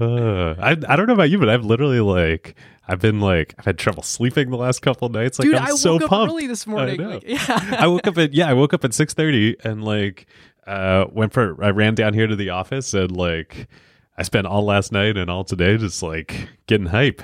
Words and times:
Uh, 0.00 0.54
I 0.60 0.70
I 0.70 0.96
don't 0.96 1.06
know 1.06 1.14
about 1.14 1.30
you, 1.30 1.38
but 1.38 1.48
I've 1.48 1.64
literally 1.64 2.00
like 2.00 2.54
I've 2.86 3.00
been 3.00 3.20
like 3.20 3.54
I've 3.58 3.64
had 3.64 3.78
trouble 3.78 4.02
sleeping 4.02 4.50
the 4.50 4.56
last 4.56 4.80
couple 4.80 5.06
of 5.06 5.12
nights. 5.12 5.38
Like 5.38 5.46
Dude, 5.46 5.56
I'm 5.56 5.72
I 5.72 5.76
so 5.76 5.96
up 5.96 6.02
pumped. 6.08 6.32
early 6.32 6.46
this 6.46 6.66
I 6.66 6.70
morning. 6.70 7.00
know. 7.00 7.08
Like, 7.10 7.24
yeah. 7.26 7.76
I 7.78 7.86
woke 7.88 8.06
up 8.06 8.16
at 8.18 8.32
yeah, 8.32 8.48
I 8.48 8.52
woke 8.52 8.72
up 8.74 8.84
at 8.84 8.94
six 8.94 9.14
thirty 9.14 9.56
and 9.64 9.82
like 9.84 10.26
uh 10.66 11.06
went 11.10 11.32
for 11.32 11.62
I 11.62 11.70
ran 11.70 11.94
down 11.94 12.14
here 12.14 12.26
to 12.26 12.36
the 12.36 12.50
office 12.50 12.94
and 12.94 13.10
like 13.16 13.68
I 14.16 14.22
spent 14.22 14.46
all 14.46 14.64
last 14.64 14.92
night 14.92 15.16
and 15.16 15.30
all 15.30 15.44
today 15.44 15.76
just 15.76 16.02
like 16.02 16.48
getting 16.66 16.86
hype. 16.88 17.22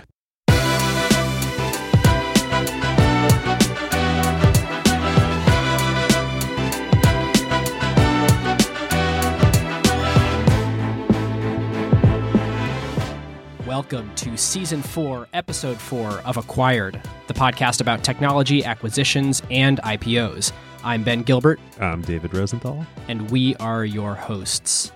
Welcome 13.84 14.14
to 14.14 14.34
season 14.38 14.80
four, 14.80 15.28
episode 15.34 15.76
four 15.76 16.08
of 16.20 16.38
Acquired, 16.38 16.98
the 17.26 17.34
podcast 17.34 17.82
about 17.82 18.02
technology, 18.02 18.64
acquisitions, 18.64 19.42
and 19.50 19.78
IPOs. 19.82 20.52
I'm 20.82 21.04
Ben 21.04 21.22
Gilbert, 21.22 21.60
I'm 21.78 22.00
David 22.00 22.32
Rosenthal. 22.32 22.86
and 23.08 23.30
we 23.30 23.54
are 23.56 23.84
your 23.84 24.14
hosts. 24.14 24.90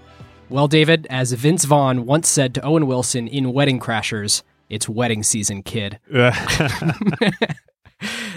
Well, 0.49 0.69
David, 0.69 1.07
as 1.11 1.33
Vince 1.33 1.67
Vaughn 1.67 2.07
once 2.07 2.31
said 2.31 2.55
to 2.55 2.63
Owen 2.63 2.87
Wilson 2.87 3.29
in 3.29 3.53
Wedding 3.53 3.79
Crashers, 3.79 4.43
it's 4.71 4.89
wedding 4.89 5.23
season, 5.23 5.63
kid. 5.63 5.99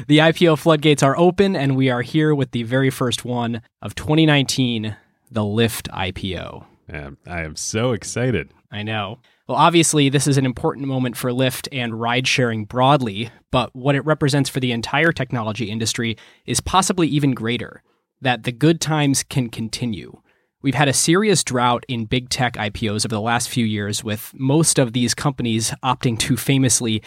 The 0.08 0.18
IPO 0.18 0.58
floodgates 0.58 1.02
are 1.04 1.18
open, 1.18 1.56
and 1.56 1.78
we 1.78 1.90
are 1.90 2.02
here 2.02 2.36
with 2.36 2.52
the 2.52 2.64
very 2.64 2.90
first 2.90 3.24
one 3.24 3.62
of 3.82 3.96
2019, 3.96 4.98
the 5.32 5.42
Lyft 5.42 5.88
IPO. 5.94 6.66
Man, 6.92 7.16
I 7.26 7.44
am 7.44 7.56
so 7.56 7.94
excited. 7.94 8.52
I 8.72 8.84
know. 8.84 9.20
Well, 9.48 9.58
obviously, 9.58 10.10
this 10.10 10.28
is 10.28 10.38
an 10.38 10.46
important 10.46 10.88
moment 10.88 11.18
for 11.18 11.32
Lyft 11.32 11.68
and 11.72 12.00
ride 12.00 12.28
sharing 12.28 12.66
broadly, 12.66 13.30
but 13.52 13.76
what 13.76 13.96
it 13.96 14.06
represents 14.06 14.50
for 14.50 14.60
the 14.60 14.72
entire 14.72 15.12
technology 15.12 15.70
industry 15.70 16.16
is 16.46 16.62
possibly 16.62 17.08
even 17.08 17.34
greater 17.34 17.84
that 18.22 18.44
the 18.44 18.52
good 18.52 18.80
times 18.80 19.24
can 19.24 19.50
continue. 19.50 20.22
We've 20.62 20.76
had 20.76 20.88
a 20.88 20.94
serious 20.94 21.44
drought 21.44 21.86
in 21.88 22.06
big 22.06 22.30
tech 22.30 22.54
IPOs 22.54 23.04
over 23.04 23.16
the 23.16 23.20
last 23.20 23.50
few 23.50 23.66
years, 23.66 24.04
with 24.04 24.32
most 24.36 24.78
of 24.78 24.94
these 24.94 25.16
companies 25.16 25.74
opting 25.84 26.20
to 26.20 26.38
famously 26.38 27.02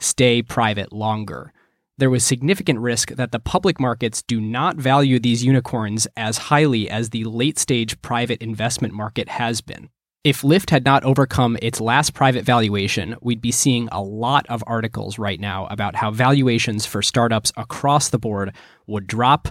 stay 0.00 0.42
private 0.42 0.92
longer. 0.92 1.52
There 1.98 2.10
was 2.10 2.24
significant 2.24 2.80
risk 2.80 3.12
that 3.12 3.30
the 3.30 3.38
public 3.38 3.80
markets 3.80 4.22
do 4.22 4.40
not 4.40 4.76
value 4.76 5.18
these 5.18 5.44
unicorns 5.44 6.06
as 6.16 6.36
highly 6.36 6.90
as 6.90 7.10
the 7.10 7.24
late 7.24 7.58
stage 7.58 8.02
private 8.02 8.42
investment 8.42 8.92
market 8.92 9.28
has 9.28 9.60
been. 9.60 9.88
If 10.26 10.42
Lyft 10.42 10.70
had 10.70 10.84
not 10.84 11.04
overcome 11.04 11.56
its 11.62 11.80
last 11.80 12.12
private 12.12 12.44
valuation, 12.44 13.14
we'd 13.22 13.40
be 13.40 13.52
seeing 13.52 13.88
a 13.92 14.02
lot 14.02 14.44
of 14.48 14.64
articles 14.66 15.20
right 15.20 15.38
now 15.38 15.68
about 15.68 15.94
how 15.94 16.10
valuations 16.10 16.84
for 16.84 17.00
startups 17.00 17.52
across 17.56 18.08
the 18.08 18.18
board 18.18 18.52
would 18.88 19.06
drop 19.06 19.46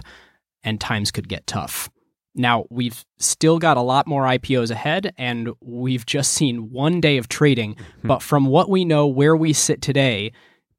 and 0.62 0.78
times 0.78 1.10
could 1.10 1.30
get 1.30 1.46
tough. 1.46 1.88
Now, 2.34 2.66
we've 2.68 3.06
still 3.16 3.58
got 3.58 3.78
a 3.78 3.80
lot 3.80 4.06
more 4.06 4.24
IPOs 4.24 4.70
ahead, 4.70 5.14
and 5.16 5.48
we've 5.62 6.04
just 6.04 6.34
seen 6.34 6.70
one 6.70 7.00
day 7.00 7.16
of 7.16 7.28
trading. 7.28 7.76
Mm-hmm. 7.76 8.08
but 8.08 8.22
from 8.22 8.44
what 8.44 8.68
we 8.68 8.84
know 8.84 9.06
where 9.06 9.34
we 9.34 9.54
sit 9.54 9.80
today, 9.80 10.30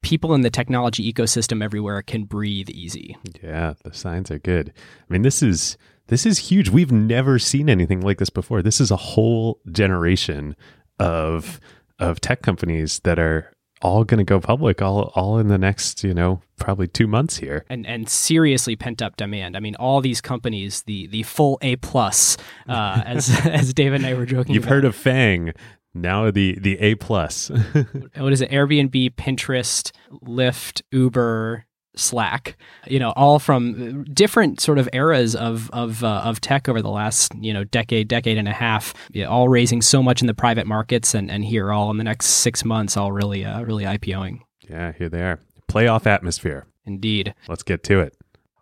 people 0.02 0.32
in 0.32 0.42
the 0.42 0.50
technology 0.50 1.12
ecosystem 1.12 1.60
everywhere 1.60 2.02
can 2.02 2.22
breathe 2.22 2.70
easy. 2.70 3.16
Yeah, 3.42 3.74
the 3.82 3.92
signs 3.92 4.30
are 4.30 4.38
good. 4.38 4.72
I 4.76 5.12
mean, 5.12 5.22
this 5.22 5.42
is 5.42 5.76
this 6.08 6.26
is 6.26 6.38
huge. 6.50 6.68
We've 6.70 6.92
never 6.92 7.38
seen 7.38 7.68
anything 7.70 8.00
like 8.00 8.18
this 8.18 8.30
before. 8.30 8.62
This 8.62 8.80
is 8.80 8.90
a 8.90 8.96
whole 8.96 9.60
generation 9.70 10.56
of 10.98 11.60
of 11.98 12.20
tech 12.20 12.42
companies 12.42 13.00
that 13.00 13.18
are 13.18 13.52
all 13.80 14.02
going 14.02 14.18
to 14.18 14.24
go 14.24 14.40
public 14.40 14.82
all 14.82 15.12
all 15.14 15.38
in 15.38 15.46
the 15.48 15.58
next, 15.58 16.02
you 16.02 16.12
know, 16.12 16.40
probably 16.58 16.88
2 16.88 17.06
months 17.06 17.36
here. 17.36 17.64
and 17.70 17.86
and 17.86 18.08
seriously 18.08 18.74
pent 18.74 19.00
up 19.00 19.16
demand. 19.16 19.56
I 19.56 19.60
mean, 19.60 19.76
all 19.76 20.00
these 20.00 20.20
companies, 20.20 20.82
the 20.82 21.06
the 21.06 21.22
full 21.22 21.58
A 21.62 21.76
plus, 21.76 22.36
uh, 22.68 23.02
as 23.06 23.28
as 23.46 23.72
David 23.72 24.00
and 24.00 24.06
I 24.06 24.14
were 24.14 24.26
joking. 24.26 24.54
You've 24.54 24.64
about. 24.64 24.74
heard 24.74 24.84
of 24.84 24.96
Fang, 24.96 25.52
now 25.94 26.30
the 26.30 26.58
the 26.58 26.78
A 26.80 26.94
plus. 26.96 27.50
what 28.16 28.32
is 28.32 28.40
it? 28.40 28.50
Airbnb, 28.50 29.14
Pinterest, 29.14 29.92
Lyft, 30.24 30.82
Uber, 30.90 31.64
Slack. 31.98 32.56
You 32.86 32.98
know, 32.98 33.12
all 33.16 33.38
from 33.38 34.04
different 34.04 34.60
sort 34.60 34.78
of 34.78 34.88
eras 34.92 35.34
of 35.34 35.70
of 35.70 36.04
uh, 36.04 36.22
of 36.24 36.40
tech 36.40 36.68
over 36.68 36.82
the 36.82 36.90
last 36.90 37.32
you 37.40 37.52
know 37.52 37.64
decade, 37.64 38.08
decade 38.08 38.38
and 38.38 38.48
a 38.48 38.52
half. 38.52 38.94
Yeah, 39.10 39.26
all 39.26 39.48
raising 39.48 39.82
so 39.82 40.02
much 40.02 40.20
in 40.20 40.26
the 40.26 40.34
private 40.34 40.66
markets, 40.66 41.14
and 41.14 41.30
and 41.30 41.44
here 41.44 41.72
all 41.72 41.90
in 41.90 41.98
the 41.98 42.04
next 42.04 42.26
six 42.26 42.64
months, 42.64 42.96
all 42.96 43.12
really 43.12 43.44
uh, 43.44 43.62
really 43.62 43.84
IPOing. 43.84 44.40
yeah, 44.68 44.92
here 44.92 45.08
they 45.08 45.22
are. 45.22 45.40
Playoff 45.68 46.06
atmosphere. 46.06 46.66
Indeed. 46.86 47.34
Let's 47.48 47.62
get 47.62 47.82
to 47.84 48.00
it. 48.00 48.14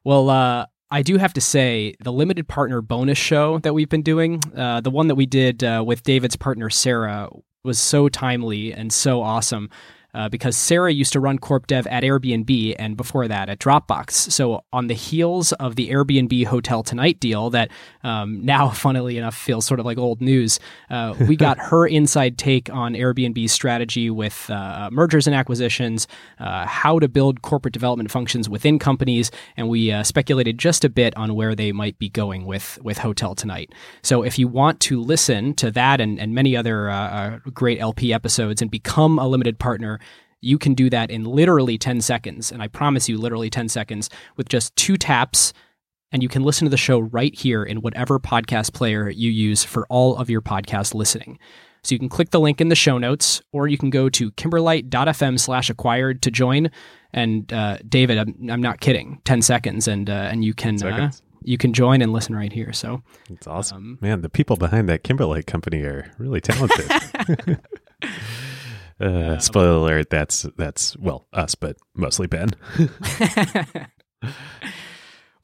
Well, 0.03 0.29
uh, 0.31 0.67
I 0.91 1.03
do 1.03 1.17
have 1.19 1.33
to 1.35 1.41
say 1.41 1.95
the 2.01 2.13
limited 2.13 2.49
partner 2.49 2.81
bonus 2.81 3.19
show 3.19 3.59
that 3.61 3.75
we've 3.75 3.89
been 3.89 4.03
doing, 4.03 4.41
uh, 4.57 4.81
the 4.81 4.91
one 4.91 5.09
that 5.09 5.15
we 5.15 5.27
did 5.27 5.63
uh, 5.63 5.83
with 5.87 6.03
David's 6.03 6.37
partner 6.37 6.71
Sarah, 6.71 7.29
was 7.65 7.79
so 7.79 8.09
timely 8.09 8.73
and 8.73 8.93
so 8.93 9.23
awesome. 9.23 9.69
Uh, 10.17 10.31
because 10.31 10.57
Sarah 10.57 10.91
used 10.91 11.13
to 11.13 11.21
run 11.21 11.39
corp 11.39 11.67
dev 11.67 11.87
at 11.89 12.03
Airbnb 12.03 12.75
and 12.79 12.97
before 12.97 13.29
that 13.29 13.51
at 13.51 13.59
Dropbox. 13.59 14.13
So 14.33 14.65
on 14.73 14.87
the 14.87 14.95
heels 14.95 15.53
of 15.53 15.77
the 15.77 15.91
Airbnb 15.91 16.47
Hotel 16.47 16.83
Tonight 16.83 17.21
deal, 17.21 17.51
that 17.51 17.71
um, 18.03 18.43
now, 18.43 18.71
funnily 18.87 19.19
enough, 19.19 19.37
feels 19.37 19.67
sort 19.67 19.79
of 19.79 19.85
like 19.85 19.99
old 19.99 20.23
news, 20.23 20.59
uh, 20.89 21.15
we 21.29 21.37
got 21.37 21.59
her 21.59 21.87
inside 21.99 22.39
take 22.39 22.71
on 22.71 22.95
Airbnb's 22.95 23.53
strategy 23.53 24.09
with 24.09 24.49
uh, 24.49 24.89
mergers 24.91 25.27
and 25.27 25.37
acquisitions, 25.37 26.09
uh, 26.39 26.65
how 26.65 26.99
to 26.99 27.09
build 27.09 27.43
corporate 27.43 27.75
development 27.75 28.11
functions 28.11 28.49
within 28.49 28.79
companies, 28.79 29.31
and 29.59 29.69
we 29.69 29.93
uh, 29.93 30.03
speculated 30.03 30.57
just 30.57 30.83
a 30.83 30.89
bit 30.89 31.15
on 31.19 31.35
where 31.35 31.55
they 31.55 31.73
might 31.73 31.99
be 31.99 32.09
going 32.09 32.47
with 32.47 32.79
with 32.83 32.97
Hotel 32.97 33.35
Tonight. 33.35 33.75
So 34.03 34.23
if 34.23 34.39
you 34.39 34.49
want 34.49 34.81
to 34.81 34.99
listen 34.99 35.53
to 35.57 35.71
that 35.73 36.01
and, 36.01 36.19
and 36.19 36.35
many 36.35 36.57
other 36.57 36.89
uh, 36.89 37.41
great 37.53 37.81
LP 37.81 38.15
episodes 38.15 38.63
and 38.63 38.71
become 38.71 39.19
a 39.19 39.29
limited 39.29 39.59
partner, 39.59 40.01
you 40.47 40.59
can 40.59 40.75
do 40.75 40.89
that 40.91 41.11
in 41.11 41.25
literally 41.25 41.77
10 41.77 42.01
seconds. 42.01 42.53
And 42.53 42.63
I 42.63 42.69
promise 42.69 43.09
you, 43.09 43.19
literally 43.19 43.51
10 43.51 43.69
seconds 43.69 44.09
with 44.37 44.49
just 44.49 44.75
two 44.77 44.97
taps. 44.97 45.53
And 46.13 46.23
you 46.23 46.29
can 46.29 46.45
listen 46.45 46.65
to 46.67 46.71
the 46.71 46.77
show 46.77 47.01
right 47.01 47.35
here 47.35 47.65
in 47.65 47.81
whatever 47.81 48.19
podcast 48.21 48.73
player 48.73 49.11
you 49.11 49.31
use 49.31 49.65
for 49.65 49.87
all 49.89 50.17
of 50.17 50.31
your 50.31 50.41
podcast 50.41 50.95
listening. 50.95 51.39
So 51.83 51.95
you 51.95 51.99
can 51.99 52.09
click 52.09 52.31
the 52.31 52.41
link 52.41 52.61
in 52.61 52.69
the 52.69 52.75
show 52.75 52.99
notes, 52.99 53.43
or 53.53 53.69
you 53.69 53.79
can 53.79 53.91
go 53.91 54.09
to 54.09 54.31
kimberlite.fm 54.33 55.39
slash 55.39 55.71
acquired 55.71 56.23
to 56.23 56.31
join. 56.31 56.71
And 57.13 57.53
uh, 57.53 57.79
David, 57.89 58.19
I'm, 58.19 58.35
I'm 58.51 58.63
not 58.63 58.81
kidding, 58.81 59.21
10 59.25 59.43
seconds, 59.43 59.87
and 59.87 60.11
uh, 60.11 60.29
and 60.31 60.45
you 60.45 60.53
can 60.53 60.83
uh, 60.83 61.11
you 61.43 61.57
can 61.57 61.73
join 61.73 62.03
and 62.03 62.13
listen 62.13 62.35
right 62.35 62.53
here. 62.53 62.73
So 62.73 63.03
It's 63.31 63.47
awesome. 63.47 63.77
Um, 63.77 63.99
Man, 64.01 64.23
the 64.23 64.29
people 64.29 64.57
behind 64.57 64.89
that 64.89 65.05
Kimberlite 65.05 65.47
company 65.47 65.83
are 65.83 66.11
really 66.19 66.41
talented. 66.41 67.61
uh, 69.01 69.39
spoiler 69.39 69.77
alert, 69.77 70.11
that's 70.11 70.43
that's 70.57 70.97
well, 70.97 71.27
us, 71.33 71.55
but 71.55 71.77
mostly 71.95 72.27
Ben. 72.27 72.51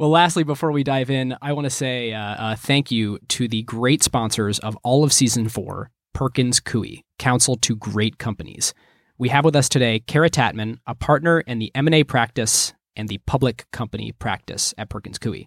Well, 0.03 0.11
lastly, 0.11 0.43
before 0.43 0.73
we 0.73 0.83
dive 0.83 1.11
in, 1.11 1.37
I 1.41 1.53
want 1.53 1.67
to 1.67 1.71
say 1.71 2.13
uh, 2.13 2.21
uh, 2.21 2.57
thank 2.57 2.91
you 2.91 3.21
to 3.29 3.47
the 3.47 3.63
great 3.63 4.03
sponsors 4.03 4.59
of 4.59 4.77
all 4.83 5.05
of 5.05 5.13
season 5.13 5.49
four 5.49 5.93
Perkins 6.13 6.59
Coie, 6.59 7.03
Counsel 7.21 7.55
to 7.59 7.77
Great 7.77 8.19
Companies. 8.19 8.75
We 9.17 9.29
have 9.29 9.45
with 9.45 9.55
us 9.55 9.69
today 9.69 10.01
Kara 10.01 10.29
Tatman, 10.29 10.79
a 10.89 10.97
partner 10.97 11.39
in 11.41 11.61
the 11.61 11.71
M&A 11.77 12.03
practice 12.03 12.75
and 12.97 13.09
the 13.09 13.19
public 13.27 13.67
company 13.71 14.11
practice 14.11 14.75
at 14.77 14.89
Perkins 14.89 15.21
Coie. 15.21 15.47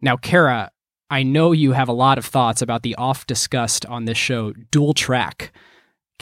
Now, 0.00 0.16
Kara, 0.16 0.70
I 1.10 1.22
know 1.22 1.52
you 1.52 1.72
have 1.72 1.88
a 1.88 1.92
lot 1.92 2.16
of 2.16 2.24
thoughts 2.24 2.62
about 2.62 2.84
the 2.84 2.94
oft 2.94 3.28
discussed 3.28 3.84
on 3.84 4.06
this 4.06 4.16
show 4.16 4.52
dual 4.70 4.94
track. 4.94 5.52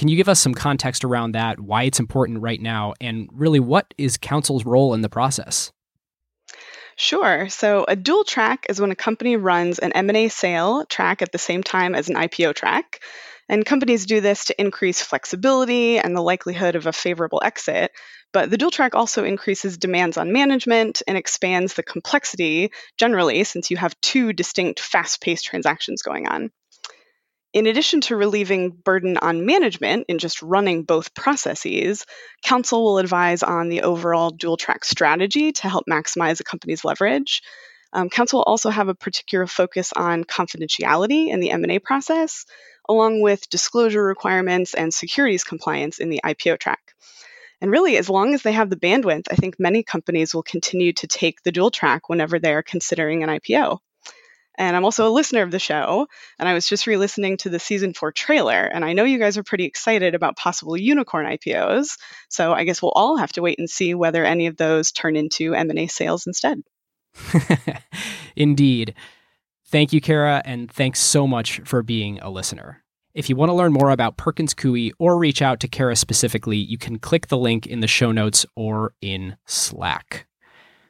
Can 0.02 0.08
you 0.08 0.16
give 0.16 0.28
us 0.28 0.40
some 0.40 0.52
context 0.52 1.04
around 1.04 1.36
that, 1.36 1.60
why 1.60 1.84
it's 1.84 2.00
important 2.00 2.42
right 2.42 2.60
now, 2.60 2.92
and 3.00 3.28
really 3.32 3.60
what 3.60 3.94
is 3.96 4.16
counsel's 4.16 4.66
role 4.66 4.94
in 4.94 5.00
the 5.00 5.08
process? 5.08 5.70
Sure. 6.96 7.48
So 7.48 7.84
a 7.86 7.94
dual 7.94 8.24
track 8.24 8.66
is 8.68 8.80
when 8.80 8.90
a 8.90 8.96
company 8.96 9.36
runs 9.36 9.78
an 9.78 9.92
M&A 9.92 10.26
sale 10.26 10.84
track 10.86 11.22
at 11.22 11.30
the 11.30 11.38
same 11.38 11.62
time 11.62 11.94
as 11.94 12.08
an 12.08 12.16
IPO 12.16 12.56
track. 12.56 12.98
And 13.48 13.64
companies 13.64 14.04
do 14.04 14.20
this 14.20 14.46
to 14.46 14.60
increase 14.60 15.00
flexibility 15.00 16.00
and 16.00 16.16
the 16.16 16.20
likelihood 16.20 16.74
of 16.74 16.88
a 16.88 16.92
favorable 16.92 17.40
exit. 17.44 17.92
But 18.32 18.50
the 18.50 18.58
dual 18.58 18.72
track 18.72 18.96
also 18.96 19.22
increases 19.22 19.78
demands 19.78 20.16
on 20.16 20.32
management 20.32 21.02
and 21.06 21.16
expands 21.16 21.74
the 21.74 21.84
complexity 21.84 22.72
generally, 22.98 23.44
since 23.44 23.70
you 23.70 23.76
have 23.76 23.94
two 24.00 24.32
distinct 24.32 24.80
fast 24.80 25.20
paced 25.20 25.44
transactions 25.44 26.02
going 26.02 26.26
on. 26.26 26.50
In 27.52 27.66
addition 27.66 28.00
to 28.02 28.16
relieving 28.16 28.70
burden 28.70 29.18
on 29.18 29.44
management 29.44 30.06
in 30.08 30.18
just 30.18 30.40
running 30.40 30.84
both 30.84 31.12
processes, 31.12 32.06
counsel 32.42 32.82
will 32.82 32.98
advise 32.98 33.42
on 33.42 33.68
the 33.68 33.82
overall 33.82 34.30
dual 34.30 34.56
track 34.56 34.86
strategy 34.86 35.52
to 35.52 35.68
help 35.68 35.84
maximize 35.86 36.40
a 36.40 36.44
company's 36.44 36.82
leverage. 36.82 37.42
Um, 37.92 38.08
counsel 38.08 38.38
will 38.38 38.44
also 38.44 38.70
have 38.70 38.88
a 38.88 38.94
particular 38.94 39.46
focus 39.46 39.92
on 39.94 40.24
confidentiality 40.24 41.28
in 41.28 41.40
the 41.40 41.50
M&A 41.50 41.78
process, 41.78 42.46
along 42.88 43.20
with 43.20 43.50
disclosure 43.50 44.02
requirements 44.02 44.72
and 44.72 44.92
securities 44.92 45.44
compliance 45.44 45.98
in 45.98 46.08
the 46.08 46.22
IPO 46.24 46.58
track. 46.58 46.94
And 47.60 47.70
really, 47.70 47.98
as 47.98 48.08
long 48.08 48.32
as 48.32 48.42
they 48.42 48.52
have 48.52 48.70
the 48.70 48.76
bandwidth, 48.76 49.26
I 49.30 49.36
think 49.36 49.60
many 49.60 49.82
companies 49.82 50.34
will 50.34 50.42
continue 50.42 50.94
to 50.94 51.06
take 51.06 51.42
the 51.42 51.52
dual 51.52 51.70
track 51.70 52.08
whenever 52.08 52.38
they 52.38 52.54
are 52.54 52.62
considering 52.62 53.22
an 53.22 53.28
IPO. 53.28 53.78
And 54.62 54.76
I'm 54.76 54.84
also 54.84 55.08
a 55.08 55.10
listener 55.10 55.42
of 55.42 55.50
the 55.50 55.58
show. 55.58 56.06
And 56.38 56.48
I 56.48 56.54
was 56.54 56.68
just 56.68 56.86
re 56.86 56.96
listening 56.96 57.36
to 57.38 57.48
the 57.48 57.58
season 57.58 57.94
four 57.94 58.12
trailer. 58.12 58.64
And 58.64 58.84
I 58.84 58.92
know 58.92 59.02
you 59.02 59.18
guys 59.18 59.36
are 59.36 59.42
pretty 59.42 59.64
excited 59.64 60.14
about 60.14 60.36
possible 60.36 60.76
unicorn 60.76 61.26
IPOs. 61.26 61.98
So 62.28 62.52
I 62.52 62.62
guess 62.62 62.80
we'll 62.80 62.92
all 62.94 63.16
have 63.16 63.32
to 63.32 63.42
wait 63.42 63.58
and 63.58 63.68
see 63.68 63.92
whether 63.94 64.24
any 64.24 64.46
of 64.46 64.56
those 64.56 64.92
turn 64.92 65.16
into 65.16 65.52
M&A 65.56 65.88
sales 65.88 66.28
instead. 66.28 66.62
Indeed. 68.36 68.94
Thank 69.66 69.92
you, 69.92 70.00
Kara. 70.00 70.40
And 70.44 70.70
thanks 70.70 71.00
so 71.00 71.26
much 71.26 71.60
for 71.64 71.82
being 71.82 72.20
a 72.20 72.30
listener. 72.30 72.84
If 73.14 73.28
you 73.28 73.34
want 73.34 73.48
to 73.48 73.54
learn 73.54 73.72
more 73.72 73.90
about 73.90 74.16
Perkins 74.16 74.54
Coie 74.54 74.92
or 75.00 75.18
reach 75.18 75.42
out 75.42 75.58
to 75.60 75.68
Kara 75.68 75.96
specifically, 75.96 76.58
you 76.58 76.78
can 76.78 77.00
click 77.00 77.26
the 77.26 77.36
link 77.36 77.66
in 77.66 77.80
the 77.80 77.88
show 77.88 78.12
notes 78.12 78.46
or 78.54 78.94
in 79.00 79.36
Slack. 79.44 80.28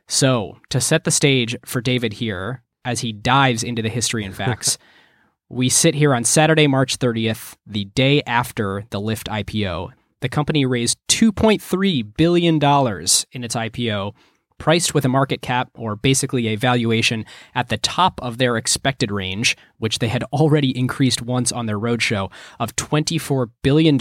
So, 0.08 0.58
to 0.69 0.78
set 0.78 1.04
the 1.04 1.10
stage 1.10 1.56
for 1.64 1.80
David 1.80 2.12
here, 2.14 2.62
as 2.84 3.00
he 3.00 3.12
dives 3.12 3.62
into 3.62 3.82
the 3.82 3.88
history 3.88 4.25
and 4.25 4.34
facts. 4.34 4.79
we 5.49 5.69
sit 5.69 5.94
here 5.94 6.14
on 6.14 6.25
Saturday, 6.25 6.67
March 6.67 6.99
30th, 6.99 7.56
the 7.67 7.84
day 7.84 8.23
after 8.23 8.84
the 8.90 9.00
Lyft 9.00 9.29
IPO. 9.29 9.93
The 10.20 10.29
company 10.29 10.64
raised 10.64 10.99
$2.3 11.08 12.17
billion 12.17 12.55
in 12.55 13.44
its 13.44 13.55
IPO, 13.55 14.14
priced 14.56 14.94
with 14.94 15.05
a 15.05 15.08
market 15.08 15.43
cap, 15.43 15.69
or 15.75 15.94
basically 15.94 16.46
a 16.46 16.56
valuation, 16.56 17.26
at 17.55 17.69
the 17.69 17.76
top 17.76 18.19
of 18.23 18.38
their 18.38 18.56
expected 18.56 19.11
range, 19.11 19.56
which 19.79 19.99
they 19.99 20.08
had 20.08 20.23
already 20.32 20.76
increased 20.79 21.20
once 21.20 21.52
on 21.52 21.67
their 21.67 21.79
roadshow, 21.79 22.31
of 22.58 22.75
$24 22.76 23.50
billion, 23.62 24.00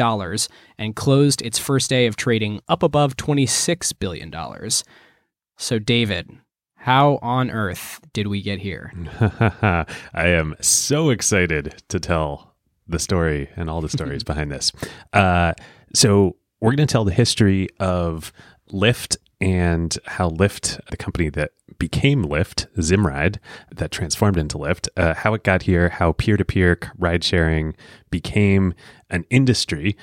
and 0.78 0.95
closed 0.95 1.42
its 1.42 1.60
first 1.60 1.89
day 1.89 2.06
of 2.06 2.16
trading 2.16 2.62
up 2.69 2.83
above 2.83 3.18
$26 3.18 3.92
billion. 4.00 4.31
So, 5.57 5.80
David, 5.80 6.30
how 6.81 7.19
on 7.22 7.51
earth 7.51 8.00
did 8.12 8.25
we 8.25 8.42
get 8.42 8.60
here? 8.60 8.92
I 9.62 9.86
am 10.16 10.56
so 10.62 11.12
excited 11.12 11.83
to 11.89 12.00
tell 12.00 12.56
the 12.88 12.98
story 12.98 13.50
and 13.56 13.69
all 13.69 13.81
the 13.81 13.89
stories 13.98 14.24
behind 14.24 14.51
this. 14.51 14.72
Uh, 15.13 15.54
so, 15.94 16.38
we're 16.60 16.75
going 16.75 16.88
to 16.88 16.92
tell 16.92 17.06
the 17.06 17.13
history 17.13 17.68
of 17.80 18.31
Lyft 18.72 19.18
and 19.39 19.95
how 20.06 20.30
Lyft, 20.30 20.80
the 20.89 20.98
company 20.98 21.30
that 21.30 21.51
became 21.78 22.25
Lyft, 22.25 22.68
Zimride, 22.78 23.38
that 23.75 23.92
transformed 23.92 24.38
into 24.38 24.57
Lyft, 24.57 24.88
uh, 24.98 25.13
how 25.13 25.33
it 25.36 25.44
got 25.44 25.63
here, 25.63 25.89
how 25.89 26.12
peer 26.13 26.38
to 26.38 26.45
peer 26.45 26.80
ride 26.98 27.24
sharing 27.24 27.75
became 28.10 28.74
an 29.10 29.25
industry. 29.30 29.95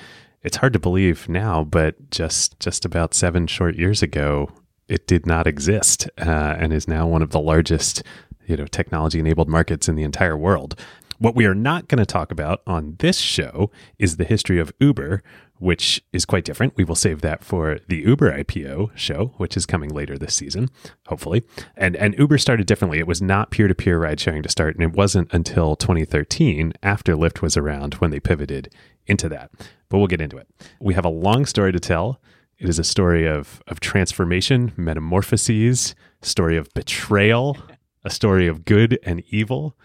It's 0.43 0.57
hard 0.57 0.73
to 0.73 0.79
believe 0.79 1.27
now, 1.27 1.63
but 1.65 2.09
just 2.11 2.59
just 2.59 2.85
about 2.85 3.13
seven 3.13 3.47
short 3.47 3.75
years 3.75 4.01
ago, 4.01 4.49
it 4.89 5.07
did 5.07 5.25
not 5.25 5.47
exist 5.47 6.09
uh, 6.17 6.55
and 6.57 6.73
is 6.73 6.87
now 6.87 7.07
one 7.07 7.21
of 7.21 7.29
the 7.29 7.39
largest 7.39 8.03
you 8.47 8.57
know 8.57 8.65
technology 8.65 9.19
enabled 9.19 9.47
markets 9.47 9.87
in 9.87 9.95
the 9.95 10.03
entire 10.03 10.37
world. 10.37 10.77
What 11.19 11.35
we 11.35 11.45
are 11.45 11.55
not 11.55 11.89
going 11.89 11.99
to 11.99 12.05
talk 12.05 12.31
about 12.31 12.61
on 12.65 12.95
this 12.99 13.17
show 13.17 13.71
is 13.97 14.15
the 14.15 14.23
history 14.23 14.57
of 14.57 14.71
Uber, 14.79 15.21
which 15.57 16.01
is 16.13 16.23
quite 16.23 16.45
different. 16.45 16.77
We 16.77 16.85
will 16.85 16.95
save 16.95 17.19
that 17.21 17.43
for 17.43 17.79
the 17.89 17.97
Uber 17.97 18.31
IPO 18.31 18.91
show, 18.95 19.33
which 19.35 19.57
is 19.57 19.65
coming 19.65 19.93
later 19.93 20.17
this 20.17 20.33
season, 20.33 20.69
hopefully. 21.07 21.43
And 21.75 21.95
and 21.97 22.17
Uber 22.17 22.37
started 22.37 22.67
differently. 22.67 22.99
It 22.99 23.07
was 23.07 23.21
not 23.21 23.51
peer-to-peer 23.51 23.99
ride 23.99 24.19
sharing 24.19 24.43
to 24.43 24.49
start, 24.49 24.75
and 24.75 24.83
it 24.83 24.93
wasn't 24.93 25.31
until 25.33 25.75
2013, 25.75 26.73
after 26.81 27.15
Lyft 27.15 27.41
was 27.41 27.57
around, 27.57 27.95
when 27.95 28.11
they 28.11 28.19
pivoted 28.21 28.73
into 29.05 29.27
that. 29.29 29.51
But 29.89 29.97
we'll 29.97 30.07
get 30.07 30.21
into 30.21 30.37
it. 30.37 30.47
We 30.79 30.93
have 30.93 31.05
a 31.05 31.09
long 31.09 31.45
story 31.45 31.73
to 31.73 31.79
tell. 31.79 32.21
It 32.59 32.67
is 32.67 32.77
a 32.77 32.83
story 32.83 33.25
of 33.25 33.61
of 33.67 33.79
transformation, 33.79 34.73
metamorphoses, 34.75 35.95
story 36.21 36.57
of 36.57 36.67
betrayal, 36.73 37.57
a 38.03 38.09
story 38.09 38.47
of 38.47 38.65
good 38.65 38.99
and 39.03 39.23
evil. 39.29 39.77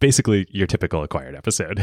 Basically, 0.00 0.46
your 0.50 0.66
typical 0.68 1.02
acquired 1.02 1.34
episode. 1.34 1.80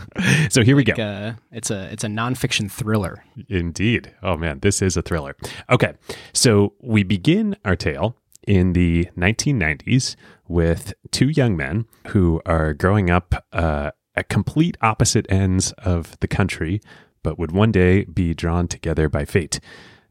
so 0.50 0.62
here 0.62 0.74
we 0.74 0.84
go. 0.84 0.94
Uh, 0.94 1.34
it's 1.50 1.70
a 1.70 1.92
it's 1.92 2.04
a 2.04 2.06
nonfiction 2.06 2.70
thriller. 2.70 3.24
Indeed. 3.48 4.14
Oh 4.22 4.36
man, 4.36 4.60
this 4.60 4.80
is 4.80 4.96
a 4.96 5.02
thriller. 5.02 5.36
Okay, 5.68 5.94
so 6.32 6.74
we 6.80 7.02
begin 7.02 7.56
our 7.64 7.76
tale 7.76 8.16
in 8.46 8.72
the 8.72 9.08
1990s 9.18 10.16
with 10.46 10.94
two 11.10 11.28
young 11.28 11.56
men 11.56 11.86
who 12.08 12.40
are 12.46 12.72
growing 12.72 13.10
up 13.10 13.44
uh, 13.52 13.90
at 14.14 14.28
complete 14.28 14.78
opposite 14.80 15.26
ends 15.28 15.72
of 15.72 16.18
the 16.20 16.28
country 16.28 16.80
but 17.22 17.38
would 17.38 17.52
one 17.52 17.72
day 17.72 18.04
be 18.04 18.34
drawn 18.34 18.68
together 18.68 19.08
by 19.08 19.24
fate. 19.24 19.60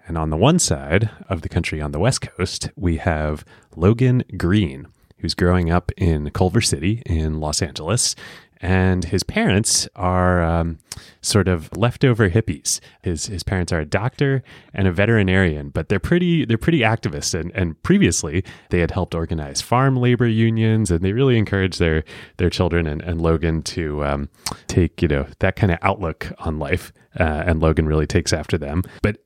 And 0.08 0.18
on 0.18 0.30
the 0.30 0.38
one 0.38 0.60
side 0.60 1.10
of 1.30 1.42
the 1.42 1.50
country, 1.50 1.82
on 1.82 1.92
the 1.92 2.00
West 2.00 2.22
Coast, 2.22 2.70
we 2.76 2.98
have 2.98 3.44
Logan 3.76 4.24
Green, 4.38 4.88
who's 5.18 5.34
growing 5.34 5.70
up 5.70 5.92
in 5.98 6.30
Culver 6.32 6.62
City 6.62 7.02
in 7.06 7.40
Los 7.40 7.62
Angeles. 7.62 8.16
And 8.62 9.06
his 9.06 9.24
parents 9.24 9.88
are 9.96 10.42
um, 10.42 10.80
sort 11.22 11.48
of 11.48 11.76
leftover 11.78 12.30
hippies. 12.30 12.80
His 13.02 13.28
his 13.28 13.44
parents 13.44 13.72
are 13.72 13.80
a 13.80 13.86
doctor 13.86 14.44
and 14.74 14.88
a 14.88 14.92
veterinarian, 14.92 15.70
but 15.70 15.90
they're 15.90 16.00
pretty 16.00 16.46
they're 16.46 16.58
pretty 16.58 16.80
activists. 16.80 17.40
And, 17.40 17.52
and 17.54 17.82
previously 17.84 18.44
they 18.70 18.80
had 18.80 18.92
helped 18.92 19.14
organize 19.14 19.62
farm 19.62 19.96
labor 19.98 20.28
unions, 20.28 20.92
and 20.92 21.02
they 21.02 21.14
really 21.14 21.38
encourage 21.38 21.78
their 21.78 22.04
their 22.38 22.50
children 22.50 22.88
and, 22.88 23.02
and 23.02 23.22
Logan 23.22 23.62
to 23.64 24.04
um, 24.04 24.30
take 24.68 25.02
you 25.02 25.08
know 25.08 25.28
that 25.40 25.56
kind 25.56 25.72
of 25.72 25.80
outlook 25.82 26.32
on 26.40 26.60
life. 26.60 26.92
Uh, 27.20 27.44
and 27.48 27.60
Logan 27.60 27.88
really 27.88 28.06
takes 28.06 28.32
after 28.32 28.60
them. 28.60 28.84
But 29.02 29.18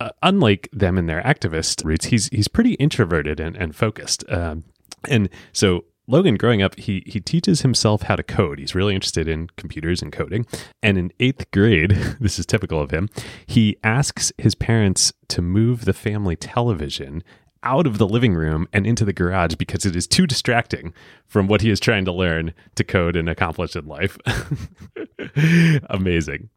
uh, 0.00 0.10
unlike 0.22 0.68
them 0.72 0.98
and 0.98 1.08
their 1.08 1.22
activist 1.22 1.84
roots, 1.84 2.06
he's 2.06 2.28
he's 2.28 2.48
pretty 2.48 2.74
introverted 2.74 3.40
and, 3.40 3.56
and 3.56 3.74
focused. 3.74 4.24
Um, 4.28 4.64
and 5.08 5.28
so 5.52 5.84
Logan, 6.06 6.36
growing 6.36 6.62
up, 6.62 6.78
he 6.78 7.02
he 7.06 7.20
teaches 7.20 7.62
himself 7.62 8.02
how 8.02 8.16
to 8.16 8.22
code. 8.22 8.58
He's 8.58 8.74
really 8.74 8.94
interested 8.94 9.26
in 9.26 9.48
computers 9.56 10.02
and 10.02 10.12
coding. 10.12 10.46
And 10.82 10.98
in 10.98 11.12
eighth 11.18 11.50
grade, 11.50 11.90
this 12.20 12.38
is 12.38 12.46
typical 12.46 12.80
of 12.80 12.90
him, 12.90 13.08
he 13.46 13.76
asks 13.82 14.32
his 14.38 14.54
parents 14.54 15.12
to 15.28 15.42
move 15.42 15.84
the 15.84 15.94
family 15.94 16.36
television 16.36 17.22
out 17.62 17.86
of 17.86 17.96
the 17.96 18.06
living 18.06 18.34
room 18.34 18.68
and 18.72 18.86
into 18.86 19.06
the 19.06 19.12
garage 19.12 19.54
because 19.54 19.86
it 19.86 19.96
is 19.96 20.06
too 20.06 20.26
distracting 20.26 20.92
from 21.26 21.48
what 21.48 21.62
he 21.62 21.70
is 21.70 21.80
trying 21.80 22.04
to 22.04 22.12
learn 22.12 22.52
to 22.74 22.84
code 22.84 23.16
and 23.16 23.28
accomplish 23.28 23.74
in 23.74 23.86
life. 23.86 24.18
Amazing. 25.88 26.50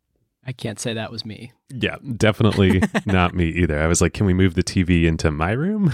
I 0.47 0.53
can't 0.53 0.79
say 0.79 0.93
that 0.93 1.11
was 1.11 1.25
me. 1.25 1.51
Yeah, 1.69 1.97
definitely 2.15 2.81
not 3.05 3.35
me 3.35 3.49
either. 3.49 3.81
I 3.81 3.87
was 3.87 3.99
like, 4.01 4.13
can 4.13 4.25
we 4.25 4.33
move 4.33 4.55
the 4.55 4.63
TV 4.63 5.03
into 5.03 5.29
my 5.29 5.51
room? 5.51 5.91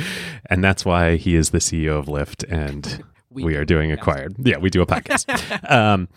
and 0.50 0.62
that's 0.62 0.84
why 0.84 1.16
he 1.16 1.34
is 1.34 1.50
the 1.50 1.58
CEO 1.58 1.98
of 1.98 2.06
Lyft 2.06 2.44
and 2.52 3.02
we, 3.30 3.44
we 3.44 3.56
are 3.56 3.64
doing 3.64 3.90
acquired. 3.90 4.36
Yeah, 4.38 4.58
we 4.58 4.68
do 4.68 4.82
a 4.82 4.86
podcast. 4.86 5.70
um, 5.70 6.08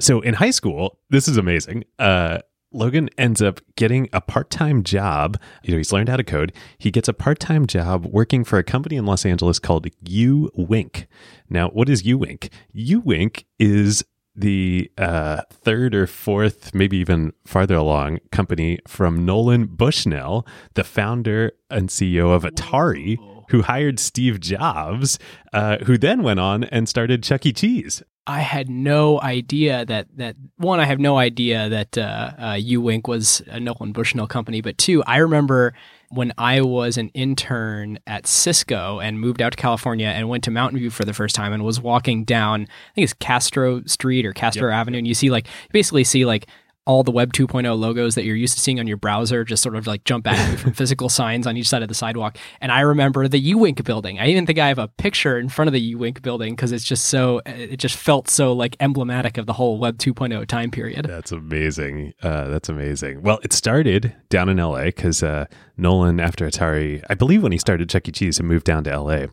so 0.00 0.20
in 0.20 0.34
high 0.34 0.52
school, 0.52 1.00
this 1.10 1.26
is 1.26 1.36
amazing. 1.36 1.84
Uh, 1.98 2.38
Logan 2.72 3.10
ends 3.18 3.42
up 3.42 3.60
getting 3.76 4.08
a 4.12 4.20
part 4.20 4.48
time 4.48 4.82
job. 4.84 5.38
You 5.64 5.72
know, 5.72 5.78
he's 5.78 5.92
learned 5.92 6.08
how 6.08 6.16
to 6.16 6.24
code. 6.24 6.52
He 6.78 6.90
gets 6.90 7.08
a 7.08 7.12
part 7.12 7.40
time 7.40 7.66
job 7.66 8.06
working 8.06 8.44
for 8.44 8.58
a 8.58 8.64
company 8.64 8.96
in 8.96 9.04
Los 9.04 9.26
Angeles 9.26 9.58
called 9.58 9.88
U 10.06 10.50
Wink. 10.54 11.06
Now, 11.50 11.68
what 11.68 11.88
is 11.88 12.04
U 12.04 12.18
Wink? 12.18 12.50
U 12.72 13.00
Wink 13.00 13.46
is 13.58 14.04
the 14.34 14.90
uh, 14.98 15.42
third 15.50 15.94
or 15.94 16.06
fourth, 16.06 16.74
maybe 16.74 16.96
even 16.96 17.32
farther 17.44 17.76
along 17.76 18.20
company 18.30 18.78
from 18.86 19.24
Nolan 19.24 19.66
Bushnell, 19.66 20.46
the 20.74 20.84
founder 20.84 21.52
and 21.70 21.88
CEO 21.88 22.34
of 22.34 22.44
Atari, 22.44 23.18
who 23.50 23.62
hired 23.62 23.98
Steve 23.98 24.40
Jobs, 24.40 25.18
uh, 25.52 25.78
who 25.78 25.98
then 25.98 26.22
went 26.22 26.40
on 26.40 26.64
and 26.64 26.88
started 26.88 27.22
Chuck 27.22 27.44
E. 27.44 27.52
Cheese. 27.52 28.02
I 28.26 28.40
had 28.40 28.70
no 28.70 29.20
idea 29.20 29.84
that 29.84 30.06
that 30.16 30.36
one. 30.56 30.78
I 30.78 30.84
have 30.84 31.00
no 31.00 31.18
idea 31.18 31.68
that 31.68 31.98
uh, 31.98 32.30
uh, 32.38 32.54
Uwink 32.54 33.08
was 33.08 33.42
a 33.48 33.58
Nolan 33.58 33.92
Bushnell 33.92 34.28
company, 34.28 34.60
but 34.60 34.78
two, 34.78 35.02
I 35.04 35.16
remember 35.16 35.74
when 36.10 36.32
I 36.38 36.60
was 36.60 36.98
an 36.98 37.08
intern 37.14 37.98
at 38.06 38.26
Cisco 38.26 39.00
and 39.00 39.18
moved 39.18 39.42
out 39.42 39.52
to 39.52 39.56
California 39.56 40.06
and 40.06 40.28
went 40.28 40.44
to 40.44 40.50
Mountain 40.50 40.78
View 40.78 40.90
for 40.90 41.04
the 41.04 41.14
first 41.14 41.34
time 41.34 41.52
and 41.52 41.64
was 41.64 41.80
walking 41.80 42.22
down, 42.24 42.62
I 42.62 42.94
think 42.94 43.04
it's 43.04 43.14
Castro 43.14 43.82
Street 43.86 44.24
or 44.24 44.32
Castro 44.32 44.68
yep. 44.68 44.76
Avenue, 44.76 44.98
and 44.98 45.08
you 45.08 45.14
see 45.14 45.30
like 45.30 45.46
you 45.46 45.72
basically 45.72 46.04
see 46.04 46.24
like 46.24 46.46
all 46.84 47.04
the 47.04 47.12
Web 47.12 47.32
2.0 47.32 47.78
logos 47.78 48.16
that 48.16 48.24
you're 48.24 48.36
used 48.36 48.54
to 48.54 48.60
seeing 48.60 48.80
on 48.80 48.86
your 48.86 48.96
browser 48.96 49.44
just 49.44 49.62
sort 49.62 49.76
of 49.76 49.86
like 49.86 50.02
jump 50.04 50.26
at 50.26 50.50
you 50.50 50.56
from 50.56 50.72
physical 50.74 51.08
signs 51.08 51.46
on 51.46 51.56
each 51.56 51.68
side 51.68 51.82
of 51.82 51.88
the 51.88 51.94
sidewalk. 51.94 52.36
And 52.60 52.72
I 52.72 52.80
remember 52.80 53.28
the 53.28 53.52
Uwink 53.52 53.84
building. 53.84 54.18
I 54.18 54.26
even 54.26 54.46
think 54.46 54.58
I 54.58 54.68
have 54.68 54.78
a 54.78 54.88
picture 54.88 55.38
in 55.38 55.48
front 55.48 55.68
of 55.68 55.72
the 55.72 55.94
Uwink 55.94 56.22
building 56.22 56.54
because 56.54 56.72
it's 56.72 56.84
just 56.84 57.06
so, 57.06 57.40
it 57.46 57.76
just 57.76 57.96
felt 57.96 58.28
so 58.28 58.52
like 58.52 58.76
emblematic 58.80 59.38
of 59.38 59.46
the 59.46 59.52
whole 59.52 59.78
Web 59.78 59.98
2.0 59.98 60.46
time 60.46 60.70
period. 60.70 61.06
That's 61.06 61.30
amazing. 61.30 62.14
Uh, 62.20 62.48
that's 62.48 62.68
amazing. 62.68 63.22
Well, 63.22 63.38
it 63.44 63.52
started 63.52 64.14
down 64.28 64.48
in 64.48 64.56
LA 64.56 64.84
because 64.84 65.22
uh, 65.22 65.46
Nolan, 65.76 66.18
after 66.18 66.48
Atari, 66.48 67.04
I 67.08 67.14
believe 67.14 67.42
when 67.42 67.52
he 67.52 67.58
started 67.58 67.88
Chuck 67.88 68.08
E. 68.08 68.12
Cheese, 68.12 68.40
and 68.40 68.48
moved 68.48 68.64
down 68.64 68.84
to 68.84 68.98
LA. 68.98 69.26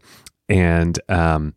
And, 0.47 0.99
um, 1.09 1.55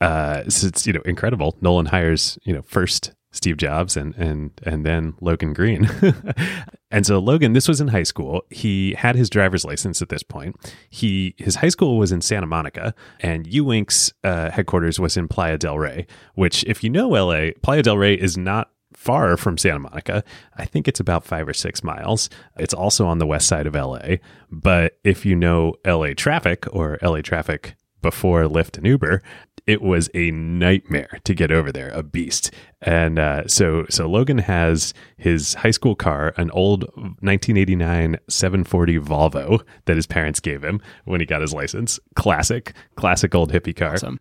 uh, 0.00 0.48
so 0.48 0.66
it's 0.66 0.86
you 0.86 0.92
know 0.94 1.02
incredible. 1.04 1.56
Nolan 1.60 1.86
hires 1.86 2.38
you 2.42 2.54
know 2.54 2.62
first 2.62 3.12
Steve 3.32 3.56
Jobs 3.56 3.96
and 3.96 4.14
and 4.16 4.50
and 4.64 4.84
then 4.84 5.14
Logan 5.20 5.52
Green. 5.52 5.88
and 6.90 7.06
so 7.06 7.18
Logan, 7.18 7.52
this 7.52 7.68
was 7.68 7.80
in 7.80 7.88
high 7.88 8.02
school. 8.02 8.42
He 8.50 8.94
had 8.94 9.14
his 9.14 9.30
driver's 9.30 9.64
license 9.64 10.02
at 10.02 10.08
this 10.08 10.22
point. 10.22 10.56
He 10.88 11.34
his 11.38 11.56
high 11.56 11.68
school 11.68 11.98
was 11.98 12.12
in 12.12 12.20
Santa 12.20 12.46
Monica, 12.46 12.94
and 13.20 13.46
Uwink's 13.46 14.12
uh, 14.24 14.50
headquarters 14.50 14.98
was 14.98 15.16
in 15.16 15.28
Playa 15.28 15.58
del 15.58 15.78
Rey. 15.78 16.06
Which, 16.34 16.64
if 16.64 16.82
you 16.82 16.90
know 16.90 17.08
LA, 17.08 17.50
Playa 17.62 17.82
del 17.82 17.98
Rey 17.98 18.14
is 18.14 18.36
not 18.36 18.70
far 18.94 19.36
from 19.36 19.56
Santa 19.56 19.78
Monica. 19.78 20.24
I 20.56 20.64
think 20.64 20.88
it's 20.88 21.00
about 21.00 21.24
five 21.24 21.48
or 21.48 21.54
six 21.54 21.84
miles. 21.84 22.28
It's 22.58 22.74
also 22.74 23.06
on 23.06 23.18
the 23.18 23.26
west 23.26 23.46
side 23.46 23.66
of 23.66 23.74
LA. 23.74 24.16
But 24.50 24.98
if 25.04 25.24
you 25.24 25.36
know 25.36 25.74
LA 25.86 26.14
traffic 26.16 26.66
or 26.74 26.98
LA 27.02 27.20
traffic 27.20 27.76
before 28.02 28.44
Lyft 28.44 28.78
and 28.78 28.86
Uber, 28.86 29.22
it 29.70 29.80
was 29.80 30.10
a 30.14 30.32
nightmare 30.32 31.20
to 31.22 31.32
get 31.32 31.52
over 31.52 31.70
there, 31.70 31.90
a 31.90 32.02
beast. 32.02 32.52
And 32.82 33.20
uh, 33.20 33.46
so, 33.46 33.86
so 33.88 34.08
Logan 34.08 34.38
has 34.38 34.92
his 35.16 35.54
high 35.54 35.70
school 35.70 35.94
car, 35.94 36.34
an 36.36 36.50
old 36.50 36.82
1989 36.96 38.16
740 38.28 38.98
Volvo 38.98 39.64
that 39.84 39.94
his 39.94 40.08
parents 40.08 40.40
gave 40.40 40.64
him 40.64 40.80
when 41.04 41.20
he 41.20 41.26
got 41.26 41.40
his 41.40 41.54
license. 41.54 42.00
Classic, 42.16 42.74
classic 42.96 43.32
old 43.32 43.52
hippie 43.52 43.76
car. 43.76 43.92
Awesome. 43.92 44.18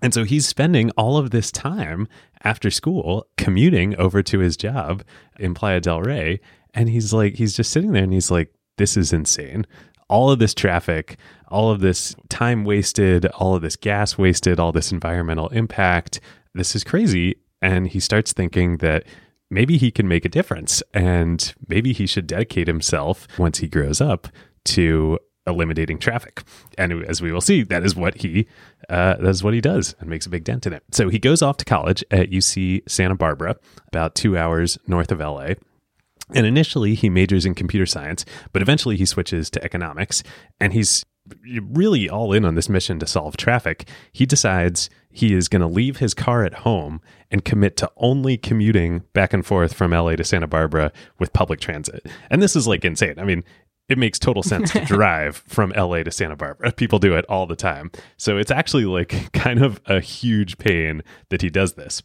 And 0.00 0.14
so 0.14 0.24
he's 0.24 0.48
spending 0.48 0.90
all 0.92 1.18
of 1.18 1.32
this 1.32 1.52
time 1.52 2.08
after 2.42 2.70
school 2.70 3.26
commuting 3.36 3.94
over 3.96 4.22
to 4.22 4.38
his 4.38 4.56
job 4.56 5.04
in 5.38 5.52
Playa 5.52 5.80
del 5.80 6.00
Rey. 6.00 6.40
And 6.72 6.88
he's 6.88 7.12
like, 7.12 7.34
he's 7.34 7.54
just 7.54 7.72
sitting 7.72 7.92
there 7.92 8.04
and 8.04 8.12
he's 8.14 8.30
like, 8.30 8.54
this 8.78 8.96
is 8.96 9.12
insane. 9.12 9.66
All 10.08 10.30
of 10.30 10.38
this 10.38 10.54
traffic, 10.54 11.18
all 11.48 11.70
of 11.70 11.80
this 11.80 12.16
time 12.28 12.64
wasted, 12.64 13.26
all 13.26 13.54
of 13.54 13.62
this 13.62 13.76
gas 13.76 14.16
wasted, 14.16 14.58
all 14.58 14.72
this 14.72 14.92
environmental 14.92 15.48
impact. 15.48 16.20
This 16.54 16.74
is 16.74 16.84
crazy. 16.84 17.36
And 17.60 17.88
he 17.88 18.00
starts 18.00 18.32
thinking 18.32 18.78
that 18.78 19.04
maybe 19.50 19.76
he 19.76 19.90
can 19.90 20.08
make 20.08 20.24
a 20.24 20.28
difference 20.28 20.82
and 20.94 21.54
maybe 21.68 21.92
he 21.92 22.06
should 22.06 22.26
dedicate 22.26 22.68
himself 22.68 23.26
once 23.38 23.58
he 23.58 23.68
grows 23.68 24.00
up 24.00 24.28
to 24.66 25.18
eliminating 25.48 25.98
traffic. 25.98 26.42
And 26.76 27.04
as 27.06 27.22
we 27.22 27.32
will 27.32 27.40
see, 27.40 27.62
that 27.64 27.84
is 27.84 27.96
what 27.96 28.18
he 28.18 28.46
uh, 28.88 29.14
that 29.14 29.28
is 29.28 29.42
what 29.42 29.54
he 29.54 29.60
does 29.60 29.94
and 29.98 30.08
makes 30.08 30.26
a 30.26 30.30
big 30.30 30.44
dent 30.44 30.66
in 30.66 30.72
it. 30.72 30.84
So 30.92 31.08
he 31.08 31.18
goes 31.18 31.42
off 31.42 31.56
to 31.58 31.64
college 31.64 32.04
at 32.10 32.30
UC 32.30 32.88
Santa 32.88 33.14
Barbara, 33.14 33.56
about 33.88 34.14
two 34.14 34.36
hours 34.36 34.78
north 34.86 35.10
of 35.10 35.20
LA. 35.20 35.54
And 36.34 36.46
initially, 36.46 36.94
he 36.94 37.08
majors 37.08 37.46
in 37.46 37.54
computer 37.54 37.86
science, 37.86 38.24
but 38.52 38.62
eventually 38.62 38.96
he 38.96 39.06
switches 39.06 39.50
to 39.50 39.64
economics. 39.64 40.22
And 40.60 40.72
he's 40.72 41.04
really 41.62 42.08
all 42.08 42.32
in 42.32 42.44
on 42.44 42.54
this 42.54 42.68
mission 42.68 42.98
to 42.98 43.06
solve 43.06 43.36
traffic. 43.36 43.88
He 44.12 44.26
decides 44.26 44.88
he 45.10 45.34
is 45.34 45.48
going 45.48 45.60
to 45.60 45.66
leave 45.66 45.98
his 45.98 46.14
car 46.14 46.44
at 46.44 46.54
home 46.54 47.00
and 47.30 47.44
commit 47.44 47.76
to 47.78 47.90
only 47.96 48.36
commuting 48.36 49.02
back 49.12 49.32
and 49.32 49.44
forth 49.44 49.74
from 49.74 49.90
LA 49.90 50.16
to 50.16 50.24
Santa 50.24 50.46
Barbara 50.46 50.92
with 51.18 51.32
public 51.32 51.60
transit. 51.60 52.06
And 52.30 52.42
this 52.42 52.56
is 52.56 52.66
like 52.66 52.84
insane. 52.84 53.18
I 53.18 53.24
mean, 53.24 53.44
it 53.88 53.98
makes 53.98 54.18
total 54.18 54.42
sense 54.42 54.72
to 54.72 54.80
drive 54.84 55.42
from 55.46 55.72
LA 55.76 56.02
to 56.02 56.10
Santa 56.10 56.36
Barbara. 56.36 56.72
People 56.72 56.98
do 56.98 57.14
it 57.14 57.24
all 57.28 57.46
the 57.46 57.56
time. 57.56 57.90
So 58.16 58.36
it's 58.36 58.50
actually 58.50 58.84
like 58.84 59.32
kind 59.32 59.62
of 59.62 59.80
a 59.86 60.00
huge 60.00 60.58
pain 60.58 61.02
that 61.30 61.42
he 61.42 61.50
does 61.50 61.74
this. 61.74 62.02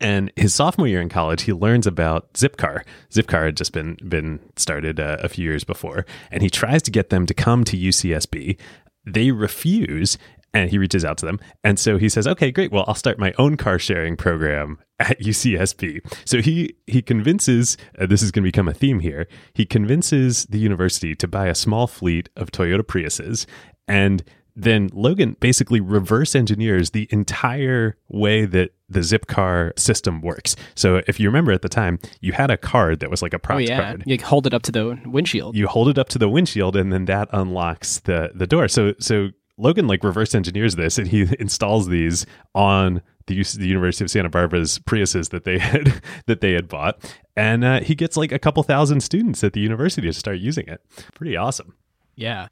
And 0.00 0.32
his 0.36 0.54
sophomore 0.54 0.88
year 0.88 1.00
in 1.00 1.08
college, 1.08 1.42
he 1.42 1.52
learns 1.52 1.86
about 1.86 2.32
Zipcar. 2.32 2.84
Zipcar 3.10 3.44
had 3.46 3.56
just 3.56 3.72
been 3.72 3.96
been 4.08 4.40
started 4.56 4.98
uh, 4.98 5.18
a 5.20 5.28
few 5.28 5.44
years 5.44 5.64
before, 5.64 6.06
and 6.30 6.42
he 6.42 6.50
tries 6.50 6.82
to 6.82 6.90
get 6.90 7.10
them 7.10 7.26
to 7.26 7.34
come 7.34 7.64
to 7.64 7.76
UCSB. 7.76 8.58
They 9.04 9.30
refuse, 9.30 10.16
and 10.54 10.70
he 10.70 10.78
reaches 10.78 11.04
out 11.04 11.18
to 11.18 11.26
them. 11.26 11.38
And 11.62 11.78
so 11.78 11.98
he 11.98 12.08
says, 12.08 12.26
"Okay, 12.26 12.50
great. 12.50 12.72
Well, 12.72 12.84
I'll 12.88 12.94
start 12.94 13.18
my 13.18 13.34
own 13.38 13.56
car 13.56 13.78
sharing 13.78 14.16
program 14.16 14.78
at 14.98 15.20
UCSB." 15.20 16.00
So 16.24 16.40
he 16.40 16.76
he 16.86 17.02
convinces 17.02 17.76
uh, 17.98 18.06
this 18.06 18.22
is 18.22 18.30
going 18.30 18.42
to 18.42 18.48
become 18.48 18.68
a 18.68 18.74
theme 18.74 19.00
here. 19.00 19.26
He 19.52 19.66
convinces 19.66 20.46
the 20.46 20.58
university 20.58 21.14
to 21.16 21.28
buy 21.28 21.48
a 21.48 21.54
small 21.54 21.86
fleet 21.86 22.30
of 22.36 22.50
Toyota 22.50 22.82
Priuses 22.82 23.44
and 23.86 24.24
then 24.56 24.90
Logan 24.92 25.36
basically 25.40 25.80
reverse 25.80 26.34
engineers 26.34 26.90
the 26.90 27.08
entire 27.10 27.96
way 28.08 28.44
that 28.46 28.72
the 28.88 29.00
Zipcar 29.00 29.78
system 29.78 30.20
works. 30.20 30.56
So 30.74 31.02
if 31.06 31.20
you 31.20 31.28
remember 31.28 31.52
at 31.52 31.62
the 31.62 31.68
time, 31.68 31.98
you 32.20 32.32
had 32.32 32.50
a 32.50 32.56
card 32.56 33.00
that 33.00 33.10
was 33.10 33.22
like 33.22 33.34
a 33.34 33.38
props 33.38 33.58
oh, 33.68 33.72
yeah. 33.72 33.80
card. 33.80 34.02
You 34.06 34.18
hold 34.18 34.46
it 34.46 34.54
up 34.54 34.62
to 34.62 34.72
the 34.72 35.00
windshield. 35.06 35.56
You 35.56 35.68
hold 35.68 35.88
it 35.88 35.98
up 35.98 36.08
to 36.10 36.18
the 36.18 36.28
windshield 36.28 36.76
and 36.76 36.92
then 36.92 37.04
that 37.06 37.28
unlocks 37.32 38.00
the 38.00 38.30
the 38.34 38.46
door. 38.46 38.68
So 38.68 38.94
so 38.98 39.30
Logan 39.56 39.86
like 39.86 40.02
reverse 40.02 40.34
engineers 40.34 40.76
this 40.76 40.98
and 40.98 41.06
he 41.06 41.28
installs 41.38 41.88
these 41.88 42.26
on 42.54 43.02
the, 43.26 43.42
the 43.58 43.68
University 43.68 44.04
of 44.04 44.10
Santa 44.10 44.28
Barbara's 44.28 44.78
Priuses 44.80 45.30
that 45.30 45.44
they 45.44 45.58
had 45.60 46.02
that 46.26 46.40
they 46.40 46.52
had 46.52 46.68
bought, 46.68 46.98
and 47.36 47.64
uh, 47.64 47.80
he 47.80 47.94
gets 47.94 48.16
like 48.16 48.32
a 48.32 48.38
couple 48.38 48.62
thousand 48.62 49.02
students 49.02 49.44
at 49.44 49.52
the 49.52 49.60
university 49.60 50.06
to 50.06 50.12
start 50.12 50.38
using 50.38 50.66
it. 50.66 50.84
Pretty 51.14 51.36
awesome. 51.36 51.74
Yeah. 52.16 52.48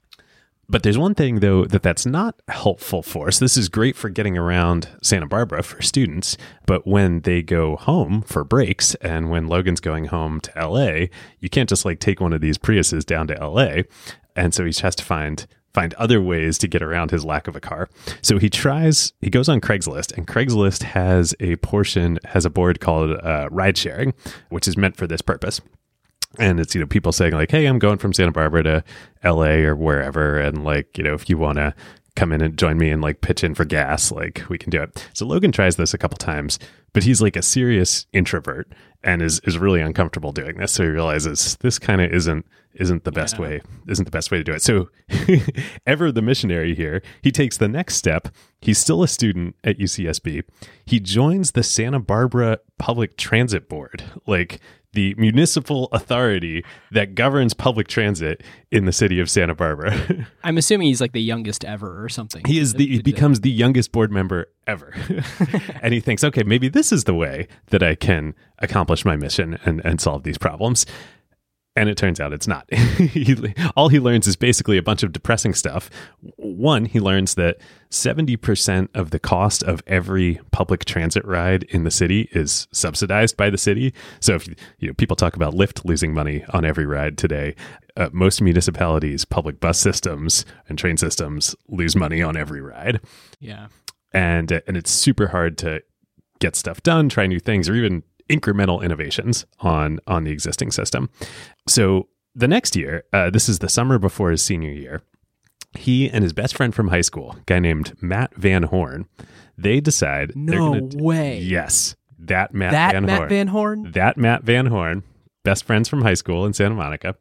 But 0.69 0.83
there's 0.83 0.97
one 0.97 1.15
thing 1.15 1.39
though 1.39 1.65
that 1.65 1.81
that's 1.81 2.05
not 2.05 2.39
helpful 2.47 3.01
for 3.01 3.27
us. 3.27 3.39
This 3.39 3.57
is 3.57 3.69
great 3.69 3.95
for 3.95 4.09
getting 4.09 4.37
around 4.37 4.87
Santa 5.01 5.25
Barbara 5.25 5.63
for 5.63 5.81
students, 5.81 6.37
but 6.67 6.85
when 6.85 7.21
they 7.21 7.41
go 7.41 7.75
home 7.75 8.21
for 8.21 8.43
breaks 8.43 8.93
and 8.95 9.31
when 9.31 9.47
Logan's 9.47 9.79
going 9.79 10.05
home 10.05 10.39
to 10.41 10.51
LA, 10.55 11.07
you 11.39 11.49
can't 11.49 11.67
just 11.67 11.85
like 11.85 11.99
take 11.99 12.21
one 12.21 12.33
of 12.33 12.41
these 12.41 12.59
Priuses 12.59 13.05
down 13.05 13.27
to 13.27 13.33
LA. 13.33 13.83
And 14.35 14.53
so 14.53 14.63
he 14.63 14.73
has 14.81 14.95
to 14.95 15.03
find 15.03 15.47
find 15.73 15.93
other 15.95 16.21
ways 16.21 16.57
to 16.59 16.67
get 16.67 16.81
around 16.81 17.11
his 17.11 17.25
lack 17.25 17.47
of 17.47 17.55
a 17.55 17.59
car. 17.59 17.89
So 18.21 18.37
he 18.37 18.49
tries, 18.49 19.13
he 19.21 19.29
goes 19.29 19.47
on 19.47 19.61
Craigslist, 19.61 20.17
and 20.17 20.27
Craigslist 20.27 20.83
has 20.83 21.35
a 21.39 21.57
portion, 21.57 22.17
has 22.25 22.43
a 22.43 22.49
board 22.49 22.79
called 22.79 23.11
uh, 23.23 23.49
ride 23.51 23.77
sharing, 23.77 24.13
which 24.49 24.67
is 24.67 24.77
meant 24.77 24.97
for 24.97 25.05
this 25.05 25.21
purpose. 25.21 25.61
And 26.37 26.59
it's, 26.59 26.75
you 26.75 26.81
know, 26.81 26.87
people 26.87 27.11
saying, 27.11 27.33
like, 27.33 27.49
hey, 27.51 27.65
I'm 27.65 27.79
going 27.79 27.97
from 27.97 28.13
Santa 28.13 28.31
Barbara 28.31 28.63
to 28.63 28.83
LA 29.23 29.55
or 29.65 29.75
wherever. 29.75 30.37
And, 30.39 30.63
like, 30.63 30.97
you 30.97 31.03
know, 31.03 31.13
if 31.15 31.29
you 31.29 31.37
want 31.37 31.57
to 31.57 31.73
come 32.15 32.31
in 32.31 32.41
and 32.41 32.57
join 32.57 32.77
me 32.77 32.89
and 32.91 33.01
like 33.01 33.21
pitch 33.21 33.43
in 33.43 33.55
for 33.55 33.65
gas, 33.65 34.11
like, 34.11 34.43
we 34.49 34.57
can 34.57 34.69
do 34.69 34.81
it. 34.81 35.07
So 35.13 35.25
Logan 35.25 35.51
tries 35.51 35.77
this 35.77 35.93
a 35.93 35.97
couple 35.97 36.17
times, 36.17 36.59
but 36.93 37.03
he's 37.03 37.21
like 37.21 37.35
a 37.35 37.41
serious 37.41 38.05
introvert 38.13 38.71
and 39.03 39.21
is 39.21 39.39
is 39.45 39.57
really 39.57 39.79
uncomfortable 39.81 40.31
doing 40.33 40.57
this. 40.57 40.71
So 40.73 40.83
he 40.83 40.89
realizes 40.89 41.55
this 41.61 41.79
kind 41.79 42.01
of 42.01 42.11
isn't 42.11 42.45
isn't 42.75 43.03
the 43.05 43.11
best 43.11 43.35
Yeah. 43.35 43.41
way 43.41 43.61
isn't 43.87 44.03
the 44.05 44.11
best 44.11 44.29
way 44.31 44.37
to 44.37 44.43
do 44.43 44.51
it. 44.53 44.61
So 44.61 44.89
ever 45.87 46.11
the 46.11 46.21
missionary 46.21 46.75
here, 46.75 47.01
he 47.21 47.31
takes 47.31 47.57
the 47.57 47.67
next 47.67 47.95
step. 47.95 48.27
He's 48.61 48.77
still 48.77 49.01
a 49.03 49.07
student 49.07 49.55
at 49.63 49.79
UCSB. 49.79 50.43
He 50.85 50.99
joins 50.99 51.51
the 51.51 51.63
Santa 51.63 51.99
Barbara 51.99 52.59
Public 52.77 53.17
Transit 53.17 53.69
Board, 53.69 54.03
like 54.27 54.59
the 54.93 55.13
municipal 55.17 55.87
authority 55.91 56.63
that 56.91 57.15
governs 57.15 57.53
public 57.53 57.87
transit 57.87 58.43
in 58.71 58.85
the 58.85 58.91
city 58.91 59.19
of 59.19 59.29
Santa 59.29 59.53
Barbara. 59.53 60.27
I'm 60.43 60.57
assuming 60.57 60.87
he's 60.87 61.01
like 61.01 61.11
the 61.11 61.21
youngest 61.21 61.63
ever 61.63 62.03
or 62.03 62.09
something. 62.09 62.43
He 62.45 62.59
is 62.59 62.73
the 62.73 62.87
he 62.87 63.01
becomes 63.01 63.41
the 63.41 63.51
youngest 63.51 63.91
board 63.91 64.11
member 64.11 64.47
ever. 64.65 64.93
and 65.81 65.93
he 65.93 65.99
thinks, 65.99 66.23
okay, 66.23 66.43
maybe 66.43 66.69
this 66.69 66.91
is 66.91 67.03
the 67.03 67.13
way 67.13 67.47
that 67.67 67.83
I 67.83 67.95
can 67.95 68.33
accomplish 68.59 69.05
my 69.05 69.15
mission 69.15 69.59
and, 69.65 69.81
and 69.85 70.01
solve 70.01 70.23
these 70.23 70.37
problems. 70.37 70.85
And 71.79 71.87
it 71.87 71.95
turns 71.95 72.19
out 72.19 72.33
it's 72.33 72.45
not. 72.45 72.71
he, 72.73 73.53
all 73.77 73.87
he 73.87 74.01
learns 74.01 74.27
is 74.27 74.35
basically 74.35 74.77
a 74.77 74.83
bunch 74.83 75.01
of 75.01 75.13
depressing 75.13 75.53
stuff. 75.53 75.89
One, 76.35 76.83
he 76.83 76.99
learns 76.99 77.35
that 77.35 77.55
70% 77.89 78.89
of 78.93 79.11
the 79.11 79.19
cost 79.19 79.63
of 79.63 79.81
every 79.87 80.41
public 80.51 80.83
transit 80.83 81.23
ride 81.23 81.63
in 81.63 81.85
the 81.85 81.91
city 81.91 82.27
is 82.33 82.67
subsidized 82.73 83.37
by 83.37 83.49
the 83.49 83.57
city. 83.57 83.93
So 84.19 84.35
if 84.35 84.49
you 84.79 84.89
know 84.89 84.93
people 84.93 85.15
talk 85.15 85.37
about 85.37 85.53
Lyft 85.53 85.85
losing 85.85 86.13
money 86.13 86.43
on 86.49 86.65
every 86.65 86.85
ride 86.85 87.17
today, 87.17 87.55
uh, 87.95 88.09
most 88.11 88.41
municipalities, 88.41 89.23
public 89.23 89.61
bus 89.61 89.79
systems 89.79 90.43
and 90.67 90.77
train 90.77 90.97
systems 90.97 91.55
lose 91.69 91.95
money 91.95 92.21
on 92.21 92.35
every 92.35 92.59
ride 92.59 92.99
yeah. 93.39 93.67
and 94.11 94.51
and 94.51 94.75
it's 94.75 94.91
super 94.91 95.27
hard 95.27 95.57
to 95.59 95.81
get 96.39 96.57
stuff 96.57 96.83
done, 96.83 97.07
try 97.07 97.25
new 97.25 97.39
things, 97.39 97.69
or 97.69 97.75
even 97.75 98.03
incremental 98.29 98.83
innovations 98.83 99.45
on 99.59 99.99
on 100.07 100.23
the 100.23 100.31
existing 100.31 100.71
system. 100.71 101.09
So 101.67 102.07
the 102.35 102.47
next 102.47 102.75
year, 102.75 103.03
uh, 103.11 103.29
this 103.29 103.49
is 103.49 103.59
the 103.59 103.69
summer 103.69 103.97
before 103.99 104.31
his 104.31 104.41
senior 104.41 104.71
year, 104.71 105.01
he 105.77 106.09
and 106.09 106.23
his 106.23 106.33
best 106.33 106.55
friend 106.55 106.73
from 106.73 106.87
high 106.89 107.01
school, 107.01 107.35
a 107.37 107.41
guy 107.45 107.59
named 107.59 107.93
Matt 108.01 108.33
Van 108.35 108.63
Horn, 108.63 109.07
they 109.57 109.79
decide 109.79 110.33
No 110.35 110.73
gonna 110.73 111.03
way. 111.03 111.39
yes, 111.39 111.95
that 112.17 112.53
Matt 112.53 112.71
that 112.71 112.93
Van 112.93 113.05
Matt 113.05 113.17
Horn, 113.17 113.29
Van 113.29 113.47
Horn? 113.47 113.91
that 113.91 114.17
Matt 114.17 114.43
Van 114.43 114.67
Horn, 114.67 115.03
best 115.43 115.63
friends 115.63 115.89
from 115.89 116.01
high 116.01 116.13
school 116.13 116.45
in 116.45 116.53
Santa 116.53 116.75
Monica, 116.75 117.15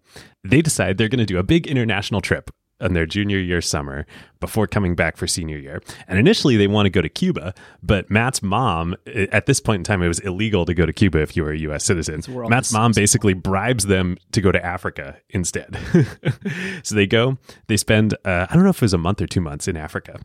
they 0.44 0.62
decide 0.62 0.98
they're 0.98 1.08
going 1.08 1.18
to 1.18 1.26
do 1.26 1.38
a 1.38 1.42
big 1.42 1.66
international 1.66 2.20
trip 2.20 2.50
in 2.80 2.92
their 2.92 3.06
junior 3.06 3.38
year 3.38 3.60
summer 3.60 4.06
before 4.40 4.66
coming 4.66 4.94
back 4.94 5.16
for 5.16 5.26
senior 5.26 5.58
year. 5.58 5.82
And 6.06 6.18
initially 6.18 6.56
they 6.56 6.66
want 6.66 6.86
to 6.86 6.90
go 6.90 7.02
to 7.02 7.08
Cuba, 7.08 7.54
but 7.82 8.10
Matt's 8.10 8.42
mom, 8.42 8.94
at 9.06 9.46
this 9.46 9.60
point 9.60 9.80
in 9.80 9.84
time, 9.84 10.02
it 10.02 10.08
was 10.08 10.20
illegal 10.20 10.64
to 10.64 10.74
go 10.74 10.86
to 10.86 10.92
Cuba 10.92 11.20
if 11.20 11.36
you 11.36 11.42
were 11.42 11.52
a 11.52 11.58
U.S. 11.58 11.84
citizen. 11.84 12.22
Matt's 12.48 12.72
mom 12.72 12.92
basically 12.94 13.34
bribes 13.34 13.86
them 13.86 14.16
to 14.32 14.40
go 14.40 14.52
to 14.52 14.64
Africa 14.64 15.16
instead. 15.30 15.76
so 16.82 16.94
they 16.94 17.06
go, 17.06 17.38
they 17.66 17.76
spend, 17.76 18.14
uh, 18.24 18.46
I 18.48 18.54
don't 18.54 18.64
know 18.64 18.70
if 18.70 18.76
it 18.76 18.82
was 18.82 18.94
a 18.94 18.98
month 18.98 19.20
or 19.20 19.26
two 19.26 19.40
months 19.40 19.66
in 19.66 19.76
Africa. 19.76 20.20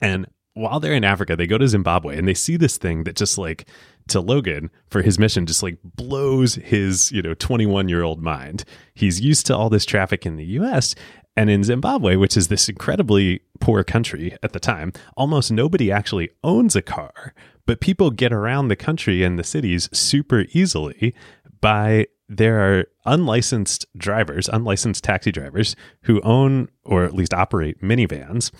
And 0.00 0.26
while 0.54 0.80
they're 0.80 0.94
in 0.94 1.04
Africa, 1.04 1.36
they 1.36 1.46
go 1.46 1.58
to 1.58 1.68
Zimbabwe 1.68 2.18
and 2.18 2.28
they 2.28 2.34
see 2.34 2.56
this 2.56 2.76
thing 2.76 3.04
that 3.04 3.16
just 3.16 3.38
like 3.38 3.66
to 4.08 4.20
Logan 4.20 4.70
for 4.90 5.00
his 5.00 5.18
mission 5.18 5.46
just 5.46 5.62
like 5.62 5.78
blows 5.82 6.56
his, 6.56 7.10
you 7.12 7.22
know, 7.22 7.34
21 7.34 7.88
year 7.88 8.02
old 8.02 8.22
mind. 8.22 8.64
He's 8.94 9.20
used 9.20 9.46
to 9.46 9.56
all 9.56 9.70
this 9.70 9.86
traffic 9.86 10.26
in 10.26 10.36
the 10.36 10.44
US 10.44 10.94
and 11.36 11.48
in 11.48 11.64
Zimbabwe, 11.64 12.16
which 12.16 12.36
is 12.36 12.48
this 12.48 12.68
incredibly 12.68 13.40
poor 13.60 13.84
country 13.84 14.36
at 14.42 14.52
the 14.52 14.60
time, 14.60 14.92
almost 15.16 15.50
nobody 15.50 15.90
actually 15.90 16.30
owns 16.44 16.76
a 16.76 16.82
car, 16.82 17.34
but 17.66 17.80
people 17.80 18.10
get 18.10 18.32
around 18.32 18.68
the 18.68 18.76
country 18.76 19.22
and 19.22 19.38
the 19.38 19.44
cities 19.44 19.88
super 19.92 20.44
easily 20.52 21.14
by 21.60 22.06
there 22.28 22.60
are 22.60 22.86
unlicensed 23.04 23.86
drivers, 23.96 24.48
unlicensed 24.48 25.04
taxi 25.04 25.30
drivers 25.30 25.76
who 26.02 26.20
own 26.22 26.68
or 26.84 27.04
at 27.04 27.14
least 27.14 27.34
operate 27.34 27.80
minivans 27.82 28.50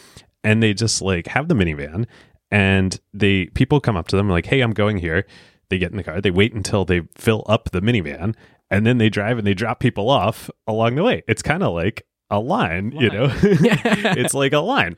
and 0.44 0.62
they 0.62 0.74
just 0.74 1.00
like 1.00 1.26
have 1.28 1.48
the 1.48 1.54
minivan 1.54 2.06
and 2.50 3.00
they 3.14 3.46
people 3.46 3.80
come 3.80 3.96
up 3.96 4.08
to 4.08 4.16
them 4.16 4.28
like, 4.28 4.46
"Hey, 4.46 4.60
I'm 4.60 4.72
going 4.72 4.98
here." 4.98 5.24
They 5.70 5.78
get 5.78 5.90
in 5.90 5.96
the 5.96 6.04
car. 6.04 6.20
They 6.20 6.30
wait 6.30 6.52
until 6.52 6.84
they 6.84 7.00
fill 7.16 7.46
up 7.48 7.70
the 7.70 7.80
minivan, 7.80 8.34
and 8.70 8.84
then 8.84 8.98
they 8.98 9.08
drive 9.08 9.38
and 9.38 9.46
they 9.46 9.54
drop 9.54 9.80
people 9.80 10.10
off 10.10 10.50
along 10.66 10.96
the 10.96 11.02
way. 11.02 11.22
It's 11.26 11.42
kind 11.42 11.62
of 11.62 11.72
like 11.72 12.06
a 12.32 12.40
line, 12.40 12.90
line. 12.90 13.00
you 13.00 13.10
know. 13.10 13.28
it's 13.42 14.34
like 14.34 14.52
a 14.52 14.58
line. 14.58 14.96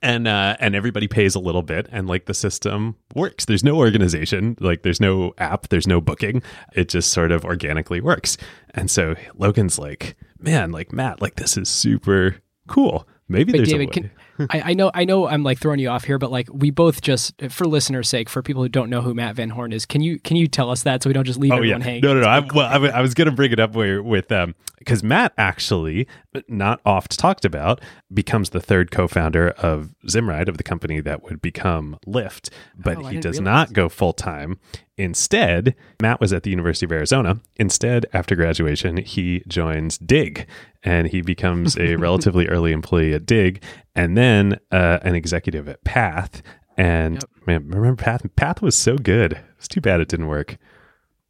And 0.00 0.28
uh, 0.28 0.56
and 0.60 0.76
everybody 0.76 1.08
pays 1.08 1.34
a 1.34 1.40
little 1.40 1.62
bit, 1.62 1.88
and 1.90 2.06
like 2.06 2.26
the 2.26 2.34
system 2.34 2.94
works. 3.16 3.44
There's 3.46 3.64
no 3.64 3.76
organization, 3.76 4.56
like 4.60 4.82
there's 4.82 5.00
no 5.00 5.34
app, 5.38 5.68
there's 5.68 5.88
no 5.88 6.00
booking. 6.00 6.40
It 6.72 6.88
just 6.88 7.12
sort 7.12 7.32
of 7.32 7.44
organically 7.44 8.00
works. 8.00 8.36
And 8.74 8.88
so 8.88 9.16
Logan's 9.34 9.76
like, 9.76 10.16
man, 10.38 10.70
like 10.70 10.92
Matt, 10.92 11.20
like 11.20 11.34
this 11.34 11.56
is 11.56 11.68
super 11.68 12.36
cool. 12.68 13.08
Maybe 13.28 13.52
Wait, 13.52 13.58
there's 13.58 13.70
David, 13.70 13.82
a 13.82 13.86
way. 13.88 13.92
Can, 13.92 14.10
I, 14.50 14.70
I, 14.70 14.74
know 14.74 14.90
I 14.94 15.04
know 15.04 15.26
I'm 15.26 15.42
like 15.42 15.58
throwing 15.58 15.80
you 15.80 15.88
off 15.88 16.04
here, 16.04 16.18
but 16.18 16.30
like 16.30 16.48
we 16.52 16.70
both 16.70 17.00
just 17.00 17.34
for 17.50 17.66
listeners' 17.66 18.08
sake, 18.08 18.28
for 18.28 18.42
people 18.42 18.62
who 18.62 18.68
don't 18.68 18.90
know 18.90 19.00
who 19.00 19.14
Matt 19.14 19.36
Van 19.36 19.50
Horn 19.50 19.72
is, 19.72 19.86
can 19.86 20.00
you 20.00 20.18
can 20.18 20.36
you 20.36 20.46
tell 20.46 20.70
us 20.70 20.82
that 20.84 21.02
so 21.02 21.10
we 21.10 21.14
don't 21.14 21.24
just 21.24 21.38
leave 21.38 21.52
oh, 21.52 21.56
everyone 21.56 21.80
yeah. 21.80 21.84
hanging? 21.84 22.02
No, 22.02 22.14
no, 22.14 22.20
no. 22.20 22.26
I, 22.26 22.40
well, 22.40 22.66
I, 22.66 22.88
I 22.88 23.00
was 23.00 23.14
going 23.14 23.26
to 23.26 23.34
bring 23.34 23.52
it 23.52 23.60
up 23.60 23.74
where, 23.74 24.02
with 24.02 24.30
um 24.32 24.54
because 24.78 25.02
Matt 25.02 25.32
actually 25.36 26.06
not 26.46 26.80
oft 26.86 27.18
talked 27.18 27.44
about 27.44 27.80
becomes 28.12 28.50
the 28.50 28.60
third 28.60 28.90
co-founder 28.90 29.50
of 29.50 29.94
Zimride 30.06 30.48
of 30.48 30.56
the 30.56 30.62
company 30.62 31.00
that 31.00 31.22
would 31.24 31.42
become 31.42 31.98
Lyft, 32.06 32.50
but 32.76 32.98
oh, 32.98 33.02
he 33.04 33.18
does 33.18 33.38
realize. 33.40 33.68
not 33.68 33.72
go 33.72 33.88
full 33.88 34.12
time. 34.12 34.58
Instead, 34.98 35.76
Matt 36.02 36.20
was 36.20 36.32
at 36.32 36.42
the 36.42 36.50
University 36.50 36.84
of 36.84 36.90
Arizona. 36.90 37.40
Instead, 37.56 38.04
after 38.12 38.34
graduation, 38.34 38.96
he 38.96 39.44
joins 39.46 39.96
Digg 39.96 40.46
and 40.82 41.06
he 41.06 41.22
becomes 41.22 41.78
a 41.78 41.94
relatively 41.96 42.48
early 42.48 42.72
employee 42.72 43.14
at 43.14 43.24
Digg 43.24 43.62
and 43.94 44.16
then 44.16 44.58
uh, 44.72 44.98
an 45.02 45.14
executive 45.14 45.68
at 45.68 45.84
Path. 45.84 46.42
And 46.76 47.14
yep. 47.14 47.24
man, 47.46 47.68
remember 47.68 48.02
Path? 48.02 48.26
Path 48.34 48.60
was 48.60 48.76
so 48.76 48.98
good. 48.98 49.40
It's 49.56 49.68
too 49.68 49.80
bad 49.80 50.00
it 50.00 50.08
didn't 50.08 50.26
work. 50.26 50.58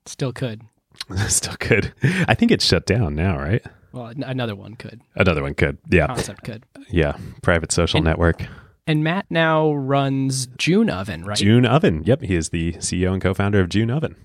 Still 0.07 0.33
could. 0.33 0.63
Still 1.29 1.57
could. 1.57 1.93
I 2.03 2.35
think 2.35 2.51
it's 2.51 2.65
shut 2.65 2.87
down 2.87 3.15
now, 3.15 3.39
right? 3.39 3.63
Well, 3.93 4.07
another 4.07 4.57
one 4.57 4.77
could. 4.77 5.03
Another 5.15 5.43
one 5.43 5.55
could. 5.55 5.77
Yeah. 5.91 6.07
Concept 6.07 6.43
could. 6.43 6.65
Yeah. 6.91 7.19
Private 7.43 7.71
social 7.71 7.99
and, 7.99 8.07
network. 8.07 8.47
And 8.89 9.05
Matt 9.05 9.27
now 9.29 9.75
runs 9.75 10.47
June 10.57 10.89
Oven, 10.89 11.23
right? 11.23 11.37
June 11.37 11.67
Oven. 11.67 12.03
Yep. 12.05 12.23
He 12.23 12.35
is 12.35 12.49
the 12.49 12.73
CEO 12.75 13.13
and 13.13 13.21
co 13.21 13.35
founder 13.35 13.61
of 13.61 13.69
June 13.69 13.91
Oven. 13.91 14.17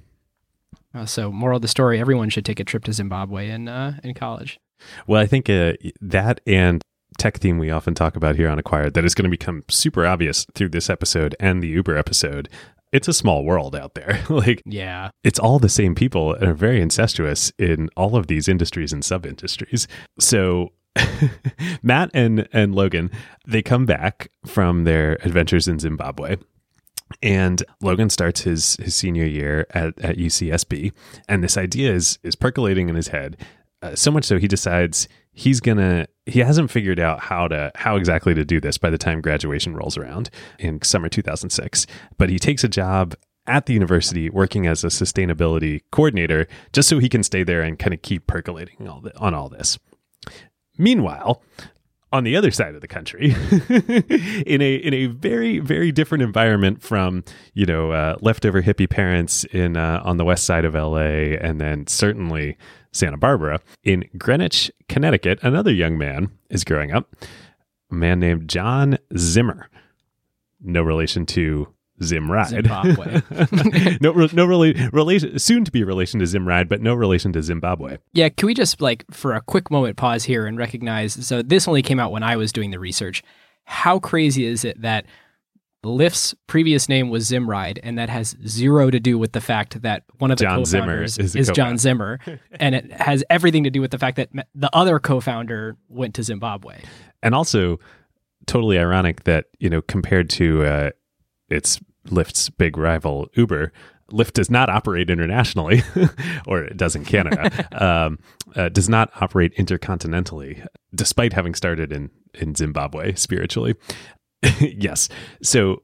Uh, 0.96 1.06
so, 1.06 1.32
moral 1.32 1.58
of 1.58 1.62
the 1.62 1.68
story 1.68 2.00
everyone 2.00 2.30
should 2.30 2.46
take 2.46 2.62
a 2.62 2.64
trip 2.64 2.86
to 2.86 2.94
Zimbabwe 2.94 3.50
in, 3.50 3.68
uh, 3.68 4.00
in 4.06 4.14
college. 4.14 4.60
Well, 5.06 5.22
I 5.22 5.26
think 5.26 5.50
uh, 5.50 5.74
that 6.00 6.40
and 6.48 6.82
tech 7.18 7.40
theme 7.40 7.58
we 7.58 7.72
often 7.72 7.94
talk 7.94 8.16
about 8.16 8.38
here 8.38 8.48
on 8.50 8.58
Acquired 8.58 8.94
that 8.94 9.04
is 9.04 9.14
going 9.14 9.26
to 9.26 9.30
become 9.30 9.64
super 9.70 10.06
obvious 10.06 10.46
through 10.56 10.70
this 10.70 10.90
episode 10.90 11.36
and 11.42 11.62
the 11.62 11.68
Uber 11.68 11.98
episode. 11.98 12.48
It's 12.94 13.10
a 13.10 13.14
small 13.14 13.44
world 13.44 13.76
out 13.76 13.96
there. 13.96 14.22
like, 14.30 14.62
yeah, 14.66 15.10
it's 15.26 15.40
all 15.40 15.60
the 15.60 15.68
same 15.68 15.94
people 15.94 16.34
and 16.34 16.46
are 16.46 16.54
very 16.54 16.80
incestuous 16.80 17.52
in 17.60 17.90
all 17.98 18.16
of 18.16 18.28
these 18.28 18.48
industries 18.48 18.94
and 18.94 19.04
sub 19.04 19.26
industries. 19.26 19.90
So, 20.20 20.70
Matt 21.84 22.12
and 22.14 22.48
and 22.54 22.76
Logan, 22.76 23.12
they 23.48 23.62
come 23.62 23.86
back 23.86 24.32
from 24.46 24.84
their 24.84 25.14
adventures 25.26 25.68
in 25.68 25.80
Zimbabwe. 25.80 26.38
And 27.22 27.64
Logan 27.82 28.10
starts 28.10 28.42
his 28.42 28.76
his 28.78 28.96
senior 28.96 29.26
year 29.26 29.68
at, 29.72 30.00
at 30.00 30.18
UCSB, 30.18 30.92
and 31.28 31.44
this 31.44 31.58
idea 31.58 31.94
is 31.94 32.20
is 32.24 32.36
percolating 32.36 32.90
in 32.90 32.96
his 32.96 33.10
head. 33.10 33.38
Uh, 33.82 33.96
so 33.96 34.10
much 34.10 34.24
so 34.24 34.40
he 34.40 34.48
decides 34.48 35.10
he's 35.34 35.60
gonna 35.60 36.08
he 36.26 36.40
hasn't 36.40 36.72
figured 36.72 37.00
out 37.00 37.20
how 37.20 37.48
to 37.48 37.72
how 37.76 37.98
exactly 37.98 38.34
to 38.34 38.46
do 38.46 38.62
this 38.62 38.78
by 38.78 38.90
the 38.90 38.98
time 38.98 39.20
graduation 39.20 39.76
rolls 39.76 39.98
around 39.98 40.30
in 40.58 40.82
summer 40.82 41.10
2006 41.10 41.86
but 42.18 42.30
he 42.30 42.40
takes 42.40 42.64
a 42.64 42.70
job 42.70 43.16
at 43.46 43.66
the 43.66 43.74
university 43.74 44.30
working 44.30 44.68
as 44.68 44.84
a 44.84 44.88
sustainability 44.88 45.82
coordinator 45.92 46.48
just 46.72 46.88
so 46.88 47.00
he 47.00 47.10
can 47.10 47.24
stay 47.24 47.44
there 47.44 47.62
and 47.62 47.78
kind 47.78 47.94
of 47.94 48.02
keep 48.02 48.26
percolating 48.26 48.88
all 48.88 49.02
the, 49.02 49.18
on 49.18 49.34
all 49.34 49.50
this 49.50 49.78
Meanwhile, 50.78 51.42
on 52.12 52.24
the 52.24 52.36
other 52.36 52.52
side 52.52 52.76
of 52.76 52.82
the 52.82 52.88
country, 52.88 53.32
in 54.46 54.62
a 54.62 54.76
in 54.76 54.94
a 54.94 55.08
very 55.08 55.60
very 55.60 55.92
different 55.92 56.22
environment 56.22 56.82
from 56.82 57.24
you 57.54 57.66
know 57.66 57.92
uh, 57.92 58.18
leftover 58.22 58.62
hippie 58.62 58.90
parents 58.90 59.44
in 59.46 59.78
uh, 59.78 60.02
on 60.04 60.18
the 60.18 60.26
west 60.26 60.46
side 60.46 60.66
of 60.66 60.76
L.A. 60.76 61.38
and 61.38 61.60
then 61.60 61.88
certainly 61.88 62.58
Santa 62.94 63.18
Barbara, 63.18 63.60
in 63.84 64.06
Greenwich, 64.18 64.72
Connecticut, 64.88 65.40
another 65.42 65.74
young 65.74 65.98
man 65.98 66.30
is 66.50 66.64
growing 66.64 66.92
up, 66.92 67.16
a 67.92 67.96
man 67.96 68.20
named 68.20 68.48
John 68.48 69.00
Zimmer, 69.18 69.68
no 70.62 70.84
relation 70.84 71.26
to 71.28 71.74
Zimride. 72.04 72.48
Zimbabwe. 72.48 73.98
no, 74.02 74.12
no 74.12 74.48
rela- 74.48 74.94
relation, 74.94 75.40
soon 75.40 75.66
to 75.66 75.72
be 75.72 75.84
relation 75.84 76.20
to 76.20 76.26
Zimride, 76.26 76.70
but 76.70 76.82
no 76.82 76.94
relation 76.94 77.34
to 77.34 77.42
Zimbabwe. 77.42 77.98
Yeah, 78.14 78.30
can 78.30 78.48
we 78.48 78.54
just 78.54 78.82
like 78.82 79.06
for 79.12 79.34
a 79.34 79.42
quick 79.42 79.72
moment 79.72 79.98
pause 79.98 80.24
here 80.24 80.46
and 80.46 80.58
recognize? 80.58 81.26
So 81.26 81.42
this 81.42 81.68
only 81.68 81.82
came 81.82 82.00
out 82.00 82.12
when 82.12 82.24
I 82.24 82.36
was 82.36 82.52
doing 82.52 82.72
the 82.72 82.80
research. 82.80 83.24
How 83.66 84.00
crazy 84.00 84.46
is 84.46 84.66
it 84.66 84.82
that 84.82 85.06
Lyft's 85.84 86.34
previous 86.48 86.88
name 86.88 87.10
was 87.10 87.30
Zimride, 87.30 87.80
and 87.84 87.98
that 87.98 88.10
has 88.10 88.36
zero 88.48 88.90
to 88.90 89.00
do 89.00 89.18
with 89.18 89.34
the 89.34 89.42
fact 89.42 89.82
that 89.82 90.04
one 90.18 90.32
of 90.32 90.38
the 90.38 90.46
John 90.46 90.64
co-founders 90.64 91.16
Zimmer 91.16 91.26
is, 91.26 91.36
is 91.36 91.50
John 91.50 91.78
Zimmer, 91.78 92.20
and 92.54 92.74
it 92.74 92.92
has 92.94 93.24
everything 93.30 93.66
to 93.66 93.70
do 93.70 93.82
with 93.82 93.92
the 93.92 94.00
fact 94.00 94.16
that 94.16 94.30
the 94.56 94.70
other 94.74 95.00
co-founder 95.00 95.76
went 95.90 96.16
to 96.16 96.24
Zimbabwe. 96.24 96.82
And 97.22 97.36
also, 97.36 97.80
totally 98.46 98.80
ironic 98.80 99.24
that 99.24 99.46
you 99.60 99.70
know 99.70 99.82
compared 99.82 100.30
to 100.30 100.66
uh, 100.66 100.90
its 101.50 101.80
Lyft's 102.08 102.50
big 102.50 102.78
rival 102.78 103.30
Uber, 103.34 103.72
Lyft 104.12 104.34
does 104.34 104.50
not 104.50 104.70
operate 104.70 105.10
internationally, 105.10 105.82
or 106.48 106.64
it 106.64 106.78
does 106.78 106.96
in 106.96 107.06
Canada, 107.06 107.68
um, 107.84 108.20
uh, 108.56 108.70
does 108.70 108.90
not 108.90 109.10
operate 109.22 109.56
intercontinentally, 109.56 110.66
despite 110.94 111.34
having 111.34 111.56
started 111.56 111.92
in, 111.92 112.12
in 112.34 112.54
Zimbabwe 112.56 113.14
spiritually. 113.16 113.76
yes. 114.60 115.10
So 115.42 115.84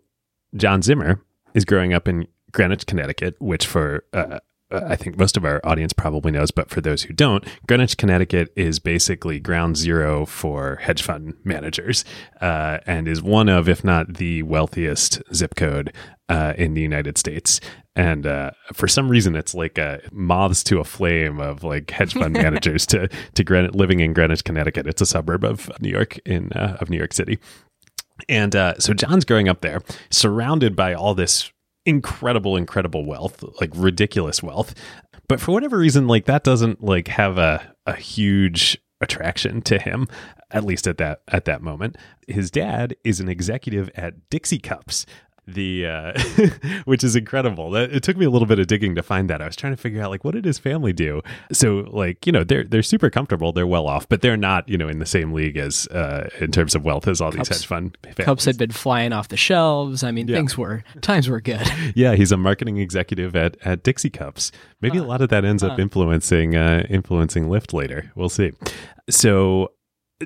John 0.55 0.81
Zimmer 0.81 1.21
is 1.53 1.65
growing 1.65 1.93
up 1.93 2.07
in 2.07 2.27
Greenwich, 2.51 2.85
Connecticut, 2.85 3.35
which 3.39 3.65
for 3.65 4.03
uh, 4.13 4.39
I 4.71 4.95
think 4.95 5.17
most 5.17 5.35
of 5.35 5.45
our 5.45 5.59
audience 5.63 5.93
probably 5.93 6.31
knows, 6.31 6.51
but 6.51 6.69
for 6.69 6.79
those 6.79 7.03
who 7.03 7.13
don't, 7.13 7.43
Greenwich, 7.67 7.97
Connecticut 7.97 8.53
is 8.55 8.77
basically 8.77 9.39
ground 9.39 9.77
zero 9.77 10.25
for 10.27 10.75
hedge 10.75 11.01
fund 11.01 11.33
managers 11.43 12.05
uh, 12.39 12.77
and 12.85 13.07
is 13.07 13.21
one 13.21 13.49
of, 13.49 13.67
if 13.67 13.83
not 13.83 14.15
the 14.15 14.43
wealthiest 14.43 15.23
zip 15.33 15.55
code 15.55 15.91
uh, 16.29 16.53
in 16.55 16.75
the 16.75 16.81
United 16.81 17.17
States. 17.17 17.59
And 17.95 18.27
uh, 18.27 18.51
for 18.73 18.87
some 18.87 19.09
reason, 19.09 19.35
it's 19.35 19.55
like 19.55 19.79
a 19.79 20.01
moths 20.11 20.63
to 20.65 20.79
a 20.79 20.83
flame 20.83 21.39
of 21.39 21.63
like 21.63 21.89
hedge 21.89 22.13
fund 22.13 22.33
managers 22.33 22.85
to 22.87 23.07
to 23.07 23.43
Greenwich, 23.43 23.73
living 23.73 23.99
in 23.99 24.13
Greenwich, 24.13 24.43
Connecticut. 24.43 24.85
It's 24.85 25.01
a 25.01 25.05
suburb 25.05 25.43
of 25.43 25.71
New 25.81 25.89
York 25.89 26.19
in 26.19 26.53
uh, 26.53 26.77
of 26.79 26.89
New 26.89 26.97
York 26.97 27.13
City. 27.13 27.39
And 28.27 28.55
uh, 28.55 28.77
so 28.79 28.93
John's 28.93 29.25
growing 29.25 29.49
up 29.49 29.61
there, 29.61 29.81
surrounded 30.09 30.75
by 30.75 30.93
all 30.93 31.15
this 31.15 31.51
incredible, 31.85 32.55
incredible 32.55 33.05
wealth, 33.05 33.43
like 33.59 33.71
ridiculous 33.75 34.43
wealth. 34.43 34.75
But 35.27 35.39
for 35.39 35.51
whatever 35.51 35.77
reason, 35.77 36.07
like 36.07 36.25
that 36.25 36.43
doesn't 36.43 36.83
like 36.83 37.07
have 37.09 37.37
a, 37.37 37.75
a 37.85 37.95
huge 37.95 38.77
attraction 39.01 39.61
to 39.61 39.79
him, 39.79 40.07
at 40.51 40.63
least 40.63 40.87
at 40.87 40.97
that 40.97 41.21
at 41.27 41.45
that 41.45 41.61
moment. 41.61 41.97
His 42.27 42.51
dad 42.51 42.95
is 43.03 43.19
an 43.19 43.29
executive 43.29 43.89
at 43.95 44.29
Dixie 44.29 44.59
Cups, 44.59 45.05
the 45.53 45.87
uh, 45.87 46.19
which 46.85 47.03
is 47.03 47.15
incredible. 47.15 47.75
It 47.75 48.03
took 48.03 48.17
me 48.17 48.25
a 48.25 48.29
little 48.29 48.47
bit 48.47 48.59
of 48.59 48.67
digging 48.67 48.95
to 48.95 49.03
find 49.03 49.29
that. 49.29 49.41
I 49.41 49.45
was 49.45 49.55
trying 49.55 49.73
to 49.73 49.81
figure 49.81 50.01
out 50.01 50.09
like 50.09 50.23
what 50.23 50.33
did 50.33 50.45
his 50.45 50.59
family 50.59 50.93
do. 50.93 51.21
So 51.51 51.87
like 51.91 52.25
you 52.25 52.31
know 52.31 52.43
they're 52.43 52.63
they're 52.63 52.83
super 52.83 53.09
comfortable, 53.09 53.51
they're 53.51 53.67
well 53.67 53.87
off, 53.87 54.07
but 54.07 54.21
they're 54.21 54.37
not 54.37 54.67
you 54.67 54.77
know 54.77 54.87
in 54.87 54.99
the 54.99 55.05
same 55.05 55.33
league 55.33 55.57
as 55.57 55.87
uh, 55.87 56.29
in 56.39 56.51
terms 56.51 56.75
of 56.75 56.85
wealth 56.85 57.07
as 57.07 57.21
all 57.21 57.31
these 57.31 57.47
hedge 57.47 57.65
fund. 57.65 57.97
Families. 58.03 58.25
Cups 58.25 58.45
had 58.45 58.57
been 58.57 58.71
flying 58.71 59.13
off 59.13 59.27
the 59.27 59.37
shelves. 59.37 60.03
I 60.03 60.11
mean 60.11 60.27
yeah. 60.27 60.37
things 60.37 60.57
were 60.57 60.83
times 61.01 61.29
were 61.29 61.41
good. 61.41 61.67
yeah, 61.95 62.15
he's 62.15 62.31
a 62.31 62.37
marketing 62.37 62.77
executive 62.77 63.35
at 63.35 63.57
at 63.65 63.83
Dixie 63.83 64.09
Cups. 64.09 64.51
Maybe 64.81 64.99
uh, 64.99 65.03
a 65.03 65.05
lot 65.05 65.21
of 65.21 65.29
that 65.29 65.45
ends 65.45 65.63
up 65.63 65.79
influencing 65.79 66.55
uh, 66.55 66.85
influencing 66.89 67.47
Lyft 67.47 67.73
later. 67.73 68.11
We'll 68.15 68.29
see. 68.29 68.51
So 69.09 69.71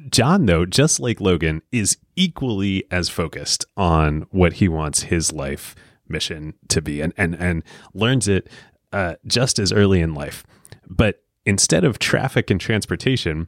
John, 0.10 0.46
though, 0.46 0.66
just 0.66 1.00
like 1.00 1.22
Logan, 1.22 1.62
is 1.72 1.98
equally 2.16 2.86
as 2.90 3.10
focused 3.10 3.66
on 3.78 4.26
what 4.32 4.54
he 4.54 4.68
wants 4.68 5.04
his 5.04 5.32
life 5.32 5.76
mission 6.08 6.54
to 6.68 6.82
be 6.82 7.02
and 7.02 7.14
and, 7.18 7.36
and 7.36 7.64
learns 7.94 8.28
it 8.28 8.50
uh, 8.92 9.16
just 9.26 9.60
as 9.60 9.72
early 9.72 10.02
in 10.02 10.14
life. 10.14 10.44
But 10.88 11.24
instead 11.46 11.84
of 11.84 12.00
traffic 12.00 12.50
and 12.50 12.60
transportation, 12.60 13.48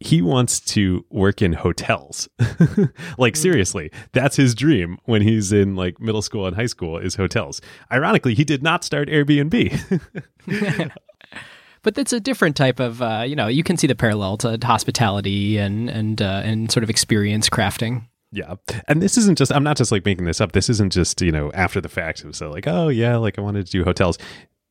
he 0.00 0.20
wants 0.20 0.58
to 0.58 1.04
work 1.10 1.40
in 1.40 1.52
hotels. 1.52 2.28
like 3.18 3.36
seriously, 3.36 3.90
that's 4.12 4.36
his 4.36 4.54
dream 4.54 4.98
when 5.04 5.22
he's 5.22 5.52
in 5.52 5.76
like 5.76 6.00
middle 6.00 6.22
school 6.22 6.46
and 6.46 6.56
high 6.56 6.66
school 6.66 6.98
is 6.98 7.14
hotels. 7.14 7.60
Ironically, 7.90 8.34
he 8.34 8.44
did 8.44 8.62
not 8.62 8.84
start 8.84 9.08
Airbnb. 9.08 10.00
but 11.82 11.98
it's 11.98 12.12
a 12.12 12.20
different 12.20 12.56
type 12.56 12.80
of 12.80 13.02
uh, 13.02 13.24
you 13.26 13.36
know 13.36 13.46
you 13.46 13.62
can 13.62 13.76
see 13.76 13.86
the 13.86 13.94
parallel 13.94 14.36
to 14.38 14.58
hospitality 14.62 15.58
and 15.58 15.88
and 15.88 16.22
uh, 16.22 16.42
and 16.44 16.70
sort 16.70 16.82
of 16.84 16.90
experience 16.90 17.48
crafting 17.48 18.04
yeah. 18.34 18.54
And 18.88 19.02
this 19.02 19.18
isn't 19.18 19.36
just, 19.36 19.52
I'm 19.52 19.62
not 19.62 19.76
just 19.76 19.92
like 19.92 20.06
making 20.06 20.24
this 20.24 20.40
up. 20.40 20.52
This 20.52 20.70
isn't 20.70 20.90
just, 20.90 21.20
you 21.20 21.30
know, 21.30 21.52
after 21.52 21.82
the 21.82 21.88
fact. 21.90 22.20
It 22.20 22.26
was 22.26 22.38
so 22.38 22.50
like, 22.50 22.66
oh, 22.66 22.88
yeah, 22.88 23.16
like 23.16 23.38
I 23.38 23.42
wanted 23.42 23.66
to 23.66 23.72
do 23.72 23.84
hotels. 23.84 24.16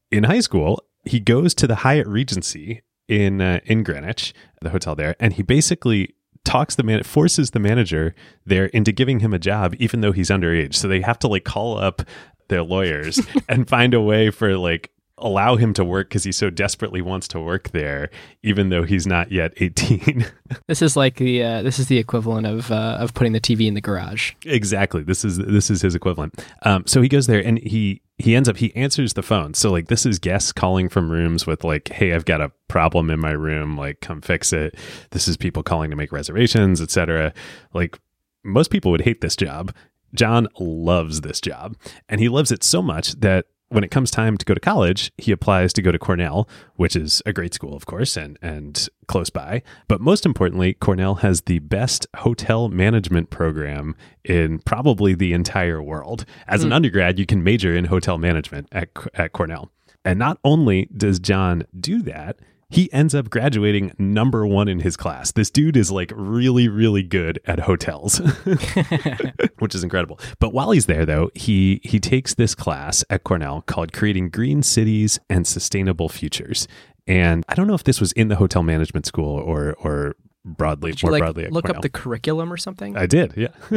In 0.10 0.24
high 0.24 0.40
school, 0.40 0.84
he 1.06 1.20
goes 1.20 1.54
to 1.56 1.68
the 1.68 1.76
Hyatt 1.76 2.08
Regency 2.08 2.82
in 3.08 3.40
uh, 3.40 3.60
in 3.66 3.84
Greenwich, 3.84 4.34
the 4.62 4.72
hotel 4.72 4.96
there, 4.96 5.16
and 5.20 5.34
he 5.34 5.44
basically 5.44 6.16
talks 6.44 6.76
the 6.76 6.84
man 6.84 7.04
forces 7.04 7.52
the 7.52 7.60
manager 7.60 8.16
there 8.46 8.66
into 8.68 8.92
giving 8.92 9.20
him 9.20 9.32
a 9.32 9.38
job 9.38 9.76
even 9.78 10.02
though 10.02 10.12
he's 10.12 10.32
underage 10.32 10.74
so 10.74 10.88
they 10.88 11.00
have 11.00 11.20
to 11.20 11.28
like 11.28 11.44
call 11.44 11.78
up 11.78 12.02
their 12.48 12.64
lawyers 12.64 13.22
and 13.48 13.70
find 13.70 13.94
a 13.94 14.02
way 14.02 14.32
for 14.32 14.58
like 14.58 14.90
allow 15.22 15.56
him 15.56 15.74
to 15.74 15.86
work 15.86 16.10
because 16.10 16.24
he 16.24 16.32
so 16.32 16.50
desperately 16.50 17.02
wants 17.02 17.28
to 17.30 17.40
work 17.40 17.70
there, 17.72 18.10
even 18.44 18.70
though 18.70 18.84
he's 18.84 19.08
not 19.08 19.32
yet 19.32 19.54
18. 19.58 20.26
this 20.68 20.82
is 20.82 20.96
like 20.96 21.16
the 21.16 21.44
uh, 21.44 21.62
this 21.62 21.80
is 21.80 21.88
the 21.88 21.98
equivalent 21.98 22.48
of 22.48 22.72
uh, 22.72 22.98
of 23.00 23.14
putting 23.14 23.34
the 23.34 23.42
TV 23.42 23.68
in 23.68 23.74
the 23.74 23.82
garage. 23.82 24.34
Exactly. 24.46 25.04
This 25.04 25.24
is 25.24 25.38
this 25.38 25.70
is 25.70 25.82
his 25.82 25.96
equivalent. 25.96 26.44
Um, 26.64 26.86
so 26.86 27.02
he 27.02 27.10
goes 27.10 27.28
there 27.28 27.40
and 27.40 27.60
he 27.60 28.02
he 28.18 28.36
ends 28.36 28.48
up 28.48 28.58
he 28.58 28.76
answers 28.76 29.14
the 29.14 29.24
phone. 29.24 29.54
So 29.54 29.72
like 29.72 29.88
this 29.88 30.06
is 30.06 30.20
guests 30.20 30.52
calling 30.52 30.90
from 30.90 31.10
rooms 31.10 31.46
with 31.48 31.64
like, 31.64 31.90
hey, 31.90 32.14
I've 32.14 32.26
got 32.26 32.42
a 32.42 32.52
problem 32.68 33.10
in 33.10 33.20
my 33.20 33.32
room. 33.32 33.78
Like, 33.78 34.02
come 34.02 34.22
fix 34.22 34.54
it. 34.54 34.76
This 35.12 35.28
is 35.28 35.38
people 35.38 35.64
calling 35.64 35.90
to 35.92 35.96
make 35.96 36.12
reservations, 36.12 36.82
etc. 36.82 37.34
Like 37.74 38.00
most 38.44 38.72
people 38.72 38.92
would 38.92 39.02
hate 39.02 39.22
this 39.22 39.36
job. 39.36 39.74
John 40.14 40.48
loves 40.60 41.22
this 41.22 41.40
job, 41.40 41.78
and 42.10 42.20
he 42.20 42.28
loves 42.28 42.52
it 42.52 42.64
so 42.64 42.82
much 42.82 43.14
that 43.22 43.46
when 43.72 43.86
it 43.86 43.90
comes 43.92 44.12
time 44.12 44.38
to 44.38 44.46
go 44.46 44.54
to 44.54 44.60
college, 44.60 45.12
he 45.18 45.32
applies 45.32 45.72
to 45.74 45.82
go 45.82 45.94
to 45.94 45.98
Cornell, 45.98 46.48
which 46.76 46.94
is 46.94 47.22
a 47.26 47.32
great 47.32 47.54
school, 47.54 47.74
of 47.74 47.86
course, 47.86 48.18
and 48.18 48.38
and 48.42 48.90
close 49.08 49.30
by. 49.30 49.64
But 49.88 50.02
most 50.02 50.26
importantly, 50.26 50.74
Cornell 50.74 51.16
has 51.16 51.42
the 51.42 51.60
best 51.60 52.06
hotel 52.18 52.68
management 52.68 53.30
program 53.30 53.96
in 54.26 54.60
probably 54.60 55.16
the 55.16 55.32
entire 55.32 55.82
world. 55.82 56.26
As 56.48 56.62
mm. 56.62 56.66
an 56.66 56.70
hmm. 56.70 56.76
undergrad, 56.76 57.18
you 57.18 57.26
can 57.26 57.44
major 57.44 57.74
in 57.74 57.86
hotel 57.86 58.18
management 58.18 58.68
at 58.74 58.90
at 59.14 59.32
Cornell. 59.32 59.72
And 60.04 60.20
not 60.20 60.40
only 60.44 60.90
does 60.96 61.20
John 61.20 61.64
do 61.80 62.02
that, 62.04 62.40
he 62.72 62.92
ends 62.94 63.14
up 63.14 63.30
graduating 63.30 63.94
number 64.00 64.48
one 64.48 64.68
in 64.68 64.80
his 64.80 64.96
class. 64.96 65.32
This 65.32 65.50
dude 65.50 65.76
is 65.76 65.92
like 65.92 66.12
really, 66.16 66.68
really 66.70 67.04
good 67.04 67.40
at 67.46 67.60
hotels, 67.60 68.18
which 69.60 69.76
is 69.76 69.84
incredible. 69.84 70.20
But 70.40 70.54
while 70.54 70.72
he's 70.72 70.86
there, 70.86 71.06
though, 71.06 71.30
he 71.36 71.82
he 71.84 72.00
takes 72.00 72.34
this 72.34 72.56
class 72.56 73.04
at 73.10 73.26
Cornell 73.26 73.62
called 73.64 73.92
"Creating 73.92 74.30
Green 74.30 74.64
Cities 74.64 75.20
and 75.30 75.46
Sustainable 75.46 76.08
Futures." 76.08 76.68
And 77.08 77.44
I 77.50 77.56
don't 77.56 77.68
know 77.68 77.74
if 77.74 77.84
this 77.84 78.00
was 78.00 78.14
in 78.14 78.30
the 78.30 78.38
hotel 78.38 78.64
management 78.64 79.06
school 79.06 79.38
or 79.38 79.74
or 79.74 80.16
broadly 80.44 80.92
did 80.92 81.04
more 81.04 81.12
like, 81.12 81.20
broadly 81.20 81.48
look 81.50 81.66
Cornell. 81.66 81.78
up 81.78 81.84
the 81.84 81.90
curriculum 81.90 82.52
or 82.52 82.58
something 82.58 82.98
i 82.98 83.06
did 83.06 83.32
yeah 83.38 83.50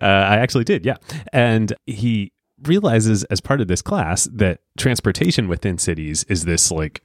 uh, 0.00 0.06
i 0.06 0.36
actually 0.36 0.62
did 0.62 0.86
yeah 0.86 0.94
and 1.32 1.72
he 1.86 2.32
realizes 2.62 3.24
as 3.24 3.40
part 3.40 3.60
of 3.60 3.68
this 3.68 3.82
class 3.82 4.24
that 4.32 4.60
transportation 4.76 5.48
within 5.48 5.78
cities 5.78 6.24
is 6.24 6.44
this 6.44 6.70
like 6.70 7.02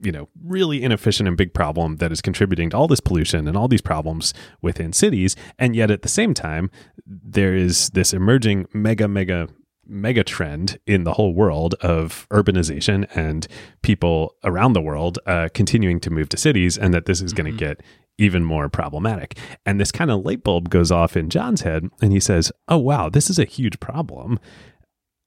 you 0.00 0.12
know 0.12 0.28
really 0.44 0.82
inefficient 0.82 1.26
and 1.26 1.36
big 1.36 1.54
problem 1.54 1.96
that 1.96 2.12
is 2.12 2.20
contributing 2.20 2.70
to 2.70 2.76
all 2.76 2.88
this 2.88 3.00
pollution 3.00 3.48
and 3.48 3.56
all 3.56 3.68
these 3.68 3.80
problems 3.80 4.34
within 4.62 4.92
cities. 4.92 5.36
And 5.58 5.74
yet 5.74 5.90
at 5.90 6.02
the 6.02 6.08
same 6.08 6.34
time 6.34 6.70
there 7.06 7.54
is 7.54 7.90
this 7.90 8.12
emerging 8.12 8.66
mega 8.72 9.08
mega 9.08 9.48
mega 9.88 10.24
trend 10.24 10.78
in 10.86 11.04
the 11.04 11.12
whole 11.12 11.32
world 11.32 11.74
of 11.74 12.26
urbanization 12.30 13.06
and 13.16 13.46
people 13.82 14.34
around 14.42 14.72
the 14.72 14.80
world 14.80 15.18
uh, 15.26 15.48
continuing 15.54 16.00
to 16.00 16.10
move 16.10 16.28
to 16.28 16.36
cities 16.36 16.76
and 16.76 16.92
that 16.92 17.06
this 17.06 17.22
is 17.22 17.32
going 17.32 17.46
to 17.46 17.52
mm-hmm. 17.52 17.78
get 17.78 17.82
even 18.18 18.42
more 18.44 18.68
problematic. 18.68 19.38
And 19.64 19.80
this 19.80 19.92
kind 19.92 20.10
of 20.10 20.24
light 20.24 20.42
bulb 20.42 20.70
goes 20.70 20.90
off 20.90 21.16
in 21.16 21.30
john's 21.30 21.60
head 21.60 21.88
and 22.02 22.12
he 22.12 22.20
says 22.20 22.50
oh 22.68 22.78
wow 22.78 23.08
this 23.08 23.30
is 23.30 23.38
a 23.38 23.44
huge 23.44 23.78
problem 23.78 24.38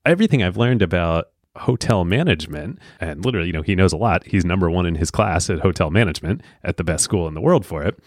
everything 0.05 0.43
I've 0.43 0.57
learned 0.57 0.81
about 0.81 1.29
hotel 1.55 2.05
management, 2.05 2.79
and 2.99 3.23
literally, 3.23 3.47
you 3.47 3.53
know, 3.53 3.61
he 3.61 3.75
knows 3.75 3.93
a 3.93 3.97
lot. 3.97 4.25
He's 4.25 4.45
number 4.45 4.69
one 4.69 4.85
in 4.85 4.95
his 4.95 5.11
class 5.11 5.49
at 5.49 5.59
hotel 5.59 5.89
management 5.89 6.41
at 6.63 6.77
the 6.77 6.83
best 6.83 7.03
school 7.03 7.27
in 7.27 7.33
the 7.33 7.41
world 7.41 7.65
for 7.65 7.83
it. 7.83 7.99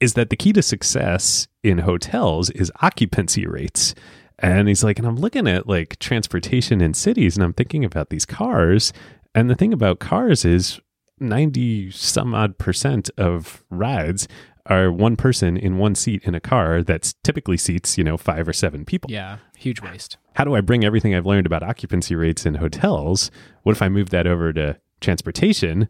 Is 0.00 0.14
that 0.14 0.30
the 0.30 0.36
key 0.36 0.52
to 0.52 0.62
success 0.62 1.48
in 1.62 1.78
hotels 1.78 2.50
is 2.50 2.72
occupancy 2.82 3.46
rates. 3.46 3.94
And 4.38 4.68
he's 4.68 4.84
like, 4.84 4.98
and 4.98 5.08
I'm 5.08 5.16
looking 5.16 5.48
at 5.48 5.66
like 5.66 5.98
transportation 5.98 6.82
in 6.82 6.92
cities 6.92 7.36
and 7.36 7.44
I'm 7.44 7.54
thinking 7.54 7.84
about 7.84 8.10
these 8.10 8.26
cars. 8.26 8.92
And 9.34 9.48
the 9.48 9.54
thing 9.54 9.72
about 9.72 9.98
cars 9.98 10.44
is 10.44 10.80
90 11.18 11.90
some 11.92 12.34
odd 12.34 12.58
percent 12.58 13.08
of 13.16 13.64
rides 13.70 14.28
are 14.68 14.90
one 14.90 15.16
person 15.16 15.56
in 15.56 15.78
one 15.78 15.94
seat 15.94 16.22
in 16.24 16.34
a 16.34 16.40
car 16.40 16.82
that's 16.82 17.14
typically 17.22 17.56
seats, 17.56 17.96
you 17.96 18.04
know, 18.04 18.16
five 18.16 18.48
or 18.48 18.52
seven 18.52 18.84
people. 18.84 19.10
Yeah, 19.10 19.38
huge 19.56 19.80
waste. 19.80 20.16
How 20.34 20.44
do 20.44 20.54
I 20.54 20.60
bring 20.60 20.84
everything 20.84 21.14
I've 21.14 21.26
learned 21.26 21.46
about 21.46 21.62
occupancy 21.62 22.14
rates 22.14 22.44
in 22.44 22.54
hotels? 22.54 23.30
What 23.62 23.72
if 23.72 23.82
I 23.82 23.88
move 23.88 24.10
that 24.10 24.26
over 24.26 24.52
to 24.52 24.78
transportation? 25.00 25.88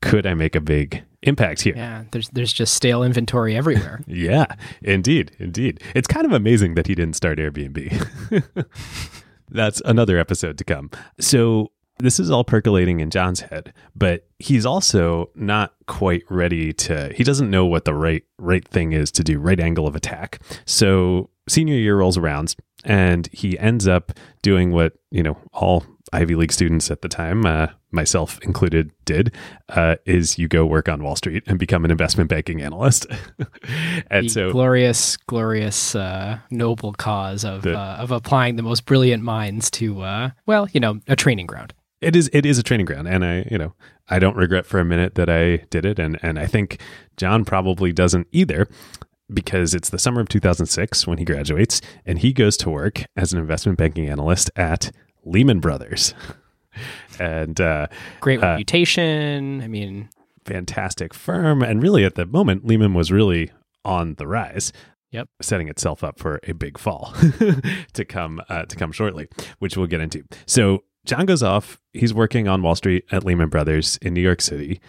Could 0.00 0.26
I 0.26 0.34
make 0.34 0.54
a 0.54 0.60
big 0.60 1.02
impact 1.22 1.62
here? 1.62 1.74
Yeah, 1.76 2.04
there's 2.12 2.28
there's 2.30 2.52
just 2.52 2.74
stale 2.74 3.02
inventory 3.02 3.56
everywhere. 3.56 4.00
yeah, 4.06 4.46
indeed, 4.82 5.32
indeed. 5.38 5.82
It's 5.94 6.06
kind 6.06 6.24
of 6.24 6.32
amazing 6.32 6.74
that 6.74 6.86
he 6.86 6.94
didn't 6.94 7.16
start 7.16 7.38
Airbnb. 7.38 8.66
That's 9.50 9.80
another 9.84 10.18
episode 10.18 10.58
to 10.58 10.64
come. 10.64 10.90
So 11.18 11.72
this 11.98 12.20
is 12.20 12.30
all 12.30 12.44
percolating 12.44 13.00
in 13.00 13.10
John's 13.10 13.40
head, 13.40 13.72
but 13.94 14.26
he's 14.38 14.64
also 14.64 15.30
not 15.34 15.74
quite 15.86 16.22
ready 16.28 16.72
to 16.72 17.12
he 17.14 17.24
doesn't 17.24 17.50
know 17.50 17.66
what 17.66 17.84
the 17.84 17.94
right 17.94 18.24
right 18.38 18.66
thing 18.66 18.92
is 18.92 19.10
to 19.12 19.24
do, 19.24 19.38
right 19.38 19.58
angle 19.58 19.86
of 19.86 19.96
attack. 19.96 20.40
So 20.64 21.30
senior 21.48 21.76
year 21.76 21.96
rolls 21.98 22.16
around 22.16 22.54
and 22.84 23.28
he 23.32 23.58
ends 23.58 23.88
up 23.88 24.12
doing 24.42 24.70
what, 24.72 24.94
you 25.10 25.22
know, 25.22 25.36
all 25.52 25.84
Ivy 26.12 26.36
League 26.36 26.52
students 26.52 26.90
at 26.90 27.02
the 27.02 27.08
time, 27.08 27.44
uh, 27.44 27.68
myself 27.90 28.38
included, 28.42 28.90
did 29.04 29.34
uh, 29.70 29.96
is 30.06 30.38
you 30.38 30.48
go 30.48 30.64
work 30.64 30.88
on 30.88 31.02
Wall 31.02 31.16
Street 31.16 31.42
and 31.46 31.58
become 31.58 31.84
an 31.84 31.90
investment 31.90 32.30
banking 32.30 32.62
analyst. 32.62 33.06
and 34.10 34.26
the 34.26 34.30
so, 34.30 34.50
glorious, 34.50 35.16
glorious, 35.16 35.94
uh, 35.94 36.38
noble 36.50 36.92
cause 36.92 37.44
of 37.44 37.62
the, 37.62 37.78
uh, 37.78 37.96
of 37.96 38.10
applying 38.10 38.56
the 38.56 38.62
most 38.62 38.86
brilliant 38.86 39.22
minds 39.22 39.70
to, 39.72 40.02
uh, 40.02 40.30
well, 40.46 40.68
you 40.72 40.80
know, 40.80 41.00
a 41.08 41.16
training 41.16 41.46
ground 41.46 41.74
it 42.00 42.14
is 42.16 42.30
it 42.32 42.46
is 42.46 42.58
a 42.58 42.62
training 42.62 42.86
ground. 42.86 43.08
And 43.08 43.24
i 43.24 43.46
you 43.50 43.58
know 43.58 43.74
i 44.08 44.18
don't 44.18 44.36
regret 44.36 44.66
for 44.66 44.80
a 44.80 44.84
minute 44.84 45.14
that 45.16 45.28
i 45.28 45.58
did 45.70 45.84
it. 45.84 45.98
And 45.98 46.18
and 46.22 46.38
i 46.38 46.46
think 46.46 46.80
john 47.16 47.44
probably 47.44 47.92
doesn't 47.92 48.28
either 48.32 48.68
because 49.32 49.74
it's 49.74 49.90
the 49.90 49.98
summer 49.98 50.20
of 50.20 50.28
2006 50.28 51.06
when 51.06 51.18
he 51.18 51.24
graduates 51.24 51.80
and 52.06 52.18
he 52.20 52.32
goes 52.32 52.56
to 52.58 52.70
work 52.70 53.04
as 53.16 53.32
an 53.32 53.38
investment 53.38 53.76
banking 53.76 54.08
analyst 54.08 54.50
at 54.56 54.90
lehman 55.24 55.60
brothers. 55.60 56.14
And 57.18 57.60
uh, 57.60 57.88
great 58.20 58.40
uh, 58.40 58.50
reputation. 58.50 59.60
Uh, 59.60 59.64
i 59.64 59.66
mean 59.66 60.10
fantastic 60.44 61.12
firm. 61.12 61.60
And 61.60 61.82
really 61.82 62.04
at 62.04 62.14
the 62.14 62.24
moment 62.24 62.64
lehman 62.64 62.94
was 62.94 63.10
really 63.10 63.50
on 63.84 64.14
the 64.14 64.28
rise 64.28 64.72
Yep, 65.10 65.28
setting 65.40 65.68
itself 65.68 66.04
up 66.04 66.18
for 66.18 66.38
a 66.42 66.52
big 66.52 66.76
fall 66.76 67.14
to 67.94 68.04
come 68.04 68.42
uh, 68.50 68.66
to 68.66 68.76
come 68.76 68.92
shortly, 68.92 69.26
which 69.58 69.74
we'll 69.74 69.86
get 69.86 70.02
into. 70.02 70.22
So 70.44 70.84
John 71.04 71.26
goes 71.26 71.42
off. 71.42 71.80
He's 71.92 72.12
working 72.12 72.48
on 72.48 72.62
Wall 72.62 72.74
Street 72.74 73.04
at 73.10 73.24
Lehman 73.24 73.48
Brothers 73.48 73.98
in 74.02 74.14
New 74.14 74.20
York 74.20 74.40
City. 74.40 74.80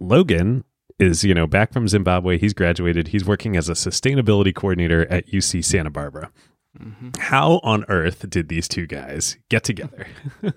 Logan 0.00 0.64
is, 0.98 1.24
you 1.24 1.34
know, 1.34 1.46
back 1.46 1.72
from 1.72 1.88
Zimbabwe. 1.88 2.38
He's 2.38 2.54
graduated. 2.54 3.08
He's 3.08 3.24
working 3.24 3.56
as 3.56 3.68
a 3.68 3.72
sustainability 3.72 4.54
coordinator 4.54 5.06
at 5.10 5.26
UC 5.28 5.64
Santa 5.64 5.90
Barbara. 5.90 6.30
Mm-hmm. 6.78 7.10
How 7.18 7.60
on 7.62 7.84
earth 7.88 8.28
did 8.30 8.48
these 8.48 8.66
two 8.66 8.86
guys 8.86 9.36
get 9.50 9.62
together? 9.62 10.06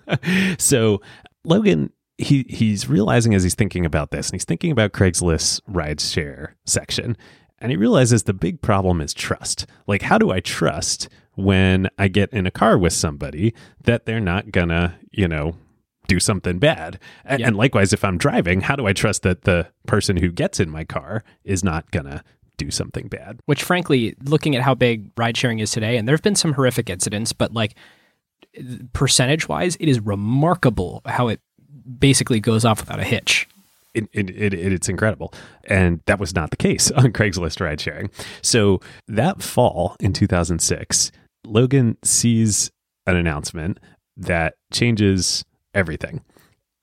so 0.58 1.02
Logan, 1.43 1.91
he 2.17 2.45
he's 2.48 2.88
realizing 2.88 3.34
as 3.34 3.43
he's 3.43 3.56
thinking 3.56 3.86
about 3.86 4.12
this, 4.12 4.30
and 4.30 4.36
he's 4.36 4.45
thinking 4.45 4.71
about 4.71 4.93
Craigslist's 4.93 5.60
rideshare 5.69 6.54
section, 6.65 7.17
and 7.60 7.71
he 7.71 7.78
realizes 7.78 8.24
the 8.24 8.34
big 8.34 8.62
problem 8.62 9.02
is 9.02 9.13
trust. 9.13 9.65
Like, 9.88 10.04
how 10.04 10.17
do 10.17 10.32
I 10.32 10.39
trust 10.39 11.10
when 11.36 11.89
I 11.98 12.08
get 12.08 12.32
in 12.32 12.45
a 12.45 12.52
car 12.52 12.78
with 12.78 12.93
somebody 12.93 13.54
that 13.84 14.06
they're 14.06 14.19
not 14.19 14.52
gonna, 14.52 14.95
you 15.12 15.28
know, 15.28 15.56
do 16.08 16.19
something 16.19 16.60
bad. 16.60 17.00
And 17.24 17.56
likewise, 17.56 17.91
if 17.91 18.04
I'm 18.04 18.17
driving, 18.17 18.62
how 18.62 18.76
do 18.76 18.86
I 18.86 18.93
trust 18.93 19.24
that 19.24 19.41
the 19.41 19.67
person 19.88 20.17
who 20.17 20.32
gets 20.32 20.60
in 20.60 20.69
my 20.69 20.84
car 20.84 21.24
is 21.43 21.63
not 21.63 21.89
gonna 21.91 22.24
do 22.58 22.71
something 22.71 23.08
bad. 23.08 23.39
Which, 23.45 23.63
frankly, 23.63 24.15
looking 24.24 24.56
at 24.56 24.62
how 24.62 24.76
big 24.76 25.12
ride 25.17 25.38
sharing 25.38 25.60
is 25.60 25.71
today, 25.71 25.98
and 25.98 26.08
there 26.08 26.15
have 26.15 26.21
been 26.21 26.36
some 26.36 26.54
horrific 26.54 26.89
incidents, 26.89 27.34
but 27.34 27.54
like 27.54 27.76
percentage 28.93 29.48
wise, 29.48 29.76
it 29.80 29.89
is 29.89 30.00
remarkable 30.00 31.02
how 31.06 31.28
it 31.28 31.41
basically 32.00 32.39
goes 32.39 32.65
off 32.65 32.80
without 32.80 33.00
a 33.00 33.04
hitch. 33.04 33.48
It, 33.93 34.10
it, 34.12 34.30
it, 34.30 34.54
it's 34.54 34.89
incredible. 34.89 35.34
And 35.65 36.02
that 36.06 36.19
was 36.19 36.36
not 36.36 36.52
the 36.52 36.58
case 36.58 36.91
on 36.95 37.13
Craigslist 37.13 37.62
ride 37.62 37.80
sharing. 37.80 38.10
So 38.41 38.82
that 39.08 39.41
fall 39.41 39.95
in 40.00 40.13
2006, 40.13 41.12
Logan 41.45 41.97
sees 42.03 42.71
an 43.08 43.15
announcement 43.15 43.79
that 44.17 44.55
changes 44.71 45.43
everything. 45.73 46.23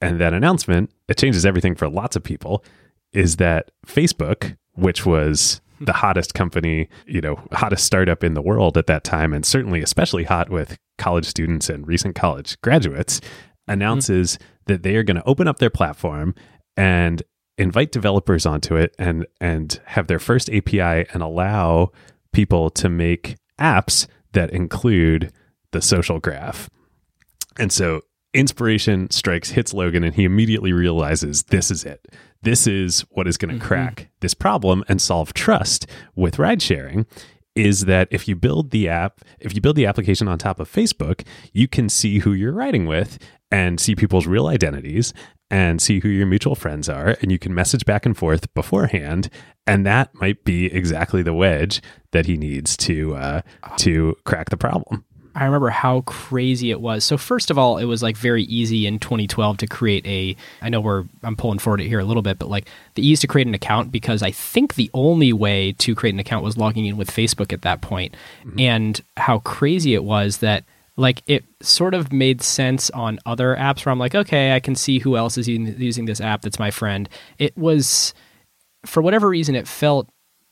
And 0.01 0.21
that 0.21 0.35
announcement, 0.35 0.91
it 1.09 1.17
changes 1.17 1.47
everything 1.47 1.75
for 1.77 1.89
lots 1.89 2.17
of 2.17 2.25
people, 2.25 2.65
is 3.13 3.37
that 3.37 3.71
Facebook, 3.87 4.57
which 4.73 5.07
was 5.07 5.61
the 5.81 5.93
hottest 5.93 6.35
company, 6.35 6.89
you 7.07 7.21
know, 7.21 7.41
hottest 7.53 7.85
startup 7.85 8.25
in 8.25 8.35
the 8.35 8.43
world 8.43 8.77
at 8.77 8.87
that 8.87 9.05
time, 9.05 9.33
and 9.33 9.45
certainly 9.45 9.83
especially 9.83 10.25
hot 10.25 10.51
with 10.51 10.77
college 10.99 11.27
students 11.27 11.69
and 11.69 11.87
recent 11.87 12.15
college 12.15 12.61
graduates, 12.63 13.21
announces 13.69 14.37
mm-hmm. 14.37 14.45
that 14.67 14.83
they 14.83 14.97
are 14.97 15.03
going 15.03 15.17
to 15.17 15.25
open 15.25 15.49
up 15.49 15.59
their 15.59 15.71
platform 15.71 16.35
and 16.77 17.23
invite 17.59 17.93
developers 17.93 18.47
onto 18.47 18.77
it 18.77 18.95
and 18.99 19.27
and 19.41 19.81
have 19.85 20.07
their 20.07 20.19
first 20.19 20.51
API 20.51 21.07
and 21.13 21.23
allow 21.23 21.91
people 22.33 22.71
to 22.71 22.89
make 22.89 23.37
apps 23.61 24.07
that 24.33 24.51
include 24.51 25.33
the 25.73 25.83
social 25.83 26.19
graph. 26.19 26.69
And 27.59 27.73
so 27.73 28.03
inspiration 28.35 29.11
strikes 29.11 29.51
hits 29.51 29.75
Logan 29.75 30.05
and 30.05 30.15
he 30.15 30.25
immediately 30.25 30.73
realizes 30.73 31.45
this 31.45 31.71
is 31.71 31.85
it. 31.85 32.07
This 32.43 32.67
is 32.67 33.03
what 33.11 33.29
is 33.29 33.37
going 33.37 33.51
to 33.51 33.59
mm-hmm. 33.59 33.67
crack 33.67 34.11
this 34.21 34.35
problem 34.35 34.85
and 34.89 35.01
solve 35.01 35.35
trust 35.35 35.87
with 36.15 36.39
ride 36.39 36.63
sharing 36.63 37.07
is 37.55 37.85
that 37.85 38.09
if 38.11 38.27
you 38.27 38.35
build 38.35 38.71
the 38.71 38.89
app, 38.89 39.21
if 39.39 39.55
you 39.55 39.61
build 39.61 39.77
the 39.77 39.85
application 39.85 40.27
on 40.27 40.39
top 40.39 40.59
of 40.59 40.73
Facebook, 40.73 41.27
you 41.53 41.69
can 41.69 41.89
see 41.89 42.21
who 42.21 42.33
you're 42.33 42.53
riding 42.53 42.87
with 42.87 43.19
and 43.51 43.79
see 43.79 43.95
people's 43.95 44.27
real 44.27 44.47
identities 44.47 45.13
and 45.53 45.83
see 45.83 46.01
who 46.01 46.09
your 46.09 46.27
mutual 46.27 46.55
friends 46.55 46.89
are 46.89 47.17
and 47.21 47.31
you 47.31 47.39
can 47.39 47.55
message 47.55 47.85
back 47.85 48.07
and 48.07 48.17
forth 48.17 48.53
beforehand 48.55 49.29
and 49.67 49.87
that 49.87 50.13
might 50.15 50.43
be 50.45 50.67
exactly 50.67 51.23
the 51.23 51.35
wedge 51.35 51.83
that 52.11 52.27
he 52.27 52.37
needs 52.37 52.77
to 52.77 53.15
uh, 53.15 53.43
to 53.77 54.17
crack 54.25 54.49
the 54.51 54.57
problem 54.57 55.05
I 55.35 55.47
remember 55.47 55.71
how 55.71 56.03
crazy 56.03 56.71
it 56.71 56.81
was. 56.81 57.05
So 57.05 57.17
first 57.17 57.51
of 57.51 57.57
all, 57.57 57.79
it 57.79 57.87
was 57.87 58.03
like 58.03 58.19
very 58.19 58.43
easy 58.45 58.87
in 58.87 58.99
2012 58.99 59.57
to 59.59 59.67
create 59.67 60.07
a. 60.07 60.37
I 60.61 60.69
know 60.69 60.81
we're 60.81 61.05
I'm 61.23 61.37
pulling 61.37 61.59
forward 61.59 61.81
it 61.81 61.89
here 61.89 62.01
a 62.01 62.05
little 62.05 62.23
bit, 62.23 62.39
but 62.39 62.51
like 62.51 62.69
the 62.97 63.07
ease 63.07 63.21
to 63.21 63.27
create 63.27 63.47
an 63.47 63.55
account 63.55 63.91
because 63.91 64.23
I 64.23 64.31
think 64.31 64.75
the 64.75 64.91
only 64.93 65.33
way 65.33 65.73
to 65.73 65.95
create 65.95 66.13
an 66.13 66.21
account 66.21 66.45
was 66.45 66.59
logging 66.59 66.85
in 66.85 66.99
with 66.99 67.11
Facebook 67.11 67.51
at 67.53 67.63
that 67.63 67.81
point. 67.81 68.15
Mm-hmm. 68.45 68.61
and 68.61 69.01
how 69.17 69.39
crazy 69.39 69.95
it 69.95 70.05
was 70.05 70.39
that 70.39 70.65
like 70.97 71.23
it 71.27 71.45
sort 71.61 71.95
of 71.95 72.13
made 72.13 72.43
sense 72.43 72.91
on 72.91 73.19
other 73.25 73.57
apps 73.57 73.85
where 73.85 73.93
I'm 73.93 73.99
like, 73.99 74.15
okay, 74.15 74.55
I 74.55 74.61
can 74.61 74.75
see 74.75 74.99
who 74.99 75.17
else 75.17 75.39
is 75.39 75.49
using 75.49 76.05
this 76.05 76.21
app 76.21 76.43
that's 76.43 76.59
my 76.59 76.71
friend. 76.71 77.09
It 77.39 77.57
was, 77.57 78.13
for 78.85 79.03
whatever 79.03 79.29
reason, 79.29 79.55
it 79.55 79.67
felt 79.67 80.09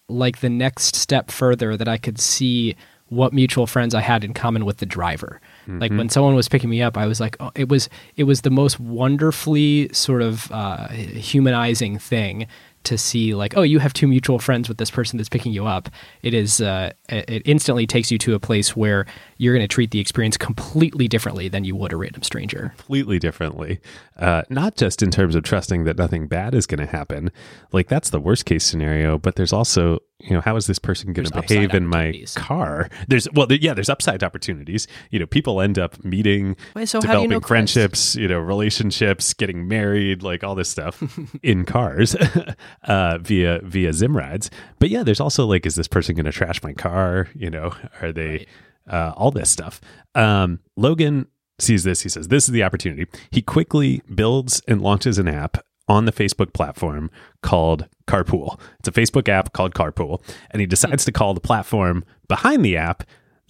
like 0.09 0.41
the 0.41 0.49
next 0.49 0.97
step 0.97 1.31
further 1.31 1.77
that 1.77 1.89
I 1.89 1.99
could 1.99 2.19
see 2.19 2.75
what 3.11 3.33
mutual 3.33 3.67
friends 3.67 3.93
I 3.95 4.01
had 4.01 4.23
in 4.25 4.33
common 4.33 4.65
with 4.65 4.79
the 4.79 4.87
driver. 4.87 5.41
Mm-hmm. 5.63 5.79
Like 5.81 5.93
when 5.93 6.09
someone 6.09 6.37
was 6.37 6.49
picking 6.49 6.71
me 6.71 6.81
up, 6.81 6.97
I 6.97 7.07
was 7.07 7.21
like, 7.21 7.37
oh, 7.41 7.51
it 7.55 7.69
was 7.69 7.89
it 8.17 8.25
was 8.25 8.43
the 8.43 8.51
most 8.51 8.81
wonderfully 8.81 9.93
sort 9.93 10.23
of 10.23 10.51
uh, 10.53 10.89
humanizing 10.89 11.99
thing 11.99 12.47
to 12.83 12.97
see 12.97 13.35
like 13.35 13.57
oh 13.57 13.63
you 13.63 13.79
have 13.79 13.93
two 13.93 14.09
mutual 14.09 14.39
friends 14.39 14.67
with 14.67 14.79
this 14.79 14.91
person 14.91 15.19
that's 15.19 15.29
picking 15.29 15.53
you 15.53 15.67
up 15.67 15.91
it 16.23 16.33
is 16.33 16.63
uh, 16.63 16.91
it 17.11 17.43
instantly 17.45 17.87
takes 17.87 18.11
you 18.11 18.17
to 18.17 18.35
a 18.35 18.41
place 18.41 18.75
where 18.75 19.05
you're 19.41 19.55
going 19.55 19.67
to 19.67 19.73
treat 19.73 19.91
the 19.91 20.01
experience 20.01 20.37
completely 20.37 21.09
differently 21.09 21.49
than 21.49 21.65
you 21.65 21.75
would 21.75 21.95
a 21.95 21.97
random 21.97 22.23
stranger. 22.23 22.75
Completely 22.77 23.19
differently. 23.19 23.81
Uh, 24.19 24.43
not 24.51 24.77
just 24.77 25.03
in 25.03 25.11
terms 25.11 25.35
of 25.35 25.43
trusting 25.43 25.85
that 25.85 25.97
nothing 25.97 26.29
bad 26.29 26.55
is 26.55 26.67
going 26.67 26.79
to 26.79 26.87
happen 26.87 27.31
like 27.73 27.89
that's 27.89 28.11
the 28.11 28.21
worst 28.21 28.45
case 28.45 28.65
scenario 28.65 29.17
but 29.17 29.37
there's 29.37 29.53
also 29.53 29.99
you 30.19 30.35
know 30.35 30.41
how 30.41 30.57
is 30.57 30.67
this 30.67 30.79
person 30.79 31.15
going 31.15 31.27
to 31.27 31.41
behave 31.41 31.75
in 31.75 31.87
my 31.87 32.23
car? 32.35 32.91
There's 33.09 33.27
well 33.33 33.47
there, 33.47 33.57
yeah 33.59 33.73
there's 33.73 33.89
upside 33.89 34.23
opportunities. 34.23 34.87
You 35.11 35.19
know 35.19 35.27
people 35.27 35.63
end 35.63 35.79
up 35.79 36.05
meeting 36.05 36.57
Wait, 36.75 36.91
so 36.91 37.01
developing 37.01 37.31
you 37.31 37.37
know 37.37 37.41
friendships 37.41 38.17
you 38.17 38.29
know 38.29 38.39
relationships 38.39 39.33
getting 39.33 39.67
married 39.67 40.23
like 40.23 40.45
all 40.45 40.55
this 40.55 40.69
stuff 40.69 41.03
in 41.43 41.65
cars 41.65 42.15
uh, 42.85 43.19
via 43.19 43.61
via 43.63 43.91
Zimrides. 43.91 44.51
But 44.79 44.91
yeah 44.91 45.03
there's 45.03 45.21
also 45.21 45.47
like 45.47 45.65
is 45.65 45.75
this 45.75 45.89
person 45.89 46.15
going 46.17 46.27
to 46.27 46.33
trash 46.33 46.63
my 46.63 46.75
car? 46.75 47.29
You 47.35 47.49
know 47.49 47.73
are 48.03 48.13
they 48.13 48.31
right. 48.31 48.49
Uh, 48.89 49.13
all 49.17 49.31
this 49.31 49.51
stuff 49.51 49.81
um, 50.15 50.61
logan 50.77 51.27
sees 51.59 51.85
this 51.85 52.03
he 52.03 52.09
says 52.09 52.29
this 52.29 52.45
is 52.45 52.53
the 52.53 52.63
opportunity 52.63 53.07
he 53.31 53.43
quickly 53.43 54.03
builds 54.15 54.63
and 54.67 54.81
launches 54.81 55.19
an 55.19 55.29
app 55.29 55.59
on 55.91 56.05
the 56.05 56.13
Facebook 56.13 56.53
platform 56.53 57.11
called 57.43 57.89
Carpool. 58.07 58.61
It's 58.79 58.89
a 58.89 58.93
Facebook 58.93 59.29
app 59.29 59.53
called 59.53 59.75
Carpool. 59.75 60.23
And 60.53 60.61
he 60.61 60.67
decides 60.67 61.05
to 61.05 61.13
call 61.13 61.35
the 61.35 61.41
platform 61.41 62.05
behind 62.29 62.65
the 62.65 62.77
app 62.77 63.03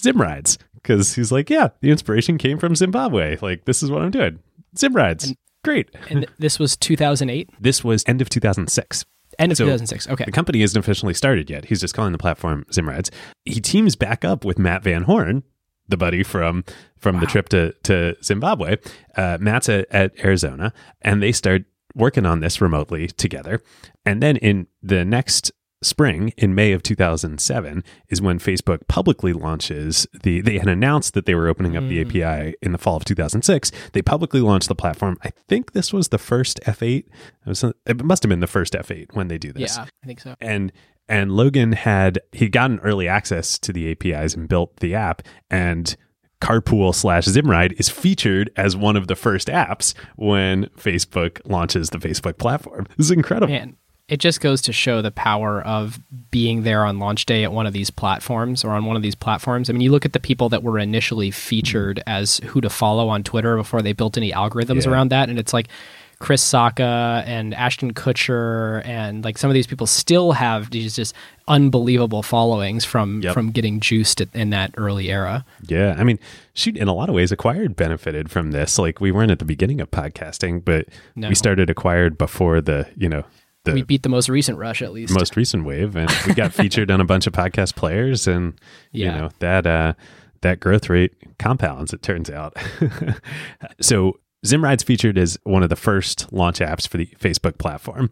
Zimrides 0.02 0.56
because 0.74 1.14
he's 1.14 1.30
like, 1.30 1.50
yeah, 1.50 1.68
the 1.82 1.90
inspiration 1.90 2.38
came 2.38 2.58
from 2.58 2.74
Zimbabwe. 2.74 3.36
Like, 3.42 3.66
this 3.66 3.82
is 3.82 3.90
what 3.90 4.02
I'm 4.02 4.10
doing. 4.10 4.38
Zimrides. 4.74 5.26
And, 5.26 5.36
Great. 5.62 5.90
and 6.08 6.26
this 6.38 6.58
was 6.58 6.76
2008? 6.78 7.50
This 7.60 7.84
was 7.84 8.02
end 8.06 8.22
of 8.22 8.30
2006. 8.30 9.04
End 9.40 9.52
of 9.52 9.58
so 9.58 9.64
2006. 9.64 10.08
Okay. 10.08 10.24
The 10.24 10.32
company 10.32 10.62
isn't 10.62 10.78
officially 10.78 11.14
started 11.14 11.48
yet. 11.48 11.64
He's 11.64 11.80
just 11.80 11.94
calling 11.94 12.12
the 12.12 12.18
platform 12.18 12.64
Zimrides. 12.70 13.10
He 13.44 13.60
teams 13.60 13.96
back 13.96 14.24
up 14.24 14.44
with 14.44 14.58
Matt 14.58 14.82
Van 14.84 15.02
Horn, 15.02 15.42
the 15.88 15.96
buddy 15.96 16.22
from 16.22 16.64
from 16.98 17.16
wow. 17.16 17.20
the 17.20 17.26
trip 17.26 17.48
to 17.50 17.72
to 17.84 18.16
Zimbabwe. 18.22 18.76
Uh, 19.16 19.38
Matt's 19.40 19.68
at, 19.68 19.86
at 19.90 20.12
Arizona, 20.22 20.72
and 21.00 21.22
they 21.22 21.32
start 21.32 21.64
working 21.94 22.26
on 22.26 22.40
this 22.40 22.60
remotely 22.60 23.08
together. 23.08 23.62
And 24.04 24.22
then 24.22 24.36
in 24.36 24.66
the 24.82 25.04
next 25.04 25.50
spring, 25.82 26.32
in 26.36 26.54
May 26.54 26.72
of 26.72 26.82
2007, 26.82 27.84
is 28.08 28.22
when 28.22 28.38
Facebook 28.38 28.86
publicly 28.88 29.32
launches 29.32 30.06
the. 30.22 30.40
They 30.40 30.58
had 30.58 30.68
announced 30.68 31.14
that 31.14 31.26
they 31.26 31.34
were 31.34 31.48
opening 31.48 31.76
up 31.76 31.84
mm. 31.84 31.88
the 31.88 32.22
API 32.22 32.54
in 32.62 32.72
the 32.72 32.78
fall 32.78 32.96
of 32.96 33.04
2006. 33.04 33.72
They 33.92 34.02
publicly 34.02 34.40
launched 34.40 34.68
the 34.68 34.74
platform. 34.74 35.16
I 35.22 35.30
think 35.48 35.72
this 35.72 35.92
was 35.92 36.08
the 36.08 36.18
first 36.18 36.60
F8. 36.66 36.98
It, 36.98 37.06
was, 37.46 37.64
it 37.86 38.04
must 38.04 38.22
have 38.22 38.30
been 38.30 38.40
the 38.40 38.46
first 38.46 38.74
F8 38.74 39.14
when 39.14 39.28
they 39.28 39.38
do 39.38 39.52
this. 39.52 39.76
Yeah, 39.76 39.86
I 40.02 40.06
think 40.06 40.20
so. 40.20 40.34
And 40.40 40.72
and 41.08 41.32
Logan 41.32 41.72
had 41.72 42.20
he 42.30 42.48
gotten 42.48 42.78
early 42.80 43.08
access 43.08 43.58
to 43.58 43.72
the 43.72 43.90
APIs 43.90 44.34
and 44.34 44.48
built 44.48 44.76
the 44.76 44.94
app 44.94 45.22
and 45.50 45.96
Carpool 46.40 46.94
slash 46.94 47.26
Zimride 47.26 47.78
is 47.78 47.88
featured 47.88 48.50
as 48.56 48.76
one 48.76 48.96
of 48.96 49.08
the 49.08 49.16
first 49.16 49.48
apps 49.48 49.94
when 50.16 50.66
Facebook 50.78 51.40
launches 51.44 51.90
the 51.90 51.98
Facebook 51.98 52.38
platform. 52.38 52.86
This 52.96 53.06
is 53.06 53.10
incredible. 53.10 53.52
Man, 53.52 53.76
it 54.10 54.18
just 54.18 54.40
goes 54.40 54.60
to 54.62 54.72
show 54.72 55.00
the 55.00 55.12
power 55.12 55.62
of 55.62 56.00
being 56.32 56.64
there 56.64 56.84
on 56.84 56.98
launch 56.98 57.26
day 57.26 57.44
at 57.44 57.52
one 57.52 57.64
of 57.64 57.72
these 57.72 57.90
platforms 57.90 58.64
or 58.64 58.70
on 58.70 58.84
one 58.84 58.96
of 58.96 59.02
these 59.02 59.14
platforms. 59.14 59.70
I 59.70 59.72
mean, 59.72 59.82
you 59.82 59.92
look 59.92 60.04
at 60.04 60.12
the 60.12 60.20
people 60.20 60.48
that 60.48 60.64
were 60.64 60.80
initially 60.80 61.30
featured 61.30 62.02
as 62.08 62.38
who 62.38 62.60
to 62.60 62.68
follow 62.68 63.08
on 63.08 63.22
Twitter 63.22 63.56
before 63.56 63.82
they 63.82 63.92
built 63.92 64.16
any 64.16 64.32
algorithms 64.32 64.84
yeah. 64.84 64.90
around 64.90 65.12
that, 65.12 65.30
and 65.30 65.38
it's 65.38 65.52
like 65.52 65.68
Chris 66.18 66.42
Sacca 66.42 67.22
and 67.24 67.54
Ashton 67.54 67.94
Kutcher 67.94 68.84
and 68.84 69.24
like 69.24 69.38
some 69.38 69.48
of 69.48 69.54
these 69.54 69.68
people 69.68 69.86
still 69.86 70.32
have 70.32 70.70
these 70.70 70.96
just 70.96 71.14
unbelievable 71.46 72.24
followings 72.24 72.84
from 72.84 73.22
yep. 73.22 73.32
from 73.32 73.52
getting 73.52 73.78
juiced 73.78 74.20
in 74.34 74.50
that 74.50 74.74
early 74.76 75.12
era. 75.12 75.44
Yeah, 75.68 75.94
I 75.96 76.02
mean, 76.02 76.18
shoot, 76.52 76.76
in 76.76 76.88
a 76.88 76.94
lot 76.94 77.08
of 77.08 77.14
ways, 77.14 77.30
acquired 77.30 77.76
benefited 77.76 78.28
from 78.28 78.50
this. 78.50 78.76
Like 78.76 79.00
we 79.00 79.12
weren't 79.12 79.30
at 79.30 79.38
the 79.38 79.44
beginning 79.44 79.80
of 79.80 79.92
podcasting, 79.92 80.64
but 80.64 80.88
no. 81.14 81.28
we 81.28 81.36
started 81.36 81.70
acquired 81.70 82.18
before 82.18 82.60
the 82.60 82.88
you 82.96 83.08
know 83.08 83.24
the 83.64 83.72
we 83.72 83.82
beat 83.82 84.02
the 84.02 84.08
most 84.08 84.28
recent 84.28 84.58
rush 84.58 84.82
at 84.82 84.92
least 84.92 85.12
most 85.12 85.36
recent 85.36 85.64
wave 85.64 85.96
and 85.96 86.10
we 86.26 86.34
got 86.34 86.52
featured 86.54 86.90
on 86.90 87.00
a 87.00 87.04
bunch 87.04 87.26
of 87.26 87.32
podcast 87.32 87.74
players 87.74 88.26
and 88.26 88.54
yeah. 88.92 89.14
you 89.14 89.20
know 89.20 89.30
that 89.40 89.66
uh 89.66 89.92
that 90.40 90.60
growth 90.60 90.88
rate 90.88 91.12
compounds 91.38 91.92
it 91.92 92.02
turns 92.02 92.30
out 92.30 92.56
so 93.80 94.18
Zimride's 94.44 94.82
featured 94.82 95.18
as 95.18 95.38
one 95.44 95.62
of 95.62 95.68
the 95.68 95.76
first 95.76 96.32
launch 96.32 96.60
apps 96.60 96.88
for 96.88 96.96
the 96.96 97.06
Facebook 97.18 97.58
platform. 97.58 98.10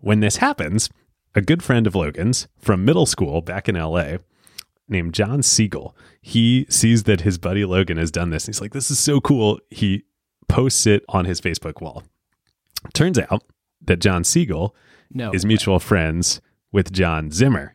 When 0.00 0.20
this 0.20 0.36
happens, 0.36 0.90
a 1.34 1.40
good 1.40 1.62
friend 1.62 1.86
of 1.86 1.94
Logan's 1.94 2.48
from 2.58 2.84
middle 2.84 3.06
school 3.06 3.40
back 3.40 3.68
in 3.68 3.76
LA 3.76 4.18
named 4.88 5.14
John 5.14 5.42
Siegel, 5.42 5.96
he 6.20 6.66
sees 6.68 7.04
that 7.04 7.22
his 7.22 7.38
buddy 7.38 7.64
Logan 7.64 7.96
has 7.96 8.10
done 8.10 8.30
this. 8.30 8.46
He's 8.46 8.60
like, 8.60 8.72
this 8.72 8.90
is 8.90 8.98
so 8.98 9.20
cool. 9.20 9.60
He 9.70 10.04
posts 10.48 10.86
it 10.86 11.04
on 11.08 11.24
his 11.24 11.40
Facebook 11.40 11.80
wall. 11.80 12.02
Turns 12.92 13.18
out 13.18 13.42
that 13.86 14.00
John 14.00 14.24
Siegel 14.24 14.74
no 15.12 15.30
is 15.32 15.44
mutual 15.44 15.78
friends 15.78 16.40
with 16.72 16.92
John 16.92 17.30
Zimmer. 17.30 17.74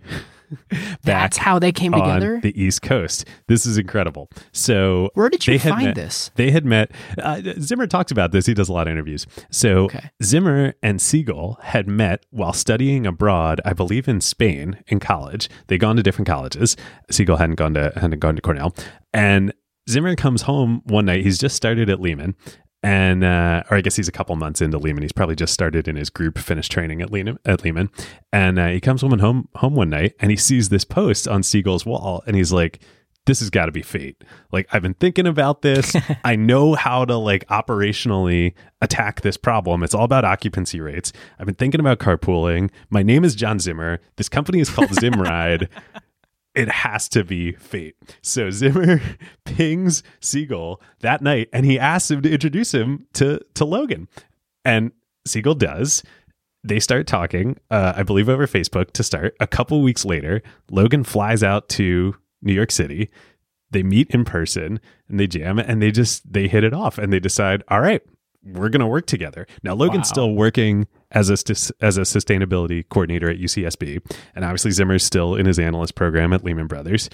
That's 1.04 1.38
how 1.46 1.60
they 1.60 1.72
came 1.72 1.94
on 1.94 2.02
together. 2.16 2.40
the 2.42 2.60
East 2.62 2.82
Coast. 2.82 3.26
This 3.48 3.66
is 3.66 3.78
incredible. 3.78 4.30
So 4.54 5.10
Where 5.14 5.30
did 5.30 5.46
you 5.46 5.60
find 5.60 5.88
met- 5.88 5.96
this? 5.96 6.32
They 6.36 6.52
had 6.52 6.66
met. 6.66 6.92
Uh, 7.22 7.42
Zimmer 7.60 7.86
talks 7.86 8.12
about 8.14 8.32
this. 8.32 8.46
He 8.46 8.54
does 8.54 8.70
a 8.70 8.74
lot 8.74 8.88
of 8.88 8.92
interviews. 8.92 9.28
So 9.52 9.86
Okay. 9.86 10.10
Zimmer 10.24 10.74
and 10.82 11.02
Siegel 11.02 11.60
had 11.62 11.88
met 11.88 12.26
while 12.30 12.54
studying 12.54 13.06
abroad, 13.06 13.60
I 13.66 13.74
believe, 13.74 14.08
in 14.08 14.22
Spain 14.22 14.82
in 14.88 15.00
college. 15.02 15.50
They'd 15.68 15.80
gone 15.80 15.98
to 15.98 16.04
different 16.04 16.28
colleges. 16.28 16.78
Siegel 17.12 17.36
hadn't 17.38 17.56
gone 17.56 17.74
to 17.74 17.92
hadn't 17.98 18.20
gone 18.20 18.36
to 18.38 18.42
Cornell, 18.42 18.74
and 19.14 19.54
Zimmer 19.90 20.16
comes 20.16 20.44
home 20.44 20.82
one 20.86 21.06
night. 21.06 21.24
He's 21.24 21.38
just 21.38 21.56
started 21.58 21.90
at 21.90 22.00
Lehman. 22.02 22.36
And 22.84 23.24
uh, 23.24 23.64
or 23.70 23.78
I 23.78 23.82
guess 23.82 23.96
he's 23.96 24.08
a 24.08 24.12
couple 24.12 24.36
months 24.36 24.62
into 24.62 24.78
Lehman. 24.78 25.02
He's 25.02 25.12
probably 25.12 25.36
just 25.36 25.54
started 25.54 25.88
in 25.88 25.96
his 25.96 26.10
group, 26.10 26.38
finished 26.38 26.72
training 26.72 27.02
at 27.02 27.12
Lehman. 27.12 27.40
At 27.44 27.64
Lehman, 27.64 27.90
and 28.32 28.60
uh, 28.60 28.68
he 28.68 28.80
comes 28.80 29.02
home 29.02 29.14
and 29.14 29.22
home 29.22 29.50
home 29.56 29.76
one 29.76 29.90
night, 29.90 30.14
and 30.20 30.30
he 30.30 30.38
sees 30.38 30.70
this 30.70 30.86
post 30.86 31.28
on 31.28 31.42
Siegel's 31.42 31.86
wall, 31.86 32.24
and 32.28 32.36
he's 32.36 32.54
like, 32.54 32.80
this 33.28 33.42
has 33.42 33.50
got 33.52 33.68
to 33.68 33.72
be 33.72 33.84
fate. 33.84 34.24
Like 34.52 34.68
I've 34.72 34.82
been 34.82 34.96
thinking 34.96 35.28
about 35.28 35.62
this. 35.62 35.96
I 36.24 36.36
know 36.36 36.74
how 36.74 37.06
to 37.06 37.16
like 37.18 37.46
operationally 37.48 38.54
attack 38.82 39.22
this 39.22 39.38
problem. 39.38 39.84
It's 39.84 39.94
all 39.94 40.06
about 40.06 40.26
occupancy 40.26 40.80
rates. 40.80 41.14
I've 41.38 41.46
been 41.46 41.56
thinking 41.56 41.80
about 41.80 42.00
carpooling. 42.00 42.72
My 42.90 43.04
name 43.04 43.24
is 43.24 43.36
John 43.36 43.60
Zimmer. 43.60 44.00
This 44.16 44.30
company 44.30 44.60
is 44.60 44.70
called 44.70 44.90
Zimride. 44.92 45.68
It 46.58 46.70
has 46.70 47.08
to 47.10 47.24
be 47.24 47.52
fate. 47.52 47.96
So 48.24 48.50
Zimmer 48.50 49.00
pings 49.46 50.02
Siegel 50.20 50.82
that 51.02 51.22
night 51.22 51.50
and 51.54 51.68
he 51.68 51.78
asks 51.78 52.10
him 52.10 52.24
to 52.24 52.32
introduce 52.32 52.74
him 52.74 53.06
to 53.14 53.40
to 53.54 53.64
Logan. 53.64 54.08
And 54.66 54.92
Siegel 55.28 55.54
does. 55.54 56.02
They 56.64 56.80
start 56.80 57.06
talking, 57.06 57.58
uh, 57.70 57.94
I 57.96 58.02
believe 58.02 58.28
over 58.28 58.48
Facebook 58.48 58.92
to 58.94 59.04
start. 59.04 59.36
A 59.40 59.46
couple 59.46 59.82
weeks 59.84 60.04
later, 60.04 60.42
Logan 60.72 61.04
flies 61.04 61.44
out 61.44 61.70
to 61.70 62.16
New 62.42 62.54
York 62.54 62.72
City. 62.72 63.10
They 63.70 63.84
meet 63.84 64.10
in 64.10 64.26
person 64.26 64.80
and 65.08 65.20
they 65.20 65.28
jam 65.28 65.60
and 65.60 65.80
they 65.80 65.92
just 65.92 66.34
they 66.34 66.48
hit 66.48 66.64
it 66.64 66.74
off 66.74 66.98
and 66.98 67.14
they 67.14 67.20
decide, 67.20 67.64
all 67.68 67.82
right, 67.82 68.02
we're 68.54 68.70
going 68.70 68.80
to 68.82 68.88
work 68.88 69.06
together. 69.08 69.46
Now 69.64 69.74
Logan's 69.74 70.08
Wow. 70.10 70.14
still 70.14 70.32
working 70.34 70.88
as 71.12 71.30
a 71.30 71.34
as 71.82 71.98
a 71.98 72.02
sustainability 72.02 72.84
coordinator 72.90 73.30
at 73.30 73.38
UCSB 73.40 74.02
and 74.36 74.44
obviously 74.46 74.72
Zimmer's 74.72 75.04
still 75.04 75.36
in 75.36 75.46
his 75.46 75.60
analyst 75.60 75.96
program 75.96 76.34
at 76.34 76.44
Lehman 76.44 76.68
Brothers. 76.68 77.10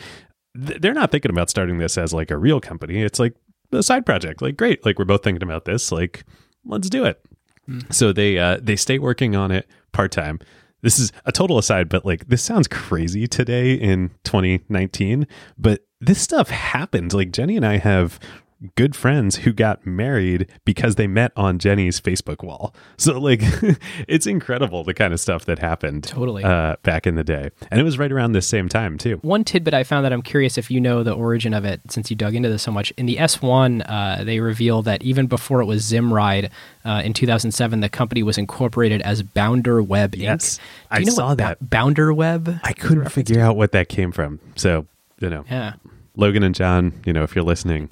Th- 0.65 0.79
They're 0.79 0.93
not 0.93 1.11
thinking 1.11 1.31
about 1.31 1.49
starting 1.49 1.77
this 1.77 1.97
as 1.97 2.13
like 2.13 2.31
a 2.31 2.37
real 2.37 2.59
company. 2.61 3.01
It's 3.01 3.19
like 3.19 3.33
a 3.71 3.81
side 3.83 4.05
project. 4.05 4.41
Like 4.41 4.57
great, 4.57 4.85
like 4.85 4.99
we're 4.99 5.05
both 5.05 5.23
thinking 5.23 5.43
about 5.43 5.65
this. 5.65 5.91
Like 5.91 6.23
let's 6.65 6.89
do 6.89 7.05
it. 7.05 7.23
So 7.91 8.11
they 8.13 8.37
uh, 8.37 8.59
they 8.61 8.75
stay 8.75 8.99
working 8.99 9.35
on 9.35 9.49
it 9.51 9.67
part 9.93 10.11
time. 10.11 10.39
This 10.81 10.99
is 10.99 11.13
a 11.25 11.31
total 11.31 11.57
aside, 11.57 11.87
but 11.87 12.05
like 12.05 12.27
this 12.27 12.43
sounds 12.43 12.67
crazy 12.67 13.25
today 13.25 13.73
in 13.73 14.09
2019. 14.25 15.25
But 15.57 15.85
this 16.01 16.21
stuff 16.21 16.49
happened. 16.49 17.13
Like 17.13 17.31
Jenny 17.31 17.55
and 17.55 17.65
I 17.65 17.77
have 17.77 18.19
good 18.75 18.95
friends 18.95 19.37
who 19.37 19.51
got 19.53 19.85
married 19.85 20.47
because 20.65 20.95
they 20.95 21.07
met 21.07 21.31
on 21.35 21.59
Jenny's 21.59 21.99
Facebook 21.99 22.43
wall. 22.43 22.73
So 22.97 23.19
like 23.19 23.41
it's 24.07 24.25
incredible 24.27 24.83
the 24.83 24.93
kind 24.93 25.13
of 25.13 25.19
stuff 25.19 25.45
that 25.45 25.59
happened 25.59 26.03
Totally. 26.05 26.43
uh, 26.43 26.77
back 26.83 27.05
in 27.07 27.15
the 27.15 27.23
day, 27.23 27.49
and 27.71 27.79
it 27.79 27.83
was 27.83 27.97
right 27.97 28.11
around 28.11 28.31
this 28.33 28.47
same 28.47 28.69
time 28.69 28.97
too. 28.97 29.17
One 29.21 29.43
tidbit 29.43 29.73
I 29.73 29.83
found 29.83 30.05
that 30.05 30.13
I'm 30.13 30.21
curious 30.21 30.57
if 30.57 30.71
you 30.71 30.79
know 30.79 31.03
the 31.03 31.13
origin 31.13 31.53
of 31.53 31.65
it, 31.65 31.81
since 31.89 32.09
you 32.09 32.15
dug 32.15 32.35
into 32.35 32.49
this 32.49 32.61
so 32.63 32.71
much. 32.71 32.91
In 32.97 33.05
the 33.05 33.17
S1, 33.17 33.83
uh, 33.87 34.23
they 34.23 34.39
reveal 34.39 34.81
that 34.83 35.01
even 35.03 35.27
before 35.27 35.61
it 35.61 35.65
was 35.65 35.83
Zimride 35.83 36.49
uh, 36.85 37.01
in 37.03 37.13
2007, 37.13 37.79
the 37.81 37.89
company 37.89 38.23
was 38.23 38.37
incorporated 38.37 39.01
as 39.01 39.21
Bounder 39.23 39.81
Web 39.81 40.13
Inc. 40.13 40.21
Yes, 40.21 40.57
Do 40.57 40.61
I 40.91 40.99
know 40.99 41.11
saw 41.11 41.35
that. 41.35 41.59
Ba- 41.59 41.65
Bounder 41.65 42.13
Web? 42.13 42.59
I 42.63 42.73
couldn't 42.73 43.09
figure 43.09 43.41
out 43.41 43.55
what 43.57 43.71
that 43.73 43.89
came 43.89 44.11
from. 44.11 44.39
So 44.55 44.85
you 45.19 45.29
know, 45.29 45.45
Yeah, 45.49 45.73
Logan 46.15 46.43
and 46.43 46.53
John, 46.55 46.93
you 47.05 47.13
know, 47.13 47.23
if 47.23 47.35
you're 47.35 47.43
listening, 47.45 47.89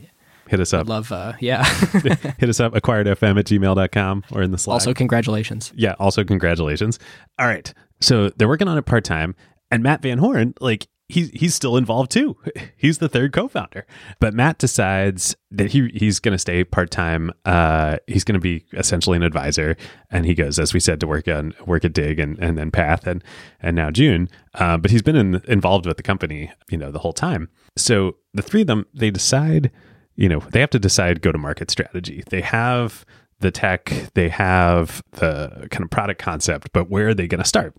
hit 0.51 0.59
us 0.59 0.73
up. 0.73 0.87
Love. 0.87 1.11
Uh, 1.11 1.33
yeah. 1.39 1.63
hit 2.37 2.49
us 2.49 2.59
up 2.59 2.73
acquiredfm 2.73 3.39
at 3.39 3.45
gmail.com 3.45 4.23
or 4.31 4.41
in 4.43 4.51
the 4.51 4.57
Slack. 4.57 4.73
also, 4.73 4.93
congratulations. 4.93 5.71
yeah, 5.75 5.95
also 5.97 6.23
congratulations. 6.23 6.99
All 7.39 7.47
right. 7.47 7.73
So 8.01 8.29
they're 8.29 8.47
working 8.47 8.67
on 8.67 8.77
it 8.77 8.85
part 8.85 9.03
time. 9.03 9.33
And 9.71 9.81
Matt 9.81 10.01
Van 10.01 10.17
Horn, 10.17 10.53
like, 10.59 10.87
he's 11.07 11.29
he's 11.31 11.55
still 11.55 11.77
involved 11.77 12.11
too. 12.11 12.37
He's 12.77 12.97
the 12.97 13.09
third 13.09 13.31
co-founder. 13.33 13.85
But 14.19 14.33
Matt 14.33 14.57
decides 14.57 15.35
that 15.51 15.71
he 15.71 15.89
he's 15.93 16.19
gonna 16.19 16.37
stay 16.37 16.63
part-time. 16.63 17.31
Uh 17.45 17.97
he's 18.07 18.23
gonna 18.23 18.39
be 18.39 18.65
essentially 18.73 19.17
an 19.17 19.23
advisor. 19.23 19.75
And 20.09 20.25
he 20.25 20.33
goes, 20.33 20.57
as 20.57 20.73
we 20.73 20.79
said, 20.79 20.99
to 21.01 21.07
work 21.07 21.27
on 21.27 21.53
work 21.65 21.85
at 21.85 21.93
Digg 21.93 22.17
and, 22.19 22.39
and 22.39 22.57
then 22.57 22.71
Path 22.71 23.07
and 23.07 23.23
and 23.61 23.75
now 23.75 23.91
June. 23.91 24.29
Uh, 24.55 24.77
but 24.77 24.89
he's 24.91 25.01
been 25.01 25.15
in, 25.15 25.41
involved 25.47 25.85
with 25.85 25.97
the 25.97 26.03
company, 26.03 26.51
you 26.69 26.77
know, 26.77 26.91
the 26.91 26.99
whole 26.99 27.13
time. 27.13 27.49
So 27.77 28.15
the 28.33 28.41
three 28.41 28.61
of 28.61 28.67
them, 28.67 28.85
they 28.93 29.11
decide 29.11 29.69
you 30.15 30.29
know, 30.29 30.39
they 30.51 30.59
have 30.59 30.69
to 30.71 30.79
decide 30.79 31.21
go 31.21 31.31
to 31.31 31.37
market 31.37 31.71
strategy. 31.71 32.23
They 32.29 32.41
have 32.41 33.05
the 33.39 33.51
tech, 33.51 33.91
they 34.13 34.29
have 34.29 35.01
the 35.13 35.67
kind 35.71 35.83
of 35.83 35.89
product 35.89 36.21
concept, 36.21 36.69
but 36.73 36.89
where 36.89 37.09
are 37.09 37.13
they 37.13 37.27
going 37.27 37.41
to 37.41 37.47
start? 37.47 37.75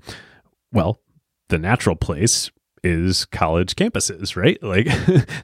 Well, 0.72 1.00
the 1.48 1.58
natural 1.58 1.96
place 1.96 2.50
is 2.82 3.26
college 3.26 3.76
campuses, 3.76 4.36
right? 4.36 4.58
Like 4.62 4.88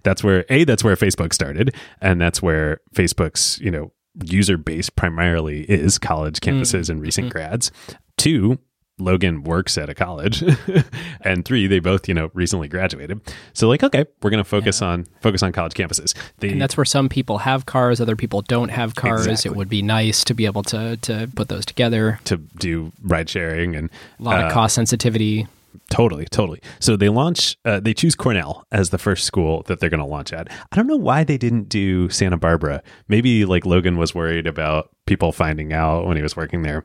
that's 0.03 0.25
where 0.25 0.45
A, 0.49 0.65
that's 0.65 0.83
where 0.83 0.97
Facebook 0.97 1.33
started, 1.33 1.75
and 2.01 2.21
that's 2.21 2.43
where 2.43 2.81
Facebook's, 2.95 3.59
you 3.61 3.71
know, 3.71 3.93
user 4.25 4.57
base 4.57 4.91
primarily 4.91 5.63
is 5.63 5.99
college 5.99 6.39
hmm. 6.43 6.51
campuses 6.51 6.91
and 6.91 7.01
recent 7.01 7.27
hmm. 7.29 7.33
grads. 7.33 7.71
Two, 8.17 8.59
Logan 8.99 9.45
works 9.45 9.79
at 9.79 9.89
a 9.89 9.95
college, 9.95 10.43
and 11.23 11.45
three, 11.45 11.67
they 11.67 11.79
both 11.79 12.09
you 12.09 12.15
know 12.15 12.31
recently 12.35 12.69
graduated. 12.69 13.21
So 13.53 13.69
like, 13.69 13.83
okay, 13.83 14.07
we're 14.23 14.31
gonna 14.31 14.45
focus 14.45 14.83
on 14.83 15.07
focus 15.21 15.43
on 15.43 15.53
college 15.53 15.75
campuses. 15.75 16.15
They, 16.39 16.51
And 16.51 16.61
that's 16.61 16.77
where 16.77 16.85
some 16.85 17.09
people 17.09 17.39
have 17.39 17.67
cars, 17.67 18.01
other 18.01 18.17
people 18.17 18.43
don't 18.43 18.71
have 18.71 18.95
cars. 18.95 19.27
Exactly. 19.27 19.51
It 19.51 19.57
would 19.57 19.69
be 19.69 19.83
nice 19.83 20.25
to 20.25 20.35
be 20.35 20.47
able 20.47 20.63
to 20.65 20.97
to 20.97 21.31
put 21.35 21.49
those 21.49 21.65
together. 21.65 22.21
to 22.25 22.37
do 22.37 22.93
ride 23.03 23.29
sharing 23.29 23.75
and 23.75 23.91
A 24.19 24.23
lot 24.23 24.43
uh, 24.43 24.47
of 24.47 24.53
cost 24.53 24.75
sensitivity. 24.75 25.47
Totally, 25.91 26.27
totally. 26.27 26.61
So 26.81 26.97
they 26.97 27.09
launch, 27.09 27.57
uh, 27.65 27.81
they 27.81 27.95
choose 27.95 28.15
Cornell 28.15 28.65
as 28.71 28.91
the 28.91 28.99
first 28.99 29.25
school 29.25 29.63
that 29.67 29.81
they're 29.81 29.91
going 29.91 30.01
to 30.01 30.07
launch 30.07 30.33
at. 30.33 30.51
I 30.51 30.77
don't 30.77 30.87
know 30.87 30.97
why 30.97 31.25
they 31.25 31.39
didn't 31.39 31.69
do 31.69 32.09
Santa 32.11 32.37
Barbara. 32.37 32.83
Maybe 33.09 33.45
like 33.45 33.65
Logan 33.65 33.97
was 33.97 34.15
worried 34.15 34.47
about 34.47 34.91
people 35.07 35.33
finding 35.33 35.73
out 35.73 36.07
when 36.07 36.17
he 36.17 36.23
was 36.23 36.37
working 36.37 36.63
there. 36.63 36.85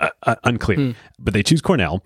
Uh, 0.00 0.10
uh, 0.24 0.34
unclear. 0.44 0.94
But 1.18 1.34
they 1.34 1.42
choose 1.42 1.60
Cornell. 1.60 2.02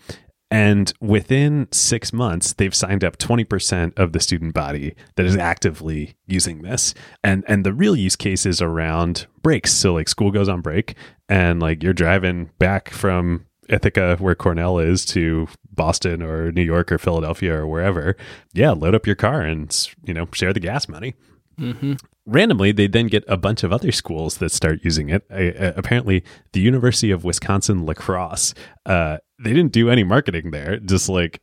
And 0.51 0.93
within 1.01 1.69
six 1.73 2.11
months, 2.13 2.55
they've 2.55 2.75
signed 2.75 3.05
up 3.05 3.19
20% 3.19 3.99
of 3.99 4.13
the 4.13 4.21
student 4.21 4.55
body 4.55 4.95
that 5.17 5.27
is 5.27 5.37
actively 5.37 6.15
using 6.27 6.63
this. 6.63 6.95
And 7.23 7.45
and 7.47 7.67
the 7.67 7.75
real 7.75 7.95
use 7.95 8.17
case 8.17 8.47
is 8.47 8.63
around 8.63 9.27
breaks. 9.43 9.73
So 9.73 9.93
like 9.95 10.09
school 10.09 10.31
goes 10.31 10.49
on 10.49 10.63
break 10.63 10.95
and 11.29 11.61
like 11.61 11.83
you're 11.83 11.93
driving 11.93 12.51
back 12.59 12.89
from 12.89 13.45
Ithaca, 13.69 14.17
where 14.21 14.35
Cornell 14.35 14.79
is, 14.79 15.05
to 15.07 15.49
Boston 15.71 16.23
or 16.23 16.51
New 16.51 16.63
York 16.63 16.91
or 16.91 16.97
Philadelphia 16.97 17.55
or 17.55 17.67
wherever, 17.67 18.17
yeah, 18.55 18.71
load 18.71 18.95
up 18.95 19.07
your 19.07 19.17
car 19.17 19.43
and 19.43 19.89
you 20.05 20.15
know 20.15 20.27
share 20.33 20.55
the 20.55 20.61
gas 20.61 20.89
money. 20.89 21.15
hmm 21.59 21.95
Randomly, 22.31 22.73
they 22.73 22.87
then 22.87 23.07
get 23.07 23.25
a 23.27 23.37
bunch 23.39 23.63
of 23.63 23.73
other 23.73 23.91
schools 23.91 24.37
that 24.37 24.51
start 24.53 24.81
using 24.83 25.09
it. 25.09 25.25
Uh, 25.31 25.35
uh, 25.65 25.73
apparently, 25.77 26.23
the 26.53 26.61
University 26.61 27.11
of 27.11 27.25
Wisconsin 27.25 27.87
La 27.87 27.95
Crosse. 27.95 28.53
Uh, 28.85 29.17
they 29.43 29.51
didn't 29.55 29.73
do 29.73 29.89
any 29.89 30.05
marketing 30.05 30.51
there; 30.51 30.79
just 30.79 31.09
like 31.09 31.41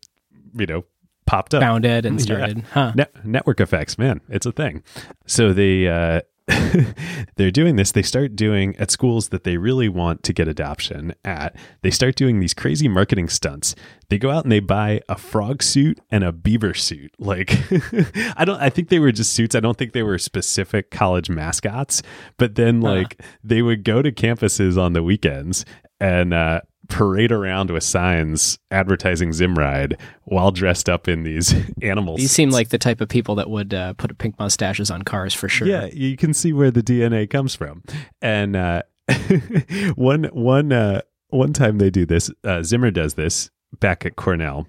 you 0.53 0.65
know, 0.67 0.85
popped 1.25 1.53
up. 1.55 1.61
Found 1.61 1.85
it 1.85 2.05
and 2.05 2.19
Yeah. 2.19 2.23
started. 2.23 2.63
Huh. 2.71 2.91
Net- 2.95 3.25
network 3.25 3.59
effects, 3.59 3.97
man, 3.97 4.21
it's 4.29 4.45
a 4.45 4.51
thing. 4.51 4.83
So 5.25 5.53
they 5.53 5.87
uh, 5.87 6.21
they're 7.37 7.51
doing 7.51 7.75
this. 7.75 7.91
They 7.91 8.01
start 8.03 8.35
doing 8.35 8.75
at 8.77 8.91
schools 8.91 9.29
that 9.29 9.43
they 9.43 9.57
really 9.57 9.89
want 9.89 10.23
to 10.23 10.33
get 10.33 10.47
adoption 10.47 11.13
at. 11.23 11.55
They 11.81 11.89
start 11.91 12.15
doing 12.15 12.39
these 12.39 12.53
crazy 12.53 12.87
marketing 12.87 13.29
stunts. 13.29 13.75
They 14.09 14.17
go 14.17 14.29
out 14.29 14.43
and 14.43 14.51
they 14.51 14.59
buy 14.59 15.01
a 15.09 15.17
frog 15.17 15.63
suit 15.63 15.99
and 16.11 16.23
a 16.23 16.31
beaver 16.31 16.73
suit. 16.73 17.11
Like 17.17 17.51
I 18.37 18.45
don't. 18.45 18.61
I 18.61 18.69
think 18.69 18.89
they 18.89 18.99
were 18.99 19.11
just 19.11 19.33
suits. 19.33 19.55
I 19.55 19.59
don't 19.59 19.77
think 19.77 19.93
they 19.93 20.03
were 20.03 20.17
specific 20.19 20.91
college 20.91 21.29
mascots. 21.29 22.03
But 22.37 22.55
then 22.55 22.81
Huh. 22.81 22.89
like 22.89 23.21
they 23.43 23.61
would 23.61 23.83
go 23.83 24.01
to 24.01 24.11
campuses 24.11 24.77
on 24.81 24.93
the 24.93 25.03
weekends 25.03 25.65
and. 25.99 26.33
uh 26.33 26.61
parade 26.89 27.31
around 27.31 27.69
with 27.69 27.83
signs 27.83 28.59
advertising 28.71 29.29
Zimride 29.29 29.99
while 30.23 30.51
dressed 30.51 30.89
up 30.89 31.07
in 31.07 31.23
these 31.23 31.53
animals. 31.81 32.19
These 32.19 32.31
seem 32.31 32.49
like 32.49 32.69
the 32.69 32.77
type 32.77 33.01
of 33.01 33.09
people 33.09 33.35
that 33.35 33.49
would 33.49 33.73
uh, 33.73 33.93
put 33.93 34.17
pink 34.17 34.37
mustaches 34.39 34.91
on 34.91 35.03
cars 35.03 35.33
for 35.33 35.49
sure. 35.49 35.67
Yeah, 35.67 35.85
you 35.85 36.17
can 36.17 36.33
see 36.33 36.53
where 36.53 36.71
the 36.71 36.83
DNA 36.83 37.29
comes 37.29 37.55
from. 37.55 37.83
And 38.21 38.55
uh, 38.55 38.83
one 39.95 40.25
one 40.25 40.71
uh, 40.71 41.01
one 41.29 41.53
time 41.53 41.77
they 41.77 41.89
do 41.89 42.05
this. 42.05 42.31
Uh, 42.43 42.63
Zimmer 42.63 42.91
does 42.91 43.15
this 43.15 43.49
back 43.79 44.05
at 44.05 44.15
Cornell. 44.15 44.67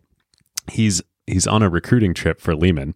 He's 0.71 1.03
he's 1.27 1.47
on 1.47 1.63
a 1.63 1.69
recruiting 1.69 2.15
trip 2.15 2.41
for 2.41 2.55
Lehman, 2.55 2.95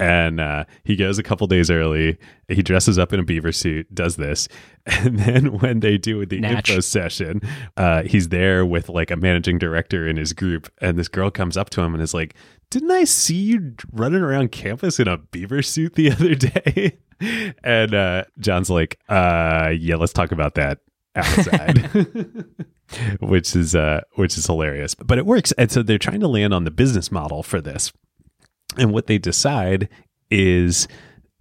and 0.00 0.40
uh, 0.40 0.64
he 0.82 0.96
goes 0.96 1.18
a 1.18 1.22
couple 1.22 1.46
days 1.46 1.70
early. 1.70 2.18
He 2.48 2.62
dresses 2.62 2.98
up 2.98 3.12
in 3.12 3.20
a 3.20 3.22
beaver 3.22 3.52
suit, 3.52 3.94
does 3.94 4.16
this, 4.16 4.48
and 4.86 5.18
then 5.18 5.58
when 5.58 5.80
they 5.80 5.98
do 5.98 6.24
the 6.24 6.40
Natch. 6.40 6.70
info 6.70 6.80
session, 6.80 7.42
uh, 7.76 8.02
he's 8.04 8.30
there 8.30 8.64
with 8.64 8.88
like 8.88 9.10
a 9.10 9.16
managing 9.16 9.58
director 9.58 10.08
in 10.08 10.16
his 10.16 10.32
group, 10.32 10.72
and 10.80 10.98
this 10.98 11.08
girl 11.08 11.30
comes 11.30 11.56
up 11.56 11.68
to 11.70 11.82
him 11.82 11.92
and 11.92 12.02
is 12.02 12.14
like, 12.14 12.34
"Didn't 12.70 12.90
I 12.90 13.04
see 13.04 13.36
you 13.36 13.74
running 13.92 14.22
around 14.22 14.52
campus 14.52 14.98
in 14.98 15.06
a 15.06 15.18
beaver 15.18 15.62
suit 15.62 15.94
the 15.94 16.10
other 16.12 16.34
day?" 16.34 16.98
and 17.62 17.94
uh, 17.94 18.24
John's 18.38 18.70
like, 18.70 18.98
"Uh, 19.08 19.72
yeah, 19.78 19.96
let's 19.96 20.14
talk 20.14 20.32
about 20.32 20.54
that 20.54 20.78
outside." 21.14 22.46
which 23.20 23.54
is 23.54 23.76
uh 23.76 24.00
which 24.14 24.36
is 24.36 24.46
hilarious 24.46 24.96
but 24.96 25.16
it 25.16 25.24
works 25.24 25.52
and 25.52 25.70
so 25.70 25.80
they're 25.80 25.96
trying 25.96 26.18
to 26.18 26.26
land 26.26 26.52
on 26.52 26.64
the 26.64 26.72
business 26.72 27.12
model 27.12 27.40
for 27.40 27.60
this 27.60 27.92
and 28.76 28.92
what 28.92 29.06
they 29.06 29.18
decide 29.18 29.88
is 30.30 30.88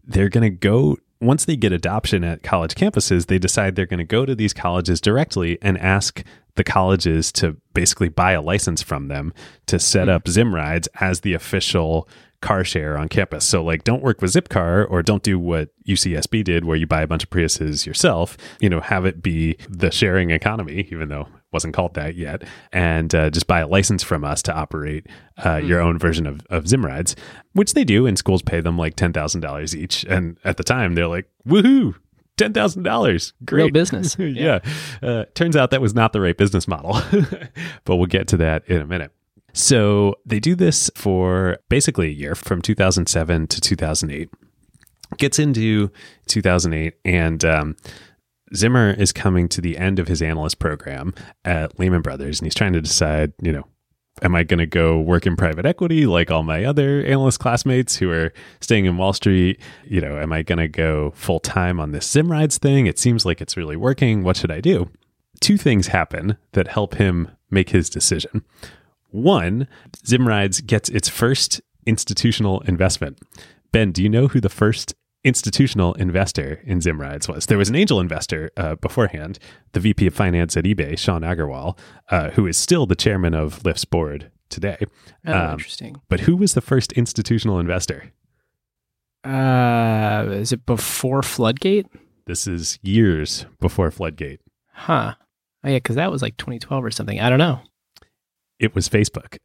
they're 0.03 0.29
going 0.29 0.49
to 0.49 0.57
go 0.57 0.97
once 1.21 1.43
they 1.45 1.57
get 1.57 1.73
adoption 1.73 2.23
at 2.23 2.43
college 2.43 2.75
campuses, 2.75 3.25
they 3.25 3.37
decide 3.37 3.75
they're 3.75 3.85
going 3.85 3.97
to 3.97 4.05
go 4.05 4.25
to 4.25 4.35
these 4.35 4.53
colleges 4.53 5.01
directly 5.01 5.57
and 5.61 5.77
ask 5.77 6.23
the 6.55 6.63
colleges 6.63 7.31
to 7.33 7.57
basically 7.73 8.09
buy 8.09 8.31
a 8.31 8.41
license 8.41 8.81
from 8.81 9.07
them 9.07 9.33
to 9.65 9.79
set 9.79 10.05
hmm. 10.07 10.13
up 10.13 10.27
Zim 10.27 10.55
rides 10.55 10.87
as 10.99 11.21
the 11.21 11.33
official 11.33 12.07
car 12.41 12.63
share 12.63 12.97
on 12.97 13.09
campus. 13.09 13.45
So 13.45 13.63
like 13.63 13.83
don't 13.83 14.01
work 14.01 14.21
with 14.21 14.31
Zipcar 14.31 14.89
or 14.89 15.03
don't 15.03 15.23
do 15.23 15.37
what 15.37 15.69
UCSB 15.85 16.43
did 16.43 16.63
where 16.63 16.77
you 16.77 16.87
buy 16.87 17.01
a 17.01 17.07
bunch 17.07 17.23
of 17.23 17.29
Priuses 17.29 17.85
yourself, 17.85 18.37
you 18.61 18.69
know, 18.69 18.79
have 18.79 19.05
it 19.05 19.21
be 19.21 19.57
the 19.69 19.91
sharing 19.91 20.31
economy 20.31 20.87
even 20.89 21.09
though 21.09 21.27
wasn't 21.51 21.73
called 21.73 21.95
that 21.95 22.15
yet 22.15 22.43
and 22.71 23.13
uh, 23.15 23.29
just 23.29 23.47
buy 23.47 23.59
a 23.59 23.67
license 23.67 24.03
from 24.03 24.23
us 24.23 24.41
to 24.43 24.53
operate 24.53 25.07
uh, 25.43 25.57
your 25.57 25.79
own 25.79 25.97
version 25.97 26.27
of, 26.27 26.41
of 26.49 26.67
Zim 26.67 26.85
rides, 26.85 27.15
which 27.53 27.73
they 27.73 27.83
do 27.83 28.05
and 28.05 28.17
schools 28.17 28.41
pay 28.41 28.61
them 28.61 28.77
like 28.77 28.95
$10,000 28.95 29.75
each 29.75 30.03
and 30.05 30.37
at 30.43 30.57
the 30.57 30.63
time 30.63 30.95
they're 30.95 31.07
like 31.07 31.29
woohoo 31.47 31.95
ten 32.39 32.53
thousand 32.53 32.83
dollars. 32.83 33.33
Great 33.45 33.63
Real 33.63 33.71
business. 33.71 34.15
yeah. 34.19 34.59
Uh, 35.03 35.25
turns 35.35 35.55
out 35.55 35.71
that 35.71 35.81
was 35.81 35.93
not 35.93 36.13
the 36.13 36.21
right 36.21 36.37
business 36.37 36.67
model, 36.67 36.99
but 37.83 37.97
we'll 37.97 38.07
get 38.07 38.27
to 38.29 38.37
that 38.37 38.67
in 38.67 38.81
a 38.81 38.85
minute. 38.85 39.11
So 39.53 40.15
they 40.25 40.39
do 40.39 40.55
this 40.55 40.89
for 40.95 41.57
basically 41.69 42.07
a 42.07 42.11
year 42.11 42.35
from 42.35 42.61
2007 42.61 43.47
to 43.47 43.61
2008. 43.61 44.29
Gets 45.17 45.39
into 45.39 45.91
2008, 46.27 46.93
and 47.03 47.43
um, 47.43 47.75
Zimmer 48.55 48.91
is 48.91 49.11
coming 49.11 49.47
to 49.49 49.61
the 49.61 49.77
end 49.77 49.99
of 49.99 50.07
his 50.07 50.21
analyst 50.21 50.59
program 50.59 51.13
at 51.45 51.79
Lehman 51.79 52.01
Brothers, 52.01 52.39
and 52.39 52.45
he's 52.45 52.55
trying 52.55 52.73
to 52.73 52.81
decide, 52.81 53.33
you 53.41 53.51
know, 53.51 53.65
am 54.21 54.35
I 54.35 54.43
going 54.43 54.59
to 54.59 54.65
go 54.65 54.99
work 54.99 55.25
in 55.25 55.35
private 55.35 55.65
equity 55.65 56.05
like 56.05 56.31
all 56.31 56.43
my 56.43 56.63
other 56.63 57.01
analyst 57.03 57.39
classmates 57.39 57.95
who 57.95 58.11
are 58.11 58.33
staying 58.59 58.85
in 58.85 58.97
Wall 58.97 59.13
Street? 59.13 59.59
You 59.85 60.01
know, 60.01 60.17
am 60.19 60.33
I 60.33 60.43
going 60.43 60.59
to 60.59 60.67
go 60.67 61.11
full 61.11 61.39
time 61.39 61.79
on 61.79 61.91
this 61.91 62.09
Zim 62.09 62.31
rides 62.31 62.57
thing? 62.57 62.87
It 62.87 62.99
seems 62.99 63.25
like 63.25 63.41
it's 63.41 63.57
really 63.57 63.75
working. 63.75 64.23
What 64.23 64.37
should 64.37 64.51
I 64.51 64.61
do? 64.61 64.89
Two 65.39 65.57
things 65.57 65.87
happen 65.87 66.37
that 66.53 66.67
help 66.67 66.95
him 66.95 67.29
make 67.49 67.69
his 67.69 67.89
decision. 67.89 68.43
One, 69.11 69.67
Zim 70.05 70.27
rides 70.27 70.61
gets 70.61 70.89
its 70.89 71.09
first 71.09 71.61
institutional 71.85 72.59
investment. 72.61 73.19
Ben, 73.71 73.91
do 73.91 74.03
you 74.03 74.09
know 74.09 74.27
who 74.27 74.41
the 74.41 74.49
first 74.49 74.95
institutional 75.23 75.93
investor 75.95 76.61
in 76.65 76.81
Zim 76.81 76.99
rides 76.99 77.27
was? 77.27 77.45
There 77.45 77.57
was 77.57 77.69
an 77.69 77.75
angel 77.75 77.99
investor 77.99 78.51
uh, 78.57 78.75
beforehand, 78.75 79.39
the 79.73 79.79
VP 79.79 80.07
of 80.07 80.13
finance 80.13 80.55
at 80.57 80.63
eBay, 80.65 80.97
Sean 80.97 81.21
Aggarwal, 81.21 81.77
uh, 82.09 82.29
who 82.31 82.47
is 82.47 82.57
still 82.57 82.85
the 82.85 82.95
chairman 82.95 83.33
of 83.33 83.63
Lyft's 83.63 83.85
board 83.85 84.31
today. 84.49 84.77
Oh, 85.25 85.33
Um, 85.33 85.51
interesting. 85.53 85.95
But 86.09 86.21
who 86.21 86.35
was 86.35 86.53
the 86.53 86.61
first 86.61 86.91
institutional 86.93 87.59
investor? 87.59 88.11
Uh, 89.23 90.25
is 90.29 90.51
it 90.51 90.65
before 90.65 91.21
Floodgate? 91.21 91.85
This 92.25 92.47
is 92.47 92.79
years 92.81 93.45
before 93.59 93.91
Floodgate. 93.91 94.39
Huh. 94.73 95.15
Oh 95.63 95.69
yeah, 95.69 95.75
because 95.77 95.97
that 95.97 96.11
was 96.11 96.21
like 96.21 96.37
2012 96.37 96.85
or 96.85 96.91
something. 96.91 97.19
I 97.19 97.29
don't 97.29 97.39
know. 97.39 97.59
It 98.59 98.75
was 98.75 98.87
Facebook. 98.87 99.37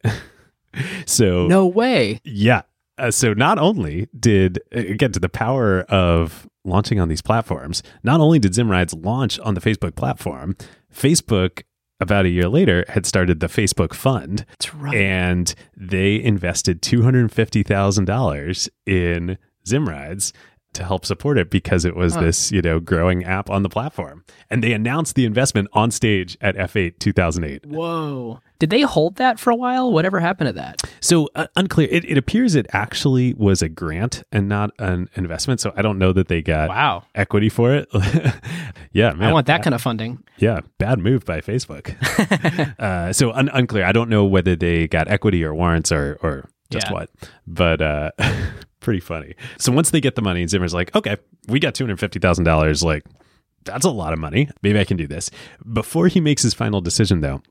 so 1.05 1.47
No 1.47 1.65
way. 1.67 2.21
Yeah. 2.23 2.61
Uh, 2.97 3.11
so 3.11 3.33
not 3.33 3.57
only 3.59 4.07
did 4.17 4.59
again 4.71 5.11
to 5.11 5.19
the 5.19 5.29
power 5.29 5.81
of 5.83 6.47
launching 6.63 6.99
on 6.99 7.09
these 7.09 7.21
platforms, 7.21 7.83
not 8.03 8.19
only 8.19 8.39
did 8.39 8.53
Zimrides 8.53 9.03
launch 9.05 9.37
on 9.39 9.53
the 9.53 9.61
Facebook 9.61 9.95
platform, 9.95 10.55
Facebook 10.93 11.63
about 11.99 12.25
a 12.25 12.29
year 12.29 12.47
later 12.49 12.85
had 12.89 13.05
started 13.05 13.39
the 13.39 13.47
Facebook 13.47 13.93
Fund, 13.93 14.45
That's 14.49 14.73
right. 14.75 14.95
and 14.95 15.53
they 15.75 16.21
invested 16.21 16.81
two 16.81 17.03
hundred 17.03 17.31
fifty 17.31 17.63
thousand 17.63 18.05
dollars 18.05 18.69
in 18.85 19.37
Zimrides 19.67 20.31
to 20.75 20.83
help 20.85 21.05
support 21.05 21.37
it 21.37 21.49
because 21.49 21.83
it 21.85 21.95
was 21.95 22.13
Huh. 22.15 22.21
this 22.21 22.51
you 22.51 22.61
know 22.61 22.79
growing 22.79 23.23
app 23.23 23.49
on 23.49 23.63
the 23.63 23.69
platform, 23.69 24.23
and 24.49 24.63
they 24.63 24.71
announced 24.73 25.15
the 25.15 25.25
investment 25.25 25.67
on 25.73 25.91
stage 25.91 26.37
at 26.41 26.55
F8 26.55 26.99
two 26.99 27.11
thousand 27.13 27.43
eight. 27.45 27.65
Whoa. 27.65 28.39
Did 28.57 28.69
they 28.69 28.81
hold 28.81 29.17
that 29.17 29.37
for 29.37 29.49
a 29.51 29.55
while? 29.55 29.91
Whatever 29.91 30.21
happened 30.21 30.47
to 30.47 30.53
that? 30.53 30.81
So 31.01 31.27
uh, 31.35 31.47
unclear. 31.57 31.89
It, 31.91 32.05
it 32.05 32.17
appears 32.17 32.55
it 32.55 32.65
actually 32.71 33.33
was 33.33 33.61
a 33.61 33.67
grant 33.67 34.23
and 34.31 34.47
not 34.47 34.71
an 34.79 35.09
investment. 35.15 35.59
So 35.59 35.73
I 35.75 35.81
don't 35.81 35.99
know 35.99 36.13
that 36.13 36.29
they 36.29 36.41
got 36.41 36.69
Wow. 36.69 37.03
equity 37.15 37.49
for 37.49 37.73
it. 37.75 37.89
yeah, 38.93 39.11
man. 39.11 39.27
I 39.29 39.33
want 39.33 39.47
that 39.47 39.61
kind 39.61 39.73
of 39.73 39.81
funding. 39.81 40.23
Yeah, 40.37 40.61
bad 40.77 40.99
move 40.99 41.25
by 41.25 41.41
Facebook. 41.41 41.95
uh, 42.79 43.11
so 43.11 43.33
un- 43.33 43.49
unclear. 43.53 43.83
I 43.83 43.91
don't 43.91 44.09
know 44.09 44.23
whether 44.23 44.55
they 44.55 44.87
got 44.87 45.09
equity 45.09 45.43
or 45.43 45.53
warrants 45.53 45.91
or 45.91 46.17
or 46.23 46.49
just 46.69 46.87
Yeah. 46.87 46.93
what. 46.93 47.09
But 47.45 47.81
uh, 47.81 48.11
pretty 48.85 49.01
funny. 49.01 49.35
So 49.57 49.73
once 49.73 49.89
they 49.89 49.99
get 49.99 50.15
the 50.15 50.21
money, 50.21 50.47
Zimmer's 50.47 50.73
like, 50.73 50.95
okay, 50.95 51.17
we 51.47 51.59
got 51.59 51.75
two 51.75 51.83
hundred 51.83 51.99
fifty 51.99 52.19
thousand 52.19 52.45
dollars. 52.45 52.83
Like 52.83 53.03
that's 53.65 53.83
a 53.83 53.89
lot 53.89 54.13
of 54.13 54.19
money. 54.19 54.47
Maybe 54.61 54.79
I 54.79 54.85
can 54.85 54.95
do 54.95 55.07
this. 55.07 55.29
Before 55.73 56.07
he 56.07 56.21
makes 56.21 56.43
his 56.43 56.53
final 56.53 56.79
decision, 56.79 57.19
though, 57.19 57.41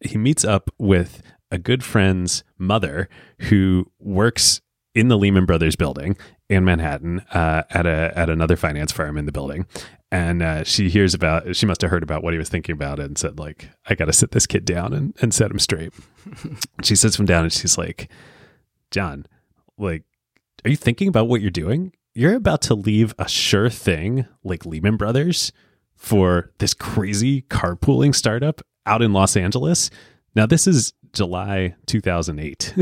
he 0.00 0.16
meets 0.16 0.44
up 0.44 0.70
with 0.78 1.22
a 1.50 1.58
good 1.58 1.84
friend's 1.84 2.44
mother 2.56 3.08
who 3.42 3.90
works 3.98 4.60
in 4.94 5.08
the 5.08 5.18
Lehman 5.18 5.44
Brothers 5.44 5.76
building 5.76 6.16
in 6.48 6.64
Manhattan 6.64 7.20
uh, 7.32 7.64
at 7.70 7.84
a 7.84 8.12
at 8.16 8.30
another 8.30 8.56
finance 8.56 8.92
firm 8.92 9.18
in 9.18 9.26
the 9.26 9.32
building, 9.32 9.66
and 10.12 10.40
uh, 10.40 10.62
she 10.62 10.88
hears 10.88 11.14
about. 11.14 11.56
She 11.56 11.66
must 11.66 11.82
have 11.82 11.90
heard 11.90 12.04
about 12.04 12.22
what 12.22 12.32
he 12.32 12.38
was 12.38 12.48
thinking 12.48 12.72
about 12.74 13.00
and 13.00 13.18
said, 13.18 13.40
like, 13.40 13.70
I 13.86 13.96
got 13.96 14.04
to 14.04 14.12
sit 14.12 14.30
this 14.30 14.46
kid 14.46 14.64
down 14.64 14.92
and, 14.92 15.16
and 15.20 15.34
set 15.34 15.50
him 15.50 15.58
straight. 15.58 15.92
she 16.84 16.94
sits 16.94 17.18
him 17.18 17.26
down 17.26 17.42
and 17.42 17.52
she's 17.52 17.76
like, 17.76 18.08
John, 18.92 19.26
like, 19.76 20.04
are 20.66 20.68
you 20.68 20.76
thinking 20.76 21.06
about 21.06 21.28
what 21.28 21.40
you're 21.40 21.50
doing? 21.50 21.92
You're 22.12 22.34
about 22.34 22.60
to 22.62 22.74
leave 22.74 23.14
a 23.20 23.28
sure 23.28 23.70
thing 23.70 24.26
like 24.42 24.66
Lehman 24.66 24.96
Brothers 24.96 25.52
for 25.94 26.50
this 26.58 26.74
crazy 26.74 27.42
carpooling 27.42 28.12
startup 28.12 28.60
out 28.84 29.00
in 29.00 29.12
Los 29.12 29.36
Angeles. 29.36 29.90
Now, 30.34 30.44
this 30.44 30.66
is 30.66 30.92
July 31.12 31.76
2008. 31.86 32.74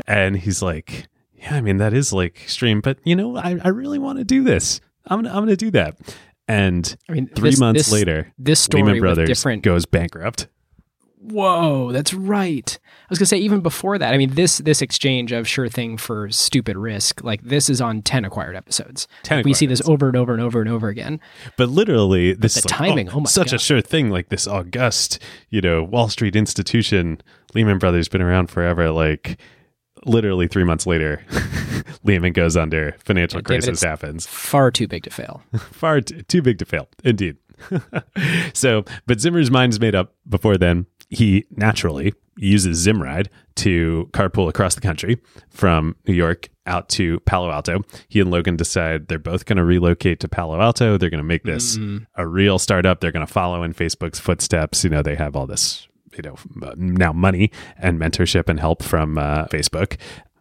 and 0.06 0.36
he's 0.36 0.62
like, 0.62 1.08
Yeah, 1.34 1.56
I 1.56 1.60
mean, 1.62 1.78
that 1.78 1.92
is 1.94 2.12
like 2.12 2.36
extreme, 2.40 2.80
but 2.80 2.98
you 3.02 3.16
know, 3.16 3.36
I, 3.36 3.58
I 3.64 3.68
really 3.68 3.98
want 3.98 4.18
to 4.18 4.24
do 4.24 4.44
this. 4.44 4.80
I'm 5.06 5.18
gonna, 5.22 5.30
I'm 5.36 5.42
gonna 5.42 5.56
do 5.56 5.72
that. 5.72 5.98
And 6.46 6.94
I 7.08 7.12
mean, 7.14 7.26
three 7.26 7.50
this- 7.50 7.58
months 7.60 7.80
this- 7.86 7.92
later, 7.92 8.32
this 8.38 8.60
story 8.60 8.84
Lehman 8.84 9.00
Brothers 9.00 9.26
different. 9.28 9.64
goes 9.64 9.84
bankrupt. 9.84 10.46
Whoa, 11.24 11.92
that's 11.92 12.12
right. 12.12 12.78
I 12.84 13.06
was 13.08 13.18
gonna 13.18 13.26
say 13.26 13.38
even 13.38 13.60
before 13.60 13.96
that. 13.96 14.12
I 14.12 14.16
mean, 14.16 14.34
this 14.34 14.58
this 14.58 14.82
exchange 14.82 15.30
of 15.30 15.46
sure 15.46 15.68
thing 15.68 15.96
for 15.96 16.28
stupid 16.30 16.76
risk, 16.76 17.22
like 17.22 17.42
this 17.42 17.70
is 17.70 17.80
on 17.80 18.02
ten 18.02 18.24
acquired 18.24 18.56
episodes. 18.56 19.06
10 19.22 19.44
we 19.44 19.54
see 19.54 19.66
acquired 19.66 19.70
this 19.78 19.88
over 19.88 20.08
and 20.08 20.16
over 20.16 20.32
and 20.32 20.42
over 20.42 20.60
and 20.60 20.68
over 20.68 20.88
again. 20.88 21.20
But 21.56 21.68
literally, 21.68 22.32
this 22.32 22.54
the 22.54 22.58
is 22.58 22.64
like, 22.64 22.74
timing, 22.76 23.08
oh, 23.10 23.12
oh 23.16 23.20
my 23.20 23.28
such 23.30 23.52
a 23.52 23.58
sure 23.58 23.80
thing. 23.80 24.10
Like 24.10 24.30
this 24.30 24.48
august, 24.48 25.20
you 25.48 25.60
know, 25.60 25.84
Wall 25.84 26.08
Street 26.08 26.34
institution, 26.34 27.20
Lehman 27.54 27.78
Brothers 27.78 28.08
been 28.08 28.22
around 28.22 28.48
forever. 28.50 28.90
Like 28.90 29.38
literally 30.04 30.48
three 30.48 30.64
months 30.64 30.86
later, 30.88 31.24
Lehman 32.02 32.32
goes 32.32 32.56
under. 32.56 32.96
Financial 33.04 33.38
Yeah, 33.38 33.42
David, 33.42 33.62
crisis 33.64 33.82
it's- 33.82 33.88
happens. 33.88 34.26
Far 34.26 34.72
too 34.72 34.88
big 34.88 35.04
to 35.04 35.10
fail. 35.10 35.42
Far 35.70 36.00
t- 36.00 36.22
too 36.22 36.42
big 36.42 36.58
to 36.58 36.64
fail, 36.64 36.88
indeed. 37.04 37.36
so, 38.54 38.84
but 39.06 39.20
Zimmer's 39.20 39.50
mind 39.50 39.72
is 39.72 39.78
made 39.78 39.94
up 39.94 40.14
before 40.28 40.56
then. 40.56 40.86
He 41.12 41.44
naturally 41.50 42.14
uses 42.36 42.86
Zimride 42.86 43.26
to 43.56 44.08
carpool 44.12 44.48
across 44.48 44.74
the 44.74 44.80
country 44.80 45.20
from 45.50 45.94
New 46.08 46.14
York 46.14 46.48
out 46.66 46.88
to 46.88 47.20
Palo 47.20 47.50
Alto. 47.50 47.82
He 48.08 48.20
and 48.20 48.30
Logan 48.30 48.56
decide 48.56 49.08
they're 49.08 49.18
both 49.18 49.44
going 49.44 49.58
to 49.58 49.64
relocate 49.64 50.20
to 50.20 50.28
Palo 50.28 50.60
Alto. 50.60 50.96
They're 50.96 51.10
going 51.10 51.18
to 51.18 51.24
make 51.24 51.42
this 51.44 51.76
Mm. 51.76 52.06
a 52.16 52.26
real 52.26 52.58
startup. 52.58 53.00
They're 53.00 53.12
going 53.12 53.26
to 53.26 53.32
follow 53.32 53.62
in 53.62 53.74
Facebook's 53.74 54.18
footsteps. 54.18 54.82
You 54.84 54.90
know, 54.90 55.02
they 55.02 55.16
have 55.16 55.36
all 55.36 55.46
this, 55.46 55.86
you 56.16 56.22
know, 56.22 56.36
now 56.76 57.12
money 57.12 57.50
and 57.76 58.00
mentorship 58.00 58.48
and 58.48 58.58
help 58.58 58.82
from 58.82 59.18
uh, 59.18 59.44
Facebook. 59.46 59.98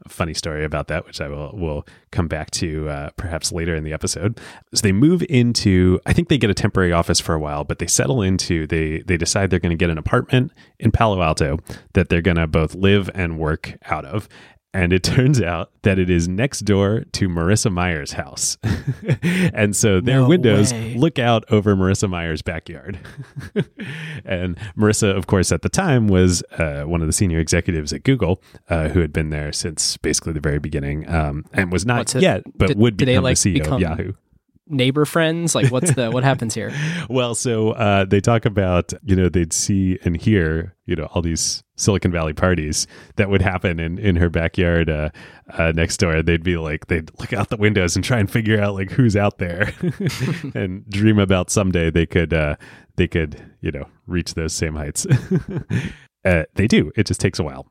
Funny 0.08 0.34
story 0.34 0.64
about 0.64 0.88
that, 0.88 1.06
which 1.06 1.22
I 1.22 1.28
will 1.28 1.52
will 1.54 1.88
come 2.12 2.28
back 2.28 2.52
to 2.52 2.90
uh, 2.90 3.10
perhaps 3.18 3.52
later 3.52 3.76
in 3.76 3.84
the 3.84 3.94
episode. 3.94 4.40
So 4.74 4.82
they 4.82 4.92
move 4.92 5.24
into. 5.30 6.00
I 6.06 6.14
think 6.14 6.30
they 6.30 6.38
get 6.38 6.50
a 6.50 6.56
temporary 6.56 6.92
office 6.92 7.20
for 7.20 7.36
a 7.36 7.40
while, 7.40 7.64
but 7.64 7.80
they 7.80 7.88
settle 7.88 8.22
into. 8.22 8.68
They 8.68 9.00
they 9.00 9.18
decide 9.18 9.50
they're 9.50 9.60
going 9.60 9.72
to 9.72 9.76
get 9.76 9.90
an 9.90 9.98
apartment 9.98 10.52
in 10.80 10.92
Palo 10.92 11.22
Alto 11.22 11.60
that 11.94 12.10
they're 12.10 12.22
going 12.22 12.38
to 12.38 12.48
both 12.48 12.74
live 12.76 13.10
and 13.14 13.38
work 13.38 13.78
out 13.86 14.06
of. 14.06 14.28
And 14.74 14.94
it 14.94 15.04
turns 15.04 15.42
out 15.42 15.72
that 15.82 16.00
it 16.00 16.10
is 16.10 16.28
next 16.30 16.62
door 16.62 17.04
to 17.12 17.28
Marissa 17.28 17.72
Mayer's 17.74 18.14
house. 18.14 18.58
and 19.54 19.76
so 19.76 20.00
their 20.00 20.22
No 20.22 20.28
windows 20.30 20.72
way. 20.72 20.94
look 20.96 21.20
out 21.20 21.44
over 21.52 21.76
Marissa 21.76 22.10
Mayer's 22.10 22.42
backyard. 22.42 22.98
and 24.26 24.58
Marissa, 24.78 25.16
of 25.16 25.28
course, 25.28 25.52
at 25.52 25.62
the 25.62 25.70
time 25.70 26.08
was 26.08 26.42
uh, 26.58 26.84
one 26.84 27.02
of 27.02 27.08
the 27.08 27.14
senior 27.14 27.40
executives 27.40 27.92
at 27.94 28.04
Google 28.04 28.42
uh, 28.70 28.90
who 28.90 29.00
had 29.02 29.12
been 29.14 29.30
there 29.30 29.52
since 29.52 29.98
basically 29.98 30.34
the 30.34 30.40
very 30.40 30.60
beginning 30.60 31.08
um, 31.10 31.46
and 31.54 31.72
was 31.72 31.86
not 31.86 32.16
it- 32.16 32.22
yet, 32.22 32.44
but 32.58 32.68
did- 32.70 32.78
would 32.78 32.98
did 32.98 33.08
they, 33.08 33.14
become 33.14 33.24
like, 33.24 33.38
the 33.40 33.50
CEO 33.56 33.64
become- 33.64 33.74
of 33.76 33.82
Yahoo. 33.82 34.14
Neighbor 34.68 35.04
friends? 35.04 35.54
Like, 35.54 35.70
what's 35.70 35.94
the 35.96 36.12
what 36.12 36.24
happens 36.24 36.54
here? 36.54 36.72
Well, 37.10 37.36
so 37.36 37.72
uh, 37.72 38.06
they 38.06 38.22
talk 38.22 38.46
about, 38.46 38.94
you 39.04 39.18
know, 39.18 39.28
they'd 39.28 39.52
see 39.52 40.00
and 40.06 40.16
hear, 40.16 40.78
you 40.86 40.96
know, 40.96 41.06
all 41.12 41.22
these 41.22 41.62
Silicon 41.82 42.12
Valley 42.12 42.34
parties 42.34 42.88
that 43.16 43.30
would 43.30 43.42
happen 43.42 43.80
in, 43.80 43.98
in 43.98 44.16
her 44.16 44.30
backyard 44.30 44.90
uh, 44.90 45.10
uh, 45.50 45.72
next 45.76 45.98
door. 45.98 46.22
They'd 46.22 46.44
be 46.44 46.58
like, 46.58 46.88
they'd 46.88 47.10
look 47.20 47.34
out 47.34 47.50
the 47.50 47.58
windows 47.58 47.96
and 47.96 48.06
try 48.06 48.20
and 48.20 48.30
figure 48.30 48.62
out 48.62 48.76
like 48.76 48.92
who's 48.92 49.16
out 49.16 49.38
there 49.38 49.74
and 50.56 50.88
dream 50.90 51.20
about 51.20 51.50
someday 51.50 51.90
they 51.90 52.06
could, 52.06 52.34
uh, 52.34 52.56
they 52.96 53.08
could, 53.08 53.42
you 53.62 53.72
know, 53.72 53.86
reach 54.08 54.34
those 54.36 54.54
same 54.54 54.76
heights. 54.76 55.06
uh, 56.26 56.44
they 56.56 56.68
do. 56.68 56.92
It 56.96 57.08
just 57.08 57.20
takes 57.20 57.40
a 57.40 57.44
while. 57.44 57.68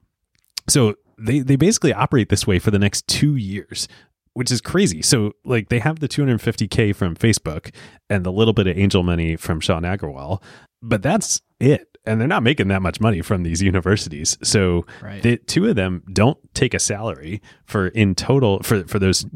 So 0.68 0.96
they, 1.18 1.40
they 1.40 1.56
basically 1.56 1.92
operate 1.92 2.28
this 2.28 2.46
way 2.46 2.58
for 2.58 2.70
the 2.70 2.78
next 2.78 3.06
two 3.06 3.36
years 3.36 3.88
which 4.32 4.50
is 4.50 4.60
crazy. 4.60 5.02
So 5.02 5.32
like 5.44 5.68
they 5.68 5.80
have 5.80 5.98
the 5.98 6.08
250k 6.08 6.94
from 6.94 7.16
Facebook 7.16 7.74
and 8.08 8.24
the 8.24 8.32
little 8.32 8.54
bit 8.54 8.66
of 8.66 8.78
angel 8.78 9.02
money 9.02 9.36
from 9.36 9.60
Sean 9.60 9.82
Aggarwal, 9.82 10.42
but 10.80 11.02
that's 11.02 11.42
it. 11.58 11.89
And 12.06 12.20
they're 12.20 12.28
not 12.28 12.42
making 12.42 12.68
that 12.68 12.82
much 12.82 13.00
money 13.00 13.20
from 13.20 13.42
these 13.42 13.60
universities. 13.62 14.38
So 14.42 14.86
Right. 15.02 15.22
the 15.22 15.36
two 15.36 15.66
of 15.66 15.76
them 15.76 16.02
don't 16.12 16.38
take 16.54 16.72
a 16.74 16.78
salary 16.78 17.42
for 17.66 17.88
in 17.88 18.14
total 18.14 18.60
for 18.62 18.84
for 18.84 18.98
those 18.98 19.26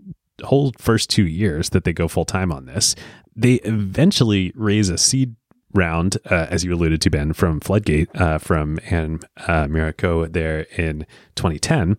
whole 0.43 0.73
first 0.79 1.11
2 1.11 1.27
years 1.27 1.71
that 1.71 1.85
they 1.85 1.93
go 1.93 2.09
full 2.09 2.25
time 2.25 2.51
on 2.51 2.65
this. 2.67 2.97
They 3.37 3.55
eventually 3.65 4.53
raise 4.57 4.89
a 4.89 4.99
seed 4.99 5.37
round, 5.73 6.17
uh, 6.31 6.47
as 6.51 6.65
you 6.65 6.73
alluded 6.73 7.01
to, 7.03 7.11
Ben, 7.11 7.33
from 7.33 7.61
Floodgate, 7.61 8.09
uh, 8.15 8.39
from 8.39 8.79
Ann 8.91 9.21
uh, 9.49 9.67
Miura-Ko 9.69 10.27
there 10.27 10.67
in 10.77 11.05
2010 11.35 11.97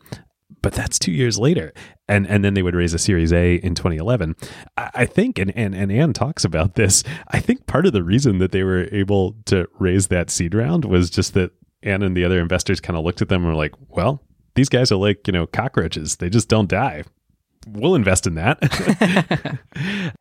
but 0.65 0.73
that's 0.73 0.97
two 0.97 1.11
years 1.11 1.37
later. 1.37 1.71
And 2.07 2.25
and 2.27 2.43
then 2.43 2.55
they 2.55 2.63
would 2.63 2.73
raise 2.73 2.95
a 2.95 2.97
Series 2.99 3.31
A 3.31 3.55
in 3.57 3.75
2011. 3.75 4.35
I, 4.77 4.89
I 4.95 5.05
think, 5.05 5.37
and, 5.37 5.55
and 5.55 5.75
and 5.75 5.91
Ann 5.91 6.11
talks 6.11 6.43
about 6.43 6.73
this. 6.73 7.03
I 7.27 7.39
think 7.39 7.67
part 7.67 7.85
of 7.85 7.93
the 7.93 8.03
reason 8.03 8.39
that 8.39 8.51
they 8.51 8.63
were 8.63 8.87
able 8.91 9.35
to 9.45 9.67
raise 9.79 10.07
that 10.07 10.31
seed 10.31 10.55
round 10.55 10.85
was 10.85 11.11
just 11.11 11.35
that 11.35 11.51
Ann 11.83 12.01
and 12.01 12.17
the 12.17 12.25
other 12.25 12.39
investors 12.39 12.79
kind 12.81 12.97
of 12.97 13.05
looked 13.05 13.21
at 13.21 13.29
them 13.29 13.43
and 13.43 13.51
were 13.51 13.57
like, 13.57 13.73
"Well, 13.89 14.23
these 14.55 14.69
guys 14.69 14.91
are 14.91 14.95
like 14.95 15.27
you 15.27 15.33
know 15.33 15.45
cockroaches; 15.45 16.15
they 16.15 16.29
just 16.31 16.49
don't 16.49 16.67
die." 16.69 17.03
We'll 17.67 17.93
invest 17.95 18.25
in 18.27 18.33
that. 18.35 18.57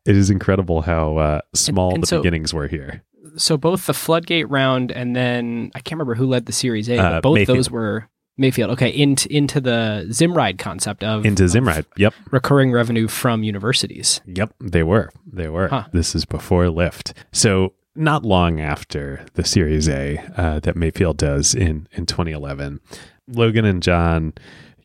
it 0.05 0.17
is 0.17 0.29
incredible 0.31 0.83
how 0.83 1.17
uh, 1.17 1.41
small 1.55 1.95
and 1.95 2.03
the 2.03 2.07
so- 2.07 2.19
beginnings 2.23 2.53
were 2.55 2.69
here. 2.69 3.03
so 3.37 3.57
both 3.57 3.87
the 3.87 3.95
Floodgate 3.95 4.49
round 4.51 4.93
and 4.93 5.15
then 5.17 5.71
I 5.75 5.81
can't 5.81 5.99
remember 5.99 6.15
who 6.15 6.27
led 6.27 6.47
the 6.47 6.53
Series 6.53 6.89
A, 6.89 6.99
Uh, 6.99 7.21
both 7.21 7.35
Mayfield. 7.35 7.59
those 7.59 7.71
were 7.71 8.09
Mayfield. 8.37 8.71
Okay, 8.71 8.89
into 8.89 9.33
into 9.35 9.61
the 9.61 10.07
Zimride 10.09 10.59
concept 10.59 11.05
of 11.05 11.25
Into 11.25 11.45
of 11.45 11.51
Zimride. 11.51 11.87
Yep. 11.97 12.15
recurring 12.31 12.73
revenue 12.73 13.09
from 13.09 13.43
universities. 13.43 14.21
Yep, 14.27 14.55
they 14.61 14.83
were. 14.83 15.11
They 15.27 15.49
were. 15.49 15.69
Huh. 15.69 15.85
This 15.93 16.15
is 16.15 16.25
before 16.25 16.65
Lyft. 16.67 17.13
So 17.33 17.75
not 17.95 18.25
long 18.25 18.61
after 18.61 19.25
the 19.35 19.45
Series 19.45 19.89
A 19.89 20.19
uh, 20.37 20.61
that 20.61 20.77
Mayfield 20.77 21.17
does 21.17 21.55
in 21.55 21.89
in 21.93 22.07
2011, 22.07 22.81
Logan 23.29 23.65
and 23.65 23.83
John, 23.83 24.35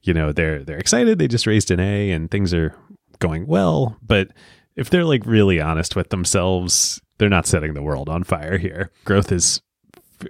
you 0.03 0.13
know, 0.13 0.31
they're 0.31 0.63
they're 0.63 0.77
excited. 0.77 1.17
They 1.17 1.27
just 1.27 1.47
raised 1.47 1.71
an 1.71 1.79
A 1.79 2.11
and 2.11 2.29
things 2.29 2.53
are 2.53 2.75
going 3.19 3.47
well. 3.47 3.97
But 4.01 4.29
if 4.75 4.89
they're 4.89 5.05
like 5.05 5.25
really 5.25 5.59
honest 5.59 5.95
with 5.95 6.09
themselves, 6.09 7.01
they're 7.17 7.29
not 7.29 7.47
setting 7.47 7.73
the 7.73 7.83
world 7.83 8.09
on 8.09 8.23
fire 8.23 8.57
here. 8.57 8.91
Growth 9.05 9.31
is 9.31 9.61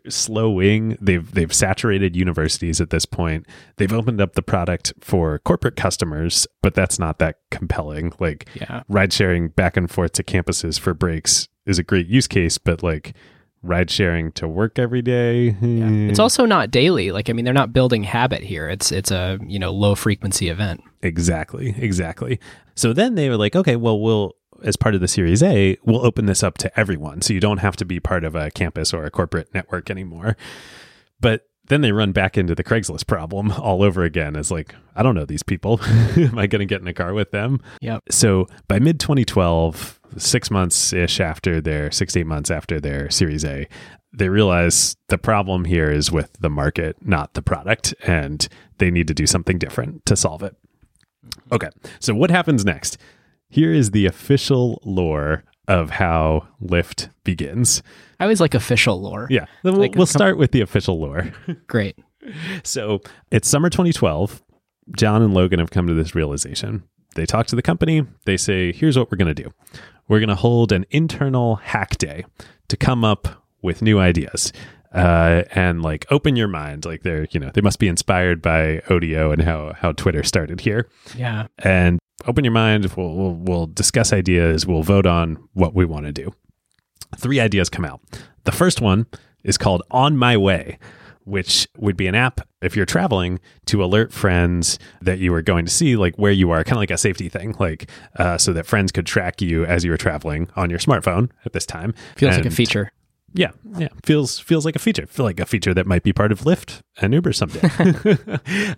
slowing. 0.08 0.98
They've 1.02 1.30
they've 1.32 1.54
saturated 1.54 2.16
universities 2.16 2.80
at 2.82 2.90
this 2.90 3.06
point. 3.06 3.46
They've 3.78 3.94
opened 3.94 4.22
up 4.22 4.34
the 4.34 4.42
product 4.42 4.94
for 5.00 5.40
corporate 5.40 5.76
customers, 5.76 6.48
but 6.62 6.74
that's 6.74 7.00
not 7.00 7.20
that 7.20 7.38
compelling. 7.52 8.14
Like 8.20 8.48
Yeah. 8.54 8.84
ride 8.88 9.14
sharing 9.14 9.50
back 9.50 9.78
and 9.78 9.90
forth 9.90 10.14
to 10.14 10.24
campuses 10.24 10.80
for 10.80 10.94
breaks 10.94 11.48
is 11.66 11.80
a 11.80 11.84
great 11.84 12.08
use 12.08 12.28
case, 12.28 12.58
but 12.58 12.82
like 12.84 13.14
ride 13.62 13.90
sharing 13.92 14.32
to 14.32 14.48
work 14.48 14.80
every 14.80 15.02
day. 15.02 15.52
hmm, 15.52 16.10
It's 16.10 16.20
also 16.20 16.46
not 16.46 16.72
daily. 16.72 17.12
Like 17.12 17.30
I 17.30 17.34
mean, 17.34 17.46
they're 17.46 17.54
not 17.54 17.74
building 17.74 18.04
habit 18.04 18.42
here. 18.42 18.70
It's 18.70 18.92
it's 18.92 19.12
a 19.12 19.38
you 19.46 19.60
know 19.60 19.72
low 19.72 19.96
frequency 19.96 20.50
event. 20.50 20.82
Exactly, 21.02 21.76
exactly. 21.78 22.40
So 22.76 22.94
then 22.94 23.16
they 23.16 23.30
were 23.30 23.38
like, 23.38 23.56
okay, 23.56 23.76
well, 23.76 24.00
we'll 24.00 24.36
as 24.64 24.76
part 24.76 24.95
of 24.95 25.01
the 25.01 25.07
Series 25.07 25.43
A, 25.43 25.78
we'll 25.84 26.05
open 26.05 26.26
this 26.26 26.43
up 26.43 26.57
to 26.60 26.80
everyone, 26.80 27.22
so 27.22 27.34
you 27.34 27.39
don't 27.39 27.60
have 27.60 27.76
to 27.78 27.86
be 27.86 27.99
part 27.99 28.24
of 28.24 28.36
a 28.36 28.51
campus 28.51 28.93
or 28.93 29.05
a 29.05 29.12
corporate 29.12 29.53
network 29.53 29.89
anymore. 29.89 30.36
But 31.20 31.47
then 31.68 31.82
they 31.82 31.91
run 31.91 32.12
back 32.12 32.38
into 32.38 32.55
the 32.55 32.64
Craigslist 32.64 33.07
problem 33.07 33.51
all 33.51 33.84
over 33.84 34.03
again. 34.03 34.36
It's 34.36 34.51
like, 34.51 34.76
I 34.95 35.03
don't 35.03 35.16
know 35.16 35.26
these 35.26 35.43
people. 35.43 35.80
Am 36.18 36.38
I 36.38 36.47
going 36.47 36.60
to 36.60 36.66
get 36.66 36.82
in 36.82 36.88
a 36.88 36.93
car 36.93 37.14
with 37.14 37.32
them? 37.32 37.62
Yep. 37.82 38.03
So 38.10 38.47
by 38.68 38.80
mid 38.80 38.99
2012, 38.99 39.99
six 40.18 40.49
months 40.49 40.91
ish 40.91 41.20
after 41.20 41.62
their 41.62 41.91
six 41.91 42.18
eight 42.18 42.26
months 42.26 42.49
after 42.49 42.80
their 42.80 43.10
Series 43.10 43.45
A, 43.45 43.68
they 44.12 44.30
realize 44.30 44.95
the 45.07 45.18
problem 45.18 45.66
here 45.66 45.91
is 45.91 46.12
with 46.12 46.34
the 46.39 46.49
market, 46.49 46.97
not 47.05 47.36
the 47.36 47.41
product, 47.43 47.93
and 48.05 48.47
they 48.80 48.89
need 48.89 49.07
to 49.07 49.14
do 49.14 49.28
something 49.28 49.60
different 49.60 50.05
to 50.07 50.16
solve 50.16 50.41
it. 50.41 50.55
Mm-hmm. 51.26 51.55
Okay, 51.55 51.70
so 51.99 52.16
what 52.16 52.32
happens 52.32 52.66
next? 52.66 52.97
Here 53.50 53.74
is 53.74 53.91
the 53.91 54.06
official 54.06 54.82
lore 54.86 55.43
of 55.68 55.91
how 55.91 56.47
Lyft 56.62 57.10
begins. 57.24 57.82
I 58.20 58.24
always 58.26 58.39
like 58.41 58.54
official 58.54 59.02
lore. 59.02 59.28
Yeah, 59.30 59.45
we'll, 59.64 59.74
Like, 59.76 59.95
we'll 59.95 60.06
start 60.06 60.38
with 60.38 60.52
the 60.52 60.62
official 60.62 61.00
lore. 61.00 61.32
Great. 61.68 61.97
So 62.64 63.02
it's 63.32 63.47
summer 63.47 63.70
2012. 63.70 64.41
John 64.95 65.22
and 65.22 65.34
Logan 65.34 65.60
have 65.60 65.72
come 65.72 65.88
to 65.88 65.93
this 65.93 66.16
realization. 66.16 66.84
They 67.16 67.26
talk 67.26 67.47
to 67.47 67.56
the 67.56 67.62
company. 67.62 68.06
They 68.26 68.38
say, 68.38 68.72
here's 68.72 68.97
what 68.97 69.12
we're 69.12 69.18
going 69.18 69.34
to 69.34 69.43
do 69.43 69.52
we're 70.08 70.20
going 70.20 70.30
to 70.30 70.36
hold 70.36 70.72
an 70.72 70.86
internal 70.89 71.56
hack 71.58 71.97
day 71.97 72.26
to 72.68 72.78
come 72.78 73.04
up 73.06 73.43
with 73.62 73.82
new 73.82 74.00
ideas. 74.00 74.52
Uh, 74.93 75.43
and 75.52 75.84
like 75.84 76.08
open 76.10 76.36
your 76.36 76.47
mind, 76.47 76.84
like 76.84 77.04
they're 77.04 77.28
you 77.30 77.39
know 77.39 77.52
they 77.54 77.62
must 77.62 77.78
be 77.78 77.88
inspired 77.88 78.41
by 78.41 78.82
Odeo 78.88 79.32
and 79.32 79.43
how 79.43 79.74
how 79.78 79.91
Twitter 79.91 80.24
started 80.24 80.62
here 80.62 80.88
Yeah. 81.16 81.45
and 81.60 82.00
open 82.26 82.43
your 82.43 82.53
mind. 82.53 82.86
We'll, 82.95 83.13
we'll, 83.13 83.34
we'll 83.34 83.67
discuss 83.67 84.13
ideas. 84.13 84.65
We'll 84.65 84.84
vote 84.84 85.05
on 85.05 85.38
what 85.53 85.74
we 85.74 85.86
want 85.86 86.05
to 86.05 86.11
do. 86.11 86.34
Three 87.17 87.39
ideas 87.39 87.70
come 87.70 87.86
out. 87.86 88.01
The 88.43 88.51
first 88.51 88.82
one 88.82 89.07
is 89.43 89.57
called 89.57 89.84
On 89.91 90.17
My 90.17 90.38
Way, 90.38 90.78
which 91.24 91.67
would 91.78 91.97
be 91.97 92.07
an 92.07 92.15
app 92.15 92.41
if 92.61 92.76
you're 92.76 92.86
traveling 92.86 93.39
to 93.65 93.84
alert 93.84 94.11
friends 94.11 94.80
that 95.01 95.20
you 95.20 95.34
are 95.34 95.41
going 95.41 95.65
to 95.65 95.72
see, 95.72 95.95
like 95.95 96.15
where 96.17 96.32
you 96.32 96.51
are, 96.51 96.63
kind 96.63 96.74
of 96.74 96.80
like 96.80 96.91
a 96.91 96.97
safety 96.97 97.30
thing, 97.30 97.55
like 97.59 97.89
uh, 98.17 98.38
so 98.38 98.53
that 98.53 98.65
friends 98.65 98.91
could 98.91 99.05
track 99.05 99.41
you 99.41 99.65
as 99.65 99.84
you 99.84 99.91
were 99.91 99.97
traveling 99.97 100.49
on 100.55 100.70
your 100.70 100.80
smartphone 100.80 101.30
at 101.45 101.53
this 101.53 101.65
time. 101.65 101.93
Feels 102.15 102.36
like 102.38 102.45
a 102.45 102.51
feature. 102.51 102.91
Yeah, 103.34 103.51
yeah. 103.77 103.89
Feels 104.03 104.39
feels 104.39 104.65
like 104.65 104.75
a 104.75 104.80
feature. 104.80 105.05
Feel 105.07 105.25
like 105.25 105.39
a 105.39 105.45
feature 105.45 105.73
that 105.73 105.86
might 105.86 106.03
be 106.03 106.13
part 106.13 106.32
of 106.32 106.41
Lyft 106.41 106.82
and 107.01 107.13
Uber 107.13 107.34
someday. 107.34 107.69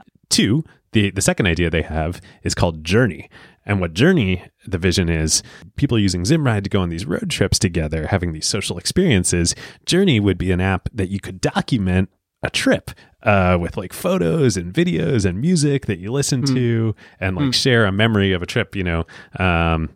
Two, 0.29 0.63
the 0.93 1.11
the 1.11 1.21
second 1.21 1.47
idea 1.47 1.69
they 1.69 1.81
have 1.81 2.21
is 2.43 2.55
called 2.55 2.83
Journey. 2.83 3.29
And 3.65 3.79
what 3.79 3.93
Journey, 3.93 4.43
the 4.65 4.77
vision 4.77 5.07
is 5.07 5.43
people 5.75 5.99
using 5.99 6.23
Zimride 6.23 6.63
to 6.63 6.69
go 6.69 6.81
on 6.81 6.89
these 6.89 7.05
road 7.05 7.29
trips 7.29 7.59
together, 7.59 8.07
having 8.07 8.33
these 8.33 8.47
social 8.47 8.77
experiences. 8.77 9.53
Journey 9.85 10.19
would 10.19 10.37
be 10.37 10.51
an 10.51 10.59
app 10.59 10.89
that 10.93 11.09
you 11.09 11.19
could 11.19 11.39
document 11.39 12.09
a 12.43 12.49
trip 12.49 12.91
uh, 13.23 13.57
with 13.61 13.77
like 13.77 13.93
photos 13.93 14.57
and 14.57 14.73
videos 14.73 15.25
and 15.25 15.39
music 15.39 15.85
that 15.85 15.99
you 15.99 16.11
listen 16.11 16.43
to 16.43 16.95
and 17.19 17.35
like 17.35 17.53
share 17.53 17.85
a 17.85 17.91
memory 17.91 18.33
of 18.33 18.41
a 18.41 18.47
trip, 18.47 18.75
you 18.75 18.83
know. 18.83 19.05
Um, 19.37 19.89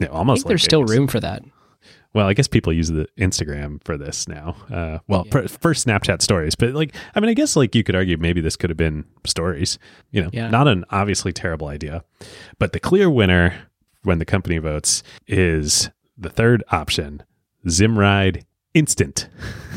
you 0.00 0.06
know, 0.06 0.12
I 0.12 0.16
almost 0.16 0.44
like 0.44 0.48
there's 0.48 0.64
still 0.64 0.84
room 0.84 1.06
for 1.06 1.20
that. 1.20 1.42
Well, 2.16 2.26
I 2.26 2.32
guess 2.34 2.48
people 2.48 2.72
use 2.72 2.88
the 2.88 3.06
Instagram 3.18 3.84
for 3.84 3.96
this 3.96 4.26
now. 4.26 4.56
Uh, 4.72 4.98
well, 5.06 5.22
Yeah. 5.26 5.32
for, 5.32 5.48
for 5.48 5.74
Snapchat 5.74 6.22
stories, 6.22 6.54
but 6.54 6.72
like, 6.74 6.94
I 7.14 7.20
mean, 7.20 7.28
I 7.30 7.34
guess 7.34 7.54
like 7.56 7.74
you 7.74 7.84
could 7.84 7.94
argue 7.94 8.16
maybe 8.16 8.40
this 8.40 8.56
could 8.56 8.70
have 8.70 8.76
been 8.76 9.04
stories. 9.24 9.78
You 10.10 10.22
know, 10.22 10.30
Yeah. 10.32 10.48
not 10.50 10.66
an 10.66 10.84
obviously 10.90 11.32
terrible 11.32 11.68
idea, 11.68 12.02
but 12.58 12.72
the 12.72 12.80
clear 12.80 13.08
winner 13.10 13.54
when 14.02 14.18
the 14.18 14.24
company 14.24 14.58
votes 14.58 15.02
is 15.28 15.90
the 16.16 16.30
third 16.30 16.64
option, 16.70 17.22
Zimride 17.68 18.44
Instant, 18.74 19.28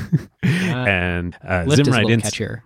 and 0.43 1.35
uh, 1.43 1.63
Lyft 1.65 1.79
is 1.79 1.87
a 1.87 1.91
Zimride 1.91 2.09
Instant. 2.11 2.33
catchier. 2.33 2.61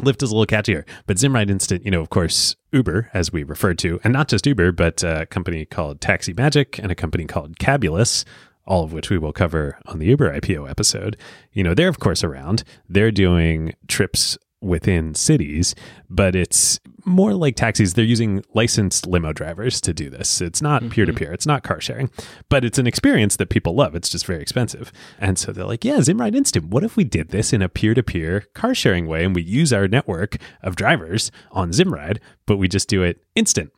Lyft 0.00 0.22
is 0.22 0.30
a 0.30 0.34
little 0.36 0.46
catchier, 0.46 0.84
but 1.06 1.16
Zimride 1.18 1.50
Instant, 1.50 1.84
you 1.84 1.90
know, 1.90 2.00
of 2.00 2.08
course, 2.08 2.56
Uber, 2.72 3.10
as 3.12 3.32
we 3.32 3.42
referred 3.42 3.78
to, 3.80 4.00
and 4.02 4.12
not 4.12 4.28
just 4.28 4.46
Uber, 4.46 4.72
but 4.72 5.02
a 5.02 5.26
company 5.26 5.64
called 5.66 6.00
Taxi 6.00 6.32
Magic 6.32 6.78
and 6.78 6.90
a 6.90 6.94
company 6.94 7.26
called 7.26 7.58
Cabulous, 7.58 8.24
all 8.70 8.84
of 8.84 8.92
which 8.92 9.10
we 9.10 9.18
will 9.18 9.32
cover 9.32 9.76
on 9.86 9.98
the 9.98 10.06
Uber 10.06 10.32
IPO 10.40 10.70
episode. 10.70 11.16
You 11.52 11.64
know, 11.64 11.74
they're 11.74 11.88
of 11.88 11.98
course 11.98 12.22
around. 12.22 12.62
They're 12.88 13.10
doing 13.10 13.74
trips 13.88 14.38
within 14.62 15.12
cities, 15.14 15.74
but 16.08 16.36
it's 16.36 16.78
more 17.04 17.34
like 17.34 17.56
taxis. 17.56 17.94
They're 17.94 18.04
using 18.04 18.44
licensed 18.54 19.08
limo 19.08 19.32
drivers 19.32 19.80
to 19.80 19.92
do 19.92 20.08
this. 20.08 20.40
It's 20.40 20.62
not 20.62 20.88
peer 20.90 21.04
to 21.04 21.12
peer, 21.12 21.32
it's 21.32 21.46
not 21.46 21.64
car 21.64 21.80
sharing, 21.80 22.10
but 22.48 22.64
it's 22.64 22.78
an 22.78 22.86
experience 22.86 23.36
that 23.36 23.48
people 23.48 23.74
love. 23.74 23.96
It's 23.96 24.08
just 24.08 24.26
very 24.26 24.40
expensive. 24.40 24.92
And 25.18 25.36
so 25.36 25.50
they're 25.50 25.64
like, 25.64 25.84
yeah, 25.84 25.96
Zimride 25.96 26.36
Instant, 26.36 26.66
what 26.66 26.84
if 26.84 26.96
we 26.96 27.02
did 27.02 27.30
this 27.30 27.52
in 27.52 27.62
a 27.62 27.68
peer 27.68 27.94
to 27.94 28.04
peer 28.04 28.42
car 28.54 28.72
sharing 28.72 29.08
way 29.08 29.24
and 29.24 29.34
we 29.34 29.42
use 29.42 29.72
our 29.72 29.88
network 29.88 30.36
of 30.62 30.76
drivers 30.76 31.32
on 31.50 31.72
Zimride, 31.72 32.18
but 32.46 32.58
we 32.58 32.68
just 32.68 32.88
do 32.88 33.02
it 33.02 33.24
instant? 33.34 33.72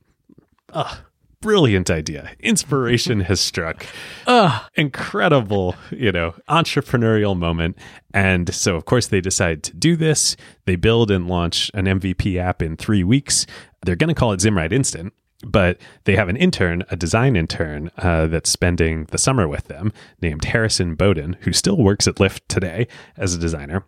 Ugh 0.75 0.99
brilliant 1.43 1.91
idea. 1.91 2.31
Inspiration 2.41 3.21
has 3.29 3.41
struck. 3.41 3.85
Ugh. 4.27 4.65
Incredible, 4.77 5.75
you 5.91 6.11
know, 6.11 6.35
entrepreneurial 6.49 7.37
moment. 7.37 7.77
And 8.15 8.55
so, 8.55 8.77
of 8.77 8.87
course, 8.87 9.09
they 9.09 9.21
decide 9.21 9.63
to 9.65 9.77
do 9.77 9.97
this. 9.97 10.37
They 10.65 10.77
build 10.77 11.11
and 11.11 11.29
launch 11.29 11.71
an 11.75 11.85
MVP 11.85 12.39
app 12.39 12.63
in 12.63 12.77
three 12.77 13.05
weeks. 13.05 13.47
They're 13.85 13.97
going 13.97 14.09
to 14.09 14.15
call 14.15 14.33
it 14.33 14.41
Zimride 14.41 14.73
Instant. 14.73 15.13
But 15.45 15.79
they 16.05 16.15
have 16.15 16.29
an 16.29 16.37
intern, 16.37 16.85
a 16.89 16.95
design 16.95 17.35
intern, 17.35 17.91
uh, 17.99 18.29
that's 18.29 18.49
spending 18.49 19.07
the 19.07 19.19
summer 19.19 19.49
with 19.49 19.65
them 19.65 19.93
named 20.21 20.45
Harrison 20.45 20.95
Bowden, 20.95 21.37
who 21.41 21.53
still 21.53 21.77
works 21.77 22.07
at 22.07 22.15
Lyft 22.15 22.43
today 22.47 22.87
as 23.17 23.35
a 23.35 23.41
designer. 23.41 23.85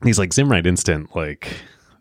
And 0.00 0.08
he's 0.08 0.18
like, 0.20 0.30
Zimride 0.30 0.64
Instant, 0.64 1.16
like, 1.16 1.48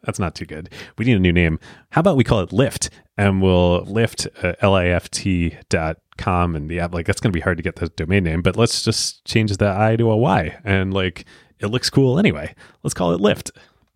that's 0.04 0.20
not 0.20 0.36
too 0.36 0.46
good. 0.46 0.70
We 1.00 1.06
need 1.06 1.18
a 1.18 1.20
new 1.20 1.34
name. 1.34 1.60
How 1.90 2.02
about 2.02 2.16
we 2.16 2.24
call 2.24 2.42
it 2.42 2.54
Lift 2.54 2.92
and 3.18 3.41
we'll 3.41 3.82
lift 3.84 4.28
uh, 4.43 4.53
L-I-F-T 4.61 5.57
dot 5.70 5.97
com 6.18 6.55
and 6.55 6.70
the 6.70 6.80
app 6.80 6.93
like 6.93 7.05
that's 7.05 7.20
going 7.20 7.32
to 7.32 7.38
be 7.38 7.41
hard 7.41 7.57
to 7.57 7.63
get 7.63 7.76
the 7.76 7.89
domain 7.89 8.24
name, 8.24 8.41
but 8.41 8.55
let's 8.55 8.84
just 8.84 9.24
change 9.26 9.55
the 9.57 9.70
I 9.70 9.95
to 9.95 10.11
a 10.11 10.18
Y 10.18 10.57
and 10.63 10.93
like 10.93 11.26
it 11.59 11.68
looks 11.68 11.89
cool 11.89 12.20
anyway. 12.20 12.53
Let's 12.84 12.93
call 12.93 13.13
it 13.13 13.22
Lift. 13.22 13.51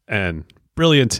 And 0.07 0.45
brilliant. 0.75 1.19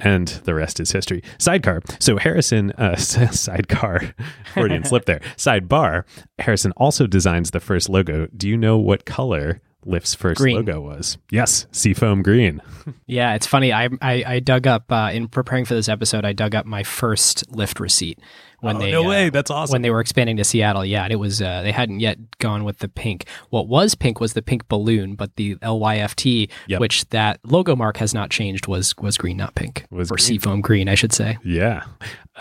And 0.00 0.28
the 0.28 0.54
rest 0.54 0.78
is 0.78 0.92
history. 0.92 1.24
Sidecar. 1.38 1.82
So 1.98 2.18
Harrison, 2.18 2.70
uh, 2.72 2.94
sidecar, 2.96 4.14
Freudian 4.54 4.84
slip 4.84 5.06
there. 5.06 5.20
Sidebar. 5.36 6.04
Harrison 6.38 6.72
also 6.76 7.08
designs 7.08 7.50
the 7.50 7.58
first 7.58 7.88
logo. 7.88 8.28
Do 8.36 8.48
you 8.48 8.56
know 8.56 8.78
what 8.78 9.04
color 9.06 9.60
Lyft's 9.86 10.14
first 10.14 10.38
Green. 10.38 10.56
logo 10.56 10.80
was. 10.80 11.18
Yes, 11.30 11.66
Seafoam 11.72 12.22
Green. 12.22 12.60
Yeah, 13.06 13.34
it's 13.34 13.46
funny. 13.46 13.70
I 13.72 13.88
I, 14.00 14.24
I 14.26 14.40
dug 14.40 14.66
up 14.66 14.90
uh, 14.90 15.10
in 15.12 15.28
preparing 15.28 15.66
for 15.66 15.74
this 15.74 15.88
episode. 15.90 16.24
I 16.24 16.32
dug 16.32 16.54
up 16.54 16.64
my 16.64 16.82
first 16.82 17.46
Lyft 17.52 17.80
receipt 17.80 18.18
when 18.60 18.76
oh, 18.76 18.78
they 18.80 18.90
no 18.90 19.04
uh, 19.04 19.08
way, 19.08 19.30
that's 19.30 19.50
awesome. 19.50 19.72
when 19.72 19.82
they 19.82 19.90
were 19.90 20.00
expanding 20.00 20.36
to 20.36 20.44
Seattle. 20.44 20.84
Yeah, 20.84 21.04
and 21.04 21.12
it 21.12 21.16
was 21.16 21.40
uh, 21.40 21.62
they 21.62 21.72
hadn't 21.72 22.00
yet 22.00 22.38
gone 22.38 22.64
with 22.64 22.78
the 22.78 22.88
pink. 22.88 23.26
What 23.50 23.68
was 23.68 23.94
pink 23.94 24.20
was 24.20 24.32
the 24.32 24.42
pink 24.42 24.68
balloon, 24.68 25.14
but 25.14 25.36
the 25.36 25.56
LYFT, 25.56 26.50
Yep. 26.66 26.80
which 26.80 27.08
that 27.10 27.40
logo 27.44 27.76
mark 27.76 27.98
has 27.98 28.12
not 28.12 28.30
changed, 28.30 28.66
was 28.66 28.96
was 28.98 29.16
green, 29.16 29.36
not 29.36 29.54
pink, 29.54 29.86
Was 29.90 30.10
or 30.10 30.18
seafoam 30.18 30.60
green, 30.60 30.88
I 30.88 30.94
should 30.94 31.12
say. 31.12 31.38
Yeah. 31.44 31.84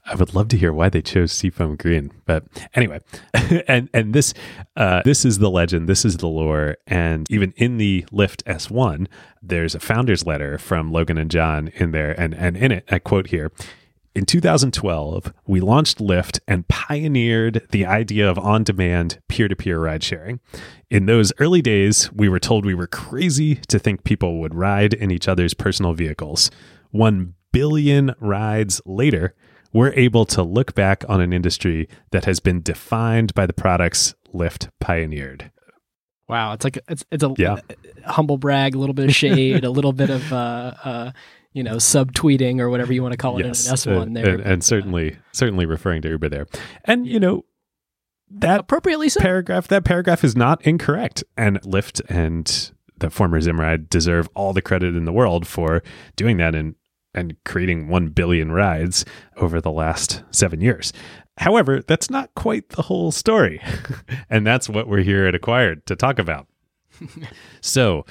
I 0.06 0.16
would 0.16 0.34
love 0.34 0.48
to 0.50 0.58
hear 0.58 0.72
why 0.72 0.90
they 0.90 1.02
chose 1.02 1.32
Seafoam 1.32 1.76
Green. 1.76 2.12
But 2.26 2.44
anyway, 2.74 3.02
and 3.68 3.90
and 3.94 4.14
this 4.14 4.34
uh, 4.76 5.02
this 5.04 5.26
is 5.26 5.40
the 5.40 5.50
legend, 5.50 5.90
this 5.90 6.06
is 6.06 6.18
the 6.18 6.28
lore. 6.28 6.78
And 6.86 7.30
even 7.32 7.54
in 7.58 7.78
the 7.78 8.06
Lyft 8.12 8.44
S1, 8.44 9.08
there's 9.42 9.76
a 9.76 9.80
founder's 9.80 10.26
letter 10.26 10.58
from 10.58 10.92
Logan 10.92 11.18
and 11.18 11.32
John 11.32 11.70
in 11.76 11.92
there. 11.92 12.20
And 12.20 12.34
and 12.34 12.56
in 12.56 12.72
it, 12.72 12.86
I 12.90 13.00
quote 13.00 13.28
here. 13.28 13.52
In 14.18 14.26
2012, 14.26 15.32
we 15.46 15.60
launched 15.60 16.00
Lyft 16.00 16.40
and 16.48 16.68
pioneered 16.68 17.68
the 17.70 17.86
idea 17.86 18.28
of 18.28 18.40
on 18.40 18.64
demand 18.64 19.20
peer 19.30 19.48
to 19.48 19.56
peer 19.56 19.80
ride 19.80 20.02
sharing. 20.04 20.40
In 20.90 21.06
those 21.06 21.32
early 21.38 21.62
days, 21.62 22.12
we 22.12 22.28
were 22.28 22.40
told 22.40 22.66
we 22.66 22.74
were 22.74 22.88
crazy 22.88 23.58
to 23.68 23.78
think 23.78 24.04
people 24.04 24.40
would 24.40 24.56
ride 24.56 24.96
in 24.96 25.12
each 25.12 25.28
other's 25.28 25.54
personal 25.54 25.94
vehicles. 25.94 26.50
One 26.90 27.36
billion 27.54 28.16
rides 28.20 28.82
later, 28.88 29.36
we're 29.72 29.94
able 29.94 30.26
to 30.26 30.42
look 30.42 30.74
back 30.74 31.04
on 31.08 31.22
an 31.22 31.32
industry 31.32 31.88
that 32.10 32.26
has 32.26 32.40
been 32.40 32.64
defined 32.64 33.36
by 33.36 33.46
the 33.46 33.54
products 33.54 34.16
Lyft 34.34 34.70
pioneered. 34.80 35.52
Wow, 36.28 36.54
it's 36.54 36.64
like 36.64 36.80
it's 36.90 37.06
it's 37.12 37.24
a, 37.24 37.34
Yeah. 37.38 37.60
humble 38.06 38.38
brag, 38.38 38.74
a 38.74 38.80
little 38.80 38.96
bit 38.96 39.10
of 39.10 39.16
shade, 39.16 39.64
a 39.64 39.70
little 39.70 39.94
bit 39.94 40.10
of 40.10 40.34
uh, 40.34 40.74
uh, 40.84 41.12
you 41.58 41.64
know 41.64 41.78
subtweeting 41.78 42.60
or 42.60 42.70
whatever 42.70 42.94
you 42.94 43.02
want 43.02 43.14
to 43.14 43.18
call 43.18 43.38
it 43.38 43.40
in 43.42 43.48
an 43.48 43.52
S 43.52 43.88
one 43.88 43.96
and, 43.96 44.16
there, 44.16 44.36
and, 44.36 44.42
and 44.42 44.64
certainly, 44.64 45.18
certainly 45.32 45.66
referring 45.66 46.04
to 46.04 46.10
Uber 46.10 46.30
there. 46.30 46.46
And 46.86 47.08
you 47.08 47.20
know 47.20 47.46
that 48.30 48.60
appropriately 48.60 49.10
so. 49.10 49.20
paragraph, 49.22 49.68
that 49.70 49.84
paragraph 49.84 50.24
is 50.24 50.36
not 50.36 50.62
incorrect. 50.62 51.24
And 51.36 51.60
Lyft 51.64 52.02
and 52.10 52.72
the 53.00 53.10
former 53.10 53.42
Zimride 53.42 53.90
deserve 53.90 54.30
all 54.36 54.54
the 54.54 54.62
credit 54.62 54.96
in 54.96 55.06
the 55.06 55.12
world 55.12 55.48
for 55.48 55.82
doing 56.16 56.38
that 56.38 56.54
and 56.54 56.76
and 57.16 57.36
creating 57.44 57.88
one 57.88 58.10
billion 58.10 58.52
rides 58.52 59.04
over 59.38 59.60
the 59.60 59.72
last 59.72 60.22
seven 60.30 60.62
years. 60.62 60.94
However, 61.40 61.82
that's 61.82 62.12
not 62.12 62.36
quite 62.36 62.70
the 62.70 62.84
whole 62.84 63.12
story, 63.12 63.60
and 64.30 64.46
that's 64.46 64.70
what 64.70 64.88
we're 64.88 65.02
here 65.02 65.26
at 65.26 65.34
Acquired 65.34 65.88
to 65.88 65.96
talk 65.96 66.20
about. 66.20 66.48
so, 67.62 68.06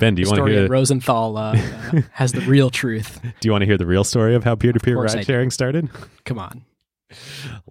Ben, 0.00 0.14
do 0.14 0.22
you 0.22 0.28
want 0.28 0.46
to 0.46 0.46
hear? 0.46 0.66
Rosenthal 0.66 1.36
uh, 1.36 1.54
has 2.12 2.32
the 2.32 2.40
real 2.40 2.70
truth. 2.70 3.20
Do 3.22 3.46
you 3.46 3.52
want 3.52 3.62
to 3.62 3.66
hear 3.66 3.76
the 3.76 3.86
real 3.86 4.02
story 4.02 4.34
of 4.34 4.42
how 4.42 4.56
peer-to-peer 4.56 4.98
ride 4.98 5.26
sharing 5.26 5.50
started? 5.50 5.90
Come 6.24 6.38
on. 6.38 6.64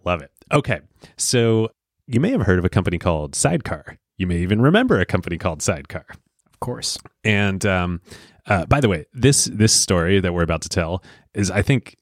Love 0.05 0.21
it. 0.21 0.31
Okay. 0.51 0.81
So 1.17 1.71
you 2.05 2.19
may 2.19 2.29
have 2.29 2.41
heard 2.41 2.59
of 2.59 2.65
a 2.65 2.69
company 2.69 2.99
called 2.99 3.35
Sidecar. 3.35 3.97
You 4.17 4.27
may 4.27 4.37
even 4.37 4.61
remember 4.61 4.99
a 4.99 5.05
company 5.05 5.39
called 5.39 5.63
Sidecar. 5.63 6.05
Of 6.45 6.59
course. 6.59 6.99
And 7.23 7.65
um, 7.65 8.01
uh, 8.45 8.67
by 8.67 8.79
the 8.79 8.89
way, 8.89 9.05
this 9.11 9.45
this 9.45 9.73
story 9.73 10.19
that 10.19 10.31
we're 10.31 10.43
about 10.43 10.61
to 10.61 10.69
tell 10.69 11.03
is, 11.33 11.49
I 11.49 11.63
think, 11.63 11.95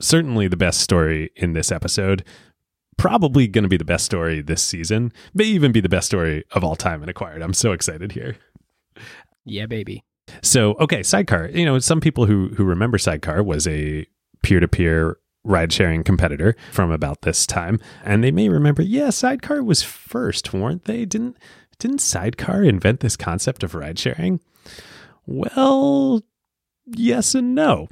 certainly 0.00 0.46
the 0.46 0.56
best 0.56 0.80
story 0.80 1.30
in 1.34 1.54
this 1.54 1.72
episode. 1.72 2.24
Probably 2.98 3.48
going 3.48 3.64
to 3.64 3.68
be 3.68 3.76
the 3.76 3.84
best 3.84 4.04
story 4.04 4.42
this 4.42 4.62
season. 4.62 5.12
May 5.34 5.44
even 5.44 5.72
be 5.72 5.80
the 5.80 5.88
best 5.88 6.06
story 6.06 6.44
of 6.52 6.62
all 6.62 6.76
time 6.76 7.02
in 7.02 7.08
Acquired. 7.08 7.42
I'm 7.42 7.52
so 7.52 7.72
excited 7.72 8.12
here. 8.12 8.36
Yeah, 9.46 9.66
baby. 9.66 10.04
So, 10.42 10.72
okay, 10.74 11.02
Sidecar. 11.02 11.48
You 11.48 11.64
know, 11.64 11.78
some 11.78 12.00
people 12.00 12.26
who 12.26 12.48
who 12.56 12.64
remember 12.64 12.98
Sidecar 12.98 13.42
was 13.42 13.66
a 13.66 14.06
peer 14.42 14.60
to 14.60 14.68
peer 14.68 15.18
ride 15.44 15.72
sharing 15.72 16.02
competitor 16.02 16.56
from 16.72 16.90
about 16.90 17.22
this 17.22 17.46
time, 17.46 17.78
and 18.04 18.22
they 18.22 18.32
may 18.32 18.48
remember, 18.48 18.82
yeah, 18.82 19.10
Sidecar 19.10 19.62
was 19.62 19.82
first, 19.82 20.52
weren't 20.52 20.84
they? 20.84 21.04
Didn't 21.04 21.38
didn't 21.78 22.00
Sidecar 22.00 22.62
invent 22.62 23.00
this 23.00 23.16
concept 23.16 23.62
of 23.62 23.74
ride 23.74 23.98
sharing? 23.98 24.40
Well, 25.26 26.22
yes 26.86 27.34
and 27.34 27.54
no. 27.54 27.88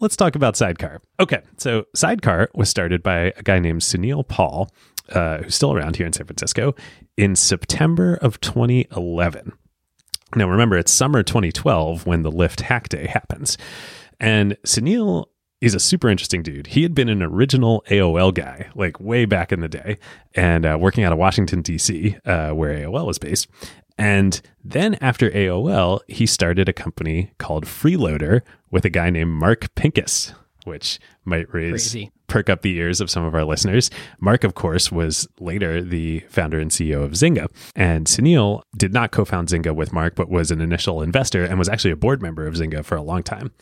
Let's 0.00 0.16
talk 0.16 0.34
about 0.34 0.56
Sidecar. 0.56 1.00
Okay, 1.20 1.42
so 1.58 1.84
Sidecar 1.94 2.50
was 2.54 2.68
started 2.68 3.02
by 3.02 3.32
a 3.36 3.42
guy 3.42 3.60
named 3.60 3.82
Sunil 3.82 4.26
Paul, 4.26 4.68
uh, 5.10 5.38
who's 5.38 5.54
still 5.54 5.72
around 5.72 5.96
here 5.96 6.06
in 6.06 6.12
San 6.12 6.26
Francisco, 6.26 6.74
in 7.16 7.36
September 7.36 8.14
of 8.14 8.40
2011. 8.40 9.52
Now, 10.34 10.48
remember, 10.48 10.78
it's 10.78 10.92
summer 10.92 11.22
2012 11.22 12.06
when 12.06 12.22
the 12.22 12.30
Lyft 12.30 12.62
hack 12.62 12.88
day 12.88 13.06
happens. 13.06 13.58
And 14.18 14.56
Sunil 14.64 15.26
is 15.60 15.74
a 15.74 15.80
super 15.80 16.08
interesting 16.08 16.42
dude. 16.42 16.68
He 16.68 16.82
had 16.82 16.94
been 16.94 17.08
an 17.08 17.22
original 17.22 17.84
AOL 17.88 18.34
guy, 18.34 18.70
like 18.74 18.98
way 18.98 19.24
back 19.26 19.52
in 19.52 19.60
the 19.60 19.68
day, 19.68 19.98
and 20.34 20.66
uh, 20.66 20.76
working 20.80 21.04
out 21.04 21.12
of 21.12 21.18
Washington, 21.18 21.62
D.C., 21.62 22.16
uh, 22.24 22.50
where 22.50 22.74
AOL 22.74 23.06
was 23.06 23.18
based. 23.18 23.48
And 23.96 24.40
then 24.64 24.94
after 25.00 25.30
AOL, 25.30 26.00
he 26.08 26.26
started 26.26 26.68
a 26.68 26.72
company 26.72 27.32
called 27.38 27.64
Freeloader 27.66 28.40
with 28.70 28.84
a 28.84 28.90
guy 28.90 29.10
named 29.10 29.30
Mark 29.30 29.72
Pincus, 29.76 30.34
which 30.64 30.98
might 31.24 31.52
raise 31.52 31.70
Crazy. 31.92 32.10
Perk 32.32 32.48
up 32.48 32.62
the 32.62 32.78
ears 32.78 33.02
of 33.02 33.10
some 33.10 33.24
of 33.24 33.34
our 33.34 33.44
listeners. 33.44 33.90
Mark, 34.18 34.42
of 34.42 34.54
course, 34.54 34.90
was 34.90 35.28
later 35.38 35.82
the 35.82 36.20
founder 36.30 36.58
and 36.58 36.70
CEO 36.70 37.04
of 37.04 37.12
Zynga. 37.12 37.46
And 37.76 38.06
Sunil 38.06 38.62
did 38.74 38.94
not 38.94 39.12
co 39.12 39.26
found 39.26 39.48
Zynga 39.48 39.74
with 39.74 39.92
Mark, 39.92 40.14
but 40.14 40.30
was 40.30 40.50
an 40.50 40.62
initial 40.62 41.02
investor 41.02 41.44
and 41.44 41.58
was 41.58 41.68
actually 41.68 41.90
a 41.90 41.96
board 41.96 42.22
member 42.22 42.46
of 42.46 42.54
Zynga 42.54 42.86
for 42.86 42.96
a 42.96 43.02
long 43.02 43.22
time. 43.22 43.52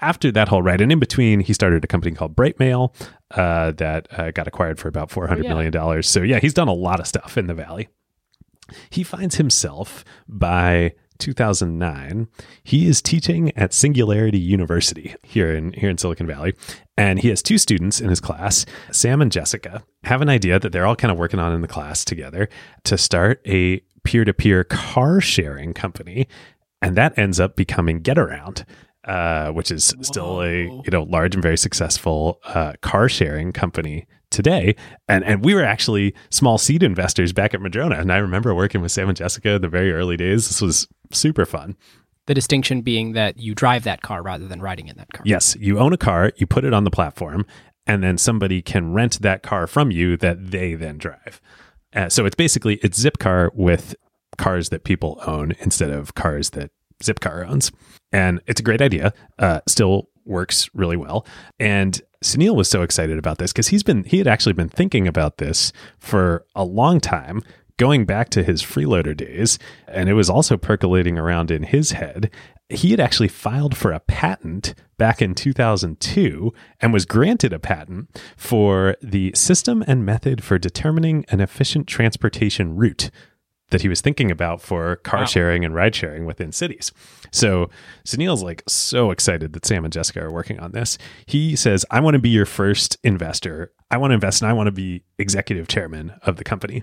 After 0.00 0.30
that 0.30 0.48
whole 0.48 0.62
ride, 0.62 0.82
and 0.82 0.92
in 0.92 0.98
between, 0.98 1.40
he 1.40 1.54
started 1.54 1.82
a 1.82 1.86
company 1.86 2.14
called 2.14 2.36
Brightmail 2.36 2.94
uh, 3.30 3.72
that 3.72 4.06
uh, 4.12 4.30
got 4.30 4.46
acquired 4.46 4.78
for 4.78 4.88
about 4.88 5.10
four 5.10 5.26
hundred 5.26 5.44
yeah. 5.44 5.54
million 5.54 5.72
dollars. 5.72 6.06
So, 6.06 6.20
yeah, 6.20 6.38
he's 6.38 6.54
done 6.54 6.68
a 6.68 6.74
lot 6.74 7.00
of 7.00 7.06
stuff 7.06 7.38
in 7.38 7.46
the 7.46 7.54
Valley. 7.54 7.88
He 8.90 9.02
finds 9.02 9.36
himself 9.36 10.04
by 10.28 10.92
2009 11.18 12.28
he 12.62 12.86
is 12.86 13.02
teaching 13.02 13.56
at 13.56 13.72
singularity 13.72 14.38
university 14.38 15.14
here 15.22 15.52
in 15.52 15.72
here 15.72 15.90
in 15.90 15.98
silicon 15.98 16.26
valley. 16.26 16.54
And 16.96 17.20
he 17.20 17.28
has 17.28 17.42
two 17.42 17.58
students 17.58 18.00
in 18.00 18.08
his 18.08 18.20
class 18.20 18.66
sam 18.92 19.20
and 19.20 19.32
jessica 19.32 19.82
have 20.04 20.22
an 20.22 20.28
idea 20.28 20.58
that 20.58 20.72
they're 20.72 20.86
all 20.86 20.96
kind 20.96 21.12
of 21.12 21.18
working 21.18 21.40
on 21.40 21.52
in 21.52 21.60
the 21.60 21.68
class 21.68 22.04
together 22.04 22.48
to 22.84 22.98
start 22.98 23.40
a 23.46 23.80
peer-to-peer 24.04 24.64
car 24.64 25.20
sharing 25.20 25.74
company. 25.74 26.28
And 26.80 26.96
that 26.96 27.18
ends 27.18 27.40
up 27.40 27.56
becoming 27.56 28.02
Getaround 28.02 28.64
uh, 29.08 29.50
which 29.52 29.70
is 29.70 29.94
still 30.02 30.42
a 30.42 30.64
you 30.64 30.90
know 30.92 31.02
large 31.04 31.34
and 31.34 31.42
very 31.42 31.56
successful 31.56 32.40
uh, 32.44 32.74
car 32.82 33.08
sharing 33.08 33.52
company 33.52 34.06
today. 34.30 34.76
And 35.08 35.24
and 35.24 35.44
we 35.44 35.54
were 35.54 35.64
actually 35.64 36.14
small 36.30 36.58
seed 36.58 36.82
investors 36.82 37.32
back 37.32 37.54
at 37.54 37.60
Madrona. 37.60 37.96
And 37.96 38.12
I 38.12 38.18
remember 38.18 38.54
working 38.54 38.80
with 38.80 38.92
Sam 38.92 39.08
and 39.08 39.16
Jessica 39.16 39.50
in 39.52 39.62
the 39.62 39.68
very 39.68 39.92
early 39.92 40.16
days. 40.16 40.48
This 40.48 40.60
was 40.60 40.88
super 41.12 41.46
fun. 41.46 41.76
The 42.26 42.34
distinction 42.34 42.82
being 42.82 43.12
that 43.12 43.38
you 43.38 43.54
drive 43.54 43.84
that 43.84 44.02
car 44.02 44.22
rather 44.22 44.46
than 44.46 44.60
riding 44.60 44.88
in 44.88 44.96
that 44.98 45.10
car. 45.14 45.22
Yes, 45.24 45.56
you 45.58 45.78
own 45.78 45.94
a 45.94 45.96
car, 45.96 46.30
you 46.36 46.46
put 46.46 46.64
it 46.64 46.74
on 46.74 46.84
the 46.84 46.90
platform, 46.90 47.46
and 47.86 48.02
then 48.02 48.18
somebody 48.18 48.60
can 48.60 48.92
rent 48.92 49.22
that 49.22 49.42
car 49.42 49.66
from 49.66 49.90
you 49.90 50.16
that 50.18 50.50
they 50.50 50.74
then 50.74 50.98
drive. 50.98 51.40
Uh, 51.94 52.10
so 52.10 52.26
it's 52.26 52.36
basically 52.36 52.74
it's 52.82 53.02
Zipcar 53.02 53.48
with 53.54 53.94
cars 54.36 54.68
that 54.68 54.84
people 54.84 55.18
own 55.26 55.54
instead 55.60 55.90
of 55.90 56.14
cars 56.14 56.50
that 56.50 56.70
Zipcar 57.02 57.48
owns, 57.48 57.72
and 58.12 58.42
it's 58.46 58.60
a 58.60 58.62
great 58.62 58.82
idea. 58.82 59.14
Uh, 59.38 59.60
still 59.66 60.10
works 60.28 60.68
really 60.74 60.96
well, 60.96 61.26
and 61.58 62.00
Sunil 62.22 62.56
was 62.56 62.68
so 62.68 62.82
excited 62.82 63.18
about 63.18 63.38
this 63.38 63.52
because 63.52 63.68
he's 63.68 63.82
been 63.82 64.04
he 64.04 64.18
had 64.18 64.26
actually 64.26 64.52
been 64.52 64.68
thinking 64.68 65.06
about 65.06 65.38
this 65.38 65.72
for 65.98 66.44
a 66.54 66.64
long 66.64 67.00
time 67.00 67.42
going 67.78 68.04
back 68.04 68.28
to 68.30 68.42
his 68.42 68.62
freeloader 68.62 69.16
days, 69.16 69.58
and 69.86 70.08
it 70.08 70.14
was 70.14 70.28
also 70.28 70.56
percolating 70.56 71.16
around 71.16 71.50
in 71.50 71.62
his 71.62 71.92
head. 71.92 72.30
He 72.68 72.90
had 72.90 73.00
actually 73.00 73.28
filed 73.28 73.76
for 73.76 73.92
a 73.92 74.00
patent 74.00 74.74
back 74.98 75.22
in 75.22 75.34
2002 75.34 76.52
and 76.80 76.92
was 76.92 77.06
granted 77.06 77.52
a 77.52 77.58
patent 77.58 78.20
for 78.36 78.96
the 79.00 79.32
system 79.34 79.82
and 79.86 80.04
method 80.04 80.44
for 80.44 80.58
determining 80.58 81.24
an 81.30 81.40
efficient 81.40 81.86
transportation 81.86 82.76
route 82.76 83.10
that 83.70 83.82
he 83.82 83.88
was 83.88 84.00
thinking 84.00 84.30
about 84.30 84.60
for 84.62 84.96
car 84.96 85.20
Wow. 85.20 85.26
sharing 85.26 85.64
and 85.64 85.74
ride 85.74 85.94
sharing 85.94 86.24
within 86.24 86.52
cities. 86.52 86.90
So 87.30 87.68
Sunil's 88.06 88.42
like 88.42 88.62
so 88.66 89.10
excited 89.10 89.52
that 89.52 89.66
Sam 89.66 89.84
and 89.84 89.92
Jessica 89.92 90.22
are 90.22 90.30
working 90.32 90.58
on 90.58 90.72
this. 90.72 90.96
He 91.26 91.54
says, 91.54 91.84
I 91.90 92.00
want 92.00 92.14
to 92.14 92.18
be 92.20 92.30
your 92.30 92.46
first 92.46 92.96
investor. 93.04 93.72
I 93.90 93.98
want 93.98 94.10
to 94.10 94.14
invest 94.14 94.40
and 94.42 94.48
I 94.50 94.54
want 94.54 94.68
to 94.68 94.72
be 94.72 95.04
executive 95.18 95.68
chairman 95.68 96.12
of 96.22 96.36
the 96.36 96.44
company. 96.44 96.82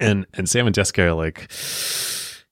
And 0.00 0.26
and 0.34 0.48
Sam 0.48 0.66
and 0.66 0.74
Jessica 0.74 1.02
are 1.08 1.12
like, 1.14 1.50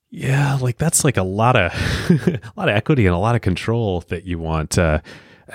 yeah, 0.09 0.55
like 0.59 0.77
that's 0.77 1.03
like 1.03 1.17
a 1.17 1.23
lot 1.23 1.55
of 1.55 1.71
a 2.33 2.51
lot 2.57 2.67
of 2.69 2.75
equity 2.75 3.05
and 3.05 3.15
a 3.15 3.19
lot 3.19 3.35
of 3.35 3.41
control 3.41 4.01
that 4.09 4.25
you 4.25 4.39
want. 4.39 4.77
Uh, 4.77 4.99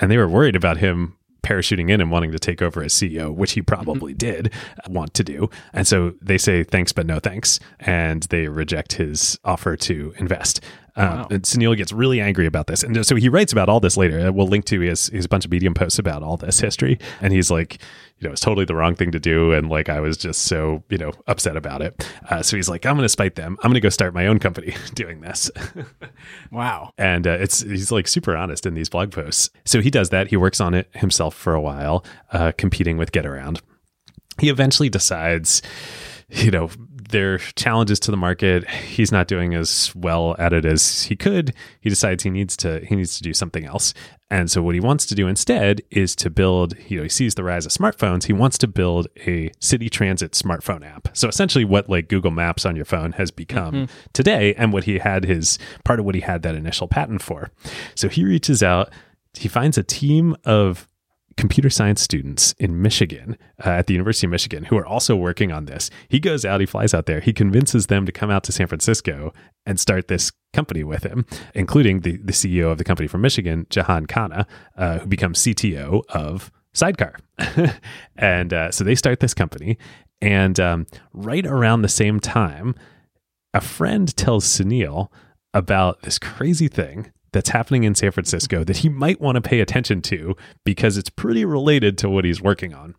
and 0.01 0.09
they 0.09 0.17
were 0.17 0.27
worried 0.27 0.55
about 0.55 0.77
him 0.77 1.14
parachuting 1.45 1.91
in 1.91 2.01
and 2.01 2.09
wanting 2.09 2.31
to 2.31 2.39
take 2.39 2.61
over 2.61 2.83
as 2.83 2.93
CEO, 2.93 3.33
which 3.33 3.53
he 3.53 3.61
mm-hmm. 3.61 3.73
probably 3.73 4.13
did 4.13 4.51
want 4.89 5.13
to 5.13 5.23
do. 5.23 5.49
And 5.73 5.87
so 5.87 6.13
they 6.21 6.37
say 6.37 6.63
thanks, 6.63 6.91
but 6.91 7.05
no 7.05 7.19
thanks, 7.19 7.59
and 7.79 8.23
they 8.23 8.47
reject 8.47 8.93
his 8.93 9.39
offer 9.45 9.77
to 9.77 10.13
invest. 10.17 10.61
Um, 10.97 11.05
Wow. 11.09 11.27
And 11.29 11.43
Sunil 11.43 11.75
gets 11.75 11.91
really 11.91 12.21
angry 12.21 12.45
about 12.45 12.67
this, 12.67 12.81
and 12.83 13.05
so 13.05 13.15
he 13.15 13.27
writes 13.29 13.51
about 13.51 13.67
all 13.69 13.79
this 13.79 13.97
later. 13.97 14.31
We'll 14.31 14.47
link 14.47 14.65
to 14.65 14.79
his 14.79 15.07
his 15.07 15.27
bunch 15.27 15.45
of 15.45 15.51
Medium 15.51 15.73
posts 15.73 15.99
about 15.99 16.23
all 16.23 16.37
this 16.37 16.59
history, 16.59 16.99
and 17.21 17.33
he's 17.33 17.51
like, 17.51 17.79
you 18.19 18.27
know, 18.27 18.31
it's 18.31 18.39
totally 18.41 18.63
the 18.65 18.75
wrong 18.75 18.95
thing 18.95 19.11
to 19.11 19.19
do, 19.19 19.51
and 19.51 19.69
like 19.69 19.89
I 19.89 19.99
was 19.99 20.15
just 20.15 20.43
so 20.43 20.83
you 20.89 20.97
know 20.97 21.11
upset 21.27 21.57
about 21.57 21.81
it. 21.81 22.09
Uh, 22.29 22.41
so 22.41 22.55
he's 22.55 22.69
like, 22.69 22.85
I'm 22.85 22.95
going 22.95 23.03
to 23.03 23.09
spite 23.09 23.35
them. 23.35 23.57
I'm 23.61 23.69
going 23.71 23.75
to 23.75 23.81
go 23.81 23.89
start 23.89 24.13
my 24.13 24.27
own 24.27 24.39
company 24.39 24.75
doing 24.93 25.21
this. 25.21 25.51
Wow. 26.51 26.91
and 26.97 27.27
uh, 27.27 27.31
it's 27.31 27.61
he's 27.61 27.91
like 27.91 28.07
super 28.07 28.35
honest 28.35 28.65
in 28.65 28.73
these 28.73 28.89
blog 28.89 29.11
posts. 29.11 29.49
So 29.65 29.81
he 29.81 29.89
does 29.89 30.09
that. 30.09 30.27
He 30.29 30.37
works 30.37 30.61
on 30.61 30.73
it 30.73 30.89
himself 30.93 31.35
for 31.35 31.53
a 31.53 31.61
while, 31.61 32.05
uh, 32.31 32.51
competing 32.57 32.97
with 32.97 33.11
Getaround. 33.11 33.61
He 34.39 34.49
eventually 34.49 34.89
decides, 34.89 35.61
you 36.29 36.51
know, 36.51 36.69
there 37.09 37.35
are 37.35 37.37
challenges 37.37 37.99
to 38.01 38.11
the 38.11 38.17
market. 38.17 38.69
He's 38.69 39.11
not 39.11 39.27
doing 39.27 39.53
as 39.53 39.93
well 39.95 40.35
at 40.39 40.53
it 40.53 40.65
as 40.65 41.03
he 41.03 41.15
could. 41.15 41.53
He 41.79 41.89
decides 41.89 42.23
he 42.23 42.29
needs 42.29 42.57
to 42.57 42.83
he 42.85 42.95
needs 42.95 43.17
to 43.17 43.23
do 43.23 43.33
something 43.33 43.65
else. 43.65 43.93
And 44.31 44.49
so 44.49 44.61
what 44.61 44.73
he 44.73 44.81
wants 44.81 45.05
to 45.07 45.15
do 45.15 45.27
instead 45.27 45.81
is 45.91 46.15
to 46.17 46.29
build, 46.29 46.75
you 46.89 46.97
know, 46.97 47.03
he 47.03 47.09
sees 47.09 47.35
the 47.35 47.43
rise 47.43 47.65
of 47.65 47.71
smartphones. 47.71 48.25
He 48.25 48.33
wants 48.33 48.57
to 48.57 48.67
build 48.67 49.07
a 49.27 49.51
city 49.59 49.87
transit 49.87 50.31
smartphone 50.31 50.83
app. 50.83 51.09
So 51.13 51.27
essentially 51.27 51.63
what 51.63 51.89
like 51.89 52.07
Google 52.07 52.31
Maps 52.31 52.65
on 52.65 52.75
your 52.75 52.85
phone 52.85 53.11
has 53.13 53.29
become 53.29 53.73
mm-hmm. 53.73 53.93
today 54.13 54.55
and 54.55 54.73
what 54.73 54.85
he 54.85 54.97
had 54.97 55.25
his 55.25 55.59
part 55.83 55.99
of 55.99 56.05
what 56.05 56.15
he 56.15 56.21
had 56.21 56.41
that 56.41 56.55
initial 56.55 56.87
patent 56.87 57.21
for. 57.21 57.51
So 57.93 58.09
he 58.09 58.23
reaches 58.23 58.63
out, 58.63 58.89
he 59.33 59.47
finds 59.47 59.77
a 59.77 59.83
team 59.83 60.35
of 60.43 60.87
computer 61.37 61.69
science 61.69 62.01
students 62.01 62.53
in 62.59 62.81
Michigan 62.81 63.37
uh, 63.65 63.69
at 63.69 63.87
the 63.87 63.93
University 63.93 64.27
of 64.27 64.31
Michigan 64.31 64.65
who 64.65 64.77
are 64.77 64.85
also 64.85 65.15
working 65.15 65.51
on 65.51 65.65
this. 65.65 65.89
He 66.07 66.19
goes 66.19 66.45
out, 66.45 66.59
he 66.59 66.65
flies 66.65 66.93
out 66.93 67.05
there, 67.05 67.19
he 67.19 67.33
convinces 67.33 67.87
them 67.87 68.05
to 68.05 68.11
come 68.11 68.31
out 68.31 68.43
to 68.45 68.51
San 68.51 68.67
Francisco 68.67 69.33
and 69.65 69.79
start 69.79 70.07
this 70.07 70.31
company 70.53 70.83
with 70.83 71.03
him, 71.03 71.25
including 71.53 72.01
the, 72.01 72.17
the 72.17 72.33
CEO 72.33 72.71
of 72.71 72.77
the 72.77 72.83
company 72.83 73.07
from 73.07 73.21
Michigan, 73.21 73.67
Jahan 73.69 74.05
Khanna, 74.05 74.45
uh, 74.77 74.99
who 74.99 75.07
becomes 75.07 75.39
CTO 75.39 76.03
of 76.09 76.51
Sidecar. 76.73 77.17
and 78.17 78.53
uh, 78.53 78.71
so 78.71 78.83
they 78.83 78.95
start 78.95 79.19
this 79.19 79.33
company. 79.33 79.77
And 80.21 80.59
um, 80.59 80.87
right 81.13 81.45
around 81.45 81.81
the 81.81 81.89
same 81.89 82.19
time, 82.19 82.75
a 83.53 83.61
friend 83.61 84.15
tells 84.15 84.45
Sunil 84.45 85.09
about 85.53 86.01
this 86.01 86.19
crazy 86.19 86.67
thing 86.67 87.11
that's 87.35 87.49
happening 87.49 87.83
in 87.83 87.93
San 87.93 88.11
Francisco 88.11 88.63
that 88.63 88.77
he 88.77 88.87
might 88.87 89.19
want 89.19 89.35
to 89.35 89.41
pay 89.41 89.59
attention 89.59 90.01
to 90.01 90.37
because 90.63 90.97
it's 90.97 91.09
pretty 91.09 91.43
related 91.43 91.97
to 91.97 92.09
what 92.09 92.23
he's 92.23 92.41
working 92.41 92.73
on. 92.73 92.95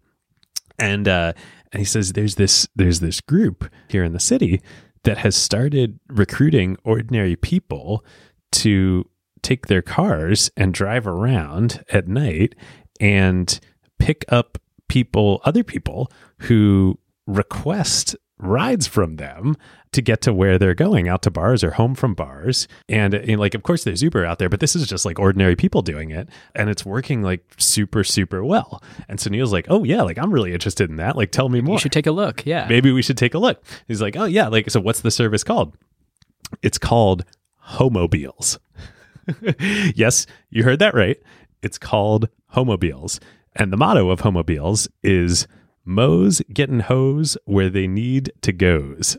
And 0.78 1.08
uh, 1.08 1.32
and 1.72 1.80
he 1.80 1.86
says 1.86 2.12
there's 2.12 2.34
this 2.34 2.68
there's 2.76 3.00
this 3.00 3.22
group 3.22 3.70
here 3.88 4.04
in 4.04 4.12
the 4.12 4.20
city 4.20 4.60
that 5.04 5.16
has 5.18 5.34
started 5.34 5.98
recruiting 6.08 6.76
ordinary 6.84 7.34
people 7.34 8.04
to 8.52 9.08
take 9.40 9.68
their 9.68 9.80
cars 9.80 10.50
and 10.54 10.74
drive 10.74 11.06
around 11.06 11.82
at 11.90 12.06
night 12.06 12.54
and 13.00 13.58
pick 13.98 14.26
up 14.28 14.58
people 14.86 15.40
other 15.44 15.64
people 15.64 16.12
who 16.40 16.98
request 17.26 18.14
rides 18.38 18.86
from 18.86 19.16
them 19.16 19.56
to 19.96 20.02
get 20.02 20.20
to 20.20 20.32
where 20.32 20.58
they're 20.58 20.74
going 20.74 21.08
out 21.08 21.22
to 21.22 21.30
bars 21.30 21.64
or 21.64 21.72
home 21.72 21.94
from 21.94 22.14
bars. 22.14 22.68
And, 22.88 23.14
and 23.14 23.40
like 23.40 23.54
of 23.54 23.62
course 23.62 23.82
there's 23.82 24.02
uber 24.02 24.24
out 24.24 24.38
there 24.38 24.48
but 24.48 24.60
this 24.60 24.76
is 24.76 24.86
just 24.86 25.04
like 25.04 25.18
ordinary 25.18 25.56
people 25.56 25.82
doing 25.82 26.10
it 26.10 26.28
and 26.54 26.70
it's 26.70 26.84
working 26.86 27.22
like 27.22 27.44
super 27.58 28.04
super 28.04 28.44
well. 28.44 28.82
And 29.08 29.18
so 29.18 29.30
neil's 29.30 29.52
like 29.52 29.66
oh 29.68 29.84
yeah 29.84 30.02
like 30.02 30.18
i'm 30.18 30.32
really 30.32 30.52
interested 30.52 30.88
in 30.90 30.96
that. 30.96 31.16
Like 31.16 31.32
tell 31.32 31.48
me 31.48 31.60
more. 31.60 31.74
You 31.74 31.78
should 31.80 31.92
take 31.92 32.06
a 32.06 32.12
look. 32.12 32.44
Yeah. 32.46 32.66
maybe 32.68 32.92
we 32.92 33.02
should 33.02 33.16
take 33.18 33.34
a 33.34 33.38
look. 33.38 33.64
He's 33.88 34.00
like 34.00 34.16
oh 34.16 34.24
yeah 34.24 34.48
like 34.48 34.70
so 34.70 34.80
what's 34.80 35.00
the 35.00 35.10
service 35.10 35.42
called? 35.42 35.76
It's 36.62 36.78
called 36.78 37.24
homobiles. 37.56 38.58
Yes 39.96 40.26
you 40.50 40.62
heard 40.62 40.78
that 40.78 40.94
right. 40.94 41.16
It's 41.62 41.78
called 41.78 42.28
homobiles. 42.54 43.18
And 43.56 43.72
the 43.72 43.76
motto 43.76 44.10
of 44.10 44.20
homobiles 44.20 44.88
is 45.02 45.48
Mo's 45.86 46.42
getting 46.52 46.80
hose 46.80 47.38
where 47.44 47.70
they 47.70 47.86
need 47.86 48.32
to 48.42 48.52
goes. 48.52 49.16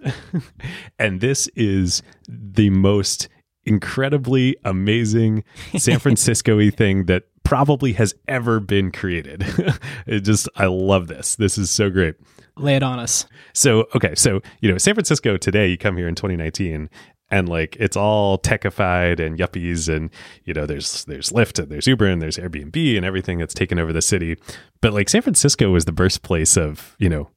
and 1.00 1.22
this 1.22 1.48
is 1.56 2.04
the 2.28 2.70
most 2.70 3.30
incredibly 3.66 4.56
amazing 4.64 5.44
San 5.78 6.00
Francisco 6.00 6.58
y 6.58 6.70
thing 6.70 7.06
that 7.06 7.24
probably 7.44 7.94
has 7.94 8.14
ever 8.28 8.60
been 8.60 8.92
created. 8.92 9.46
it 10.06 10.22
just, 10.22 10.50
I 10.56 10.66
love 10.66 11.08
this. 11.08 11.36
This 11.36 11.58
is 11.58 11.72
so 11.72 11.90
great. 11.90 12.16
Lay 12.58 12.76
it 12.76 12.84
on 12.84 13.00
us. 13.00 13.26
So, 13.54 13.88
okay, 13.96 14.16
so, 14.16 14.42
you 14.62 14.72
know, 14.72 14.78
San 14.78 14.96
Francisco 14.96 15.38
today, 15.38 15.68
you 15.68 15.78
come 15.78 15.96
here 15.96 16.08
in 16.08 16.16
2019 16.16 16.90
and 17.30 17.50
like 17.50 17.76
it's 17.80 17.98
all 17.98 18.38
techified 18.38 19.20
and 19.20 19.38
yuppies 19.38 19.94
and 19.94 20.10
you 20.46 20.54
know 20.54 20.66
there's 20.66 21.06
there's 21.06 21.30
Lyft 21.30 21.60
and 21.60 21.72
there's 21.72 21.88
Uber 21.88 22.06
and 22.06 22.22
there's 22.22 22.38
Airbnb 22.38 22.96
and 22.96 23.06
everything 23.06 23.38
that's 23.38 23.54
taken 23.54 23.80
over 23.80 23.94
the 23.94 24.02
city. 24.02 24.38
But 24.82 24.94
like 24.94 25.10
San 25.10 25.22
Francisco 25.22 25.72
was 25.72 25.86
the 25.86 25.92
birthplace 25.92 26.58
of, 26.58 26.96
you 27.00 27.10
know, 27.10 27.30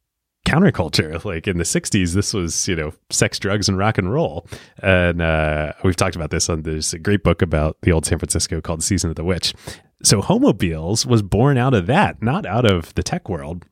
counterculture. 0.47 1.22
Like 1.30 1.47
in 1.47 1.59
the 1.59 1.64
60s, 1.64 2.14
this 2.14 2.32
was, 2.32 2.66
you 2.66 2.74
know, 2.74 2.93
sex, 3.11 3.38
drugs, 3.38 3.68
and 3.68 3.78
rock 3.78 3.99
and 3.99 4.12
roll. 4.12 4.47
And 4.82 5.20
uh, 5.22 5.72
we've 5.84 5.97
talked 5.97 6.16
about 6.16 6.30
this 6.30 6.49
on 6.49 6.62
there's 6.62 6.93
a 6.93 6.99
great 6.99 7.22
book 7.22 7.43
about 7.43 7.76
the 7.82 7.93
old 7.93 8.07
San 8.07 8.18
Francisco 8.18 8.61
called 8.61 8.82
Season 8.82 9.11
of 9.11 9.16
the 9.16 9.24
Witch. 9.24 9.55
So 10.03 10.20
Homobiles 10.20 11.07
was 11.07 11.22
born 11.22 11.59
out 11.59 11.74
of 11.74 11.86
that, 11.86 12.22
not 12.22 12.47
out 12.47 12.64
of 12.64 12.95
the 12.95 13.03
tech 13.03 13.28
world. 13.28 13.64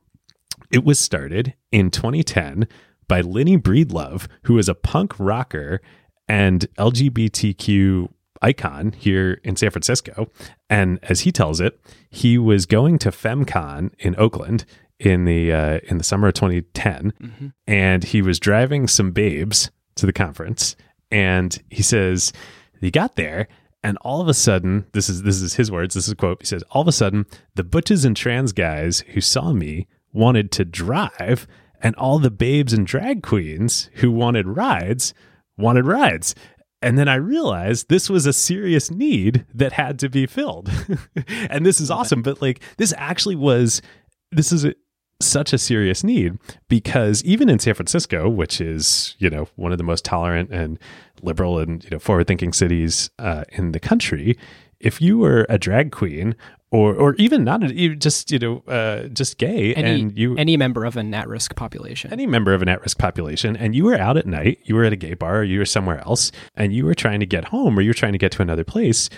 It 0.70 0.84
was 0.84 0.98
started 0.98 1.54
in 1.72 1.90
2010 1.90 2.68
by 3.08 3.22
Lynnee 3.22 3.60
Breedlove, 3.60 4.28
who 4.44 4.58
is 4.58 4.68
a 4.68 4.74
punk 4.74 5.18
rocker 5.18 5.80
and 6.28 6.66
LGBTQ 6.76 8.08
icon 8.42 8.92
here 8.92 9.40
in 9.42 9.56
San 9.56 9.70
Francisco. 9.70 10.30
And 10.70 10.98
as 11.02 11.20
he 11.20 11.32
tells 11.32 11.60
it, 11.60 11.80
he 12.10 12.38
was 12.38 12.66
going 12.66 12.98
to 12.98 13.10
FemCon 13.10 13.90
in 13.98 14.14
Oakland 14.18 14.64
in 14.98 15.24
the 15.24 15.52
uh, 15.52 15.80
in 15.84 15.98
the 15.98 16.04
summer 16.04 16.28
of 16.28 16.34
2010, 16.34 17.12
and 17.66 18.04
he 18.04 18.20
was 18.20 18.40
driving 18.40 18.88
some 18.88 19.12
babes 19.12 19.70
to 19.94 20.06
the 20.06 20.12
conference. 20.12 20.76
And 21.10 21.60
he 21.70 21.82
says 21.82 22.32
he 22.80 22.90
got 22.90 23.16
there, 23.16 23.48
and 23.82 23.96
all 23.98 24.20
of 24.20 24.28
a 24.28 24.34
sudden, 24.34 24.86
this 24.92 25.08
is 25.08 25.22
this 25.22 25.40
is 25.40 25.54
his 25.54 25.70
words. 25.70 25.94
This 25.94 26.06
is 26.06 26.12
a 26.12 26.16
quote. 26.16 26.42
He 26.42 26.46
says, 26.46 26.64
"All 26.70 26.82
of 26.82 26.88
a 26.88 26.92
sudden, 26.92 27.26
the 27.54 27.64
butches 27.64 28.04
and 28.04 28.16
trans 28.16 28.52
guys 28.52 29.00
who 29.08 29.20
saw 29.20 29.52
me 29.52 29.86
wanted 30.12 30.50
to 30.52 30.64
drive, 30.64 31.46
and 31.80 31.94
all 31.94 32.18
the 32.18 32.30
babes 32.30 32.72
and 32.72 32.86
drag 32.86 33.22
queens 33.22 33.90
who 33.94 34.10
wanted 34.10 34.48
rides 34.48 35.14
wanted 35.58 35.86
rides." 35.86 36.34
And 36.80 36.96
then 36.96 37.08
I 37.08 37.16
realized 37.16 37.88
this 37.88 38.08
was 38.08 38.24
a 38.24 38.32
serious 38.32 38.90
need 38.90 39.44
that 39.52 39.72
had 39.72 39.98
to 39.98 40.08
be 40.08 40.26
filled. 40.26 40.70
and 41.50 41.66
this 41.66 41.80
is 41.80 41.90
awesome. 41.90 42.22
But 42.22 42.40
like, 42.40 42.62
this 42.76 42.94
actually 42.96 43.34
was, 43.34 43.82
this 44.30 44.52
is 44.52 44.64
a, 44.64 44.74
such 45.20 45.52
a 45.52 45.58
serious 45.58 46.04
need 46.04 46.38
because 46.68 47.24
even 47.24 47.48
in 47.48 47.58
San 47.58 47.74
Francisco, 47.74 48.28
which 48.28 48.60
is 48.60 49.16
you 49.18 49.28
know 49.28 49.48
one 49.56 49.72
of 49.72 49.78
the 49.78 49.84
most 49.84 50.04
tolerant 50.04 50.50
and 50.50 50.78
liberal 51.22 51.58
and 51.58 51.82
you 51.84 51.90
know 51.90 51.98
forward 51.98 52.28
thinking 52.28 52.52
cities 52.52 53.10
uh, 53.18 53.44
in 53.50 53.72
the 53.72 53.80
country, 53.80 54.38
if 54.78 55.00
you 55.00 55.18
were 55.18 55.44
a 55.48 55.58
drag 55.58 55.90
queen 55.90 56.36
or 56.70 56.94
or 56.94 57.14
even 57.14 57.44
not 57.44 57.60
just 57.98 58.30
you 58.30 58.38
know 58.38 58.62
uh, 58.68 59.08
just 59.08 59.38
gay 59.38 59.74
any, 59.74 60.02
and 60.02 60.18
you 60.18 60.36
any 60.36 60.56
member 60.56 60.84
of 60.84 60.96
an 60.96 61.14
at 61.14 61.28
risk 61.28 61.54
population, 61.56 62.12
any 62.12 62.26
member 62.26 62.52
of 62.52 62.62
an 62.62 62.68
at 62.68 62.82
risk 62.82 62.98
population, 62.98 63.56
and 63.56 63.74
you 63.74 63.84
were 63.84 63.96
out 63.96 64.16
at 64.16 64.26
night, 64.26 64.58
you 64.64 64.74
were 64.74 64.84
at 64.84 64.92
a 64.92 64.96
gay 64.96 65.14
bar, 65.14 65.38
or 65.38 65.44
you 65.44 65.58
were 65.58 65.64
somewhere 65.64 66.00
else, 66.00 66.30
and 66.54 66.72
you 66.72 66.84
were 66.84 66.94
trying 66.94 67.20
to 67.20 67.26
get 67.26 67.46
home 67.46 67.78
or 67.78 67.82
you 67.82 67.90
were 67.90 67.94
trying 67.94 68.12
to 68.12 68.18
get 68.18 68.32
to 68.32 68.42
another 68.42 68.64
place, 68.64 69.08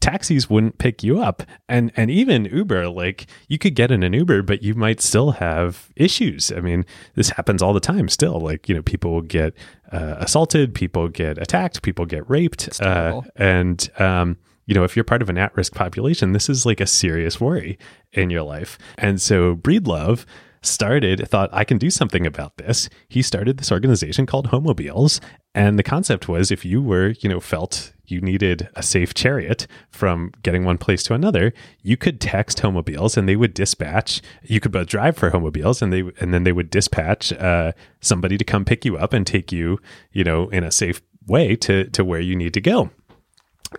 taxis 0.00 0.50
wouldn't 0.50 0.78
pick 0.78 1.02
you 1.02 1.20
up. 1.20 1.42
And 1.68 1.92
and 1.96 2.10
even 2.10 2.44
uber 2.46 2.88
like 2.88 3.26
you 3.48 3.58
could 3.58 3.74
get 3.74 3.90
in 3.90 4.02
an 4.02 4.12
uber 4.12 4.42
but 4.42 4.62
you 4.62 4.74
might 4.74 5.00
still 5.00 5.32
have 5.32 5.90
issues. 5.96 6.52
I 6.52 6.60
mean 6.60 6.84
this 7.14 7.30
happens 7.30 7.62
all 7.62 7.72
the 7.72 7.80
time 7.80 8.08
still. 8.08 8.40
Like 8.40 8.68
you 8.68 8.74
know 8.74 8.82
people 8.82 9.12
will 9.12 9.22
get 9.22 9.54
uh, 9.92 10.16
assaulted 10.18 10.74
people 10.74 11.08
get 11.08 11.38
attacked 11.38 11.82
people 11.82 12.06
get 12.06 12.28
raped 12.28 12.80
uh, 12.80 13.20
and 13.36 13.90
um, 13.98 14.36
you 14.66 14.74
know 14.74 14.84
if 14.84 14.96
you're 14.96 15.04
part 15.04 15.22
of 15.22 15.28
an 15.28 15.38
at-risk 15.38 15.74
population 15.74 16.32
this 16.32 16.48
is 16.48 16.66
like 16.66 16.80
a 16.80 16.86
serious 16.86 17.40
worry 17.40 17.78
in 18.12 18.30
your 18.30 18.42
life 18.42 18.78
and 18.98 19.20
so 19.20 19.54
breedlove 19.54 20.24
started 20.64 21.28
thought 21.28 21.50
I 21.52 21.64
can 21.64 21.78
do 21.78 21.90
something 21.90 22.26
about 22.26 22.56
this. 22.56 22.88
He 23.08 23.22
started 23.22 23.58
this 23.58 23.70
organization 23.70 24.26
called 24.26 24.48
Homobiles 24.48 25.20
and 25.54 25.78
the 25.78 25.84
concept 25.84 26.28
was 26.28 26.50
if 26.50 26.64
you 26.64 26.82
were, 26.82 27.14
you 27.20 27.28
know, 27.28 27.38
felt 27.38 27.92
you 28.06 28.20
needed 28.20 28.68
a 28.74 28.82
safe 28.82 29.14
chariot 29.14 29.66
from 29.90 30.32
getting 30.42 30.64
one 30.64 30.78
place 30.78 31.02
to 31.04 31.14
another, 31.14 31.52
you 31.82 31.96
could 31.96 32.20
text 32.20 32.58
Homobiles 32.58 33.16
and 33.16 33.28
they 33.28 33.36
would 33.36 33.54
dispatch. 33.54 34.20
You 34.42 34.60
could 34.60 34.72
both 34.72 34.88
drive 34.88 35.16
for 35.16 35.30
Homobiles 35.30 35.80
and 35.80 35.92
they 35.92 36.00
and 36.20 36.34
then 36.34 36.44
they 36.44 36.52
would 36.52 36.70
dispatch 36.70 37.32
uh, 37.34 37.72
somebody 38.00 38.36
to 38.36 38.44
come 38.44 38.64
pick 38.64 38.84
you 38.84 38.96
up 38.96 39.12
and 39.12 39.26
take 39.26 39.52
you, 39.52 39.78
you 40.12 40.24
know, 40.24 40.48
in 40.48 40.64
a 40.64 40.72
safe 40.72 41.00
way 41.26 41.56
to 41.56 41.84
to 41.90 42.04
where 42.04 42.20
you 42.20 42.34
need 42.34 42.54
to 42.54 42.60
go. 42.60 42.90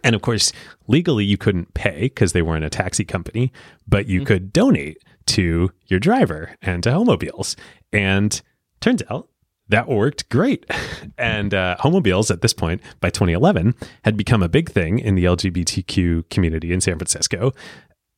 And 0.04 0.16
of 0.16 0.22
course, 0.22 0.52
legally 0.88 1.26
you 1.26 1.38
couldn't 1.38 1.74
pay 1.74 2.02
because 2.02 2.34
they 2.34 2.42
weren't 2.42 2.66
a 2.66 2.70
taxi 2.70 3.06
company, 3.06 3.52
but 3.88 4.08
you 4.08 4.20
mm-hmm. 4.20 4.28
could 4.28 4.54
donate 4.54 4.98
to 5.28 5.72
your 5.88 6.00
driver 6.00 6.56
and 6.62 6.84
to 6.84 6.90
Homobiles. 6.90 7.56
And 7.92 8.42
turns 8.80 9.02
out 9.10 9.30
that 9.70 9.88
worked 9.88 10.30
great. 10.30 10.66
And 11.18 11.54
uh, 11.54 11.78
Homobiles 11.80 12.30
at 12.30 12.42
this 12.42 12.54
point, 12.54 12.82
by 13.00 13.10
2011, 13.10 13.74
had 14.04 14.18
become 14.18 14.44
a 14.44 14.50
big 14.50 14.70
thing 14.70 15.00
in 15.00 15.16
the 15.16 15.24
LGBTQ 15.24 16.30
community 16.30 16.74
in 16.74 16.82
San 16.82 16.98
Francisco. 16.98 17.54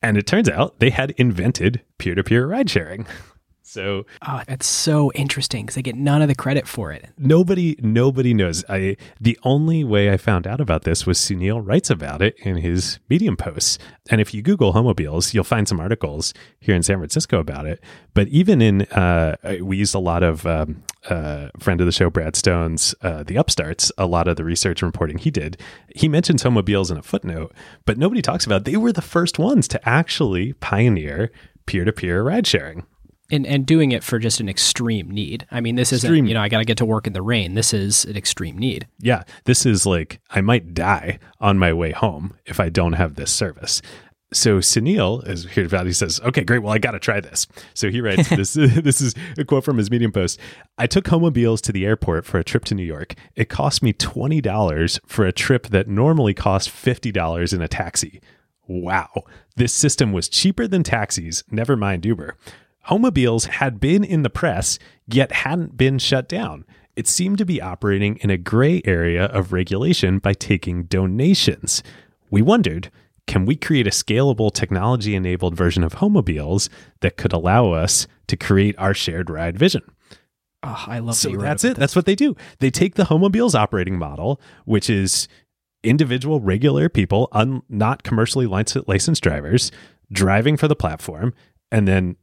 And 0.02 0.16
it 0.16 0.26
turns 0.26 0.48
out 0.48 0.80
they 0.80 0.90
had 0.90 1.12
invented 1.12 1.82
peer 1.98 2.16
to 2.16 2.24
peer 2.24 2.44
ride 2.48 2.68
sharing. 2.68 3.06
So 3.68 4.06
oh, 4.26 4.40
that's 4.48 4.66
so 4.66 5.12
interesting 5.14 5.66
because 5.66 5.74
they 5.74 5.82
get 5.82 5.94
none 5.94 6.22
of 6.22 6.28
the 6.28 6.34
credit 6.34 6.66
for 6.66 6.90
it. 6.90 7.10
Nobody, 7.18 7.76
nobody 7.80 8.32
knows. 8.32 8.64
I 8.66 8.96
the 9.20 9.38
only 9.42 9.84
way 9.84 10.10
I 10.10 10.16
found 10.16 10.46
out 10.46 10.58
about 10.58 10.84
this 10.84 11.06
was 11.06 11.18
Sunil 11.18 11.60
writes 11.62 11.90
about 11.90 12.22
it 12.22 12.34
in 12.38 12.56
his 12.56 12.98
Medium 13.10 13.36
posts. 13.36 13.78
And 14.10 14.22
if 14.22 14.32
you 14.32 14.40
Google 14.40 14.72
homobiles, 14.72 15.34
you'll 15.34 15.44
find 15.44 15.68
some 15.68 15.80
articles 15.80 16.32
here 16.60 16.74
in 16.74 16.82
San 16.82 16.96
Francisco 16.96 17.40
about 17.40 17.66
it. 17.66 17.84
But 18.14 18.28
even 18.28 18.62
in, 18.62 18.82
uh, 18.82 19.36
we 19.60 19.76
used 19.76 19.94
a 19.94 19.98
lot 19.98 20.22
of 20.22 20.46
um, 20.46 20.82
uh, 21.10 21.48
friend 21.58 21.78
of 21.82 21.84
the 21.84 21.92
show 21.92 22.08
Brad 22.08 22.36
Stone's 22.36 22.94
uh, 23.02 23.22
The 23.22 23.36
Upstarts. 23.36 23.92
A 23.98 24.06
lot 24.06 24.28
of 24.28 24.36
the 24.36 24.44
research 24.44 24.80
and 24.80 24.88
reporting 24.88 25.18
he 25.18 25.30
did, 25.30 25.60
he 25.94 26.08
mentions 26.08 26.42
homobiles 26.42 26.90
in 26.90 26.96
a 26.96 27.02
footnote, 27.02 27.52
but 27.84 27.98
nobody 27.98 28.22
talks 28.22 28.46
about. 28.46 28.64
They 28.64 28.78
were 28.78 28.92
the 28.92 29.02
first 29.02 29.38
ones 29.38 29.68
to 29.68 29.88
actually 29.88 30.54
pioneer 30.54 31.30
peer 31.66 31.84
to 31.84 31.92
peer 31.92 32.22
ride 32.22 32.46
sharing 32.46 32.86
and 33.30 33.46
and 33.46 33.66
doing 33.66 33.92
it 33.92 34.02
for 34.02 34.18
just 34.18 34.40
an 34.40 34.48
extreme 34.48 35.10
need. 35.10 35.46
I 35.50 35.60
mean, 35.60 35.76
this 35.76 35.92
isn't 35.92 36.26
you 36.26 36.34
know 36.34 36.40
I 36.40 36.48
got 36.48 36.58
to 36.58 36.64
get 36.64 36.78
to 36.78 36.86
work 36.86 37.06
in 37.06 37.12
the 37.12 37.22
rain. 37.22 37.54
This 37.54 37.74
is 37.74 38.04
an 38.04 38.16
extreme 38.16 38.58
need. 38.58 38.86
Yeah, 38.98 39.24
this 39.44 39.66
is 39.66 39.86
like 39.86 40.20
I 40.30 40.40
might 40.40 40.74
die 40.74 41.18
on 41.40 41.58
my 41.58 41.72
way 41.72 41.92
home 41.92 42.34
if 42.46 42.60
I 42.60 42.68
don't 42.68 42.94
have 42.94 43.14
this 43.14 43.30
service. 43.30 43.82
So 44.30 44.58
Sunil 44.58 45.26
is 45.26 45.46
here 45.46 45.64
about. 45.64 45.86
He 45.86 45.92
says, 45.92 46.20
"Okay, 46.20 46.44
great. 46.44 46.58
Well, 46.58 46.72
I 46.72 46.78
got 46.78 46.90
to 46.90 46.98
try 46.98 47.20
this." 47.20 47.46
So 47.72 47.90
he 47.90 48.00
writes 48.00 48.28
this. 48.36 48.52
this 48.54 49.00
is 49.00 49.14
a 49.38 49.44
quote 49.44 49.64
from 49.64 49.78
his 49.78 49.90
Medium 49.90 50.12
post. 50.12 50.38
I 50.76 50.86
took 50.86 51.06
homobiles 51.08 51.62
to 51.62 51.72
the 51.72 51.86
airport 51.86 52.26
for 52.26 52.38
a 52.38 52.44
trip 52.44 52.64
to 52.66 52.74
New 52.74 52.84
York. 52.84 53.14
It 53.36 53.48
cost 53.48 53.82
me 53.82 53.92
twenty 53.92 54.40
dollars 54.40 55.00
for 55.06 55.24
a 55.24 55.32
trip 55.32 55.68
that 55.68 55.88
normally 55.88 56.34
cost 56.34 56.68
fifty 56.68 57.10
dollars 57.10 57.52
in 57.52 57.62
a 57.62 57.68
taxi. 57.68 58.20
Wow, 58.66 59.24
this 59.56 59.72
system 59.72 60.12
was 60.12 60.28
cheaper 60.28 60.66
than 60.66 60.82
taxis. 60.82 61.42
Never 61.50 61.74
mind 61.74 62.04
Uber. 62.04 62.36
Homobiles 62.88 63.46
had 63.46 63.80
been 63.80 64.02
in 64.02 64.22
the 64.22 64.30
press, 64.30 64.78
yet 65.06 65.30
hadn't 65.32 65.76
been 65.76 65.98
shut 65.98 66.28
down. 66.28 66.64
It 66.96 67.06
seemed 67.06 67.38
to 67.38 67.44
be 67.44 67.60
operating 67.60 68.16
in 68.16 68.30
a 68.30 68.38
gray 68.38 68.82
area 68.84 69.26
of 69.26 69.52
regulation 69.52 70.18
by 70.18 70.32
taking 70.32 70.84
donations. 70.84 71.82
We 72.30 72.42
wondered 72.42 72.90
can 73.26 73.44
we 73.44 73.56
create 73.56 73.86
a 73.86 73.90
scalable 73.90 74.50
technology 74.50 75.14
enabled 75.14 75.54
version 75.54 75.84
of 75.84 75.96
Homobiles 75.96 76.70
that 77.00 77.18
could 77.18 77.34
allow 77.34 77.72
us 77.72 78.06
to 78.26 78.38
create 78.38 78.74
our 78.78 78.94
shared 78.94 79.28
ride 79.28 79.58
vision? 79.58 79.82
Oh, 80.62 80.84
I 80.86 80.98
love 80.98 81.14
so 81.14 81.36
that's 81.36 81.62
it. 81.62 81.76
That's 81.76 81.94
what 81.94 82.06
they 82.06 82.14
do. 82.14 82.36
They 82.58 82.70
take 82.70 82.94
the 82.94 83.04
Homobiles 83.04 83.54
operating 83.54 83.98
model, 83.98 84.40
which 84.64 84.88
is 84.88 85.28
individual 85.84 86.40
regular 86.40 86.88
people, 86.88 87.28
un, 87.32 87.62
not 87.68 88.02
commercially 88.02 88.46
licensed 88.46 89.22
drivers, 89.22 89.70
driving 90.10 90.56
for 90.56 90.66
the 90.66 90.74
platform, 90.74 91.34
and 91.70 91.86
then 91.86 92.16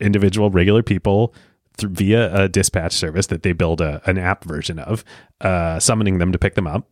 individual 0.00 0.50
regular 0.50 0.82
people 0.82 1.34
through, 1.76 1.90
via 1.90 2.34
a 2.34 2.48
dispatch 2.48 2.92
service 2.92 3.26
that 3.28 3.42
they 3.42 3.52
build 3.52 3.80
a, 3.80 4.00
an 4.06 4.18
app 4.18 4.44
version 4.44 4.78
of, 4.78 5.04
uh, 5.40 5.78
summoning 5.78 6.18
them 6.18 6.32
to 6.32 6.38
pick 6.38 6.54
them 6.54 6.66
up. 6.66 6.88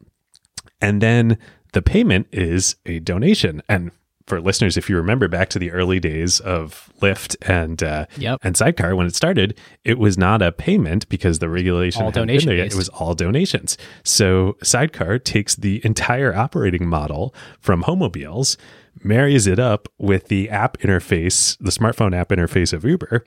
And 0.80 1.00
then 1.00 1.38
the 1.72 1.82
payment 1.82 2.28
is 2.32 2.76
a 2.86 3.00
donation. 3.00 3.62
And 3.68 3.90
for 4.28 4.40
listeners, 4.40 4.76
if 4.76 4.88
you 4.88 4.96
remember 4.96 5.26
back 5.26 5.48
to 5.50 5.58
the 5.58 5.70
early 5.72 5.98
days 5.98 6.38
of 6.40 6.92
Lyft 7.00 7.36
and 7.42 7.82
uh, 7.82 8.06
yep. 8.16 8.38
and 8.42 8.56
Sidecar 8.56 8.94
when 8.94 9.06
it 9.06 9.14
started, 9.14 9.58
it 9.84 9.98
was 9.98 10.18
not 10.18 10.42
a 10.42 10.52
payment 10.52 11.08
because 11.08 11.38
the 11.38 11.48
regulation 11.48 12.02
all 12.02 12.10
donation 12.10 12.50
it 12.52 12.74
was 12.74 12.90
all 12.90 13.14
donations. 13.14 13.78
So 14.04 14.56
Sidecar 14.62 15.18
takes 15.18 15.56
the 15.56 15.80
entire 15.84 16.34
operating 16.34 16.86
model 16.86 17.34
from 17.58 17.82
Homobiles 17.82 18.56
marries 19.02 19.46
it 19.46 19.58
up 19.58 19.88
with 19.98 20.28
the 20.28 20.48
app 20.50 20.78
interface, 20.78 21.56
the 21.58 21.70
smartphone 21.70 22.16
app 22.16 22.28
interface 22.28 22.72
of 22.72 22.84
Uber, 22.84 23.24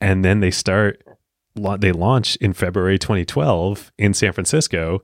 and 0.00 0.24
then 0.24 0.40
they 0.40 0.50
start 0.50 1.02
they 1.78 1.90
launch 1.92 2.36
in 2.36 2.52
February 2.52 2.98
2012 2.98 3.90
in 3.98 4.14
San 4.14 4.32
Francisco 4.32 5.02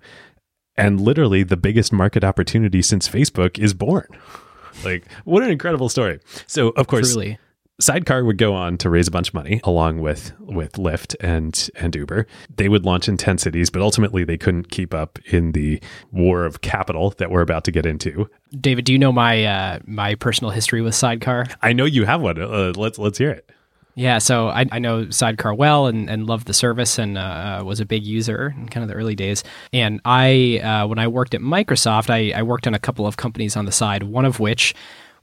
and 0.77 1.01
literally 1.01 1.43
the 1.43 1.57
biggest 1.57 1.93
market 1.93 2.23
opportunity 2.23 2.81
since 2.81 3.09
Facebook 3.09 3.59
is 3.59 3.75
born. 3.75 4.07
Like 4.85 5.05
what 5.25 5.43
an 5.43 5.51
incredible 5.51 5.89
story. 5.89 6.21
So 6.47 6.69
of 6.71 6.87
course 6.87 7.13
Truly. 7.13 7.39
Sidecar 7.81 8.25
would 8.25 8.39
go 8.39 8.55
on 8.55 8.79
to 8.79 8.89
raise 8.89 9.09
a 9.09 9.11
bunch 9.11 9.29
of 9.29 9.35
money 9.35 9.61
along 9.65 10.01
with 10.01 10.33
with 10.39 10.75
Lyft 10.75 11.17
and 11.21 11.71
and 11.75 11.95
Uber. 11.95 12.27
They 12.57 12.69
would 12.69 12.85
launch 12.85 13.09
in 13.09 13.17
10 13.17 13.39
cities, 13.39 13.69
but 13.69 13.83
ultimately 13.83 14.23
they 14.23 14.39
couldn't 14.39 14.71
keep 14.71 14.95
up 14.95 15.19
in 15.27 15.53
the 15.53 15.81
war 16.13 16.45
of 16.45 16.61
capital 16.61 17.11
that 17.19 17.31
we're 17.31 17.41
about 17.41 17.65
to 17.65 17.73
get 17.73 17.85
into. 17.85 18.31
David, 18.61 18.85
do 18.85 18.93
you 18.93 18.99
know 18.99 19.13
my 19.13 19.45
uh, 19.45 19.79
my 19.87 20.15
personal 20.15 20.53
history 20.53 20.83
with 20.83 20.95
Sidecar? 20.95 21.47
I 21.63 21.73
know 21.73 21.85
you 21.85 22.05
have 22.05 22.21
one. 22.21 22.41
Uh, 22.41 22.73
let's 22.77 22.99
let's 22.99 23.19
hear 23.19 23.31
it. 23.31 23.51
Yeah, 23.97 24.19
so 24.19 24.49
I, 24.49 24.67
I 24.73 24.81
know 24.81 25.09
Sidecar 25.11 25.55
well 25.55 25.87
and, 25.87 26.11
and 26.11 26.27
loved 26.27 26.47
the 26.49 26.55
service 26.55 26.99
and 26.99 27.17
uh, 27.17 27.61
uh 27.61 27.65
was 27.65 27.79
a 27.79 27.87
big 27.87 28.05
user 28.05 28.53
in 28.57 28.69
kind 28.69 28.83
of 28.83 28.89
the 28.89 28.95
early 28.95 29.15
days. 29.15 29.45
And 29.73 30.01
I, 30.05 30.59
uh, 30.59 30.89
when 30.89 30.99
I 30.99 31.07
worked 31.07 31.33
at 31.33 31.41
Microsoft, 31.41 32.11
I, 32.11 32.37
I 32.37 32.43
worked 32.43 32.67
on 32.67 32.75
a 32.75 32.81
couple 32.81 33.07
of 33.07 33.17
companies 33.17 33.57
on 33.57 33.67
the 33.67 33.73
side, 33.73 34.03
one 34.03 34.25
of 34.25 34.41
which 34.41 34.75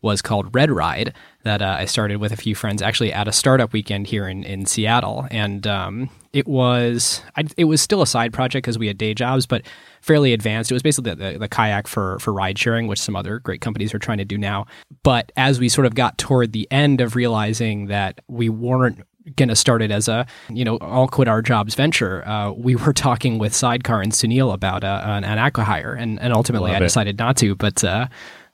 was 0.02 0.22
called 0.22 0.54
Red 0.54 0.72
Ride 0.72 1.14
that 1.44 1.62
uh, 1.62 1.76
I 1.80 1.86
started 1.86 2.18
with 2.18 2.32
a 2.32 2.38
few 2.38 2.56
friends 2.56 2.82
actually 2.82 3.14
at 3.14 3.28
a 3.28 3.32
startup 3.32 3.74
weekend 3.74 4.08
here 4.08 4.28
in, 4.28 4.44
in 4.44 4.66
Seattle. 4.66 5.28
And 5.32 5.66
um, 5.68 6.10
it 6.34 6.48
was 6.48 7.22
I, 7.36 7.46
it 7.58 7.66
was 7.66 7.82
still 7.82 8.02
a 8.02 8.08
side 8.08 8.34
project 8.34 8.64
because 8.64 8.78
we 8.78 8.88
had 8.88 8.98
day 8.98 9.14
jobs, 9.14 9.46
but 9.46 9.64
fairly 10.02 10.34
advanced. 10.34 10.72
It 10.72 10.76
was 10.76 10.84
basically 10.84 11.12
the, 11.12 11.34
the, 11.34 11.40
the, 11.40 11.48
kayak 11.48 11.88
for, 11.88 12.20
for 12.20 12.34
ride 12.34 12.58
sharing, 12.58 12.88
which 12.88 13.00
some 13.00 13.16
other 13.16 13.40
great 13.40 13.62
companies 13.62 13.94
are 13.94 14.00
trying 14.00 14.18
to 14.18 14.26
do 14.26 14.38
now. 14.38 14.66
But 15.04 15.32
as 15.38 15.60
we 15.60 15.70
sort 15.70 15.86
of 15.86 15.96
got 15.96 16.18
toward 16.18 16.54
the 16.54 16.68
end 16.72 17.02
of 17.02 17.16
realizing 17.16 17.88
that 17.88 18.22
we 18.28 18.50
weren't 18.50 19.04
going 19.36 19.50
to 19.50 19.56
start 19.56 19.84
it 19.84 19.92
as 19.92 20.08
a 20.08 20.26
you 20.50 20.66
know 20.66 20.78
all 20.78 21.08
quit 21.08 21.28
our 21.28 21.44
jobs 21.44 21.76
venture 21.76 22.28
uh, 22.28 22.52
we 22.52 22.76
were 22.76 22.92
talking 22.92 23.38
with 23.38 23.54
sidecar 23.54 24.02
and 24.02 24.14
sunil 24.14 24.52
about 24.52 24.84
uh, 24.84 25.00
an, 25.06 25.24
an 25.24 25.38
acquihire 25.38 25.96
and, 25.96 26.20
and 26.20 26.34
ultimately 26.34 26.72
i, 26.72 26.78
I 26.78 26.80
decided 26.80 27.20
not 27.20 27.38
to 27.38 27.54
but 27.54 27.84
uh, 27.84 28.08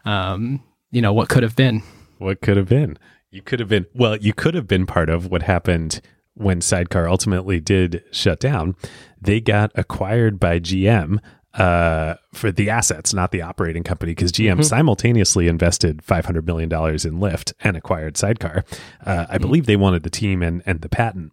um, 0.04 0.62
you 0.98 1.02
know, 1.04 1.14
what 1.14 1.30
could 1.30 1.44
have 1.44 1.56
been. 1.56 1.84
What 2.18 2.42
could 2.42 2.58
have 2.58 2.70
been? 2.70 2.98
You 3.30 3.44
could 3.44 3.60
have 3.60 3.70
been, 3.70 3.86
well, 3.94 4.18
you 4.18 4.34
could 4.34 4.56
have 4.56 4.68
been 4.68 4.88
part 4.88 5.12
of 5.12 5.30
what 5.30 5.44
happened 5.44 6.02
when 6.34 6.60
Sidecar 6.60 7.08
ultimately 7.08 7.60
did 7.60 8.04
shut 8.10 8.40
down. 8.40 8.76
They 9.22 9.40
got 9.40 9.72
acquired 9.76 10.40
by 10.40 10.60
GM 10.60 11.20
uh, 11.54 12.16
for 12.34 12.52
the 12.52 12.72
assets, 12.72 13.14
not 13.14 13.30
the 13.30 13.44
operating 13.44 13.84
company, 13.84 14.14
because 14.16 14.32
GM 14.32 14.54
mm-hmm. 14.54 14.62
simultaneously 14.64 15.48
invested 15.48 16.02
five 16.02 16.26
hundred 16.26 16.48
million 16.48 16.68
dollars 16.68 17.06
in 17.06 17.20
Lyft 17.20 17.54
and 17.60 17.78
acquired 17.78 18.18
Sidecar. 18.18 18.64
Uh, 19.06 19.28
I 19.30 19.36
mm-hmm. 19.36 19.42
believe 19.44 19.68
they 19.68 19.76
wanted 19.76 20.02
the 20.02 20.10
team 20.10 20.42
and 20.42 20.64
and 20.66 20.82
the 20.82 20.90
patent. 20.90 21.32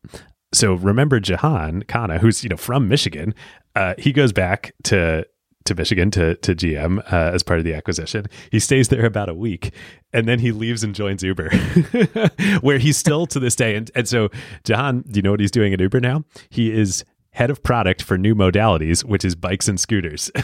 So 0.53 0.75
remember 0.75 1.21
Jahan 1.21 1.85
Khanna, 1.85 2.21
who's 2.21 2.43
you 2.43 2.51
know 2.51 2.59
from 2.59 2.87
Michigan, 2.87 3.35
uh, 3.75 3.95
he 3.97 4.12
goes 4.12 4.33
back 4.35 4.75
to 4.85 5.27
to 5.65 5.75
Michigan 5.75 6.11
to 6.12 6.35
to 6.37 6.55
GM 6.55 6.99
uh, 7.12 7.33
as 7.35 7.43
part 7.43 7.59
of 7.59 7.65
the 7.65 7.75
acquisition. 7.75 8.27
He 8.51 8.61
stays 8.61 8.89
there 8.89 9.07
about 9.07 9.29
a 9.29 9.35
week, 9.35 9.73
and 10.12 10.29
then 10.29 10.39
he 10.39 10.53
leaves 10.53 10.85
and 10.85 10.95
joins 10.95 11.23
Uber, 11.23 11.51
where 12.61 12.79
he's 12.79 12.97
still 12.97 13.27
to 13.27 13.41
this 13.41 13.57
day. 13.57 13.75
And 13.77 13.91
and 13.95 14.09
so 14.09 14.29
Jahan, 14.65 15.03
do 15.03 15.19
you 15.19 15.23
know 15.23 15.31
what 15.31 15.41
he's 15.41 15.51
doing 15.51 15.73
at 15.73 15.81
Uber 15.81 16.01
now? 16.01 16.25
He 16.51 16.73
is 16.73 17.05
head 17.31 17.51
of 17.51 17.62
product 17.62 18.01
for 18.01 18.17
new 18.17 18.35
modalities, 18.35 19.05
which 19.05 19.25
is 19.25 19.35
bikes 19.35 19.69
and 19.69 19.79
scooters. 19.79 20.31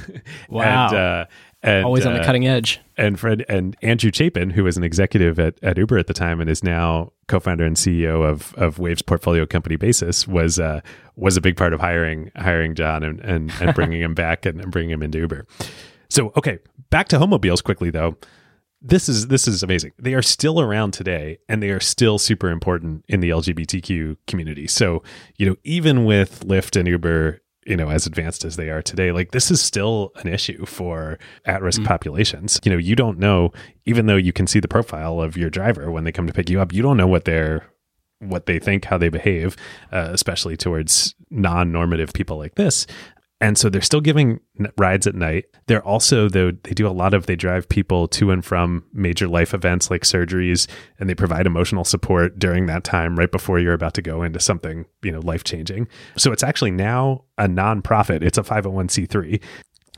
Wow. 0.48 0.88
and, 0.88 0.96
uh, 0.96 1.24
and, 1.62 1.84
Always 1.84 2.06
on 2.06 2.14
the 2.14 2.20
uh, 2.20 2.24
cutting 2.24 2.46
edge. 2.46 2.80
And 2.96 3.20
Fred 3.20 3.44
and 3.48 3.76
Andrew 3.82 4.10
Chapin, 4.12 4.50
who 4.50 4.64
was 4.64 4.78
an 4.78 4.84
executive 4.84 5.38
at, 5.38 5.62
at 5.62 5.76
Uber 5.76 5.98
at 5.98 6.06
the 6.06 6.14
time 6.14 6.40
and 6.40 6.48
is 6.48 6.64
now 6.64 7.12
co-founder 7.28 7.64
and 7.64 7.76
CEO 7.76 8.26
of 8.26 8.54
of 8.54 8.78
Wave's 8.78 9.02
portfolio 9.02 9.44
company 9.44 9.76
Basis, 9.76 10.26
was 10.26 10.58
uh, 10.58 10.80
was 11.16 11.36
a 11.36 11.40
big 11.40 11.56
part 11.56 11.74
of 11.74 11.80
hiring 11.80 12.30
hiring 12.36 12.74
John 12.74 13.02
and 13.02 13.20
and, 13.20 13.52
and 13.60 13.74
bringing 13.74 14.00
him 14.00 14.14
back 14.14 14.46
and, 14.46 14.60
and 14.60 14.72
bringing 14.72 14.90
him 14.90 15.02
into 15.02 15.18
Uber. 15.18 15.46
So 16.08 16.32
okay, 16.36 16.60
back 16.88 17.08
to 17.08 17.18
homobiles 17.18 17.60
quickly 17.60 17.90
though. 17.90 18.16
This 18.80 19.10
is 19.10 19.26
this 19.26 19.46
is 19.46 19.62
amazing. 19.62 19.92
They 19.98 20.14
are 20.14 20.22
still 20.22 20.62
around 20.62 20.92
today, 20.92 21.38
and 21.46 21.62
they 21.62 21.68
are 21.68 21.80
still 21.80 22.16
super 22.16 22.48
important 22.48 23.04
in 23.08 23.20
the 23.20 23.28
LGBTQ 23.28 24.16
community. 24.26 24.66
So 24.66 25.02
you 25.36 25.46
know, 25.46 25.56
even 25.64 26.06
with 26.06 26.46
Lyft 26.46 26.78
and 26.78 26.88
Uber 26.88 27.42
you 27.66 27.76
know 27.76 27.90
as 27.90 28.06
advanced 28.06 28.44
as 28.44 28.56
they 28.56 28.70
are 28.70 28.82
today 28.82 29.12
like 29.12 29.32
this 29.32 29.50
is 29.50 29.60
still 29.60 30.12
an 30.16 30.28
issue 30.28 30.64
for 30.64 31.18
at-risk 31.44 31.82
mm. 31.82 31.86
populations 31.86 32.58
you 32.64 32.72
know 32.72 32.78
you 32.78 32.96
don't 32.96 33.18
know 33.18 33.52
even 33.84 34.06
though 34.06 34.16
you 34.16 34.32
can 34.32 34.46
see 34.46 34.60
the 34.60 34.68
profile 34.68 35.20
of 35.20 35.36
your 35.36 35.50
driver 35.50 35.90
when 35.90 36.04
they 36.04 36.12
come 36.12 36.26
to 36.26 36.32
pick 36.32 36.48
you 36.48 36.60
up 36.60 36.72
you 36.72 36.82
don't 36.82 36.96
know 36.96 37.06
what 37.06 37.24
they're 37.24 37.66
what 38.20 38.46
they 38.46 38.58
think 38.58 38.84
how 38.84 38.98
they 38.98 39.08
behave 39.08 39.56
uh, 39.92 40.08
especially 40.10 40.56
towards 40.56 41.14
non-normative 41.30 42.12
people 42.12 42.36
like 42.36 42.54
this 42.54 42.86
and 43.40 43.56
so 43.56 43.70
they're 43.70 43.80
still 43.80 44.00
giving 44.00 44.40
rides 44.76 45.06
at 45.06 45.14
night. 45.14 45.46
They're 45.66 45.84
also 45.84 46.28
though 46.28 46.50
they 46.50 46.72
do 46.72 46.86
a 46.86 46.90
lot 46.90 47.14
of 47.14 47.26
they 47.26 47.36
drive 47.36 47.68
people 47.68 48.06
to 48.08 48.30
and 48.30 48.44
from 48.44 48.84
major 48.92 49.26
life 49.26 49.54
events 49.54 49.90
like 49.90 50.02
surgeries 50.02 50.68
and 50.98 51.08
they 51.08 51.14
provide 51.14 51.46
emotional 51.46 51.84
support 51.84 52.38
during 52.38 52.66
that 52.66 52.84
time 52.84 53.16
right 53.16 53.30
before 53.30 53.58
you're 53.58 53.72
about 53.72 53.94
to 53.94 54.02
go 54.02 54.22
into 54.22 54.40
something, 54.40 54.84
you 55.02 55.10
know, 55.10 55.20
life-changing. 55.20 55.88
So 56.16 56.32
it's 56.32 56.42
actually 56.42 56.72
now 56.72 57.24
a 57.38 57.46
nonprofit. 57.48 58.22
It's 58.22 58.38
a 58.38 58.42
501c3. 58.42 59.42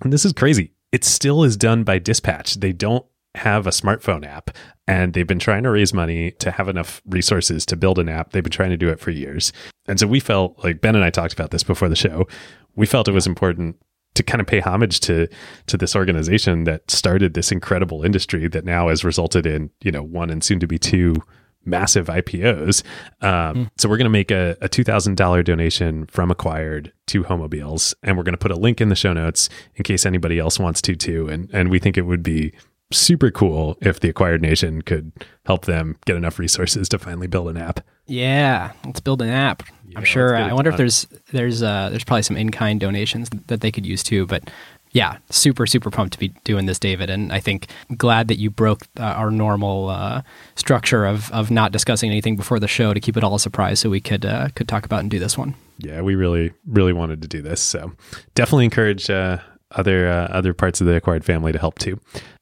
And 0.03 0.12
this 0.12 0.24
is 0.24 0.32
crazy. 0.32 0.72
It 0.93 1.05
still 1.05 1.43
is 1.43 1.57
done 1.57 1.84
by 1.84 1.99
dispatch. 1.99 2.55
They 2.55 2.72
don't 2.72 3.05
have 3.34 3.66
a 3.66 3.70
smartphone 3.70 4.26
app 4.26 4.51
and 4.86 5.14
they've 5.14 5.26
been 5.26 5.38
trying 5.38 5.62
to 5.62 5.70
raise 5.70 5.95
money 5.95 6.32
to 6.32 6.51
have 6.51 6.68
enough 6.68 7.01
resources 7.07 7.64
to 7.64 7.76
build 7.76 7.99
an 7.99 8.09
app. 8.09 8.32
They've 8.32 8.43
been 8.43 8.53
trying 8.53 8.70
to 8.70 8.76
do 8.76 8.90
it 8.90 9.01
for 9.01 9.11
years. 9.11 9.53
And 9.88 9.99
so 9.99 10.07
we 10.07 10.20
felt 10.20 10.62
like 10.62 10.80
Ben 10.80 10.95
and 10.95 11.05
I 11.05 11.11
talked 11.11 11.32
about 11.32 11.51
this 11.51 11.62
before 11.62 11.88
the 11.88 11.97
show 11.97 12.28
we 12.77 12.87
felt 12.87 13.09
it 13.09 13.12
was 13.12 13.27
important 13.27 13.77
to 14.14 14.23
kind 14.23 14.41
of 14.41 14.47
pay 14.47 14.61
homage 14.61 15.01
to 15.01 15.29
to 15.66 15.77
this 15.77 15.97
organization 15.97 16.64
that 16.64 16.91
started 16.91 17.35
this 17.35 17.51
incredible 17.51 18.05
industry 18.05 18.49
that 18.49 18.64
now 18.64 18.89
has 18.89 19.05
resulted 19.05 19.47
in 19.47 19.70
you 19.83 19.91
know 19.91 20.03
one 20.03 20.31
and 20.31 20.45
soon 20.45 20.61
to 20.61 20.66
be 20.66 20.79
two 20.79 21.16
massive 21.64 22.09
IPOs. 22.09 22.83
Um, 23.20 23.57
mm. 23.57 23.70
So 23.79 23.89
we're 23.89 23.97
going 23.97 24.07
to 24.07 24.11
make 24.11 24.31
a, 24.31 24.57
a 24.61 24.68
two 24.68 24.85
thousand 24.85 25.16
dollar 25.16 25.43
donation 25.43 26.07
from 26.07 26.31
Acquired 26.31 26.93
to 27.09 27.23
Homobiles, 27.25 27.95
and 28.03 28.16
we're 28.16 28.25
going 28.25 28.35
to 28.35 28.39
put 28.39 28.51
a 28.51 28.57
link 28.57 28.81
in 28.81 28.89
the 28.89 28.97
show 28.97 29.12
notes 29.12 29.49
in 29.77 29.85
case 29.85 30.05
anybody 30.05 30.39
else 30.39 30.59
wants 30.59 30.83
to 30.83 30.95
too. 30.95 31.29
And 31.29 31.49
and 31.53 31.70
we 31.70 31.79
think 31.79 31.97
it 31.97 32.03
would 32.03 32.23
be 32.23 32.53
super 32.93 33.30
cool 33.30 33.76
if 33.80 34.01
the 34.01 34.09
Acquired 34.09 34.43
Nation 34.43 34.82
could 34.82 35.12
help 35.47 35.64
them 35.64 35.97
get 36.05 36.16
enough 36.16 36.38
resources 36.38 36.88
to 36.90 36.99
finally 36.99 37.26
build 37.26 37.49
an 37.49 37.57
app. 37.57 37.80
Yeah, 38.07 38.72
let's 38.84 39.01
build 39.01 39.22
an 39.22 39.28
app. 39.28 39.62
Yeah, 39.88 39.99
I'm 39.99 40.05
sure. 40.05 40.36
I 40.36 40.53
wonder 40.53 40.70
if 40.70 40.76
there's 40.76 41.07
there's 41.32 41.62
uh, 41.62 41.88
there's 41.90 42.05
probably 42.05 42.22
some 42.22 42.36
in 42.36 42.51
kind 42.51 42.80
donations 42.80 43.30
that 43.47 43.61
they 43.61 43.70
could 43.70 43.86
use 43.86 44.03
too. 44.03 44.26
But 44.26 44.51
yeah, 44.93 45.18
super 45.30 45.66
super 45.66 45.90
pumped 45.90 46.12
to 46.14 46.18
be 46.18 46.28
doing 46.45 46.66
this, 46.66 46.78
David. 46.78 47.11
And 47.11 47.32
I 47.32 47.40
think 47.40 47.68
glad 47.97 48.28
that 48.28 48.38
you 48.38 48.51
broke 48.51 48.82
uh, 48.99 49.05
our 49.05 49.30
normal 49.30 49.88
uh, 49.88 50.22
structure 50.55 51.07
of 51.07 51.30
of 51.32 51.51
not 51.51 51.72
discussing 51.72 52.11
anything 52.11 52.36
before 52.36 52.59
the 52.59 52.68
show 52.68 52.93
to 52.93 53.01
keep 53.01 53.16
it 53.16 53.24
all 53.24 53.34
a 53.34 53.40
surprise, 53.40 53.80
so 53.80 53.88
we 53.90 54.01
could 54.01 54.24
uh, 54.24 54.49
could 54.55 54.68
talk 54.68 54.84
about 54.84 55.01
and 55.01 55.11
do 55.11 55.18
this 55.18 55.38
one. 55.38 55.55
Yeah, 55.78 56.01
we 56.03 56.14
really 56.14 56.53
really 56.66 56.93
wanted 56.93 57.22
to 57.22 57.28
do 57.28 57.40
this. 57.43 57.61
So 57.61 57.93
definitely 58.34 58.64
encourage 58.64 59.09
uh, 59.11 59.38
other 59.70 60.09
uh, 60.09 60.26
other 60.28 60.55
parts 60.55 60.80
of 60.80 60.86
the 60.86 60.97
acquired 60.97 61.24
family 61.24 61.53
to 61.53 61.59
help 61.59 61.78
too. 61.78 62.01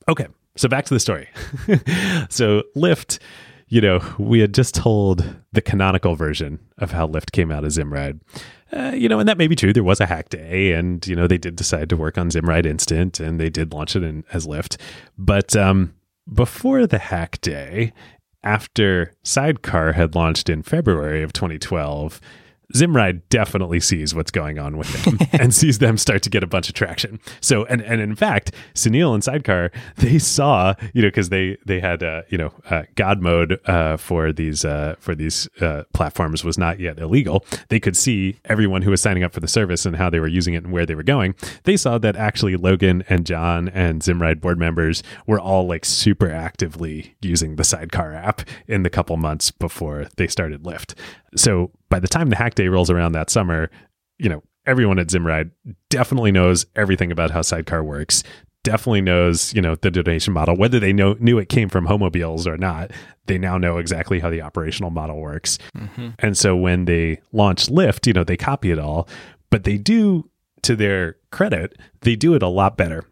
Okay, 0.09 0.27
so 0.61 0.69
back 0.69 0.85
to 0.85 0.95
the 0.95 1.01
story. 1.01 1.29
so 2.29 2.63
Lyft 2.77 3.19
you 3.71 3.81
know, 3.81 4.01
we 4.19 4.41
had 4.41 4.53
just 4.53 4.75
told 4.75 5.37
the 5.53 5.63
canonical 5.63 6.17
version 6.17 6.59
of 6.79 6.91
how 6.91 7.07
Lyft 7.07 7.31
came 7.31 7.53
out 7.53 7.65
of 7.65 7.71
Zimride. 7.71 8.19
Uh, 8.73 8.93
you 8.97 9.09
know, 9.09 9.21
and 9.21 9.29
that 9.29 9.39
may 9.39 9.47
be 9.47 9.55
true. 9.55 9.73
There 9.73 9.85
was 9.85 10.01
a 10.01 10.07
hack 10.07 10.29
day, 10.29 10.73
and 10.73 11.07
you 11.07 11.15
know 11.15 11.29
they 11.29 11.39
did 11.39 11.57
decide 11.57 11.89
to 11.89 11.97
work 11.97 12.19
on 12.19 12.31
Zimride 12.31 12.67
Instant, 12.67 13.21
and 13.21 13.41
they 13.41 13.49
did 13.49 13.73
launch 13.73 13.95
it 13.95 14.03
in, 14.03 14.25
as 14.33 14.47
Lyft. 14.47 14.77
But 15.17 15.57
um, 15.57 15.95
before 16.33 16.87
the 16.87 16.99
hack 16.99 17.41
day, 17.41 17.93
after 18.43 19.13
Sidecar 19.23 19.93
had 19.93 20.17
launched 20.17 20.49
in 20.49 20.63
February 20.63 21.23
of 21.23 21.33
2012, 21.33 22.21
Zimride 22.75 23.23
definitely 23.29 23.81
sees 23.81 24.15
what's 24.15 24.31
going 24.31 24.59
on 24.59 24.77
with 24.77 25.05
them 25.05 25.19
and 25.33 25.55
sees 25.55 25.79
them 25.79 25.97
start 25.97 26.23
to 26.23 26.31
get 26.31 26.43
a 26.43 26.47
bunch 26.47 26.69
of 26.69 26.75
traction. 26.75 27.21
So, 27.41 27.65
and 27.67 27.81
and 27.81 28.01
in 28.01 28.15
fact, 28.15 28.53
Sunil 28.75 29.15
and 29.15 29.25
Sidecar 29.25 29.71
they 29.97 30.19
saw 30.19 30.75
you 30.93 31.03
know 31.03 31.09
because 31.09 31.29
they 31.29 31.57
they 31.67 31.81
had 31.81 32.03
uh, 32.03 32.23
you 32.29 32.39
know 32.39 32.53
uh, 32.71 32.83
God 32.95 33.21
mode 33.21 33.61
uh, 33.67 33.97
for 33.97 34.33
these 34.33 34.65
uh, 34.65 34.97
for 34.99 35.15
these 35.15 35.49
uh, 35.61 35.85
platforms 35.93 36.45
was 36.45 36.59
not 36.59 36.81
yet 36.81 36.99
illegal. 36.99 37.45
They 37.69 37.81
could 37.81 37.97
see 37.97 38.39
everyone 38.45 38.83
who 38.83 38.91
was 38.91 39.01
signing 39.01 39.25
up 39.25 39.33
for 39.33 39.41
the 39.41 39.49
service 39.49 39.87
and 39.87 39.97
how 39.97 40.11
they 40.11 40.21
were 40.21 40.29
using 40.29 40.55
it 40.55 40.65
and 40.65 40.73
where 40.73 40.87
they 40.87 40.95
were 40.95 41.03
going. 41.03 41.35
They 41.65 41.77
saw 41.77 41.99
that 41.99 42.17
actually 42.17 42.57
Logan 42.57 43.05
and 43.09 43.27
John 43.27 43.69
and 43.69 44.03
Zimride 44.03 44.41
board 44.41 44.59
members 44.59 45.03
were 45.27 45.41
all 45.41 45.67
like 45.67 45.85
super 45.85 46.31
actively 46.31 47.17
using 47.21 47.57
the 47.57 47.65
Sidecar 47.65 48.13
app 48.13 48.43
in 48.67 48.83
the 48.83 48.91
couple 48.91 49.17
months 49.17 49.51
before 49.51 50.09
they 50.17 50.27
started 50.27 50.63
Lyft. 50.63 50.95
So 51.37 51.71
by 51.89 52.01
the 52.01 52.09
time 52.09 52.31
the 52.31 52.37
hack 52.37 52.55
day 52.55 52.69
rolls 52.69 52.91
around 52.91 53.13
that 53.13 53.31
summer, 53.31 53.71
you 54.19 54.29
know, 54.29 54.43
everyone 54.67 54.99
at 54.99 55.09
Zimride 55.09 55.51
definitely 55.89 56.33
knows 56.33 56.67
everything 56.77 57.11
about 57.11 57.31
how 57.31 57.43
Sidecar 57.43 57.83
works. 57.83 58.23
Definitely 58.63 59.01
knows, 59.01 59.55
you 59.55 59.63
know, 59.63 59.75
the 59.77 59.91
donation 59.91 60.35
model. 60.35 60.55
Whether 60.55 60.79
they 60.79 60.93
know 60.93 61.17
knew 61.19 61.39
it 61.39 61.49
came 61.49 61.71
from 61.71 61.87
Homobiles 61.87 62.47
or 62.47 62.59
not, 62.59 62.91
they 63.27 63.39
now 63.39 63.57
know 63.57 63.79
exactly 63.79 64.21
how 64.21 64.29
the 64.29 64.43
operational 64.43 64.91
model 64.91 65.19
works. 65.19 65.59
Mm-hmm. 65.75 66.11
And 66.19 66.37
so 66.37 66.55
when 66.55 66.85
they 66.85 67.21
launch 67.33 67.67
Lyft, 67.69 68.07
you 68.07 68.13
know, 68.13 68.25
they 68.25 68.37
copy 68.37 68.71
it 68.71 68.79
all, 68.79 69.09
but 69.49 69.65
they 69.65 69.79
do, 69.79 70.29
to 70.63 70.77
their 70.77 71.17
credit, 71.31 71.79
they 72.03 72.17
do 72.17 72.35
it 72.35 72.43
a 72.43 72.49
lot 72.49 72.77
better. 72.77 73.07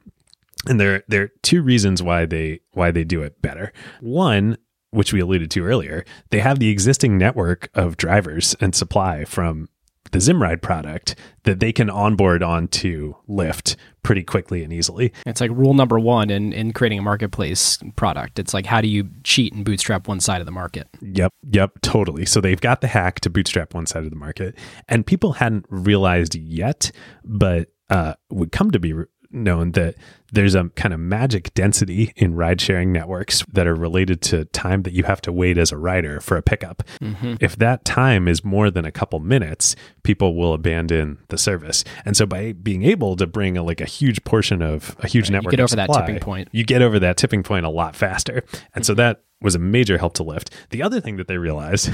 And 0.66 0.78
there, 0.78 1.02
there 1.08 1.22
are 1.22 1.32
two 1.42 1.62
reasons 1.62 2.02
why 2.02 2.26
they 2.26 2.60
why 2.72 2.90
they 2.90 3.04
do 3.04 3.22
it 3.22 3.40
better. 3.40 3.72
One, 4.00 4.58
which 4.90 5.12
we 5.12 5.20
alluded 5.20 5.50
to 5.52 5.64
earlier, 5.64 6.04
they 6.30 6.40
have 6.40 6.58
the 6.58 6.70
existing 6.70 7.18
network 7.18 7.68
of 7.74 7.96
drivers 7.96 8.54
and 8.60 8.74
supply 8.74 9.24
from 9.24 9.68
the 10.12 10.18
Zimride 10.18 10.62
product 10.62 11.14
that 11.44 11.60
they 11.60 11.72
can 11.72 11.90
onboard 11.90 12.42
onto 12.42 13.14
Lyft 13.28 13.76
pretty 14.02 14.22
quickly 14.22 14.64
and 14.64 14.72
easily. 14.72 15.12
It's 15.26 15.40
like 15.40 15.50
rule 15.50 15.74
number 15.74 15.98
one 15.98 16.30
in, 16.30 16.52
in 16.52 16.72
creating 16.72 16.98
a 16.98 17.02
marketplace 17.02 17.78
product. 17.96 18.38
It's 18.38 18.54
like 18.54 18.66
how 18.66 18.80
do 18.80 18.88
you 18.88 19.08
cheat 19.22 19.52
and 19.52 19.64
bootstrap 19.64 20.08
one 20.08 20.20
side 20.20 20.40
of 20.40 20.46
the 20.46 20.52
market? 20.52 20.88
Yep, 21.00 21.32
yep, 21.50 21.72
totally. 21.82 22.24
So 22.24 22.40
they've 22.40 22.60
got 22.60 22.80
the 22.80 22.86
hack 22.86 23.20
to 23.20 23.30
bootstrap 23.30 23.74
one 23.74 23.86
side 23.86 24.04
of 24.04 24.10
the 24.10 24.16
market, 24.16 24.56
and 24.88 25.06
people 25.06 25.32
hadn't 25.32 25.66
realized 25.68 26.34
yet, 26.34 26.90
but 27.24 27.68
uh, 27.90 28.14
would 28.30 28.52
come 28.52 28.70
to 28.70 28.78
be 28.78 28.94
known 29.30 29.72
that 29.72 29.94
there's 30.32 30.54
a 30.54 30.68
kind 30.70 30.92
of 30.92 31.00
magic 31.00 31.52
density 31.54 32.12
in 32.16 32.34
ride 32.34 32.60
sharing 32.60 32.92
networks 32.92 33.44
that 33.52 33.66
are 33.66 33.74
related 33.74 34.20
to 34.22 34.44
time 34.46 34.82
that 34.82 34.92
you 34.92 35.04
have 35.04 35.20
to 35.22 35.32
wait 35.32 35.58
as 35.58 35.72
a 35.72 35.76
rider 35.76 36.20
for 36.20 36.36
a 36.36 36.42
pickup. 36.42 36.82
Mm-hmm. 37.00 37.34
If 37.40 37.56
that 37.56 37.84
time 37.84 38.28
is 38.28 38.44
more 38.44 38.70
than 38.70 38.84
a 38.84 38.92
couple 38.92 39.20
minutes, 39.20 39.76
people 40.02 40.34
will 40.34 40.52
abandon 40.52 41.18
the 41.28 41.38
service. 41.38 41.84
And 42.04 42.16
so 42.16 42.26
by 42.26 42.52
being 42.52 42.82
able 42.84 43.16
to 43.16 43.26
bring 43.26 43.56
a, 43.56 43.62
like 43.62 43.80
a 43.80 43.86
huge 43.86 44.22
portion 44.24 44.62
of 44.62 44.96
a 45.00 45.08
huge 45.08 45.26
right, 45.26 45.34
network, 45.34 45.52
you 45.52 45.56
get 45.56 45.62
over 45.62 45.68
supply, 45.68 45.86
that 45.86 46.06
tipping 46.06 46.20
point. 46.20 46.48
You 46.52 46.64
get 46.64 46.82
over 46.82 46.98
that 46.98 47.16
tipping 47.16 47.42
point 47.42 47.64
a 47.64 47.70
lot 47.70 47.96
faster. 47.96 48.44
And 48.74 48.84
so 48.84 48.92
mm-hmm. 48.92 48.98
that 48.98 49.22
was 49.40 49.54
a 49.54 49.58
major 49.58 49.98
help 49.98 50.14
to 50.14 50.24
Lyft. 50.24 50.52
The 50.70 50.82
other 50.82 51.00
thing 51.00 51.16
that 51.16 51.28
they 51.28 51.38
realized, 51.38 51.90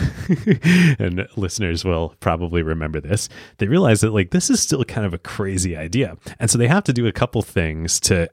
and 0.98 1.28
listeners 1.36 1.84
will 1.84 2.14
probably 2.20 2.62
remember 2.62 3.00
this, 3.00 3.28
they 3.58 3.66
realized 3.66 4.02
that 4.02 4.12
like 4.12 4.30
this 4.30 4.48
is 4.48 4.60
still 4.60 4.82
kind 4.84 5.06
of 5.06 5.12
a 5.12 5.18
crazy 5.18 5.76
idea. 5.76 6.16
And 6.38 6.50
so 6.50 6.56
they 6.56 6.68
have 6.68 6.84
to 6.84 6.92
do 6.92 7.06
a 7.06 7.12
couple 7.12 7.42
things 7.42 8.00
to 8.00 8.23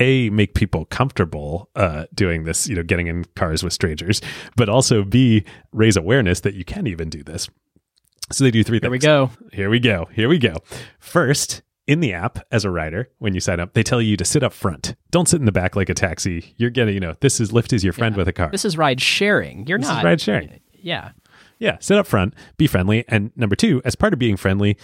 a 0.00 0.30
make 0.30 0.54
people 0.54 0.84
comfortable 0.86 1.68
uh, 1.76 2.06
doing 2.14 2.44
this, 2.44 2.68
you 2.68 2.74
know, 2.76 2.82
getting 2.82 3.06
in 3.06 3.24
cars 3.36 3.62
with 3.62 3.72
strangers, 3.72 4.20
but 4.56 4.68
also 4.68 5.02
b 5.04 5.44
raise 5.72 5.96
awareness 5.96 6.40
that 6.40 6.54
you 6.54 6.64
can 6.64 6.86
even 6.86 7.08
do 7.10 7.22
this. 7.22 7.48
So 8.32 8.42
they 8.44 8.50
do 8.50 8.64
three 8.64 8.80
Here 8.80 8.90
things. 8.90 9.04
Here 9.04 9.20
we 9.20 9.28
go. 9.28 9.30
Here 9.52 9.70
we 9.70 9.80
go. 9.80 10.08
Here 10.12 10.28
we 10.28 10.38
go. 10.38 10.56
First, 10.98 11.62
in 11.86 12.00
the 12.00 12.12
app 12.12 12.40
as 12.50 12.64
a 12.64 12.70
rider 12.70 13.08
when 13.18 13.32
you 13.32 13.38
sign 13.38 13.60
up 13.60 13.72
they 13.74 13.82
tell 13.84 14.02
you 14.02 14.16
to 14.16 14.24
sit 14.24 14.42
up 14.42 14.52
front 14.52 14.96
don't 15.12 15.28
sit 15.28 15.38
in 15.38 15.46
the 15.46 15.52
back 15.52 15.76
like 15.76 15.88
a 15.88 15.94
taxi 15.94 16.52
you're 16.56 16.68
getting 16.68 16.94
you 16.94 16.98
know 16.98 17.14
this 17.20 17.38
is 17.38 17.52
lyft 17.52 17.72
is 17.72 17.84
your 17.84 17.92
friend 17.92 18.16
Yeah. 18.16 18.18
with 18.18 18.26
a 18.26 18.32
car 18.32 18.48
This 18.50 18.64
is 18.64 18.76
ride 18.76 19.00
sharing. 19.00 19.68
You're 19.68 19.78
This 19.78 19.86
is 19.86 19.94
not 19.94 20.04
ride 20.04 20.20
sharing. 20.20 20.58
Yeah. 20.72 21.12
yeah 21.60 21.76
sit 21.78 21.96
up 21.96 22.08
front 22.08 22.34
be 22.56 22.66
friendly 22.66 23.04
and 23.06 23.30
number 23.36 23.54
two 23.54 23.80
as 23.84 23.94
part 23.94 24.12
of 24.12 24.18
being 24.18 24.36
friendly 24.36 24.76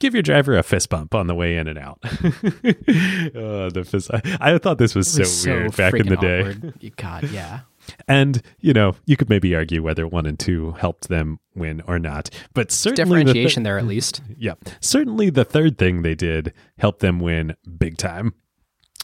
give 0.00 0.14
your 0.14 0.22
driver 0.22 0.56
a 0.58 0.62
fist 0.62 0.88
bump 0.88 1.14
on 1.14 1.28
the 1.28 1.34
way 1.34 1.56
in 1.56 1.68
and 1.68 1.78
out 1.78 1.98
oh, 2.04 2.10
the 3.70 3.86
fist 3.86 4.10
I, 4.12 4.52
I 4.54 4.58
thought 4.58 4.78
this 4.78 4.94
was 4.94 5.06
It 5.18 5.26
so 5.26 5.52
was 5.52 5.74
weird 5.74 5.76
back 5.76 5.94
in 5.94 6.06
the 6.08 6.16
freaking 6.16 6.20
day 6.20 6.40
awkward. 6.40 6.96
God, 6.96 7.30
yeah. 7.30 7.60
and 8.08 8.42
you 8.60 8.72
know 8.72 8.96
you 9.06 9.16
could 9.16 9.28
maybe 9.28 9.54
argue 9.54 9.82
whether 9.82 10.06
one 10.06 10.26
and 10.26 10.38
two 10.38 10.72
helped 10.72 11.08
them 11.08 11.38
win 11.54 11.82
or 11.86 11.98
not 11.98 12.30
but 12.54 12.70
certainly 12.72 13.20
the 13.22 13.32
thi- 13.32 13.32
Differentiation 13.32 13.62
there 13.62 13.78
at 13.78 13.86
least. 13.86 14.20
Yeah. 14.38 14.54
Certainly 14.80 15.30
the 15.30 15.44
third 15.44 15.76
thing 15.76 16.02
they 16.02 16.14
did 16.14 16.54
helped 16.78 17.00
them 17.00 17.20
win 17.20 17.56
big 17.78 17.98
time. 17.98 18.32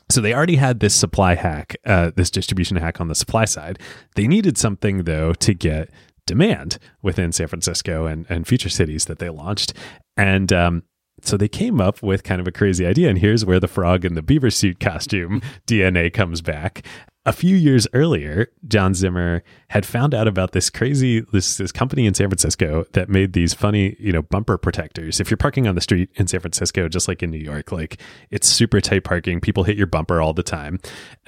So 0.09 0.21
they 0.21 0.33
already 0.33 0.57
had 0.57 0.81
this 0.81 0.95
supply 0.95 1.35
hack, 1.35 1.77
uh, 1.85 2.13
this 2.15 2.31
distribution 2.31 2.77
hack 2.77 3.01
on 3.01 3.09
the 3.09 3.15
supply 3.15 3.45
side. 3.45 3.79
They 4.15 4.27
needed 4.27 4.57
something 4.57 5.05
though 5.05 5.33
to 5.35 5.53
get 5.53 5.91
demand 6.27 6.79
within 7.03 7.33
San 7.33 7.49
Francisco 7.49 8.07
and, 8.07 8.25
and 8.29 8.47
future 8.47 8.69
cities 8.69 9.05
that 9.07 9.19
they 9.19 9.29
launched. 9.31 9.73
And 10.17 10.53
um, 10.53 10.83
so 11.23 11.37
they 11.37 11.49
came 11.49 11.81
up 11.81 12.03
with 12.03 12.25
kind 12.25 12.41
of 12.41 12.49
a 12.49 12.53
crazy 12.53 12.87
idea. 12.87 13.09
And 13.09 13.19
here's 13.19 13.45
where 13.45 13.61
the 13.61 13.69
frog 13.69 14.05
in 14.05 14.15
the 14.15 14.23
beaver 14.23 14.51
suit 14.51 14.81
costume 14.81 15.43
DNA 15.67 16.13
comes 16.13 16.41
back. 16.41 16.85
A 17.27 17.33
few 17.33 17.57
years 17.57 17.89
earlier, 17.93 18.53
John 18.69 18.95
Zimmer 18.95 19.43
had 19.69 19.85
found 19.85 20.15
out 20.15 20.29
about 20.29 20.53
this 20.53 20.71
crazy 20.71 21.21
this 21.33 21.57
this 21.57 21.73
company 21.73 22.07
in 22.07 22.15
San 22.15 22.29
Francisco 22.29 22.87
that 22.93 23.09
made 23.09 23.33
these 23.33 23.53
funny, 23.53 23.97
you 23.99 24.13
know, 24.13 24.23
bumper 24.23 24.57
protectors. 24.57 25.19
If 25.19 25.29
you're 25.29 25.37
parking 25.37 25.67
on 25.67 25.75
the 25.75 25.81
street 25.81 26.09
in 26.15 26.29
San 26.29 26.39
Francisco, 26.39 26.89
just 26.89 27.09
like 27.09 27.25
in 27.25 27.33
New 27.33 27.39
York, 27.39 27.73
like 27.73 28.01
it's 28.31 28.47
super 28.47 28.81
tight 28.81 29.03
parking, 29.03 29.41
people 29.41 29.65
hit 29.65 29.77
your 29.77 29.89
bumper 29.89 30.21
all 30.21 30.35
the 30.35 30.45
time. 30.45 30.79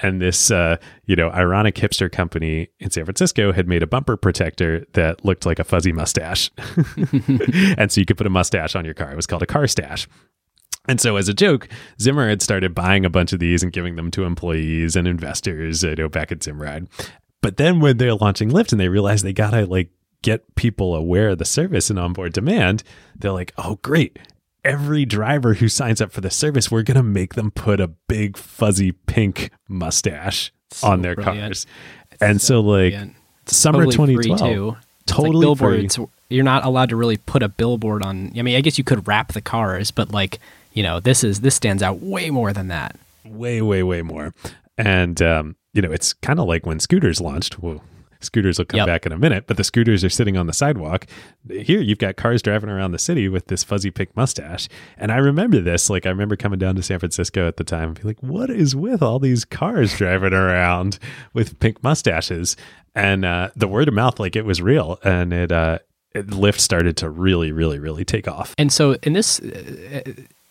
And 0.01 0.23
this 0.23 0.53
uh, 0.53 0.77
you 1.07 1.17
know, 1.17 1.31
ironic 1.31 1.75
hipster 1.75 2.11
company 2.11 2.69
in 2.79 2.91
San 2.91 3.05
Francisco 3.05 3.53
had 3.53 3.67
made 3.67 3.83
a 3.83 3.87
bumper 3.89 4.17
protector 4.17 4.87
that 4.93 5.25
looked 5.25 5.47
like 5.47 5.59
a 5.59 5.65
fuzzy 5.65 5.91
mustache. 5.91 6.49
and 7.77 7.91
so 7.91 8.01
you 8.01 8.05
could 8.05 8.17
put 8.17 8.27
a 8.29 8.31
mustache 8.31 8.77
on 8.77 8.85
your 8.85 8.95
car. 8.95 9.11
It 9.11 9.17
was 9.17 9.27
called 9.27 9.43
a 9.43 9.47
car 9.47 9.67
stash. 9.67 10.07
And 10.89 11.01
so, 11.01 11.17
as 11.17 11.29
a 11.29 11.35
joke, 11.35 11.69
Zimmer 12.01 12.29
had 12.29 12.41
started 12.43 12.75
buying 12.75 13.05
a 13.05 13.11
bunch 13.11 13.33
of 13.35 13.39
these 13.39 13.63
and 13.63 13.73
giving 13.73 13.97
them 13.97 14.11
to 14.13 14.25
employees 14.25 14.97
and 14.97 15.07
investors, 15.07 15.83
you 15.85 15.95
know, 15.95 16.09
back 16.09 16.33
at 16.33 16.39
Zimride. 16.41 16.89
But 17.43 17.59
then 17.59 17.79
when 17.81 17.99
they're 17.99 18.15
launching 18.15 18.51
Lyft 18.51 18.73
and 18.73 18.81
they 18.81 18.89
realize 18.89 19.23
they 19.23 19.33
gotta 19.35 19.67
like 19.67 19.91
get 20.23 20.55
people 20.57 20.97
aware 20.97 21.29
of 21.29 21.39
the 21.39 21.45
service 21.45 21.91
and 21.91 21.99
onboard 21.99 22.33
demand, 22.33 22.83
they're 23.17 23.33
like, 23.33 23.53
"Oh, 23.59 23.79
great! 23.83 24.19
Every 24.65 25.05
driver 25.05 25.55
who 25.55 25.69
signs 25.69 26.01
up 26.01 26.11
for 26.11 26.21
the 26.21 26.31
service, 26.31 26.71
we're 26.71 26.83
gonna 26.83 27.03
make 27.05 27.35
them 27.35 27.51
put 27.51 27.81
a 27.81 27.89
big 28.09 28.37
fuzzy 28.37 28.93
pink 28.93 29.51
mustache 29.69 30.53
So 30.73 30.89
on 30.89 31.03
their 31.03 31.15
brilliant. 31.15 31.39
cars." 31.41 31.67
And 32.21 32.41
so, 32.41 32.61
like 32.61 32.93
Brilliant. 32.93 33.15
summer 33.47 33.85
Totally 33.85 34.15
free, 34.17 34.25
2012, 34.25 34.55
too. 34.55 34.77
It's 35.03 35.11
like 35.13 35.17
totally 35.27 35.33
free. 35.33 35.41
billboards. 35.87 35.99
You're 36.31 36.45
not 36.45 36.65
allowed 36.65 36.89
to 36.91 36.97
really 36.97 37.17
put 37.19 37.43
a 37.43 37.49
billboard 37.49 38.03
on. 38.03 38.33
I 38.37 38.43
mean, 38.43 38.57
I 38.57 38.61
guess 38.61 38.77
you 38.79 38.85
could 38.85 39.07
wrap 39.07 39.33
the 39.33 39.41
cars, 39.41 39.91
but 39.91 40.11
like, 40.13 40.39
you 40.79 40.85
know, 40.85 41.01
this 41.01 41.25
is 41.25 41.41
this 41.41 41.57
stands 41.57 41.83
out 41.83 41.97
way 42.01 42.31
more 42.31 42.53
than 42.53 42.69
that. 42.69 42.95
way 43.25 43.61
way 43.61 43.83
way 43.83 44.01
more 44.01 44.33
and 44.79 45.21
um, 45.21 45.57
you 45.75 45.83
know 45.83 45.91
it's 45.91 46.13
kind 46.29 46.39
of 46.39 46.47
like 46.47 46.65
when 46.67 46.79
scooters 46.79 47.21
launched 47.21 47.59
well 47.59 47.83
scooters 48.21 48.59
will 48.59 48.65
come 48.65 48.79
Yep. 48.79 48.87
back 48.87 49.07
in 49.07 49.13
a 49.13 49.19
minute 49.19 49.45
but 49.49 49.57
the 49.57 49.65
scooters 49.65 50.03
are 50.05 50.09
sitting 50.19 50.37
on 50.37 50.47
the 50.47 50.53
sidewalk 50.53 51.07
here 51.51 51.81
you've 51.81 51.99
got 52.07 52.17
cars 52.17 52.41
driving 52.43 52.71
around 52.71 52.93
the 52.93 52.99
city 52.99 53.29
with 53.29 53.47
this 53.47 53.63
fuzzy 53.65 53.91
pink 53.91 54.11
mustache 54.17 54.69
and 54.97 55.11
i 55.13 55.17
remember 55.19 55.61
this 55.61 55.91
like 55.91 56.07
i 56.07 56.09
remember 56.11 56.37
coming 56.37 56.59
down 56.61 56.75
to 56.77 56.83
san 56.83 56.99
francisco 57.01 57.47
at 57.49 57.57
the 57.59 57.65
time 57.65 57.89
and 57.91 58.01
be 58.01 58.05
like 58.11 58.21
what 58.23 58.51
is 58.51 58.75
with 58.75 59.03
all 59.03 59.19
these 59.19 59.45
cars 59.45 59.97
driving 59.97 60.33
around 60.33 60.99
with 61.35 61.59
pink 61.61 61.83
mustaches 61.83 62.57
and 62.95 63.25
uh, 63.25 63.51
the 63.57 63.69
word 63.69 63.89
of 63.89 63.95
mouth 63.95 64.19
like 64.19 64.35
it 64.37 64.45
was 64.45 64.63
real 64.63 64.99
and 65.05 65.33
it 65.33 65.51
uh 65.53 65.79
it, 66.15 66.29
Lyft 66.29 66.59
started 66.61 66.97
to 66.97 67.11
really, 67.11 67.53
really, 67.53 67.79
really 67.79 68.03
take 68.03 68.27
off. 68.27 68.55
And 68.57 68.73
so 68.73 68.97
in 69.03 69.13
this 69.13 69.39
uh, 69.41 70.01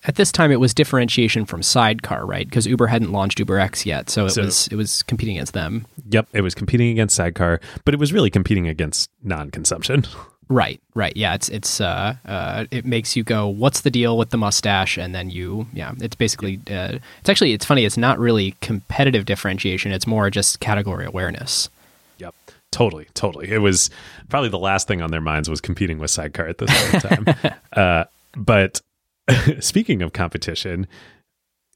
at 0.07 0.15
this 0.15 0.31
time 0.31 0.51
it 0.51 0.59
was 0.59 0.73
differentiation 0.73 1.45
from 1.45 1.61
sidecar, 1.61 2.25
right? 2.25 2.47
Because 2.47 2.65
Uber 2.65 2.87
hadn't 2.87 3.11
launched 3.11 3.37
UberX 3.37 3.85
yet, 3.85 4.09
so 4.09 4.25
it 4.25 4.31
So- 4.31 4.43
was 4.43 4.67
it 4.69 4.75
was 4.75 5.03
competing 5.03 5.35
against 5.37 5.53
them. 5.53 5.85
Yep, 6.09 6.29
it 6.33 6.41
was 6.41 6.55
competing 6.55 6.89
against 6.89 7.15
Sidecar, 7.15 7.59
but 7.83 7.93
it 7.93 7.99
was 7.99 8.13
really 8.13 8.29
competing 8.29 8.67
against 8.67 9.09
non-consumption. 9.23 10.05
Right, 10.49 10.79
right. 10.95 11.11
Yeah, 11.17 11.33
it's 11.33 11.49
it's 11.49 11.81
uh, 11.81 12.15
uh 12.25 12.67
it 12.71 12.85
makes 12.85 13.17
you 13.17 13.23
go, 13.25 13.47
what's 13.49 13.81
the 13.81 13.89
deal 13.89 14.17
with 14.17 14.29
the 14.29 14.37
mustache? 14.37 14.97
And 14.97 15.13
then 15.13 15.29
you, 15.29 15.67
yeah, 15.73 15.91
it's 15.99 16.15
basically 16.15 16.61
uh, 16.71 16.99
it's 17.19 17.27
actually 17.27 17.51
it's 17.51 17.65
funny. 17.65 17.83
It's 17.83 17.97
not 17.97 18.17
really 18.17 18.55
competitive 18.61 19.25
differentiation. 19.25 19.91
It's 19.91 20.07
more 20.07 20.29
just 20.29 20.61
category 20.61 21.05
awareness. 21.05 21.67
Yep. 22.19 22.33
Totally, 22.71 23.07
totally. 23.13 23.51
It 23.51 23.57
was 23.57 23.89
probably 24.29 24.47
the 24.47 24.57
last 24.57 24.87
thing 24.87 25.01
on 25.01 25.11
their 25.11 25.19
minds 25.19 25.49
was 25.49 25.59
competing 25.59 25.99
with 25.99 26.11
Sidecar 26.11 26.47
at 26.47 26.59
this 26.59 26.71
point 26.91 27.03
in 27.03 27.25
time. 27.25 27.53
uh, 27.73 28.03
but 28.37 28.79
speaking 29.59 30.01
of 30.01 30.13
competition, 30.13 30.87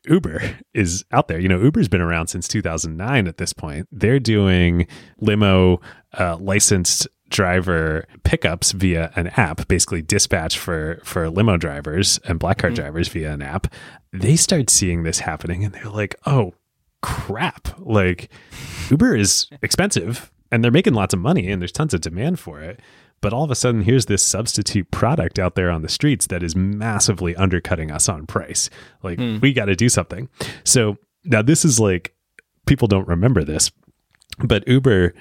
Uber 0.06 0.41
is 0.74 1.06
out 1.12 1.28
there. 1.28 1.39
You 1.39 1.47
know, 1.47 1.62
Uber's 1.62 1.88
been 1.88 2.02
around 2.02 2.28
since 2.28 2.47
2009 2.47 3.28
at 3.28 3.38
this 3.38 3.54
point. 3.54 3.88
They're 3.91 4.20
doing 4.20 4.88
limo 5.20 5.80
uh, 6.18 6.38
licensed 6.38 7.08
driver 7.30 8.06
pickups 8.24 8.74
via 8.74 9.12
an 9.16 9.28
app, 9.38 9.68
basically 9.68 10.02
dispatch 10.02 10.58
for 10.58 10.99
for 11.04 11.30
limo 11.30 11.58
drivers 11.58 12.20
and 12.26 12.39
black 12.39 12.58
car 12.58 12.72
drivers 12.72 13.08
via 13.08 13.32
an 13.32 13.41
app. 13.41 13.74
They 14.12 14.36
start 14.36 14.70
seeing 14.70 15.04
this 15.04 15.20
happening 15.20 15.64
and 15.64 15.74
they're 15.74 15.86
like, 15.86 16.16
"Oh, 16.26 16.54
crap. 17.02 17.70
Like 17.80 18.30
Uber 18.89 19.16
is 19.16 19.47
expensive 19.62 20.32
and 20.52 20.64
they're 20.64 20.72
making 20.72 20.93
lots 20.93 21.14
of 21.14 21.20
money 21.20 21.49
and 21.49 21.62
there's 21.62 21.72
tons 21.72 21.93
of 21.93 22.02
demand 22.02 22.39
for 22.39 22.62
it. 22.62 22.80
But 23.22 23.34
all 23.34 23.43
of 23.43 23.52
a 23.52 23.56
sudden, 23.56 23.84
here's 23.84 24.08
this 24.08 24.24
substitute 24.24 24.89
product 24.89 25.38
out 25.38 25.54
there 25.56 25.70
on 25.70 25.84
the 25.84 25.89
streets 25.89 26.28
that 26.28 26.41
is 26.41 26.56
massively 26.56 27.36
undercutting 27.36 27.91
us 27.91 28.10
on 28.10 28.26
price. 28.26 28.70
Like, 29.04 29.20
hmm. 29.20 29.38
we 29.39 29.54
got 29.54 29.66
to 29.66 29.76
do 29.76 29.89
something. 29.89 30.28
So 30.64 30.97
now 31.24 31.43
this 31.43 31.64
is 31.64 31.80
like, 31.80 32.16
people 32.66 32.88
don't 32.88 33.08
remember 33.08 33.43
this, 33.43 33.72
but 34.39 34.68
Uber, 34.68 35.14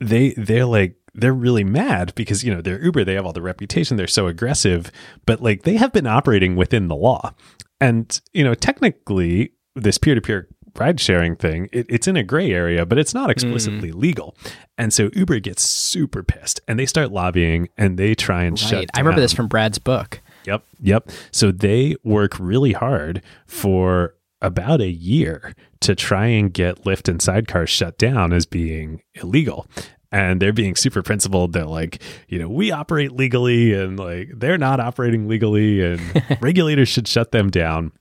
they, 0.00 0.34
they're 0.36 0.66
like, 0.66 0.96
they're 1.14 1.32
really 1.32 1.64
mad 1.64 2.14
because, 2.14 2.44
you 2.44 2.54
know, 2.54 2.60
they're 2.60 2.82
Uber, 2.82 3.04
they 3.04 3.14
have 3.14 3.26
all 3.26 3.32
the 3.32 3.42
reputation, 3.42 3.96
they're 3.96 4.06
so 4.06 4.26
aggressive, 4.26 4.90
but 5.26 5.42
like 5.42 5.62
they 5.62 5.76
have 5.76 5.92
been 5.92 6.06
operating 6.06 6.56
within 6.56 6.88
the 6.88 6.96
law. 6.96 7.34
And, 7.80 8.20
you 8.32 8.44
know, 8.44 8.54
technically, 8.54 9.52
this 9.74 9.98
peer 9.98 10.14
to 10.14 10.20
peer 10.20 10.48
ride 10.76 11.00
sharing 11.00 11.36
thing, 11.36 11.68
it, 11.72 11.86
it's 11.88 12.06
in 12.06 12.16
a 12.16 12.22
gray 12.22 12.50
area, 12.52 12.86
but 12.86 12.98
it's 12.98 13.14
not 13.14 13.28
mm. 13.28 13.32
explicitly 13.32 13.92
legal. 13.92 14.34
And 14.78 14.92
so 14.92 15.10
Uber 15.12 15.40
gets 15.40 15.62
super 15.62 16.22
pissed 16.22 16.60
and 16.66 16.78
they 16.78 16.86
start 16.86 17.12
lobbying 17.12 17.68
and 17.76 17.98
they 17.98 18.14
try 18.14 18.44
and 18.44 18.58
shut 18.58 18.72
Right. 18.72 18.90
I 18.94 19.00
remember 19.00 19.20
this 19.20 19.32
from 19.32 19.48
Brad's 19.48 19.78
book. 19.78 20.20
Yep. 20.46 20.64
Yep. 20.80 21.10
So 21.30 21.52
they 21.52 21.96
work 22.02 22.38
really 22.38 22.72
hard 22.72 23.22
for 23.46 24.14
about 24.40 24.80
a 24.80 24.90
year 24.90 25.54
to 25.80 25.94
try 25.94 26.26
and 26.26 26.52
get 26.52 26.84
Lyft 26.84 27.08
and 27.08 27.22
Sidecar 27.22 27.66
shut 27.66 27.96
down 27.98 28.32
as 28.32 28.46
being 28.46 29.02
illegal. 29.14 29.66
And 30.10 30.42
they're 30.42 30.52
being 30.52 30.76
super 30.76 31.02
principled. 31.02 31.52
They're 31.52 31.64
like, 31.64 32.02
you 32.28 32.38
know, 32.38 32.48
we 32.48 32.70
operate 32.70 33.12
legally 33.12 33.72
and 33.72 33.98
like 33.98 34.30
they're 34.34 34.58
not 34.58 34.80
operating 34.80 35.28
legally 35.28 35.82
and 35.82 36.00
regulators 36.40 36.88
should 36.88 37.08
shut 37.08 37.32
them 37.32 37.50
down. 37.50 37.92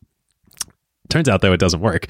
Turns 1.09 1.29
out 1.29 1.41
though 1.41 1.53
it 1.53 1.59
doesn't 1.59 1.79
work. 1.79 2.07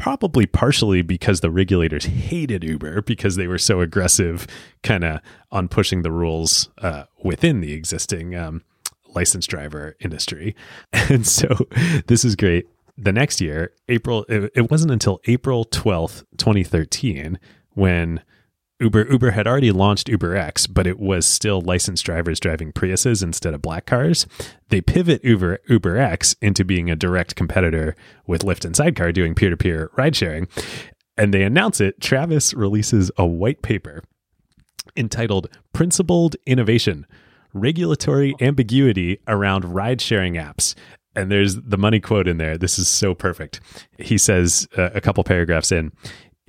Probably 0.00 0.46
partially 0.46 1.02
because 1.02 1.40
the 1.40 1.50
regulators 1.50 2.06
hated 2.06 2.64
Uber 2.64 3.02
because 3.02 3.36
they 3.36 3.46
were 3.46 3.58
so 3.58 3.82
aggressive, 3.82 4.46
kind 4.82 5.04
of 5.04 5.20
on 5.52 5.68
pushing 5.68 6.00
the 6.00 6.10
rules 6.10 6.70
uh, 6.78 7.04
within 7.22 7.60
the 7.60 7.74
existing 7.74 8.34
um, 8.34 8.62
licensed 9.14 9.50
driver 9.50 9.96
industry. 10.00 10.56
And 10.92 11.26
so 11.26 11.48
this 12.06 12.24
is 12.24 12.34
great. 12.34 12.66
The 12.96 13.12
next 13.12 13.42
year, 13.42 13.72
April, 13.90 14.24
it, 14.28 14.50
it 14.56 14.70
wasn't 14.70 14.92
until 14.92 15.20
April 15.26 15.66
12th, 15.66 16.24
2013, 16.38 17.38
when 17.72 18.22
Uber 18.80 19.10
Uber 19.10 19.30
had 19.32 19.46
already 19.46 19.70
launched 19.70 20.08
UberX, 20.08 20.66
but 20.72 20.86
it 20.86 20.98
was 20.98 21.26
still 21.26 21.60
licensed 21.60 22.04
drivers 22.04 22.40
driving 22.40 22.72
Priuses 22.72 23.22
instead 23.22 23.54
of 23.54 23.62
black 23.62 23.86
cars. 23.86 24.26
They 24.68 24.80
pivot 24.80 25.22
Uber 25.24 25.58
UberX 25.68 26.34
into 26.40 26.64
being 26.64 26.90
a 26.90 26.96
direct 26.96 27.36
competitor 27.36 27.94
with 28.26 28.42
Lyft 28.42 28.64
and 28.64 28.74
Sidecar 28.74 29.12
doing 29.12 29.34
peer-to-peer 29.34 29.90
ride 29.96 30.16
sharing. 30.16 30.48
And 31.16 31.34
they 31.34 31.42
announce 31.42 31.80
it. 31.80 32.00
Travis 32.00 32.54
releases 32.54 33.10
a 33.18 33.26
white 33.26 33.62
paper 33.62 34.02
entitled 34.96 35.48
Principled 35.72 36.36
Innovation 36.46 37.06
Regulatory 37.52 38.34
Ambiguity 38.40 39.20
Around 39.28 39.66
Ride 39.66 40.00
Sharing 40.00 40.34
Apps. 40.34 40.74
And 41.14 41.30
there's 41.30 41.56
the 41.56 41.76
money 41.76 42.00
quote 42.00 42.28
in 42.28 42.38
there. 42.38 42.56
This 42.56 42.78
is 42.78 42.88
so 42.88 43.14
perfect. 43.14 43.60
He 43.98 44.16
says 44.16 44.68
uh, 44.78 44.90
a 44.94 45.00
couple 45.00 45.24
paragraphs 45.24 45.72
in 45.72 45.92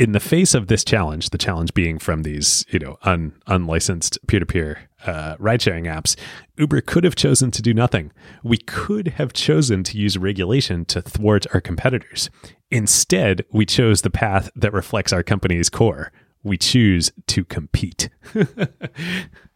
in 0.02 0.14
the 0.14 0.20
face 0.20 0.56
of 0.56 0.66
this 0.66 0.84
challenge, 0.84 1.30
the 1.30 1.38
challenge 1.38 1.76
being 1.76 2.00
from 2.00 2.24
these, 2.24 2.66
you 2.70 2.80
know, 2.80 2.98
un, 3.04 3.34
unlicensed 3.46 4.18
peer-to-peer 4.26 4.90
uh, 5.06 5.36
ride-sharing 5.38 5.84
apps, 5.84 6.16
Uber 6.58 6.82
could 6.82 7.04
have 7.04 7.14
chosen 7.14 7.52
to 7.52 7.62
do 7.62 7.72
nothing. 7.72 8.12
We 8.44 8.58
could 8.58 9.10
have 9.10 9.32
chosen 9.32 9.84
to 9.84 10.00
use 10.00 10.18
regulation 10.18 10.86
to 10.86 11.04
thwart 11.04 11.46
our 11.54 11.62
competitors. 11.62 12.32
Instead, 12.72 13.46
we 13.52 13.64
chose 13.64 14.02
the 14.02 14.10
path 14.10 14.50
that 14.56 14.74
reflects 14.74 15.14
our 15.14 15.22
company's 15.22 15.70
core. 15.70 16.12
We 16.42 16.58
choose 16.58 17.12
to 17.28 17.46
compete. 17.46 18.10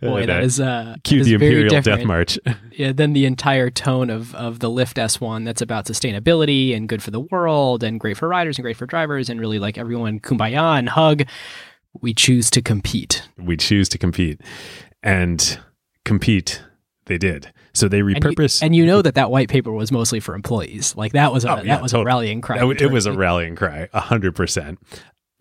Boy, 0.00 0.26
that 0.26 0.42
is 0.42 0.60
uh, 0.60 0.96
cue 1.04 1.18
that 1.18 1.24
the 1.24 1.34
is 1.34 1.42
Imperial 1.42 1.80
Death. 1.82 2.04
March. 2.04 2.38
yeah, 2.72 2.92
then 2.92 3.12
the 3.12 3.26
entire 3.26 3.70
tone 3.70 4.10
of, 4.10 4.34
of 4.34 4.58
the 4.60 4.68
Lyft 4.70 4.94
S1 4.94 5.44
that's 5.44 5.62
about 5.62 5.86
sustainability 5.86 6.74
and 6.76 6.88
good 6.88 7.02
for 7.02 7.10
the 7.10 7.20
world 7.20 7.82
and 7.82 8.00
great 8.00 8.16
for 8.16 8.28
riders 8.28 8.58
and 8.58 8.62
great 8.64 8.76
for 8.76 8.86
drivers 8.86 9.28
and 9.28 9.38
really 9.40 9.58
like 9.58 9.76
everyone 9.78 10.20
kumbaya 10.20 10.78
and 10.78 10.88
hug. 10.88 11.24
We 12.00 12.12
choose 12.14 12.50
to 12.50 12.62
compete. 12.62 13.28
we 13.38 13.56
choose 13.56 13.88
to 13.90 13.98
compete, 13.98 14.40
and 15.02 15.58
compete 16.04 16.62
they 17.06 17.18
did. 17.18 17.52
So 17.72 17.86
they 17.88 18.00
And 18.00 18.08
repurpose. 18.16 18.62
and 18.62 18.74
you 18.74 18.86
know 18.86 19.02
that 19.02 19.14
that 19.16 19.30
white 19.30 19.48
paper 19.48 19.70
was 19.72 19.92
mostly 19.92 20.20
for 20.20 20.34
employees. 20.34 20.96
Like 20.96 21.12
that 21.12 21.32
was 21.32 21.44
a 21.44 21.52
Oh, 21.52 21.56
yeah, 21.58 21.74
that 21.74 21.82
was 21.82 21.92
totally. 21.92 22.04
a 22.04 22.06
rallying 22.06 22.40
cry. 22.40 22.58
That 22.58 22.80
it 22.82 22.90
was 22.90 23.06
a 23.06 23.12
rallying 23.16 23.54
cry, 23.56 23.88
a 23.92 24.00
hundred 24.00 24.34
percent. 24.34 24.78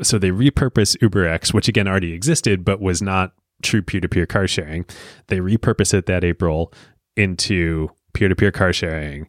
So 0.01 0.17
they 0.19 0.29
repurpose 0.31 0.97
UberX, 0.97 1.53
which 1.53 1.67
again 1.67 1.87
already 1.87 2.13
existed, 2.13 2.65
but 2.65 2.81
was 2.81 3.01
not 3.01 3.31
true 3.63 3.81
peer-to-peer 3.81 4.25
car 4.25 4.47
sharing. 4.47 4.85
They 5.27 5.39
repurpose 5.39 5.93
it 5.93 6.05
that 6.05 6.23
April 6.23 6.73
into 7.15 7.89
peer-to-peer 8.13 8.51
car 8.51 8.73
sharing, 8.73 9.27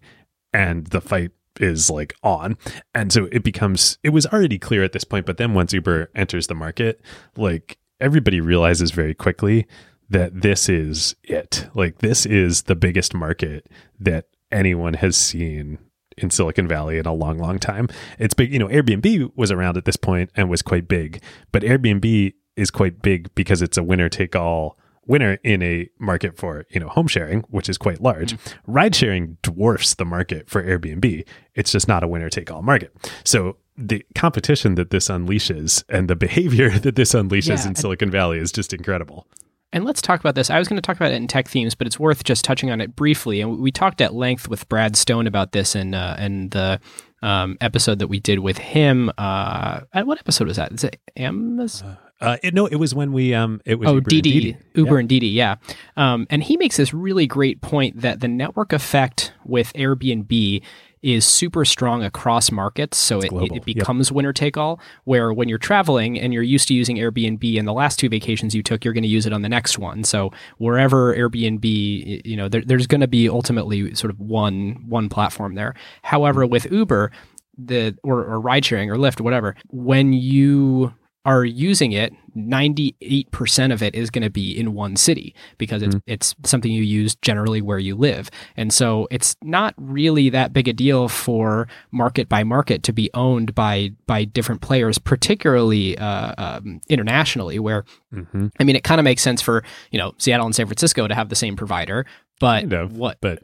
and 0.53 0.87
the 0.89 1.01
fight 1.01 1.31
is 1.61 1.89
like 1.89 2.15
on. 2.23 2.57
And 2.95 3.13
so 3.13 3.29
it 3.31 3.45
becomes. 3.45 3.99
It 4.03 4.11
was 4.11 4.27
already 4.27 4.59
clear 4.59 4.83
at 4.83 4.93
this 4.93 5.05
point, 5.05 5.27
but 5.27 5.37
then 5.37 5.55
once 5.55 5.73
Uber 5.73 6.11
enters 6.15 6.47
the 6.47 6.55
market, 6.55 7.01
like 7.37 7.79
everybody 8.01 8.41
realizes 8.41 8.91
very 8.91 9.15
quickly 9.15 9.67
that 10.11 10.43
this 10.43 10.69
is 10.69 11.15
it. 11.23 11.67
Like 11.75 11.99
this 11.99 12.27
is 12.27 12.63
the 12.63 12.75
biggest 12.75 13.15
market 13.15 13.67
that 13.99 14.27
anyone 14.51 14.95
has 14.95 15.17
seen 15.17 15.79
in 16.17 16.31
Silicon 16.31 16.69
Valley 16.69 16.99
in 16.99 17.07
a 17.07 17.13
long, 17.13 17.39
long 17.39 17.59
time. 17.59 17.89
It's 18.19 18.35
big, 18.35 18.53
you 18.53 18.59
know, 18.59 18.69
Airbnb 18.69 19.33
was 19.35 19.51
around 19.51 19.77
at 19.77 19.85
this 19.85 19.97
point 19.97 20.31
and 20.37 20.49
was 20.49 20.63
quite 20.63 20.87
big, 20.87 21.23
but 21.51 21.63
Airbnb 21.63 22.35
is 22.57 22.71
quite 22.71 23.03
big 23.03 23.35
because 23.35 23.63
it's 23.63 23.77
a 23.77 23.83
winner 23.83 24.09
take 24.09 24.37
all 24.37 24.79
winner 25.07 25.39
in 25.43 25.63
a 25.63 25.89
market 25.99 26.37
for, 26.37 26.65
you 26.71 26.81
know, 26.81 26.89
home 26.89 27.07
sharing, 27.07 27.41
which 27.43 27.69
is 27.69 27.79
quite 27.79 28.01
large. 28.01 28.37
Ride 28.67 28.95
sharing 28.95 29.37
dwarfs 29.43 29.95
the 29.95 30.05
market 30.05 30.49
for 30.49 30.63
Airbnb. 30.63 31.27
It's 31.55 31.73
just 31.73 31.89
not 31.89 32.03
a 32.03 32.09
winner 32.09 32.31
take 32.31 32.51
all 32.51 32.63
market. 32.63 32.95
So 33.25 33.57
the 33.77 34.05
competition 34.15 34.77
that 34.77 34.91
this 34.91 35.09
unleashes 35.09 35.85
and 35.89 36.09
the 36.09 36.17
behavior 36.17 36.71
that 36.79 36.97
this 36.97 37.13
unleashes 37.13 37.65
Yeah, 37.65 37.69
in 37.69 37.75
Silicon 37.75 38.11
Valley 38.11 38.39
is 38.39 38.53
just 38.53 38.73
incredible. 38.73 39.27
And 39.73 39.85
let's 39.85 40.01
talk 40.01 40.21
about 40.21 40.37
this. 40.37 40.51
I 40.51 40.59
was 40.61 40.69
going 40.69 40.77
to 40.77 40.87
talk 40.87 40.95
about 40.95 41.11
it 41.11 41.17
in 41.17 41.27
tech 41.27 41.49
themes, 41.49 41.75
but 41.75 41.89
it's 41.89 41.99
worth 41.99 42.23
just 42.23 42.45
touching 42.45 42.71
on 42.71 42.81
it 42.81 42.95
briefly. 42.95 43.41
And 43.41 43.59
we 43.59 43.73
talked 43.73 44.01
at 44.01 44.15
length 44.15 44.49
with 44.49 44.69
Brad 44.69 44.95
Stone 44.95 45.27
about 45.27 45.51
this 45.51 45.75
in 45.75 45.95
uh, 45.95 46.17
in 46.21 46.51
the 46.51 46.81
um, 47.23 47.57
episode 47.61 47.99
that 47.99 48.07
we 48.07 48.21
did 48.21 48.39
with 48.39 48.57
him. 48.57 49.11
Uh, 49.19 49.81
uh, 49.93 50.03
what 50.05 50.19
episode 50.21 50.47
was 50.47 50.59
that? 50.59 50.71
Is 50.71 50.85
it 50.85 51.01
Amazon? 51.17 51.99
Uh, 52.25 52.37
it, 52.43 52.55
no, 52.55 52.67
it 52.67 52.77
was 52.77 52.95
when 52.95 53.13
we 53.13 53.35
um, 53.35 53.61
it 53.65 53.77
was 53.77 53.89
oh, 53.89 53.95
Uber 53.95 53.99
and 53.99 54.23
Didi, 54.23 54.33
Didi. 54.33 54.57
Uber 54.75 54.99
and 54.99 55.09
Didi, 55.09 55.29
yeah. 55.29 55.57
Um, 55.97 56.27
and 56.31 56.43
he 56.43 56.57
makes 56.57 56.77
this 56.77 56.93
really 56.95 57.27
great 57.27 57.61
point 57.61 58.01
that 58.01 58.21
the 58.21 58.29
network 58.29 58.73
effect 58.73 59.33
with 59.45 59.73
Airbnb 59.75 60.63
is 61.03 61.27
super 61.27 61.67
strong 61.67 62.03
across 62.03 62.51
markets. 62.51 62.97
So 62.97 63.19
it, 63.21 63.31
it, 63.31 63.43
it 63.43 63.53
Yep. 63.57 63.65
becomes 63.65 64.11
winner 64.11 64.33
take 64.33 64.57
all, 64.57 64.81
where 65.05 65.35
when 65.35 65.51
you're 65.51 65.59
traveling 65.59 66.19
and 66.19 66.33
you're 66.33 66.43
used 66.43 66.67
to 66.69 66.75
using 66.75 66.97
Airbnb 66.97 67.57
in 67.57 67.67
the 67.67 67.75
last 67.75 67.99
two 67.99 68.09
vacations 68.09 68.55
you 68.55 68.63
took, 68.63 68.87
you're 68.87 68.95
going 68.95 69.03
to 69.03 69.09
use 69.09 69.27
it 69.27 69.33
on 69.35 69.43
the 69.43 69.49
next 69.51 69.79
one. 69.79 70.03
So 70.03 70.33
wherever 70.57 71.15
Airbnb, 71.15 72.23
you 72.25 72.37
know, 72.39 72.49
there, 72.49 72.63
there's 72.65 72.87
going 72.87 73.03
to 73.03 73.07
be 73.07 73.29
ultimately 73.29 73.95
sort 73.95 74.11
of 74.11 74.19
one 74.19 74.83
one 74.89 75.11
platform 75.11 75.57
there. 75.57 75.75
However, 76.03 76.47
with 76.47 76.73
Uber, 76.73 77.11
the 77.59 77.97
or, 78.03 78.25
or 78.25 78.41
ride 78.41 78.65
sharing 78.65 78.91
or 78.91 78.97
Lyft 78.97 79.21
whatever, 79.21 79.57
when 79.69 80.15
you 80.15 80.95
are 81.25 81.45
using 81.45 81.93
it, 81.93 82.13
98% 82.37 83.73
of 83.73 83.83
it 83.83 83.95
is 83.95 84.11
going 84.11 84.23
to 84.23 84.31
be 84.31 84.53
in 84.59 84.75
one 84.75 84.97
city 84.97 85.35
because 85.57 85.83
it's 85.83 85.97
it's 86.07 86.35
something 86.45 86.71
you 86.71 86.83
use 86.83 87.15
generally 87.17 87.63
where 87.63 87.79
you 87.79 87.95
live. 87.95 88.31
And 88.57 88.73
so 88.73 89.09
it's 89.11 89.37
not 89.43 89.75
really 89.79 90.29
that 90.31 90.53
big 90.53 90.69
a 90.69 90.73
deal 90.73 91.09
for 91.09 91.69
market 91.93 92.29
by 92.29 92.45
market 92.45 92.83
to 92.85 92.93
be 92.93 93.11
owned 93.15 93.55
by 93.55 93.93
by 94.07 94.25
different 94.25 94.61
players, 94.61 94.99
particularly 94.99 95.97
uh, 95.99 96.35
um, 96.39 96.81
internationally 96.89 97.59
where 97.59 97.85
hmm 98.13 98.49
I 98.61 98.65
mean 98.65 98.77
it 98.77 98.85
kind 98.85 99.01
of 99.01 99.05
makes 99.05 99.23
sense 99.23 99.41
for, 99.41 99.65
you 99.91 99.99
know, 99.99 100.13
Seattle 100.19 100.47
and 100.47 100.55
San 100.55 100.67
Francisco 100.67 101.07
to 101.09 101.15
have 101.15 101.29
the 101.29 101.37
same 101.37 101.57
provider, 101.57 102.05
but 102.41 102.61
Kind 102.63 102.73
of. 102.75 102.97
what 102.97 103.19
but 103.21 103.43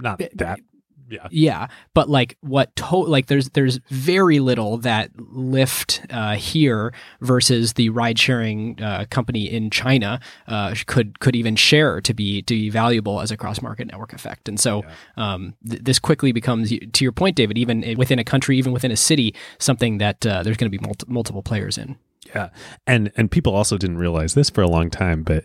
not 0.00 0.20
that. 0.34 0.60
Yeah. 1.10 1.26
yeah, 1.30 1.66
but 1.92 2.08
like 2.08 2.36
what 2.40 2.74
to 2.76 2.96
like 2.96 3.26
there's 3.26 3.50
there's 3.50 3.80
very 3.88 4.38
little 4.38 4.78
that 4.78 5.12
Lyft 5.14 6.06
uh, 6.10 6.36
here 6.36 6.92
versus 7.20 7.72
the 7.72 7.88
ride 7.88 8.18
sharing 8.18 8.80
uh, 8.80 9.06
company 9.10 9.50
in 9.50 9.70
China 9.70 10.20
uh, 10.46 10.74
could 10.86 11.18
could 11.20 11.34
even 11.34 11.56
share 11.56 12.00
to 12.00 12.14
be 12.14 12.42
to 12.42 12.54
be 12.54 12.70
valuable 12.70 13.20
as 13.20 13.30
a 13.30 13.36
cross 13.36 13.60
market 13.60 13.88
network 13.88 14.12
effect. 14.12 14.48
And 14.48 14.58
so 14.60 14.84
um, 15.16 15.54
th- 15.68 15.82
this 15.82 15.98
quickly 15.98 16.32
becomes 16.32 16.70
to 16.70 17.04
your 17.04 17.12
point, 17.12 17.36
David, 17.36 17.58
even 17.58 17.96
within 17.96 18.18
a 18.18 18.24
country, 18.24 18.56
even 18.56 18.72
within 18.72 18.90
a 18.90 18.96
city, 18.96 19.34
something 19.58 19.98
that 19.98 20.24
uh, 20.24 20.42
there's 20.42 20.56
going 20.56 20.70
to 20.70 20.78
be 20.78 20.84
multi- 20.84 21.06
multiple 21.08 21.42
players 21.42 21.76
in. 21.76 21.96
Yeah. 22.34 22.50
And 22.86 23.10
and 23.16 23.30
people 23.30 23.54
also 23.54 23.76
didn't 23.78 23.98
realize 23.98 24.34
this 24.34 24.50
for 24.50 24.62
a 24.62 24.68
long 24.68 24.90
time, 24.90 25.22
but 25.22 25.44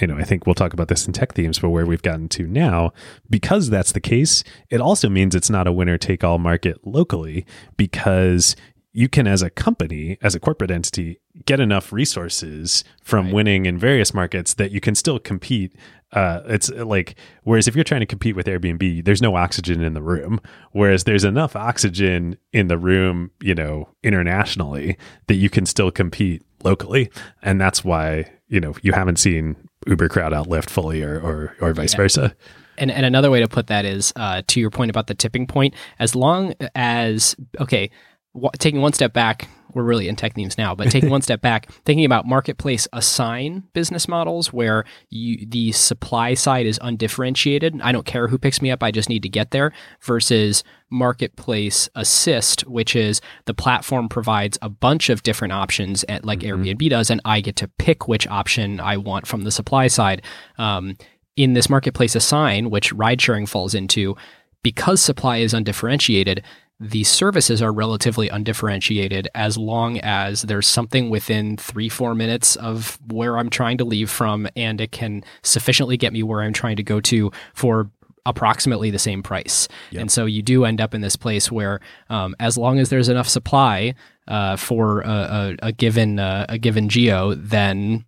you 0.00 0.06
know, 0.06 0.16
I 0.16 0.24
think 0.24 0.46
we'll 0.46 0.54
talk 0.54 0.72
about 0.72 0.88
this 0.88 1.06
in 1.06 1.12
tech 1.12 1.34
themes, 1.34 1.58
but 1.58 1.70
where 1.70 1.86
we've 1.86 2.02
gotten 2.02 2.28
to 2.30 2.46
now, 2.46 2.92
because 3.30 3.70
that's 3.70 3.92
the 3.92 4.00
case, 4.00 4.44
it 4.70 4.80
also 4.80 5.08
means 5.08 5.34
it's 5.34 5.50
not 5.50 5.66
a 5.66 5.72
winner 5.72 5.98
take 5.98 6.22
all 6.24 6.38
market 6.38 6.86
locally 6.86 7.46
because 7.76 8.56
you 8.92 9.08
can 9.08 9.26
as 9.26 9.42
a 9.42 9.50
company, 9.50 10.16
as 10.22 10.34
a 10.34 10.40
corporate 10.40 10.70
entity, 10.70 11.20
get 11.44 11.60
enough 11.60 11.92
resources 11.92 12.82
from 13.02 13.26
Right. 13.26 13.34
winning 13.34 13.66
in 13.66 13.78
various 13.78 14.14
markets 14.14 14.54
that 14.54 14.70
you 14.70 14.80
can 14.80 14.94
still 14.94 15.18
compete. 15.18 15.76
Uh, 16.12 16.40
it's 16.46 16.70
like 16.70 17.14
whereas 17.42 17.68
if 17.68 17.74
you're 17.74 17.84
trying 17.84 18.00
to 18.00 18.06
compete 18.06 18.34
with 18.36 18.46
Airbnb, 18.46 19.04
there's 19.04 19.20
no 19.20 19.36
oxygen 19.36 19.82
in 19.82 19.92
the 19.92 20.00
room. 20.00 20.40
Whereas 20.72 21.04
there's 21.04 21.24
enough 21.24 21.54
oxygen 21.56 22.38
in 22.54 22.68
the 22.68 22.78
room, 22.78 23.32
you 23.40 23.54
know, 23.54 23.88
internationally 24.02 24.96
that 25.26 25.34
you 25.34 25.50
can 25.50 25.66
still 25.66 25.90
compete 25.90 26.42
locally, 26.64 27.10
and 27.42 27.60
that's 27.60 27.84
why 27.84 28.30
you 28.48 28.60
know 28.60 28.74
you 28.80 28.92
haven't 28.92 29.18
seen 29.18 29.56
Uber 29.86 30.08
crowd 30.08 30.32
out 30.32 30.48
Lyft 30.48 30.70
fully, 30.70 31.02
or 31.02 31.18
or, 31.20 31.56
or 31.60 31.72
vice 31.72 31.92
Yeah. 31.94 31.96
versa. 31.98 32.36
And, 32.78 32.90
and 32.90 33.06
another 33.06 33.30
way 33.30 33.40
to 33.40 33.48
put 33.48 33.68
that 33.68 33.86
is 33.86 34.12
uh, 34.16 34.42
to 34.48 34.60
your 34.60 34.68
point 34.70 34.90
about 34.90 35.06
the 35.06 35.14
tipping 35.14 35.46
point. 35.46 35.72
As 35.98 36.14
long 36.14 36.52
as 36.74 37.34
okay, 37.58 37.90
w- 38.34 38.50
taking 38.58 38.82
one 38.82 38.92
step 38.92 39.12
back, 39.14 39.48
we're 39.76 39.82
really 39.82 40.08
in 40.08 40.16
tech 40.16 40.34
themes 40.34 40.56
now. 40.56 40.74
But 40.74 40.90
taking 40.90 41.10
one 41.16 41.20
step 41.20 41.42
back, 41.42 41.70
thinking 41.84 42.06
about 42.06 42.26
marketplace 42.26 42.88
assign 42.94 43.64
business 43.74 44.08
models 44.08 44.52
where 44.52 44.84
you, 45.10 45.46
the 45.46 45.70
supply 45.72 46.32
side 46.32 46.64
is 46.66 46.80
undifferentiated. 46.82 47.78
I 47.82 47.92
don't 47.92 48.06
care 48.06 48.26
who 48.26 48.38
picks 48.38 48.62
me 48.62 48.70
up; 48.70 48.82
I 48.82 48.90
just 48.90 49.10
need 49.10 49.22
to 49.22 49.28
get 49.28 49.50
there. 49.50 49.72
Versus 50.00 50.64
marketplace 50.88 51.90
assist, 51.94 52.62
which 52.66 52.96
is 52.96 53.20
the 53.44 53.54
platform 53.54 54.08
provides 54.08 54.56
a 54.62 54.68
bunch 54.68 55.10
of 55.10 55.22
different 55.22 55.52
options, 55.52 56.04
at, 56.08 56.24
like 56.24 56.40
Airbnb 56.40 56.88
does, 56.88 57.10
and 57.10 57.20
I 57.24 57.40
get 57.40 57.56
to 57.56 57.68
pick 57.68 58.08
which 58.08 58.26
option 58.28 58.80
I 58.80 58.96
want 58.96 59.26
from 59.26 59.42
the 59.42 59.50
supply 59.50 59.88
side. 59.88 60.22
Um, 60.58 60.96
in 61.36 61.52
this 61.52 61.68
marketplace 61.68 62.14
assign, 62.14 62.70
which 62.70 62.94
ride 62.94 63.20
sharing 63.20 63.44
falls 63.44 63.74
into, 63.74 64.16
because 64.62 65.02
supply 65.02 65.36
is 65.36 65.52
undifferentiated, 65.52 66.42
the 66.78 67.04
services 67.04 67.62
are 67.62 67.72
relatively 67.72 68.28
undifferentiated 68.28 69.28
as 69.34 69.56
long 69.56 69.98
as 70.00 70.42
there's 70.42 70.66
something 70.66 71.08
within 71.08 71.56
three, 71.56 71.88
four 71.88 72.14
minutes 72.14 72.56
of 72.56 72.98
where 73.10 73.38
I'm 73.38 73.48
trying 73.48 73.78
to 73.78 73.84
leave 73.84 74.10
from, 74.10 74.46
and 74.56 74.80
it 74.80 74.92
can 74.92 75.24
sufficiently 75.42 75.96
get 75.96 76.12
me 76.12 76.22
where 76.22 76.42
I'm 76.42 76.52
trying 76.52 76.76
to 76.76 76.82
go 76.82 77.00
to 77.00 77.32
for 77.54 77.90
approximately 78.26 78.90
the 78.90 78.98
same 78.98 79.22
price. 79.22 79.68
Yep. 79.92 80.00
And 80.02 80.10
so 80.10 80.26
you 80.26 80.42
do 80.42 80.64
end 80.64 80.80
up 80.80 80.92
in 80.94 81.00
this 81.00 81.16
place 81.16 81.50
where, 81.50 81.80
um, 82.10 82.34
as 82.40 82.58
long 82.58 82.78
as 82.78 82.90
there's 82.90 83.08
enough 83.08 83.28
supply 83.28 83.94
uh, 84.28 84.56
for 84.56 85.00
a, 85.00 85.08
a, 85.08 85.56
a 85.68 85.72
given 85.72 86.18
uh, 86.18 86.44
a 86.48 86.58
given 86.58 86.88
geo, 86.88 87.34
then 87.34 88.04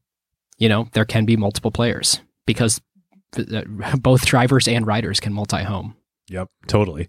you 0.59 0.69
know 0.69 0.89
there 0.93 1.07
can 1.07 1.25
be 1.25 1.37
multiple 1.37 1.71
players 1.71 2.21
because 2.47 2.81
uh, 3.39 3.63
both 3.99 4.27
drivers 4.27 4.69
and 4.69 4.87
riders 4.87 5.21
can 5.21 5.33
multi-home. 5.33 5.97
Yep, 6.29 6.49
totally. 6.67 7.09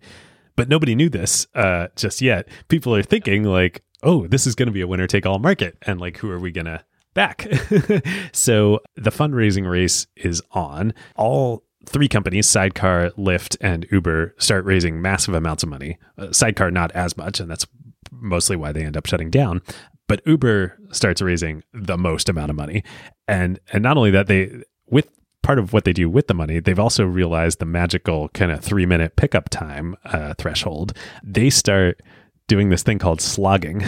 But 0.60 0.68
nobody 0.68 0.94
knew 0.94 1.08
this 1.08 1.48
uh, 1.56 1.88
just 1.96 2.22
yet. 2.22 2.50
People 2.68 2.94
are 2.94 3.02
thinking 3.02 3.46
like, 3.46 3.82
"Oh, 4.04 4.28
this 4.28 4.46
is 4.46 4.56
going 4.56 4.68
to 4.68 4.74
be 4.74 4.82
a 4.82 4.88
winner 4.88 5.08
take 5.08 5.26
all 5.26 5.40
market," 5.40 5.78
and 5.84 6.02
like, 6.02 6.18
who 6.18 6.30
are 6.30 6.38
we 6.38 6.52
going 6.52 6.66
to 6.66 6.84
back? 7.14 7.44
so 8.34 8.82
the 8.98 9.10
fundraising 9.10 9.72
race 9.72 10.06
is 10.18 10.42
on. 10.52 10.94
All 11.16 11.64
three 11.86 12.10
companies, 12.10 12.50
Sidecar, 12.50 13.12
Lyft, 13.12 13.56
and 13.62 13.88
Uber, 13.90 14.36
start 14.38 14.66
raising 14.66 15.02
massive 15.02 15.34
amounts 15.34 15.64
of 15.64 15.70
money. 15.70 15.98
Uh, 16.18 16.34
Sidecar 16.34 16.72
not 16.72 16.92
as 16.92 17.16
much, 17.16 17.40
and 17.40 17.50
that's 17.50 17.66
mostly 18.12 18.58
why 18.58 18.74
they 18.74 18.84
end 18.84 18.98
up 18.98 19.06
shutting 19.06 19.30
down. 19.30 19.62
But 20.10 20.22
Uber 20.28 20.78
starts 20.92 21.22
raising 21.22 21.64
the 21.74 21.98
most 21.98 22.28
amount 22.28 22.50
of 22.50 22.58
money, 22.58 22.84
and 23.30 23.62
and 23.72 23.82
not 23.82 23.96
only 23.96 24.12
that, 24.12 24.28
they 24.28 24.64
with 24.88 25.08
part 25.50 25.58
of 25.58 25.74
what 25.74 25.84
they 25.84 25.94
do 25.94 26.08
with 26.08 26.28
the 26.28 26.34
money, 26.36 26.60
they've 26.60 26.78
also 26.78 27.04
realized 27.04 27.58
the 27.58 27.66
magical 27.66 28.30
kind 28.36 28.52
of 28.52 28.60
three 28.60 28.86
minute 28.86 29.16
pickup 29.16 29.50
time 29.50 29.96
uh, 30.06 30.32
threshold. 30.38 30.94
They 31.24 31.50
start 31.50 32.04
doing 32.50 32.70
this 32.70 32.84
thing 32.84 33.00
called 33.00 33.22
slogging, 33.22 33.82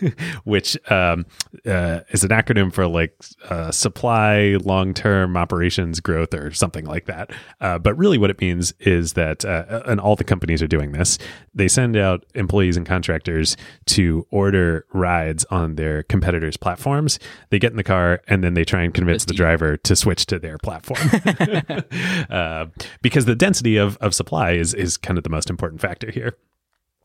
which 0.44 0.78
um, 0.90 1.26
uh, 1.66 2.00
is 2.10 2.24
an 2.24 2.30
acronym 2.30 2.72
for 2.72 2.86
like 2.86 3.14
uh, 3.50 3.70
supply 3.70 4.56
long 4.62 4.94
term 4.94 5.36
operations 5.36 6.00
growth 6.00 6.32
or 6.32 6.50
something 6.52 6.86
like 6.86 7.04
that. 7.04 7.30
Uh, 7.60 7.78
but 7.78 7.94
really, 7.98 8.16
what 8.16 8.30
it 8.30 8.40
means 8.40 8.72
is 8.80 9.12
that, 9.12 9.44
uh, 9.44 9.82
and 9.84 10.00
all 10.00 10.16
the 10.16 10.24
companies 10.24 10.62
are 10.62 10.66
doing 10.66 10.92
this, 10.92 11.18
they 11.52 11.68
send 11.68 11.96
out 11.96 12.24
employees 12.34 12.78
and 12.78 12.86
contractors 12.86 13.56
to 13.84 14.26
order 14.30 14.86
rides 14.94 15.44
on 15.50 15.74
their 15.74 16.04
competitors' 16.04 16.56
platforms. 16.56 17.18
They 17.50 17.58
get 17.58 17.72
in 17.72 17.76
the 17.76 17.84
car 17.84 18.22
and 18.28 18.42
then 18.42 18.54
they 18.54 18.64
try 18.64 18.82
and 18.82 18.94
convince 18.94 19.26
the 19.26 19.34
driver 19.34 19.76
to 19.76 19.96
switch 19.96 20.24
to 20.26 20.38
their 20.38 20.56
platform. 20.56 21.00
Uh, 22.30 22.66
because 23.02 23.24
the 23.24 23.34
density 23.34 23.76
of, 23.76 23.96
of 23.98 24.14
supply 24.14 24.52
is, 24.52 24.74
is 24.74 24.96
kind 24.96 25.18
of 25.18 25.24
the 25.24 25.30
most 25.30 25.50
important 25.50 25.80
factor 25.80 26.10
here. 26.10 26.36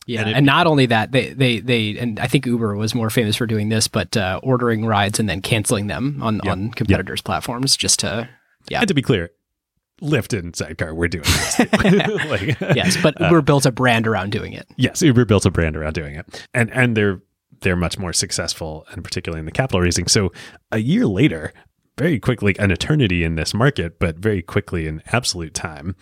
Yeah, 0.10 0.22
and, 0.22 0.38
and, 0.38 0.46
not 0.46 0.66
only 0.66 0.88
that, 0.88 1.12
they, 1.12 1.34
they 1.34 1.60
they 1.60 1.96
and 2.00 2.20
I 2.20 2.26
think 2.26 2.48
Uber 2.48 2.76
was 2.76 2.96
more 2.96 3.12
famous 3.12 3.36
for 3.36 3.46
doing 3.46 3.70
this, 3.70 3.88
but 3.88 4.18
uh, 4.18 4.40
ordering 4.42 4.88
rides 4.88 5.20
and 5.20 5.30
then 5.30 5.40
canceling 5.40 5.86
them 5.86 6.20
on 6.24 6.42
yep, 6.44 6.52
on 6.52 6.72
competitors' 6.72 7.20
yep. 7.20 7.26
platforms 7.26 7.78
just 7.78 8.00
to 8.00 8.28
yeah. 8.70 8.80
And 8.80 8.88
to 8.88 8.96
be 8.96 9.04
clear, 9.04 9.30
Lyft 10.02 10.38
and 10.38 10.56
Sidecar 10.56 10.96
we're 10.96 11.10
doing 11.10 11.26
this. 11.26 11.60
like, 12.26 12.60
yes, 12.76 12.98
but 13.04 13.22
uh, 13.22 13.26
Uber 13.26 13.38
uh, 13.38 13.42
built 13.42 13.68
a 13.68 13.72
brand 13.72 14.08
around 14.08 14.32
doing 14.32 14.54
it. 14.54 14.68
Yes, 14.78 15.04
Uber 15.04 15.26
built 15.26 15.46
a 15.46 15.52
brand 15.52 15.78
around 15.78 15.94
doing 15.94 16.16
it, 16.16 16.48
and 16.56 16.72
and 16.72 16.98
they're 16.98 17.22
they're 17.62 17.76
much 17.76 18.00
more 18.00 18.12
successful, 18.12 18.88
and 18.92 19.04
particularly 19.04 19.42
in 19.42 19.46
the 19.46 19.52
capital 19.52 19.80
raising. 19.80 20.08
So 20.08 20.32
a 20.72 20.80
year 20.80 21.06
later, 21.06 21.54
very 22.00 22.20
quickly, 22.20 22.56
an 22.58 22.72
eternity 22.72 23.24
in 23.24 23.36
this 23.36 23.54
market, 23.54 24.00
but 24.00 24.18
very 24.18 24.42
quickly 24.42 24.88
in 24.88 25.04
absolute 25.12 25.54
time, 25.54 25.96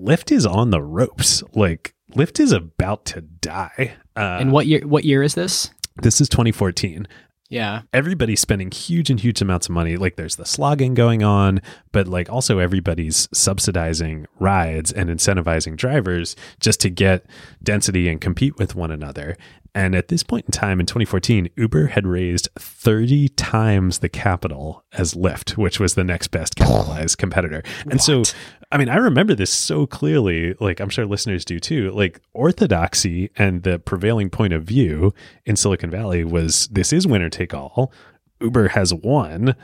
Lyft 0.00 0.30
is 0.30 0.46
on 0.46 0.70
the 0.70 0.80
ropes. 0.80 1.42
Like 1.54 1.96
Lyft 2.14 2.40
is 2.40 2.52
about 2.52 3.04
to 3.06 3.20
die. 3.20 3.94
Uh, 4.16 4.38
and 4.40 4.52
what 4.52 4.66
year? 4.66 4.86
What 4.86 5.04
year 5.04 5.22
is 5.22 5.34
this? 5.34 5.70
This 5.96 6.20
is 6.20 6.28
2014. 6.28 7.06
Yeah. 7.50 7.82
Everybody's 7.94 8.40
spending 8.40 8.70
huge 8.70 9.08
and 9.08 9.18
huge 9.18 9.40
amounts 9.40 9.68
of 9.68 9.72
money. 9.72 9.96
Like 9.96 10.16
there's 10.16 10.36
the 10.36 10.44
slogging 10.44 10.94
going 10.94 11.22
on, 11.22 11.60
but 11.92 12.06
like 12.06 12.28
also 12.30 12.58
everybody's 12.58 13.28
subsidizing 13.32 14.26
rides 14.38 14.92
and 14.92 15.08
incentivizing 15.08 15.76
drivers 15.76 16.36
just 16.60 16.80
to 16.80 16.90
get 16.90 17.24
density 17.62 18.08
and 18.08 18.20
compete 18.20 18.58
with 18.58 18.74
one 18.74 18.90
another. 18.90 19.36
And 19.74 19.94
at 19.94 20.08
this 20.08 20.22
point 20.22 20.46
in 20.46 20.52
time 20.52 20.80
in 20.80 20.86
2014, 20.86 21.48
Uber 21.56 21.88
had 21.88 22.06
raised 22.06 22.48
30 22.58 23.28
times 23.30 24.00
the 24.00 24.08
capital 24.08 24.84
as 24.92 25.14
Lyft, 25.14 25.56
which 25.56 25.78
was 25.78 25.94
the 25.94 26.04
next 26.04 26.28
best 26.28 26.56
capitalized 26.56 27.18
competitor. 27.18 27.62
And 27.82 27.94
what? 27.94 28.02
so, 28.02 28.22
I 28.70 28.76
mean, 28.76 28.90
I 28.90 28.96
remember 28.96 29.34
this 29.34 29.50
so 29.50 29.86
clearly, 29.86 30.54
like 30.60 30.80
I'm 30.80 30.90
sure 30.90 31.06
listeners 31.06 31.44
do 31.44 31.58
too. 31.58 31.90
Like 31.90 32.20
orthodoxy 32.34 33.30
and 33.36 33.62
the 33.62 33.78
prevailing 33.78 34.28
point 34.28 34.52
of 34.52 34.64
view 34.64 35.14
in 35.46 35.56
Silicon 35.56 35.90
Valley 35.90 36.22
was 36.22 36.68
this 36.68 36.92
is 36.92 37.06
winner 37.06 37.30
take 37.30 37.54
all. 37.54 37.92
Uber 38.40 38.68
has 38.68 38.92
won 38.92 39.56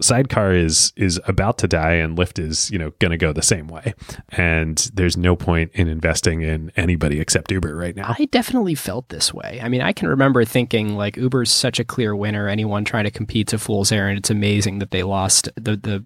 sidecar 0.00 0.52
is 0.52 0.92
is 0.96 1.20
about 1.26 1.58
to 1.58 1.68
die 1.68 1.94
and 1.94 2.18
lyft 2.18 2.38
is 2.38 2.70
you 2.70 2.78
know 2.78 2.90
going 2.98 3.10
to 3.10 3.16
go 3.16 3.32
the 3.32 3.42
same 3.42 3.68
way. 3.68 3.94
And 4.30 4.76
there's 4.94 5.16
no 5.16 5.36
point 5.36 5.70
in 5.74 5.88
investing 5.88 6.42
in 6.42 6.70
anybody 6.76 7.20
except 7.20 7.50
uber 7.50 7.74
right 7.74 7.96
now. 7.96 8.14
I 8.18 8.26
definitely 8.26 8.74
felt 8.74 9.08
this 9.08 9.32
way. 9.32 9.60
I 9.62 9.68
mean 9.68 9.80
i 9.80 9.92
can 9.92 10.08
remember 10.08 10.44
thinking 10.44 10.96
like 10.96 11.16
uber's 11.16 11.50
such 11.50 11.78
a 11.80 11.84
clear 11.84 12.14
winner. 12.14 12.48
Anyone 12.48 12.84
trying 12.84 13.04
to 13.04 13.10
compete 13.10 13.48
to 13.48 13.58
fool's 13.58 13.92
errand 13.92 14.18
it's 14.18 14.30
amazing 14.30 14.78
that 14.78 14.90
they 14.90 15.02
lost 15.02 15.48
the 15.56 15.76
the 15.76 16.04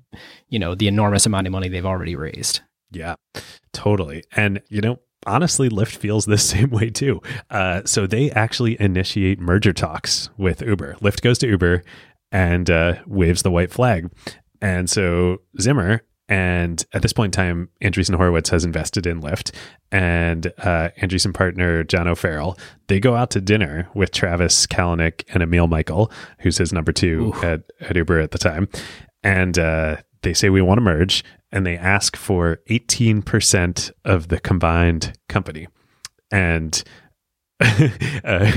you 0.49 0.59
know 0.59 0.75
the 0.75 0.89
enormous 0.89 1.27
amount 1.27 1.47
of 1.47 1.53
money 1.53 1.69
they've 1.69 1.87
already 1.87 2.17
raised. 2.17 2.61
Yeah 2.91 3.17
totally. 3.73 4.25
And 4.37 4.63
you 4.69 4.81
know 4.81 4.99
honestly, 5.27 5.69
Lyft 5.69 5.97
feels 5.97 6.27
the 6.27 6.39
same 6.53 6.71
way 6.71 6.91
too. 6.91 7.21
Uh, 7.51 7.83
so 7.85 8.07
they 8.07 8.31
actually 8.31 8.81
initiate 8.81 9.41
merger 9.41 9.73
talks 9.73 10.31
with 10.37 10.63
Uber. 10.63 10.95
Lyft 11.01 11.23
goes 11.23 11.39
to 11.39 11.47
Uber 11.47 11.83
and 12.33 12.71
uh, 12.71 12.95
waves 13.07 13.43
the 13.43 13.51
white 13.51 13.71
flag. 13.71 14.11
And 14.61 14.89
so 14.89 15.39
Zimmer, 15.61 16.03
and 16.29 16.85
at 16.93 17.03
this 17.03 17.13
point 17.13 17.35
in 17.35 17.45
time, 17.45 17.69
Andreessen 17.83 18.15
Horowitz 18.15 18.51
has 18.51 18.65
invested 18.65 19.05
in 19.05 19.21
Lyft, 19.21 19.53
and 19.91 20.47
uh, 20.59 20.91
Andreessen 21.01 21.35
partner 21.35 21.83
John 21.83 22.07
O'Farrell. 22.07 22.57
They 22.87 23.01
go 23.01 23.17
out 23.17 23.31
to 23.33 23.41
dinner 23.41 23.89
with 23.95 24.13
Travis 24.13 24.67
Kalanick 24.67 25.25
and 25.35 25.43
Emil 25.43 25.67
Michael, 25.67 26.13
who's 26.39 26.59
his 26.59 26.73
number 26.73 26.93
two 26.93 27.33
at, 27.43 27.63
at 27.81 27.97
Uber 27.97 28.21
at 28.21 28.31
the 28.31 28.39
time, 28.39 28.69
and 29.25 29.59
uh, 29.59 29.97
they 30.23 30.35
say 30.35 30.51
we 30.51 30.63
want 30.63 30.79
to 30.79 30.83
merge, 30.83 31.25
and 31.51 31.67
they 31.67 31.77
ask 31.77 32.17
for 32.17 32.61
eighteen 32.69 33.23
percent 33.23 33.91
of 34.05 34.29
the 34.29 34.39
combined 34.39 35.19
company, 35.29 35.67
and 36.31 36.85
uh, 38.25 38.51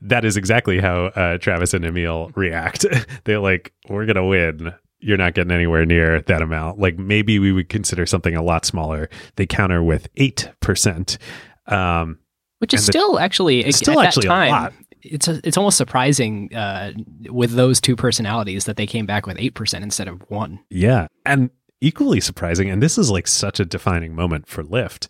that 0.00 0.24
is 0.24 0.38
exactly 0.38 0.80
how 0.80 1.06
uh, 1.06 1.36
Travis 1.36 1.74
and 1.74 1.84
Emil 1.84 2.30
react. 2.34 2.86
They're 3.24 3.40
like, 3.40 3.72
"We're 3.90 4.06
gonna 4.06 4.26
win. 4.26 4.72
You're 5.00 5.18
not 5.18 5.34
getting 5.34 5.50
anywhere 5.50 5.84
near 5.84 6.22
that 6.22 6.40
amount. 6.40 6.78
Like 6.78 6.96
maybe 6.96 7.38
we 7.38 7.52
would 7.52 7.68
consider 7.68 8.06
something 8.06 8.34
a 8.34 8.42
lot 8.42 8.64
smaller." 8.64 9.10
They 9.36 9.44
counter 9.44 9.82
with 9.82 10.08
eight 10.16 10.48
percent, 10.60 11.18
um, 11.66 12.18
which 12.58 12.72
is 12.72 12.86
still 12.86 13.16
the, 13.16 13.22
actually 13.22 13.70
still 13.72 14.00
actually 14.00 14.28
time, 14.28 14.48
a 14.48 14.50
lot. 14.50 14.72
It's 15.02 15.28
a, 15.28 15.40
it's 15.44 15.58
almost 15.58 15.76
surprising 15.76 16.54
uh, 16.54 16.92
with 17.28 17.52
those 17.52 17.82
two 17.82 17.96
personalities 17.96 18.64
that 18.64 18.78
they 18.78 18.86
came 18.86 19.04
back 19.04 19.26
with 19.26 19.36
eight 19.38 19.54
percent 19.54 19.84
instead 19.84 20.08
of 20.08 20.22
one. 20.30 20.58
Yeah, 20.70 21.08
and 21.26 21.50
equally 21.82 22.20
surprising, 22.20 22.70
and 22.70 22.82
this 22.82 22.96
is 22.96 23.10
like 23.10 23.28
such 23.28 23.60
a 23.60 23.66
defining 23.66 24.14
moment 24.14 24.48
for 24.48 24.64
Lyft. 24.64 25.08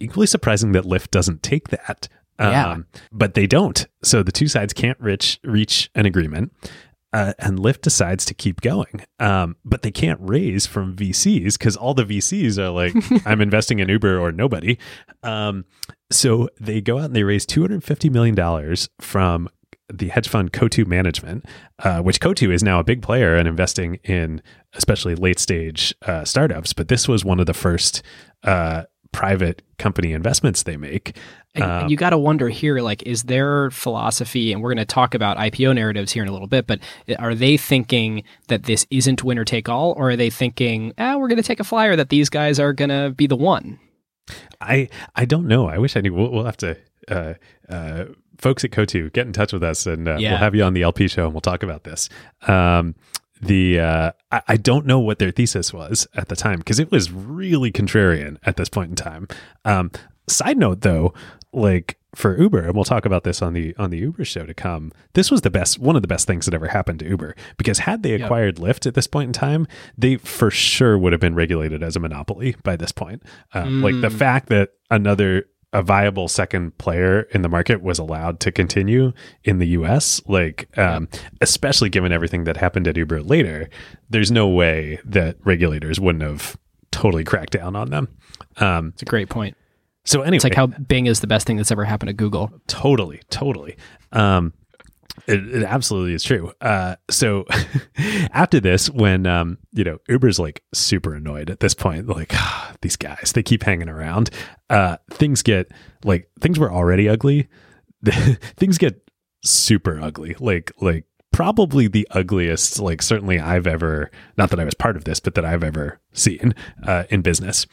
Equally 0.00 0.26
surprising 0.26 0.72
that 0.72 0.84
Lyft 0.84 1.10
doesn't 1.10 1.42
take 1.42 1.68
that 1.68 2.08
yeah. 2.38 2.72
Um, 2.72 2.86
but 3.10 3.34
they 3.34 3.46
don't. 3.46 3.86
So 4.02 4.22
the 4.22 4.32
two 4.32 4.48
sides 4.48 4.72
can't 4.72 4.98
reach 5.00 5.38
reach 5.44 5.90
an 5.94 6.06
agreement. 6.06 6.52
Uh, 7.14 7.34
and 7.38 7.58
Lyft 7.58 7.82
decides 7.82 8.24
to 8.24 8.32
keep 8.32 8.62
going. 8.62 9.04
Um, 9.20 9.56
but 9.66 9.82
they 9.82 9.90
can't 9.90 10.18
raise 10.22 10.64
from 10.64 10.96
VCs 10.96 11.58
because 11.58 11.76
all 11.76 11.92
the 11.92 12.04
VCs 12.04 12.56
are 12.56 12.70
like, 12.70 12.94
I'm 13.26 13.42
investing 13.42 13.80
in 13.80 13.88
Uber 13.90 14.18
or 14.18 14.32
nobody. 14.32 14.78
Um, 15.22 15.66
so 16.10 16.48
they 16.58 16.80
go 16.80 16.98
out 16.98 17.06
and 17.06 17.16
they 17.16 17.22
raise 17.22 17.44
$250 17.44 18.10
million 18.10 18.76
from 18.98 19.50
the 19.92 20.08
hedge 20.08 20.28
fund 20.28 20.52
Coatue 20.52 20.86
Management, 20.86 21.44
uh, 21.80 22.00
which 22.00 22.20
Coatue 22.20 22.50
is 22.50 22.62
now 22.62 22.80
a 22.80 22.84
big 22.84 23.02
player 23.02 23.36
and 23.36 23.46
investing 23.46 23.96
in 24.04 24.42
especially 24.74 25.14
late 25.14 25.38
stage 25.38 25.94
uh, 26.06 26.24
startups. 26.24 26.72
But 26.72 26.88
this 26.88 27.06
was 27.06 27.24
one 27.24 27.40
of 27.40 27.46
the 27.46 27.54
first 27.54 28.02
uh, 28.42 28.84
private 29.12 29.62
company 29.78 30.12
investments 30.12 30.62
they 30.62 30.76
make. 30.76 31.16
And, 31.54 31.64
um, 31.64 31.88
you 31.88 31.96
got 31.96 32.10
to 32.10 32.18
wonder 32.18 32.48
here, 32.48 32.80
like, 32.80 33.02
is 33.02 33.24
their 33.24 33.70
philosophy, 33.70 34.52
and 34.52 34.62
we're 34.62 34.70
going 34.70 34.78
to 34.78 34.84
talk 34.86 35.14
about 35.14 35.36
IPO 35.36 35.74
narratives 35.74 36.10
here 36.12 36.22
in 36.22 36.28
a 36.28 36.32
little 36.32 36.48
bit, 36.48 36.66
but 36.66 36.80
are 37.18 37.34
they 37.34 37.56
thinking 37.56 38.24
that 38.48 38.64
this 38.64 38.86
isn't 38.90 39.22
winner 39.22 39.44
take 39.44 39.68
all, 39.68 39.92
or 39.92 40.10
are 40.10 40.16
they 40.16 40.30
thinking, 40.30 40.94
ah, 40.98 41.16
we're 41.16 41.28
going 41.28 41.36
to 41.36 41.42
take 41.42 41.60
a 41.60 41.64
flyer 41.64 41.94
that 41.94 42.08
these 42.08 42.30
guys 42.30 42.58
are 42.58 42.72
going 42.72 42.88
to 42.88 43.10
be 43.10 43.26
the 43.26 43.36
one? 43.36 43.78
I 44.60 44.88
I 45.16 45.24
don't 45.24 45.46
know. 45.46 45.66
I 45.66 45.78
wish 45.78 45.96
I 45.96 46.00
knew. 46.00 46.14
We'll, 46.14 46.30
we'll 46.30 46.44
have 46.44 46.56
to. 46.58 46.76
Uh, 47.08 47.34
uh, 47.68 48.04
folks 48.38 48.64
at 48.64 48.72
Coatue, 48.72 49.10
get 49.10 49.26
in 49.26 49.32
touch 49.32 49.52
with 49.52 49.62
us, 49.62 49.86
and 49.86 50.08
uh, 50.08 50.16
yeah. 50.18 50.30
we'll 50.30 50.38
have 50.38 50.54
you 50.54 50.62
on 50.62 50.74
the 50.74 50.82
LP 50.82 51.08
show, 51.08 51.24
and 51.24 51.34
we'll 51.34 51.40
talk 51.40 51.62
about 51.62 51.84
this. 51.84 52.08
Um, 52.46 52.94
the 53.42 53.80
uh, 53.80 54.12
I, 54.30 54.42
I, 54.48 54.56
don't 54.56 54.86
know 54.86 55.00
what 55.00 55.18
their 55.18 55.32
thesis 55.32 55.72
was 55.72 56.06
at 56.14 56.28
the 56.28 56.36
time 56.36 56.58
because 56.58 56.78
it 56.78 56.90
was 56.90 57.10
really 57.10 57.72
contrarian 57.72 58.38
at 58.44 58.56
this 58.56 58.68
point 58.68 58.90
in 58.90 58.96
time. 58.96 59.26
Um, 59.64 59.90
side 60.28 60.56
note 60.56 60.82
though, 60.82 61.12
like 61.52 61.98
for 62.14 62.38
Uber, 62.38 62.66
and 62.66 62.74
we'll 62.74 62.84
talk 62.84 63.04
about 63.04 63.24
this 63.24 63.40
on 63.42 63.52
the 63.52 63.74
on 63.76 63.90
the 63.90 63.98
Uber 63.98 64.24
show 64.24 64.46
to 64.46 64.54
come. 64.54 64.92
This 65.14 65.30
was 65.30 65.40
the 65.40 65.50
best, 65.50 65.78
one 65.78 65.96
of 65.96 66.02
the 66.02 66.08
best 66.08 66.26
things 66.26 66.44
that 66.44 66.54
ever 66.54 66.68
happened 66.68 67.00
to 67.00 67.08
Uber 67.08 67.34
because 67.56 67.80
had 67.80 68.02
they 68.02 68.12
acquired 68.12 68.58
yep. 68.58 68.76
Lyft 68.76 68.86
at 68.86 68.94
this 68.94 69.06
point 69.06 69.28
in 69.28 69.32
time, 69.32 69.66
they 69.96 70.16
for 70.16 70.50
sure 70.50 70.96
would 70.96 71.12
have 71.12 71.20
been 71.20 71.34
regulated 71.34 71.82
as 71.82 71.96
a 71.96 72.00
monopoly 72.00 72.54
by 72.62 72.76
this 72.76 72.92
point. 72.92 73.22
Um, 73.54 73.80
mm. 73.80 73.82
Like 73.82 74.00
the 74.00 74.14
mm. 74.14 74.18
fact 74.18 74.48
that 74.50 74.70
another 74.90 75.46
a 75.72 75.82
viable 75.82 76.28
second 76.28 76.76
player 76.78 77.22
in 77.32 77.42
the 77.42 77.48
market 77.48 77.82
was 77.82 77.98
allowed 77.98 78.40
to 78.40 78.52
continue 78.52 79.12
in 79.44 79.58
the 79.58 79.68
US, 79.68 80.20
like, 80.26 80.68
um, 80.78 81.08
especially 81.40 81.88
given 81.88 82.12
everything 82.12 82.44
that 82.44 82.58
happened 82.58 82.86
at 82.86 82.96
Uber 82.96 83.22
later, 83.22 83.68
there's 84.10 84.30
no 84.30 84.48
way 84.48 84.98
that 85.04 85.36
regulators 85.44 85.98
wouldn't 85.98 86.22
have 86.22 86.58
totally 86.90 87.24
cracked 87.24 87.52
down 87.52 87.74
on 87.74 87.90
them. 87.90 88.08
Um, 88.58 88.88
it's 88.88 89.02
a 89.02 89.06
great 89.06 89.30
point. 89.30 89.56
So 90.04 90.22
anyway, 90.22 90.36
it's 90.36 90.44
like 90.44 90.54
how 90.54 90.66
Bing 90.66 91.06
is 91.06 91.20
the 91.20 91.26
best 91.26 91.46
thing 91.46 91.56
that's 91.56 91.70
ever 91.70 91.84
happened 91.84 92.08
to 92.08 92.14
Google. 92.14 92.50
Totally, 92.66 93.22
totally. 93.30 93.76
Um, 94.10 94.52
it, 95.26 95.56
it, 95.56 95.62
absolutely 95.64 96.14
is 96.14 96.24
true. 96.24 96.52
Uh, 96.60 96.96
so 97.10 97.44
after 98.32 98.60
this, 98.60 98.90
when 98.90 99.26
um, 99.26 99.58
you 99.72 99.84
know 99.84 99.98
Uber's 100.08 100.38
like 100.38 100.62
super 100.72 101.14
annoyed 101.14 101.50
at 101.50 101.60
this 101.60 101.74
point, 101.74 102.08
like 102.08 102.34
ah, 102.34 102.74
these 102.82 102.96
guys, 102.96 103.32
they 103.34 103.42
keep 103.42 103.62
hanging 103.62 103.88
around. 103.88 104.30
Uh, 104.70 104.96
things 105.10 105.42
get 105.42 105.70
like 106.04 106.30
things 106.40 106.58
were 106.58 106.72
already 106.72 107.08
ugly. 107.08 107.48
things 108.56 108.78
get 108.78 109.08
super 109.44 110.00
ugly. 110.00 110.34
Like 110.40 110.72
like 110.80 111.04
probably 111.32 111.88
the 111.88 112.06
ugliest. 112.10 112.78
Like 112.78 113.02
certainly 113.02 113.38
I've 113.38 113.66
ever 113.66 114.10
not 114.36 114.50
that 114.50 114.60
I 114.60 114.64
was 114.64 114.74
part 114.74 114.96
of 114.96 115.04
this, 115.04 115.20
but 115.20 115.34
that 115.34 115.44
I've 115.44 115.64
ever 115.64 116.00
seen 116.12 116.54
uh, 116.86 117.04
in 117.10 117.22
business. 117.22 117.66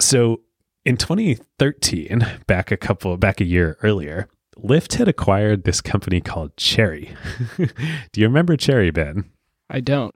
So 0.00 0.42
in 0.84 0.96
2013, 0.96 2.26
back 2.46 2.70
a 2.70 2.76
couple 2.76 3.16
back 3.16 3.40
a 3.40 3.44
year 3.44 3.76
earlier, 3.82 4.28
Lyft 4.62 4.94
had 4.94 5.08
acquired 5.08 5.64
this 5.64 5.80
company 5.80 6.20
called 6.20 6.56
Cherry. 6.56 7.14
Do 7.56 8.20
you 8.20 8.26
remember 8.26 8.56
Cherry, 8.56 8.90
Ben? 8.90 9.30
I 9.68 9.80
don't. 9.80 10.14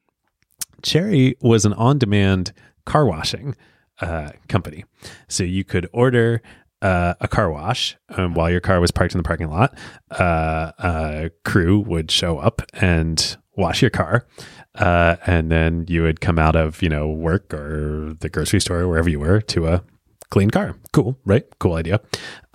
Cherry 0.83 1.37
was 1.41 1.65
an 1.65 1.73
on 1.75 1.99
demand 1.99 2.53
car 2.87 3.05
washing 3.05 3.55
uh, 4.01 4.31
company. 4.49 4.85
So 5.29 5.45
you 5.45 5.65
could 5.65 5.89
order 5.93 6.43
uh, 6.83 7.15
a 7.21 7.29
car 7.29 7.51
wash 7.51 7.97
um, 8.11 8.35
while 8.35 8.51
your 8.51 8.61
car 8.61 8.81
was 8.81 8.91
parked 8.91 9.15
in 9.15 9.19
the 9.19 9.25
parking 9.25 9.51
lot. 9.51 9.77
Uh, 10.11 10.73
a 10.79 11.31
crew 11.45 11.81
would 11.81 12.11
show 12.11 12.39
up 12.39 12.63
and 12.73 13.37
wash 13.57 13.83
your 13.83 13.91
car. 13.91 14.27
Uh, 14.75 15.17
and 15.27 15.51
then 15.51 15.85
you 15.89 16.03
would 16.03 16.21
come 16.21 16.39
out 16.39 16.57
of, 16.57 16.83
you 16.83 16.89
know, 16.89 17.09
work 17.09 17.53
or 17.53 18.15
the 18.21 18.29
grocery 18.29 18.61
store, 18.61 18.81
or 18.81 18.89
wherever 18.89 19.11
you 19.11 19.21
were, 19.21 19.41
to 19.43 19.67
a 19.67 19.85
clean 20.31 20.49
car. 20.49 20.77
Cool, 20.93 21.19
right? 21.27 21.45
Cool 21.59 21.75
idea. 21.75 22.01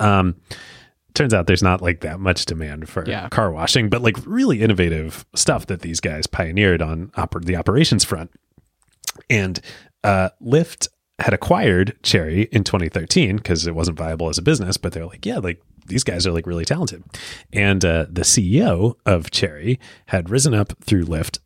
Um, 0.00 0.36
turns 1.16 1.34
out 1.34 1.46
there's 1.46 1.62
not 1.62 1.82
like 1.82 2.00
that 2.00 2.20
much 2.20 2.44
demand 2.44 2.88
for 2.88 3.04
Yeah. 3.06 3.28
car 3.28 3.50
washing, 3.50 3.88
but 3.88 4.02
like 4.02 4.16
really 4.24 4.62
innovative 4.62 5.26
stuff 5.34 5.66
that 5.66 5.80
these 5.80 5.98
guys 6.00 6.26
pioneered 6.26 6.80
on 6.82 7.08
oper- 7.16 7.44
the 7.44 7.56
operations 7.56 8.04
front. 8.04 8.30
And 9.28 9.60
uh, 10.04 10.30
Lyft 10.42 10.88
had 11.18 11.32
acquired 11.32 11.96
Cherry 12.02 12.42
in 12.52 12.62
2013 12.62 13.36
because 13.38 13.66
it 13.66 13.74
wasn't 13.74 13.98
viable 13.98 14.28
as 14.28 14.38
a 14.38 14.42
business, 14.42 14.76
but 14.76 14.92
they're 14.92 15.06
like, 15.06 15.24
yeah, 15.24 15.38
like 15.38 15.60
these 15.86 16.04
guys 16.04 16.26
are 16.26 16.32
like 16.32 16.46
really 16.46 16.64
talented. 16.64 17.02
And 17.52 17.84
uh, 17.84 18.06
the 18.10 18.22
CEO 18.22 18.94
of 19.06 19.30
Cherry 19.30 19.80
had 20.06 20.28
risen 20.30 20.52
up 20.54 20.72
through 20.84 21.06
Lyft 21.06 21.38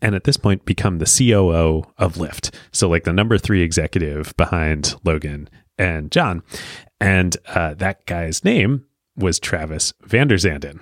and 0.00 0.14
at 0.14 0.24
this 0.24 0.36
point 0.36 0.64
become 0.64 0.98
the 0.98 1.06
COO 1.06 1.82
of 1.98 2.14
Lyft. 2.16 2.54
So 2.72 2.88
like 2.88 3.04
the 3.04 3.12
number 3.12 3.38
three 3.38 3.62
executive 3.62 4.36
behind 4.36 4.94
Logan 5.02 5.48
and 5.78 6.12
John. 6.12 6.42
And 7.00 7.36
uh, 7.48 7.74
that 7.74 8.04
guy's 8.06 8.44
name 8.44 8.84
was 9.16 9.38
Travis 9.38 9.92
Vanderzanden. 10.06 10.80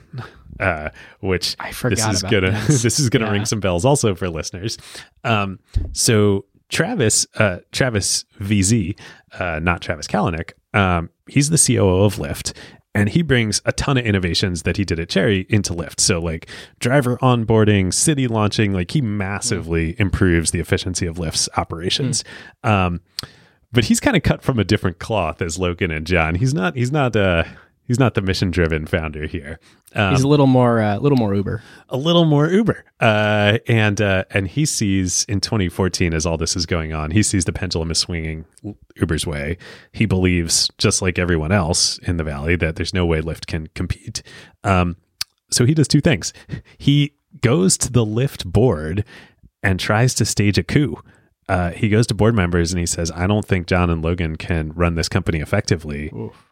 Uh, 0.61 0.91
which 1.19 1.57
I 1.59 1.73
forgot 1.73 1.97
this 1.97 2.07
is 2.17 2.23
gonna 2.23 2.53
this. 2.53 2.83
this 2.85 3.01
is 3.01 3.09
gonna 3.11 3.25
Yeah. 3.27 3.33
ring 3.33 3.45
some 3.45 3.59
bells 3.59 3.85
also 3.85 4.15
for 4.15 4.29
listeners. 4.31 4.79
Um, 5.25 5.59
so 5.93 6.45
Travis, 6.69 7.27
uh, 7.37 7.59
Travis 7.73 8.25
VZ, 8.41 8.97
uh, 9.39 9.59
not 9.61 9.81
Travis 9.81 10.07
Kalanick, 10.07 10.53
um, 10.73 11.11
he's 11.27 11.51
the 11.51 11.59
COO 11.59 12.05
of 12.05 12.17
Lyft. 12.17 12.53
And 12.97 13.09
he 13.09 13.23
brings 13.23 13.61
a 13.65 13.73
ton 13.73 13.99
of 13.99 14.07
innovations 14.07 14.63
that 14.63 14.77
he 14.77 14.85
did 14.85 15.01
at 15.01 15.09
Cherry 15.09 15.47
into 15.49 15.73
Lyft. 15.73 15.99
So, 15.99 16.21
like 16.21 16.49
driver 16.79 17.17
onboarding, 17.17 17.93
city 17.93 18.29
launching, 18.29 18.73
like 18.73 18.93
he 18.93 19.01
massively 19.01 19.97
improves 19.99 20.53
the 20.53 20.61
efficiency 20.61 21.05
of 21.05 21.17
Lyft's 21.17 21.49
operations. 21.57 22.23
Um, 22.63 23.01
but 23.73 23.87
he's 23.87 23.99
kind 23.99 24.17
of 24.17 24.23
cut 24.23 24.43
from 24.45 24.61
a 24.61 24.65
different 24.65 25.01
cloth 25.01 25.43
as 25.43 25.59
Logan 25.59 25.91
and 25.91 26.07
John. 26.07 26.37
He's 26.37 26.55
not. 26.55 26.77
He's 26.77 26.93
not. 26.93 27.17
Uh, 27.17 27.43
he's 27.87 27.99
not 27.99 28.15
the 28.15 28.23
mission 28.23 28.51
driven 28.51 28.87
founder 28.87 29.27
here. 29.27 29.59
Um, 29.95 30.13
He's 30.13 30.23
a 30.23 30.29
little 30.29 30.47
more, 30.47 30.81
a 30.81 30.99
little 30.99 31.17
more 31.19 31.35
Uber. 31.35 31.63
a 31.89 31.97
little 31.97 32.25
more 32.25 32.49
Uber. 32.49 32.85
Uh, 33.01 33.59
and 33.69 34.01
uh, 34.01 34.25
and 34.31 34.49
he 34.49 34.67
sees 34.67 35.25
in 35.29 35.41
2014 35.41 36.13
as 36.15 36.27
all 36.27 36.37
this 36.37 36.57
is 36.57 36.67
going 36.67 36.93
on, 36.93 37.11
he 37.13 37.23
sees 37.23 37.45
the 37.45 37.53
pendulum 37.53 37.91
is 37.91 37.99
swinging 37.99 38.45
Uber's 38.97 39.27
way. 39.27 39.57
He 39.93 40.07
believes, 40.07 40.71
just 40.79 41.01
like 41.03 41.19
everyone 41.19 41.53
else 41.53 41.99
in 41.99 42.17
the 42.17 42.25
valley, 42.25 42.57
that 42.57 42.77
there's 42.77 42.95
no 42.95 43.07
way 43.07 43.21
Lyft 43.21 43.47
can 43.47 43.69
compete. 43.75 44.23
Um, 44.65 44.97
so 45.51 45.65
he 45.65 45.75
does 45.75 45.87
two 45.89 46.01
things. 46.01 46.33
He 46.79 47.15
goes 47.41 47.77
to 47.79 47.93
the 47.93 48.05
Lyft 48.05 48.45
board 48.47 49.05
and 49.63 49.79
tries 49.79 50.15
to 50.15 50.25
stage 50.25 50.59
a 50.59 50.63
coup. 50.63 50.97
Uh, 51.49 51.71
he 51.71 51.89
goes 51.89 52.07
to 52.07 52.15
board 52.15 52.35
members 52.35 52.73
and 52.73 52.81
he 52.81 52.87
says, 52.87 53.11
I 53.11 53.27
don't 53.27 53.45
think 53.45 53.67
John 53.67 53.91
and 53.91 54.03
Logan 54.03 54.37
can 54.37 54.73
run 54.73 54.95
this 54.95 55.09
company 55.09 55.41
effectively. 55.41 56.11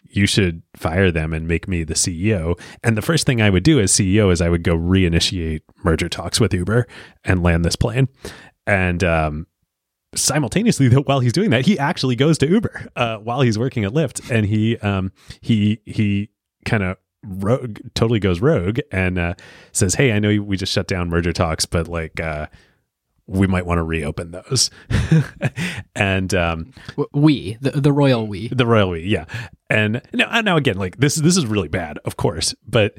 You 0.09 0.27
should 0.27 0.63
fire 0.77 1.11
them 1.11 1.33
and 1.33 1.49
make 1.49 1.67
me 1.67 1.85
the 1.85 1.95
CEO. 1.95 2.59
And 2.83 2.97
the 2.97 3.03
first 3.03 3.25
thing 3.27 3.41
I 3.41 3.49
would 3.51 3.63
do 3.63 3.81
as 3.81 3.91
CEO 3.93 4.31
is 4.31 4.43
I 4.43 4.51
would 4.51 4.63
go 4.63 4.77
reinitiate 4.77 5.63
merger 5.83 6.09
talks 6.09 6.39
with 6.41 6.53
Uber 6.53 6.87
and 7.25 7.43
land 7.43 7.65
this 7.65 7.77
plane. 7.77 8.09
And 8.67 9.03
um, 9.03 9.47
simultaneously, 10.15 10.89
though, 10.89 11.03
while 11.03 11.21
he's 11.21 11.33
doing 11.33 11.51
that, 11.51 11.67
he 11.67 11.79
actually 11.79 12.17
goes 12.17 12.39
to 12.39 12.49
Uber 12.49 12.89
uh, 12.97 13.17
while 13.19 13.41
he's 13.41 13.59
working 13.59 13.85
at 13.85 13.93
Lyft, 13.93 14.31
and 14.31 14.47
he 14.47 14.77
um, 14.79 15.13
he 15.41 15.81
he 15.85 16.31
kind 16.65 16.83
of 16.83 16.97
rogue, 17.25 17.79
totally 17.95 18.21
goes 18.21 18.41
rogue 18.41 18.81
and 18.91 19.19
uh, 19.19 19.35
says, 19.73 19.95
"Hey, 19.95 20.13
I 20.13 20.19
know 20.19 20.41
we 20.43 20.57
just 20.57 20.73
shut 20.73 20.87
down 20.87 21.09
merger 21.09 21.33
talks, 21.33 21.67
but 21.67 21.89
like." 21.89 22.21
We 23.27 23.47
might 23.47 23.67
want 23.67 23.79
to 23.79 23.83
reopen 23.83 24.33
those. 24.33 24.71
and 25.95 26.35
um, 26.35 26.73
We, 27.13 27.57
the, 27.61 27.71
the 27.73 27.93
royal 27.93 28.27
we. 28.27 28.49
the 28.49 28.67
royal 28.67 28.91
we, 28.91 29.03
yeah. 29.03 29.27
And 29.71 30.03
now, 30.13 30.41
now 30.41 30.57
again, 30.57 30.77
like 30.77 30.99
this, 30.99 31.15
this 31.15 31.37
is 31.37 31.47
really 31.47 31.69
bad, 31.69 31.99
of 32.05 32.17
course, 32.17 32.55
but 32.67 32.99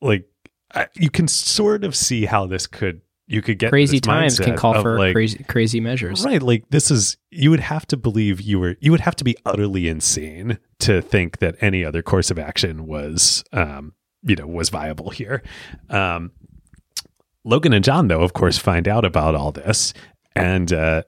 like 0.00 0.26
I, 0.74 0.88
you 0.94 1.10
can 1.10 1.28
sort 1.28 1.84
of 1.84 1.96
see 1.96 2.24
how 2.26 2.46
this 2.46 2.66
could, 2.66 3.00
you 3.26 3.40
could 3.40 3.58
get 3.58 3.70
Crazy 3.70 3.98
times 3.98 4.38
can 4.38 4.56
call 4.56 4.80
for 4.82 4.98
like, 4.98 5.14
crazy, 5.14 5.42
crazy 5.44 5.80
measures. 5.80 6.24
Right, 6.24 6.42
like 6.42 6.68
this 6.70 6.90
is 6.90 7.16
you 7.30 7.50
would 7.50 7.60
have 7.60 7.86
to 7.86 7.96
believe 7.96 8.40
you 8.40 8.58
were 8.58 8.76
you 8.80 8.90
would 8.90 9.00
have 9.00 9.16
to 9.16 9.24
be 9.24 9.36
utterly 9.46 9.88
insane 9.88 10.58
to 10.80 11.00
think 11.00 11.38
that 11.38 11.56
any 11.60 11.84
other 11.84 12.02
course 12.02 12.30
of 12.30 12.38
action 12.38 12.86
was 12.86 13.42
um 13.52 13.94
you 14.22 14.36
know 14.36 14.46
was 14.46 14.68
viable 14.68 15.10
here. 15.10 15.42
Um 15.88 16.32
Logan 17.44 17.72
and 17.72 17.84
John 17.84 18.08
though 18.08 18.22
of 18.22 18.32
course 18.32 18.58
find 18.58 18.86
out 18.88 19.04
about 19.04 19.34
all 19.34 19.52
this 19.52 19.92
and 20.36 20.72
uh 20.72 21.02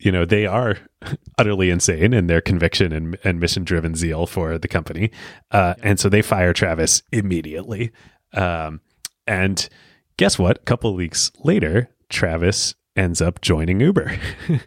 you 0.00 0.10
know 0.10 0.24
they 0.24 0.46
are 0.46 0.76
utterly 1.38 1.70
insane 1.70 2.12
in 2.12 2.26
their 2.26 2.40
conviction 2.40 2.92
and, 2.92 3.16
and 3.24 3.38
mission 3.40 3.64
driven 3.64 3.94
zeal 3.94 4.26
for 4.26 4.58
the 4.58 4.68
company 4.68 5.10
uh, 5.52 5.74
and 5.82 5.98
so 6.00 6.08
they 6.08 6.22
fire 6.22 6.52
travis 6.52 7.02
immediately 7.12 7.90
um, 8.32 8.80
and 9.26 9.68
guess 10.16 10.38
what 10.38 10.56
a 10.58 10.60
couple 10.62 10.90
of 10.90 10.96
weeks 10.96 11.30
later 11.44 11.88
travis 12.08 12.74
ends 12.96 13.20
up 13.22 13.40
joining 13.40 13.80
uber 13.80 14.16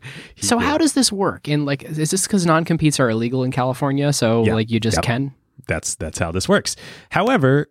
So 0.42 0.60
did- 0.60 0.66
how 0.66 0.78
does 0.78 0.94
this 0.94 1.12
work? 1.12 1.48
And 1.48 1.66
like, 1.66 1.84
is 1.84 2.12
this 2.12 2.28
because 2.28 2.46
non-competes 2.46 3.00
are 3.00 3.10
illegal 3.10 3.44
in 3.44 3.52
California? 3.52 4.12
So 4.14 4.42
like, 4.44 4.70
you 4.70 4.80
just 4.80 4.98
Yep. 4.98 5.04
can. 5.06 5.34
that's 5.68 5.96
that's 5.96 6.20
how 6.20 6.32
this 6.32 6.48
works. 6.50 6.76
However, 7.10 7.68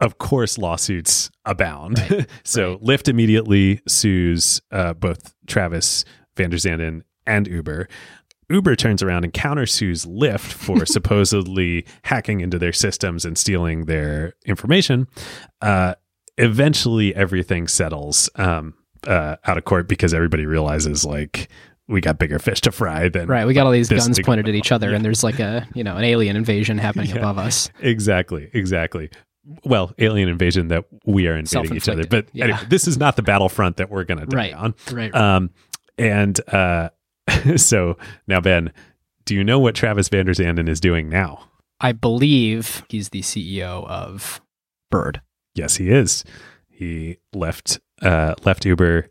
of 0.00 0.18
course, 0.18 0.58
lawsuits 0.58 1.30
abound. 1.44 2.26
so 2.44 2.78
Lyft 2.78 3.08
immediately 3.08 3.80
sues 3.88 4.60
uh, 4.70 4.94
both 4.94 5.34
Travis 5.46 6.04
Vanderzanden 6.36 7.02
and 7.26 7.46
Uber. 7.46 7.88
Uber 8.50 8.76
turns 8.76 9.02
around 9.02 9.24
and 9.24 9.32
countersues 9.32 10.06
Lyft 10.06 10.52
for 10.52 10.86
supposedly 10.86 11.84
hacking 12.04 12.40
into 12.40 12.58
their 12.58 12.72
systems 12.72 13.24
and 13.24 13.36
stealing 13.36 13.84
their 13.86 14.32
information. 14.46 15.06
Uh, 15.60 15.94
eventually, 16.38 17.14
everything 17.14 17.68
settles 17.68 18.30
um, 18.36 18.74
uh, 19.06 19.36
out 19.46 19.58
of 19.58 19.64
court 19.64 19.88
because 19.88 20.14
everybody 20.14 20.46
realizes 20.46 21.04
like 21.04 21.48
we 21.88 22.00
got 22.00 22.18
bigger 22.18 22.38
fish 22.38 22.60
to 22.62 22.70
fry 22.72 23.08
than 23.08 23.26
Right. 23.28 23.46
We 23.46 23.54
got 23.54 23.66
all 23.66 23.72
these 23.72 23.88
guns 23.88 24.18
big 24.18 24.26
pointed 24.26 24.48
at 24.48 24.54
each 24.54 24.72
other, 24.72 24.90
yeah. 24.90 24.96
and 24.96 25.04
there's 25.04 25.24
like 25.24 25.40
a 25.40 25.66
you 25.74 25.82
know 25.84 25.96
an 25.96 26.04
alien 26.04 26.36
invasion 26.36 26.78
happening 26.78 27.08
Yeah. 27.10 27.16
above 27.18 27.38
us. 27.38 27.70
Exactly, 27.80 28.50
exactly. 28.52 29.10
Well, 29.64 29.92
alien 29.98 30.28
invasion 30.28 30.68
that 30.68 30.84
we 31.04 31.26
are 31.26 31.36
invading 31.36 31.76
each 31.76 31.88
other. 31.88 32.06
But 32.06 32.26
yeah. 32.32 32.44
anyway, 32.44 32.60
this 32.68 32.86
is 32.86 32.98
not 32.98 33.16
the 33.16 33.22
battlefront 33.22 33.78
that 33.78 33.90
we're 33.90 34.04
going 34.04 34.20
to 34.20 34.26
die 34.26 34.36
Right. 34.36 34.54
on. 34.54 34.74
Right. 34.92 35.14
Um, 35.14 35.50
and 35.96 36.38
uh, 36.52 36.90
so 37.56 37.96
now, 38.26 38.40
Ben, 38.40 38.72
do 39.24 39.34
you 39.34 39.44
know 39.44 39.58
what 39.58 39.74
Travis 39.74 40.08
Vanderzanden 40.08 40.68
is 40.68 40.80
doing 40.80 41.08
now? 41.08 41.44
I 41.80 41.92
believe 41.92 42.84
he's 42.88 43.10
the 43.10 43.20
CEO 43.22 43.86
of 43.86 44.40
Bird. 44.90 45.20
Yes, 45.54 45.76
he 45.76 45.90
is. 45.90 46.24
He 46.68 47.18
left 47.32 47.78
uh, 48.02 48.34
left 48.44 48.64
Uber, 48.64 49.08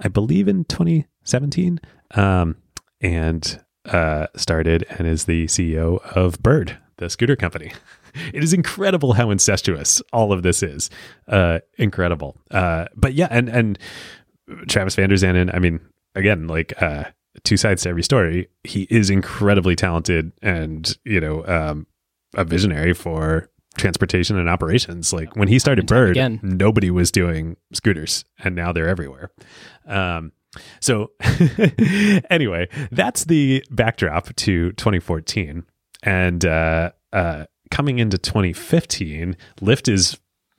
I 0.00 0.08
believe, 0.08 0.48
in 0.48 0.64
2017, 0.64 1.80
um, 2.14 2.56
and 3.00 3.62
uh, 3.86 4.26
started 4.36 4.84
and 4.90 5.06
is 5.06 5.24
the 5.24 5.46
CEO 5.46 6.00
of 6.16 6.40
Bird, 6.42 6.76
the 6.96 7.08
scooter 7.10 7.36
company. 7.36 7.72
It 8.34 8.44
is 8.44 8.52
incredible 8.52 9.12
how 9.14 9.30
incestuous 9.30 10.02
all 10.12 10.32
of 10.32 10.42
this 10.42 10.62
is. 10.62 10.90
Uh, 11.28 11.60
incredible. 11.78 12.36
Uh, 12.50 12.86
but 12.94 13.14
yeah, 13.14 13.28
and 13.30 13.48
and 13.48 13.78
Travis 14.68 14.96
Vanderzanden, 14.96 15.54
I 15.54 15.58
mean, 15.58 15.80
again, 16.14 16.46
like 16.46 16.80
uh, 16.82 17.04
two 17.44 17.56
sides 17.56 17.82
to 17.82 17.88
every 17.88 18.02
story. 18.02 18.48
He 18.64 18.86
is 18.90 19.10
incredibly 19.10 19.76
talented 19.76 20.32
and 20.42 20.96
you 21.04 21.20
know 21.20 21.46
um, 21.46 21.86
a 22.34 22.44
visionary 22.44 22.94
for 22.94 23.48
transportation 23.76 24.38
and 24.38 24.48
operations. 24.48 25.12
Like 25.12 25.34
when 25.36 25.48
he 25.48 25.58
started 25.58 25.86
Bird, 25.86 26.12
again. 26.12 26.40
nobody 26.42 26.90
was 26.90 27.10
doing 27.10 27.56
scooters, 27.72 28.24
and 28.38 28.54
now 28.54 28.72
they're 28.72 28.88
everywhere. 28.88 29.30
Um, 29.86 30.32
so 30.80 31.12
anyway, 32.30 32.68
that's 32.90 33.24
the 33.24 33.64
backdrop 33.70 34.34
to 34.36 34.72
2014, 34.72 35.64
and 36.02 36.44
uh, 36.44 36.90
uh, 37.12 37.46
coming 37.70 37.98
into 37.98 38.18
2015, 38.18 39.36
Lyft 39.60 39.92
is 39.92 40.18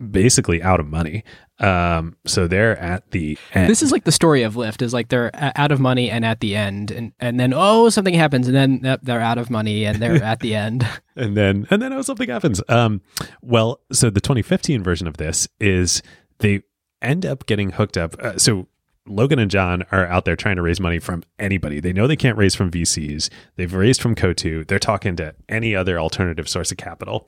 basically 0.10 0.64
out 0.64 0.80
of 0.80 0.88
money. 0.88 1.24
Um, 1.60 2.16
so 2.26 2.48
they're 2.48 2.78
at 2.78 3.12
the 3.12 3.38
end. 3.54 3.70
This 3.70 3.84
is 3.84 3.92
like 3.92 4.04
the 4.04 4.12
story 4.12 4.42
of 4.42 4.56
Lyft 4.56 4.82
is 4.82 4.94
like 4.94 5.10
they're 5.10 5.30
out 5.36 5.72
of 5.72 5.80
money 5.80 6.10
and 6.10 6.26
at 6.26 6.40
the 6.40 6.56
end, 6.56 6.90
and 6.90 7.14
and 7.20 7.40
then 7.40 7.54
oh 7.56 7.90
something 7.90 8.16
happens, 8.16 8.48
and 8.48 8.56
then 8.56 8.98
they're 9.04 9.22
out 9.22 9.38
of 9.38 9.52
money 9.52 9.86
and 9.86 10.00
they're 10.00 10.24
at 10.24 10.40
the 10.40 10.56
end. 10.56 10.88
and 11.16 11.38
then 11.38 11.68
and 11.70 11.82
then 11.82 11.94
oh 11.94 12.02
something 12.02 12.30
happens. 12.30 12.62
Um, 12.68 13.02
well, 13.42 13.82
so 13.92 14.10
the 14.10 14.22
2015 14.22 14.84
version 14.84 15.08
of 15.08 15.18
this 15.18 15.48
is 15.60 16.02
they 16.40 16.64
end 17.02 17.26
up 17.26 17.46
getting 17.46 17.72
hooked 17.72 17.98
up. 17.98 18.16
Uh, 18.20 18.38
so 18.38 18.68
Logan 19.08 19.40
and 19.40 19.50
John 19.50 19.84
are 19.92 20.06
out 20.06 20.26
there 20.26 20.36
trying 20.36 20.58
to 20.58 20.62
raise 20.62 20.80
money 20.80 21.00
from 21.00 21.24
anybody. 21.40 21.80
They 21.80 21.94
know 21.94 22.08
they 22.08 22.16
can't 22.16 22.38
raise 22.38 22.54
from 22.54 22.70
VCs. 22.70 23.30
They've 23.56 23.74
raised 23.74 24.02
from 24.02 24.16
Coatue. 24.16 24.66
They're 24.68 24.80
talking 24.80 25.16
to 25.16 25.34
any 25.50 25.76
other 25.76 26.00
alternative 26.00 26.48
source 26.48 26.72
of 26.72 26.78
capital. 26.78 27.28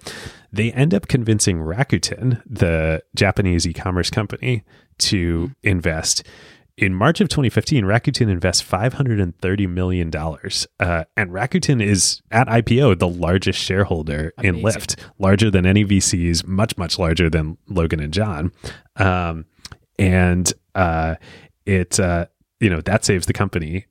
They 0.52 0.72
end 0.72 0.94
up 0.94 1.08
convincing 1.08 1.58
Rakuten, 1.58 2.41
the 2.45 3.04
Japanese 3.16 3.68
e-commerce 3.68 4.10
company, 4.10 4.64
to 5.00 5.52
invest. 5.64 6.24
In 6.76 6.95
March 6.95 7.22
of 7.22 7.30
2015, 7.30 7.86
Rakuten 7.86 8.30
invests 8.30 8.64
$530 8.64 9.70
million. 9.70 10.12
Uh, 10.16 11.04
and 11.16 11.30
Rakuten 11.30 11.82
is 11.82 12.22
at 12.32 12.48
IPO 12.48 12.98
the 12.98 13.08
largest 13.08 13.60
shareholder 13.60 14.34
in 14.41 14.56
Lyft, 14.58 15.00
larger 15.20 15.52
than 15.52 15.68
any 15.68 15.86
VCs, 15.86 16.48
much, 16.48 16.76
much 16.78 16.98
larger 16.98 17.30
than 17.30 17.58
Logan 17.68 18.00
and 18.00 18.12
John. 18.12 18.52
Um, 18.95 19.45
and 20.00 20.52
uh, 20.74 21.16
it, 21.65 21.99
uh, 21.99 22.27
you 22.60 22.69
know, 22.69 22.81
that 22.81 23.06
saves 23.06 23.26
the 23.26 23.34
company 23.34 23.85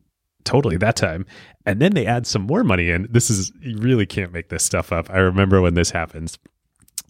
totally 0.44 0.76
that 0.76 0.96
time. 0.96 1.26
And 1.64 1.80
then 1.80 1.94
they 1.94 2.06
add 2.06 2.26
some 2.26 2.42
more 2.42 2.64
money 2.64 2.90
in. 2.90 3.06
This 3.10 3.30
is, 3.30 3.52
you 3.60 3.78
really 3.78 4.06
can't 4.06 4.32
make 4.32 4.48
this 4.48 4.64
stuff 4.64 4.92
up. 4.92 5.10
I 5.10 5.18
remember 5.18 5.60
when 5.60 5.74
this 5.74 5.90
happens. 5.90 6.38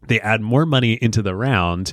They 0.06 0.20
add 0.20 0.40
more 0.40 0.66
money 0.66 0.94
into 0.94 1.22
the 1.22 1.34
round 1.34 1.92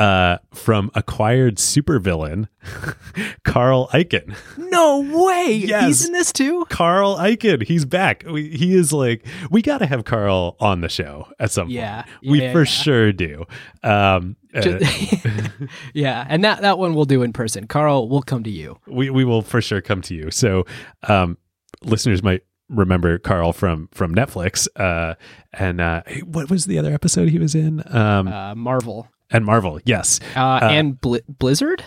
uh, 0.00 0.38
from 0.54 0.90
acquired 0.94 1.56
supervillain 1.56 2.48
Carl 3.44 3.88
Icahn. 3.92 4.34
No 4.56 5.00
way! 5.00 5.52
Yes. 5.54 5.84
He's 5.86 6.06
in 6.06 6.12
this 6.12 6.32
too. 6.32 6.64
Carl 6.70 7.16
Icahn, 7.18 7.62
he's 7.62 7.84
back. 7.84 8.24
We, 8.26 8.48
he 8.56 8.74
is 8.74 8.92
like, 8.92 9.26
we 9.50 9.60
got 9.62 9.78
to 9.78 9.86
have 9.86 10.04
Carl 10.04 10.56
on 10.58 10.80
the 10.80 10.88
show 10.88 11.28
at 11.38 11.50
some 11.50 11.68
Yeah, 11.68 12.02
point. 12.02 12.14
Yeah, 12.22 12.30
we 12.32 12.40
yeah, 12.42 12.52
for 12.52 12.60
yeah. 12.60 12.64
sure 12.64 13.12
do. 13.12 13.44
Um, 13.82 14.36
uh, 14.54 14.78
yeah, 15.94 16.26
and 16.28 16.42
that 16.44 16.62
that 16.62 16.78
one 16.78 16.94
we'll 16.94 17.04
do 17.04 17.22
in 17.22 17.32
person. 17.32 17.66
Carl, 17.66 18.08
we'll 18.08 18.22
come 18.22 18.42
to 18.44 18.50
you. 18.50 18.78
we 18.86 19.10
we 19.10 19.24
will 19.24 19.42
for 19.42 19.60
sure 19.60 19.80
come 19.80 20.02
to 20.02 20.14
you. 20.14 20.30
So, 20.30 20.64
um, 21.08 21.36
listeners 21.84 22.22
might 22.22 22.42
remember 22.68 23.18
Carl 23.18 23.52
from 23.52 23.88
from 23.92 24.14
Netflix. 24.14 24.66
Uh, 24.76 25.14
and 25.52 25.80
uh, 25.80 26.02
what 26.24 26.50
was 26.50 26.66
the 26.66 26.78
other 26.78 26.92
episode 26.92 27.28
he 27.28 27.38
was 27.38 27.54
in? 27.54 27.82
Um, 27.94 28.28
Uh, 28.28 28.54
Marvel 28.54 29.08
and 29.30 29.44
Marvel. 29.44 29.80
Yes, 29.84 30.20
uh, 30.36 30.58
and 30.62 31.00
Bli- 31.00 31.22
Blizzard. 31.28 31.84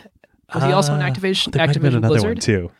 Was 0.53 0.63
he 0.63 0.71
also 0.71 0.93
an 0.93 1.01
Uh, 1.01 1.05
Activision 1.09 1.51
there 1.51 1.65
might 1.65 1.73
have 1.73 1.81
been 1.81 1.93
Activision 1.93 1.97
another 1.97 2.09
Blizzard? 2.09 2.29
one 2.29 2.37
too. 2.37 2.71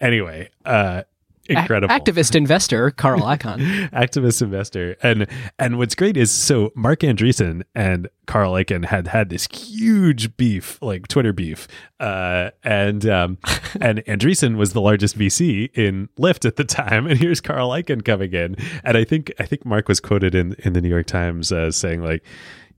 Anyway, 0.00 0.50
uh, 0.64 1.02
A- 1.48 1.52
incredible 1.52 1.94
activist 1.94 2.34
investor 2.42 2.90
Carl 2.90 3.20
Icahn. 3.20 3.90
activist 3.92 4.40
investor 4.40 4.96
and 5.02 5.26
and 5.58 5.76
what's 5.76 5.94
great 5.94 6.16
is 6.16 6.30
so 6.30 6.72
marc 6.74 7.00
andreessen 7.00 7.62
and 7.74 8.08
carl 8.26 8.52
Icahn 8.54 8.86
had 8.86 9.08
had 9.08 9.28
this 9.28 9.46
huge 9.52 10.38
beef 10.38 10.78
like 10.80 11.06
twitter 11.06 11.34
beef 11.34 11.68
uh 12.00 12.48
and 12.62 13.06
um 13.06 13.36
and 13.80 13.98
andreessen 14.06 14.56
was 14.56 14.72
the 14.72 14.80
largest 14.80 15.18
vc 15.18 15.70
in 15.76 16.08
lyft 16.18 16.46
at 16.46 16.56
the 16.56 16.64
time 16.64 17.06
and 17.06 17.18
here's 17.18 17.42
carl 17.42 17.68
Icahn 17.70 18.02
coming 18.02 18.32
in 18.32 18.56
and 18.82 18.96
i 18.96 19.04
think 19.04 19.30
i 19.38 19.44
think 19.44 19.66
marc 19.66 19.86
was 19.86 20.00
quoted 20.00 20.34
in 20.34 20.54
in 20.60 20.72
the 20.72 20.80
new 20.80 20.88
york 20.88 21.04
times 21.06 21.52
uh, 21.52 21.70
saying 21.70 22.00
like 22.02 22.24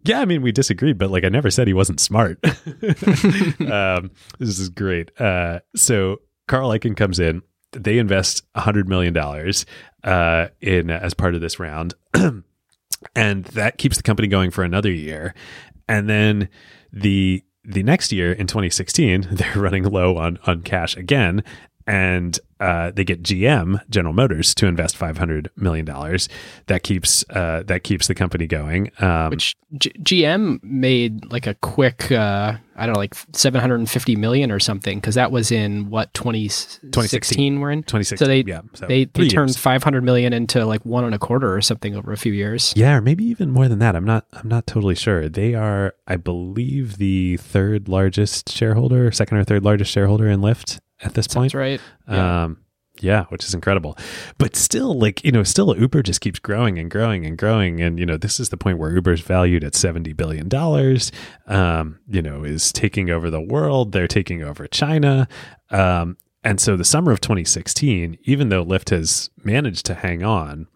yeah, 0.07 0.21
I 0.21 0.25
mean, 0.25 0.43
we 0.43 0.53
disagreed, 0.53 0.99
but 0.99 1.11
like 1.11 1.25
I 1.25 1.29
never 1.29 1.51
said 1.51 1.67
he 1.67 1.75
wasn't 1.75 2.01
smart. 2.01 2.39
um, 2.45 4.11
this 4.39 4.59
is 4.59 4.69
great. 4.69 5.19
Uh, 5.21 5.61
so 5.75 6.21
Carl 6.49 6.71
Icahn 6.71 6.97
comes 6.97 7.19
in. 7.19 7.43
They 7.73 7.99
invest 7.99 8.43
$100 8.55 8.87
million 8.87 9.17
uh, 10.05 10.49
in 10.61 10.91
as 10.91 11.15
part 11.15 11.35
of 11.35 11.41
this 11.41 11.59
round. 11.59 11.95
and 13.15 13.45
that 13.47 13.79
keeps 13.79 13.97
the 13.97 14.03
company 14.03 14.29
going 14.29 14.51
for 14.51 14.65
another 14.65 14.91
year. 14.91 15.35
And 15.89 16.09
then 16.09 16.49
the 16.93 17.43
the 17.65 17.83
next 17.83 18.13
year 18.13 18.33
in 18.33 18.47
2016, 18.47 19.29
they're 19.33 19.53
running 19.57 19.85
low 19.85 20.17
on 20.17 20.39
on 20.47 20.63
cash 20.63 20.97
again, 20.97 21.45
and 21.87 22.39
uh, 22.61 22.91
they 22.91 23.05
get 23.05 23.23
GM 23.23 23.81
General 23.91 24.15
Motors 24.15 24.55
to 24.57 24.67
invest 24.67 24.97
500 24.97 25.51
million 25.57 25.85
dollars. 25.85 26.29
That 26.67 26.83
keeps 26.83 27.25
uh, 27.31 27.63
that 27.67 27.85
keeps 27.85 28.07
the 28.07 28.15
company 28.15 28.47
going. 28.47 28.91
Um, 28.99 29.31
which 29.31 29.57
G- 29.79 29.93
GM 30.01 30.63
made 30.63 31.31
like 31.31 31.47
a 31.47 31.55
quick, 31.55 32.11
uh, 32.13 32.55
I 32.77 32.87
don't 32.87 32.95
know, 32.95 32.99
like 33.01 33.15
750 33.33 34.17
million 34.17 34.51
or 34.51 34.59
something, 34.61 34.99
because 34.99 35.17
that 35.17 35.31
was 35.33 35.51
in 35.51 35.91
what 35.91 36.15
2016 36.15 37.61
we're 37.61 37.71
in. 37.73 37.83
2016, 37.83 38.17
So 38.19 38.27
they 38.29 38.41
yeah, 38.47 38.61
so 38.75 38.87
they, 38.87 39.05
they 39.05 39.29
turned 39.29 39.51
years. 39.51 39.57
500 39.57 40.03
million 40.05 40.33
into 40.33 40.65
like 40.65 40.85
one 40.87 41.05
and 41.05 41.15
a 41.15 41.19
quarter 41.19 41.55
or 41.55 41.61
something 41.61 41.95
over 41.97 42.13
a 42.13 42.17
few 42.17 42.33
years. 42.33 42.73
Yeah, 42.77 42.97
or 42.97 43.01
maybe 43.01 43.25
even 43.25 43.51
more 43.51 43.69
than 43.69 43.79
that. 43.81 43.97
I'm 43.97 44.05
not. 44.05 44.27
I'm 44.33 44.49
not 44.49 44.67
totally 44.67 44.95
sure. 44.95 45.29
They 45.29 45.55
are, 45.55 45.95
I 46.07 46.17
believe, 46.17 46.97
the 46.99 47.37
third 47.37 47.89
largest 47.89 48.49
shareholder, 48.51 49.11
second 49.13 49.39
or 49.39 49.45
third 49.45 49.65
largest 49.65 49.91
shareholder 49.93 50.29
in 50.29 50.41
Lyft 50.41 50.79
at 51.03 51.15
this 51.15 51.27
point. 51.29 51.53
That's 51.53 51.55
right. 51.55 51.81
Yeah. 52.09 52.45
Um, 52.45 52.59
yeah, 53.01 53.25
which 53.25 53.45
is 53.45 53.55
incredible. 53.55 53.97
But 54.39 54.57
still, 54.57 54.99
like, 54.99 55.25
you 55.25 55.33
know, 55.33 55.43
still 55.43 55.77
Uber 55.77 56.03
just 56.03 56.21
keeps 56.21 56.39
growing 56.39 56.79
and 56.79 56.91
growing 56.91 57.27
and 57.27 57.37
growing. 57.37 57.81
And, 57.81 57.99
you 57.99 58.07
know, 58.07 58.17
this 58.17 58.41
is 58.41 58.49
the 58.49 58.57
point 58.57 58.79
where 58.79 58.91
Uber's 58.91 59.21
valued 59.21 59.65
at 59.65 59.75
$70 59.75 60.17
billion, 60.17 60.49
um, 61.47 61.99
you 62.09 62.23
know, 62.23 62.45
is 62.45 62.73
taking 62.73 63.11
over 63.11 63.31
the 63.31 63.41
world. 63.41 63.93
They're 63.93 64.09
taking 64.09 64.43
over 64.43 64.67
China. 64.67 65.29
Um, 65.71 66.17
and 66.43 66.61
so 66.61 66.77
the 66.77 66.85
summer 66.85 67.13
of 67.13 67.21
2016, 67.21 68.19
even 68.23 68.49
though 68.49 68.65
Lyft 68.65 68.91
has 68.91 69.31
managed 69.43 69.85
to 69.87 69.95
hang 69.95 70.23
on, 70.23 70.69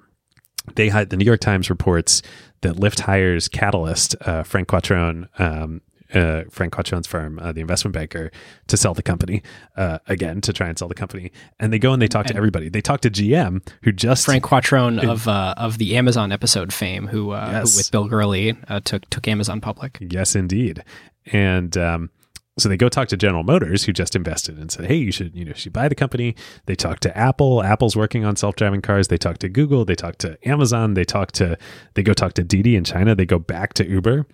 they 0.74 0.88
had 0.88 1.10
the 1.10 1.16
New 1.16 1.24
York 1.24 1.40
Times 1.40 1.70
reports 1.70 2.22
that 2.62 2.76
Lyft 2.76 3.00
hires 3.00 3.48
Qatalyst, 3.48 4.16
uh, 4.26 4.42
Frank 4.42 4.68
Quattrone, 4.68 5.28
um, 5.40 5.80
uh, 6.14 6.44
Frank 6.50 6.72
Quattrone's 6.72 7.06
firm, 7.06 7.38
uh, 7.38 7.52
the 7.52 7.60
investment 7.60 7.92
banker, 7.94 8.30
to 8.68 8.76
sell 8.76 8.94
the 8.94 9.02
company 9.02 9.42
uh, 9.76 9.98
again 10.06 10.40
to 10.42 10.52
try 10.52 10.68
and 10.68 10.78
sell 10.78 10.88
the 10.88 10.94
company. 10.94 11.30
And 11.58 11.72
they 11.72 11.78
go 11.78 11.92
and 11.92 12.00
they 12.02 12.08
talk 12.08 12.26
to 12.26 12.36
everybody. 12.36 12.68
They 12.68 12.80
talk 12.80 13.00
to 13.02 13.10
GM, 13.10 13.66
who 13.82 13.92
just 13.92 14.24
Frank 14.24 14.44
Quattrone 14.44 15.02
of 15.08 15.28
uh, 15.28 15.54
of 15.56 15.78
the 15.78 15.96
Amazon 15.96 16.32
episode 16.32 16.72
fame, 16.72 17.06
who, 17.08 17.30
uh, 17.32 17.48
Yes. 17.52 17.72
who 17.74 17.78
with 17.78 17.90
Bill 17.90 18.08
Gurley 18.08 18.56
uh, 18.68 18.80
took 18.80 19.08
took 19.10 19.28
Amazon 19.28 19.60
public. 19.60 19.98
Yes, 20.00 20.34
indeed. 20.34 20.84
And 21.32 21.76
um, 21.76 22.10
so 22.58 22.68
they 22.68 22.76
go 22.76 22.88
talk 22.88 23.08
to 23.08 23.16
General 23.16 23.42
Motors, 23.42 23.84
who 23.84 23.92
just 23.92 24.16
invested 24.16 24.58
and 24.58 24.70
said, 24.70 24.86
"Hey, 24.86 24.96
you 24.96 25.12
should 25.12 25.34
you 25.34 25.44
know 25.44 25.50
you 25.50 25.54
should 25.54 25.72
buy 25.72 25.88
the 25.88 25.94
company." 25.94 26.34
They 26.66 26.74
talk 26.74 27.00
to 27.00 27.16
Apple. 27.16 27.62
Apple's 27.62 27.96
working 27.96 28.24
on 28.24 28.36
self 28.36 28.56
driving 28.56 28.82
cars. 28.82 29.08
They 29.08 29.16
talk 29.18 29.38
to 29.38 29.48
Google. 29.48 29.84
They 29.84 29.94
talk 29.94 30.16
to 30.18 30.36
Amazon. 30.48 30.94
They 30.94 31.04
talk 31.04 31.32
to 31.32 31.56
they 31.94 32.02
go 32.02 32.12
talk 32.12 32.32
to 32.34 32.44
Didi 32.44 32.76
in 32.76 32.84
China. 32.84 33.14
They 33.14 33.26
go 33.26 33.38
back 33.38 33.74
to 33.74 33.86
Uber. 33.88 34.26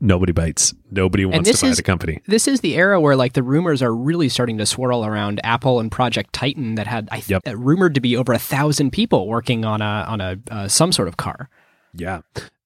Nobody 0.00 0.32
bites. 0.32 0.74
Nobody 0.90 1.24
wants 1.24 1.50
to 1.50 1.64
buy 1.66 1.70
is- 1.70 1.76
the 1.76 1.82
company. 1.82 2.20
This 2.26 2.48
is 2.48 2.60
the 2.60 2.74
era 2.76 3.00
where 3.00 3.16
like 3.16 3.34
the 3.34 3.42
rumors 3.42 3.82
are 3.82 3.94
really 3.94 4.28
starting 4.28 4.58
to 4.58 4.66
swirl 4.66 5.04
around 5.04 5.40
Apple 5.44 5.80
and 5.80 5.90
Project 5.90 6.32
Titan 6.32 6.74
that 6.76 6.86
had 6.86 7.08
I 7.12 7.20
th- 7.20 7.40
Yep. 7.44 7.54
rumored 7.56 7.94
to 7.94 8.00
be 8.00 8.16
over 8.16 8.32
a 8.32 8.38
thousand 8.38 8.90
people 8.92 9.28
working 9.28 9.64
on 9.64 9.80
a 9.82 10.04
on 10.08 10.20
a 10.20 10.36
uh, 10.50 10.68
some 10.68 10.92
sort 10.92 11.08
of 11.08 11.16
car. 11.16 11.48
Yeah. 11.94 12.20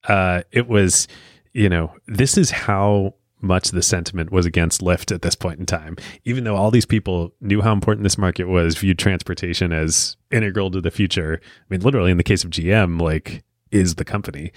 Uh, 0.07 0.43
it 0.53 0.69
was, 0.69 1.07
you 1.53 1.69
know, 1.69 1.93
this 2.07 2.39
is 2.39 2.51
how 2.51 3.15
much 3.41 3.71
the 3.71 3.83
sentiment 3.83 4.33
was 4.33 4.47
against 4.47 4.81
Lyft 4.81 5.15
at 5.15 5.23
this 5.23 5.35
point 5.37 5.61
in 5.61 5.67
time. 5.67 5.97
Even 6.25 6.43
though 6.45 6.57
all 6.57 6.71
these 6.73 6.87
people 6.87 7.33
knew 7.41 7.61
how 7.61 7.73
important 7.73 8.03
this 8.05 8.19
market 8.19 8.45
was, 8.49 8.77
viewed 8.77 8.99
transportation 8.99 9.73
as 9.73 10.17
integral 10.33 10.71
to 10.73 10.81
the 10.81 10.91
future. 10.91 11.41
I 11.43 11.65
mean, 11.69 11.81
literally, 11.83 12.11
in 12.11 12.17
the 12.17 12.25
case 12.25 12.43
of 12.43 12.51
GM, 12.51 13.01
like, 13.01 13.45
is 13.71 13.95
the 13.97 14.05
company. 14.05 14.51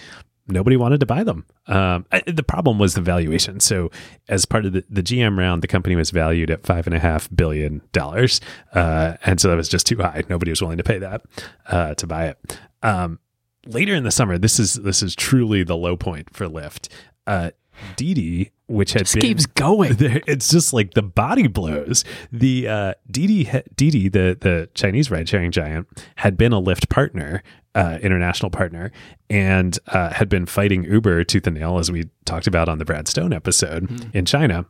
Nobody 0.48 0.76
wanted 0.76 1.00
to 1.00 1.06
buy 1.06 1.24
them. 1.24 1.46
Um, 1.68 2.06
I- 2.12 2.24
the 2.28 2.44
problem 2.44 2.80
was 2.80 2.94
the 2.96 3.02
valuation. 3.02 3.60
So, 3.60 3.92
as 4.28 4.46
part 4.46 4.66
of 4.66 4.74
the, 4.74 4.84
the 4.90 5.04
GM 5.04 5.38
round, 5.38 5.62
the 5.62 5.68
company 5.68 5.96
was 5.96 6.12
valued 6.12 6.50
at 6.50 6.66
five 6.66 6.88
and 6.88 6.96
a 6.96 7.00
half 7.00 7.30
billion 7.36 7.82
dollars, 7.94 8.42
uh, 8.74 9.16
and 9.26 9.40
so 9.40 9.50
that 9.50 9.56
was 9.58 9.70
just 9.70 9.86
too 9.86 9.98
high. 9.98 10.24
Nobody 10.30 10.52
was 10.52 10.62
willing 10.62 10.78
to 10.78 10.84
pay 10.84 10.98
that 11.00 11.22
uh, 11.68 11.94
to 11.96 12.08
buy 12.08 12.28
it. 12.28 12.60
Um, 12.84 13.20
later 13.66 13.94
in 13.96 14.04
the 14.04 14.12
summer, 14.12 14.38
this 14.38 14.60
is 14.60 14.76
this 14.76 15.04
is 15.04 15.16
truly 15.16 15.64
the 15.64 15.78
low 15.78 15.96
point 15.96 16.36
for 16.36 16.48
Lyft. 16.48 16.88
Uh, 17.28 17.52
Didi, 17.96 18.52
which 18.68 18.94
had 18.94 19.04
Just 19.04 19.16
been 19.16 19.22
keeps 19.22 19.46
going. 19.46 19.96
it's 20.00 20.50
just 20.50 20.74
like 20.74 20.94
the 20.94 21.02
body 21.02 21.48
blows. 21.48 22.04
The 22.32 22.68
uh, 22.68 22.94
Didi, 23.10 23.50
Didi, 23.76 24.10
the 24.10 24.38
the 24.40 24.70
Chinese 24.74 25.10
ride 25.10 25.28
sharing 25.28 25.52
giant, 25.52 25.88
had 26.18 26.38
been 26.38 26.54
a 26.54 26.62
Lyft 26.62 26.90
partner, 26.90 27.44
uh, 27.76 28.00
international 28.02 28.50
partner, 28.50 28.92
and 29.30 29.78
uh, 29.88 30.12
had 30.12 30.30
been 30.30 30.46
fighting 30.46 30.84
Uber 30.84 31.24
tooth 31.24 31.48
and 31.48 31.58
nail, 31.58 31.78
as 31.78 31.92
we 31.92 32.10
talked 32.26 32.48
about 32.48 32.70
on 32.70 32.78
the 32.78 32.86
Brad 32.86 33.08
Stone 33.08 33.34
episode 33.34 33.90
in 34.14 34.26
China. 34.26 34.66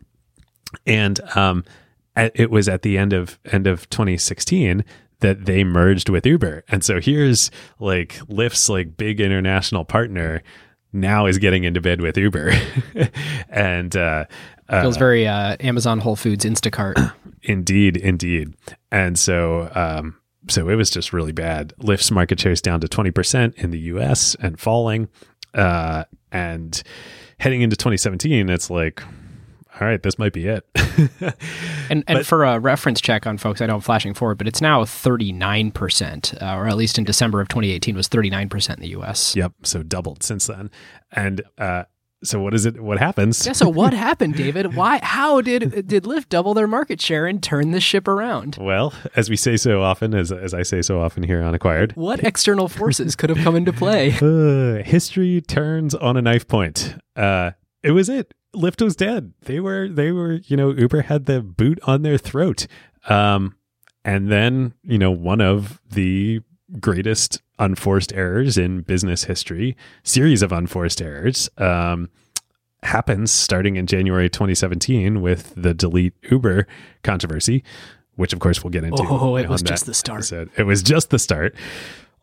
And 0.85 1.19
um, 1.35 1.63
it 2.15 2.51
was 2.51 2.69
at 2.69 2.81
the 2.81 2.97
end 2.97 3.13
of 3.13 3.39
end 3.51 3.67
of 3.67 3.89
2016 3.89 4.83
that 5.19 5.45
they 5.45 5.63
merged 5.63 6.09
with 6.09 6.25
Uber. 6.25 6.63
And 6.67 6.83
so 6.83 6.99
here's 6.99 7.51
like 7.79 8.19
Lyft's 8.27 8.69
like 8.69 8.97
big 8.97 9.21
international 9.21 9.85
partner 9.85 10.43
now 10.93 11.25
is 11.25 11.37
getting 11.37 11.63
into 11.63 11.79
bed 11.79 12.01
with 12.01 12.17
Uber. 12.17 12.51
and 13.49 13.95
uh, 13.95 14.25
uh, 14.67 14.81
Feels 14.81 14.97
very 14.97 15.27
uh, 15.27 15.55
Amazon 15.59 15.99
Whole 15.99 16.15
Foods 16.15 16.43
Instacart. 16.43 17.13
indeed, 17.43 17.97
indeed. 17.97 18.53
And 18.91 19.17
so 19.17 19.71
um, 19.73 20.17
so 20.51 20.69
it 20.69 20.75
was 20.75 20.89
just 20.89 21.13
really 21.13 21.31
bad. 21.31 21.73
Lyft's 21.81 22.11
market 22.11 22.39
share 22.39 22.51
is 22.51 22.61
down 22.61 22.79
to 22.81 22.87
20% 22.87 23.55
in 23.55 23.71
the 23.71 23.79
US 23.79 24.35
and 24.41 24.59
falling. 24.59 25.07
Uh, 25.53 26.03
and 26.31 26.81
heading 27.39 27.61
into 27.61 27.75
2017, 27.75 28.49
it's 28.49 28.69
like, 28.69 29.01
all 29.79 29.87
right, 29.87 30.01
this 30.03 30.19
might 30.19 30.33
be 30.33 30.47
it. 30.47 30.65
and 31.89 32.03
and 32.05 32.05
But- 32.07 32.25
for 32.25 32.43
a 32.45 32.59
reference 32.59 33.01
check 33.01 33.25
on 33.25 33.37
folks, 33.37 33.61
I 33.61 33.65
know 33.65 33.75
I'm 33.75 33.81
flashing 33.81 34.13
forward, 34.13 34.37
but 34.37 34.47
it's 34.47 34.61
now 34.61 34.83
39%, 34.83 36.41
uh, 36.41 36.55
or 36.57 36.67
at 36.67 36.77
least 36.77 36.97
in 36.97 37.03
December 37.03 37.41
of 37.41 37.47
2018 37.47 37.95
was 37.95 38.07
39% 38.07 38.75
in 38.75 38.81
the 38.81 38.89
US. 38.99 39.35
yep. 39.35 39.53
So 39.63 39.83
doubled 39.83 40.23
since 40.23 40.47
then. 40.47 40.69
And 41.11 41.41
uh, 41.57 41.83
so 42.23 42.39
what 42.39 42.53
is 42.53 42.65
it? 42.65 42.81
What 42.81 42.99
happens? 42.99 43.45
Yeah, 43.45 43.53
so 43.53 43.69
what 43.69 43.93
happened, 44.07 44.35
David? 44.35 44.75
Why 44.75 44.99
how 45.01 45.41
did 45.41 45.87
did 45.87 46.03
Lyft 46.03 46.29
double 46.29 46.53
their 46.53 46.67
market 46.67 47.01
share 47.01 47.25
and 47.25 47.41
turn 47.41 47.71
this 47.71 47.83
ship 47.83 48.07
around? 48.07 48.57
Well, 48.59 48.93
as 49.15 49.29
we 49.29 49.35
say 49.35 49.57
so 49.57 49.81
often, 49.81 50.13
as, 50.13 50.31
as 50.31 50.53
I 50.53 50.63
say 50.63 50.81
so 50.81 51.01
often 51.01 51.23
here 51.23 51.41
on 51.41 51.53
Acquired, 51.53 51.93
What 51.95 52.23
external 52.23 52.67
forces 52.67 53.15
could 53.15 53.29
have 53.29 53.39
come 53.39 53.55
into 53.55 53.73
play? 53.73 54.11
uh, 54.21 54.83
history 54.83 55.41
turns 55.41 55.95
on 55.95 56.17
a 56.17 56.21
knife 56.21 56.47
point. 56.47 56.95
Uh, 57.15 57.51
it 57.83 57.91
was 57.91 58.09
it. 58.09 58.33
Lyft 58.55 58.81
was 58.81 58.95
dead. 58.95 59.33
They 59.43 59.59
were, 59.59 59.87
they 59.87 60.11
were, 60.11 60.33
you 60.45 60.57
know, 60.57 60.71
Uber 60.71 61.03
had 61.03 61.25
the 61.25 61.41
boot 61.41 61.79
on 61.83 62.01
their 62.01 62.17
throat. 62.17 62.67
Um, 63.07 63.55
and 64.03 64.29
then, 64.31 64.73
you 64.83 64.97
know, 64.97 65.11
one 65.11 65.41
of 65.41 65.79
the 65.89 66.41
greatest 66.79 67.41
unforced 67.61 68.11
errors 68.13 68.57
in 68.57 68.81
business 68.81 69.23
history, 69.25 69.77
series 70.03 70.41
of 70.41 70.51
unforced 70.51 71.01
errors, 71.01 71.49
um, 71.57 72.09
happens 72.83 73.31
starting 73.31 73.75
in 73.75 73.85
January 73.85 74.29
2017 74.29 75.21
with 75.21 75.53
the 75.55 75.73
delete 75.73 76.13
Uber 76.29 76.67
controversy, 77.03 77.63
which 78.15 78.33
of 78.33 78.39
course 78.39 78.63
we'll 78.63 78.71
get 78.71 78.83
into. 78.83 79.03
Oh, 79.07 79.35
it 79.37 79.47
was 79.47 79.61
just 79.61 79.85
the 79.85 79.93
start. 79.93 80.17
episode. 80.19 80.49
It 80.57 80.63
was 80.63 80.81
just 80.83 81.09
the 81.11 81.19
start. 81.19 81.55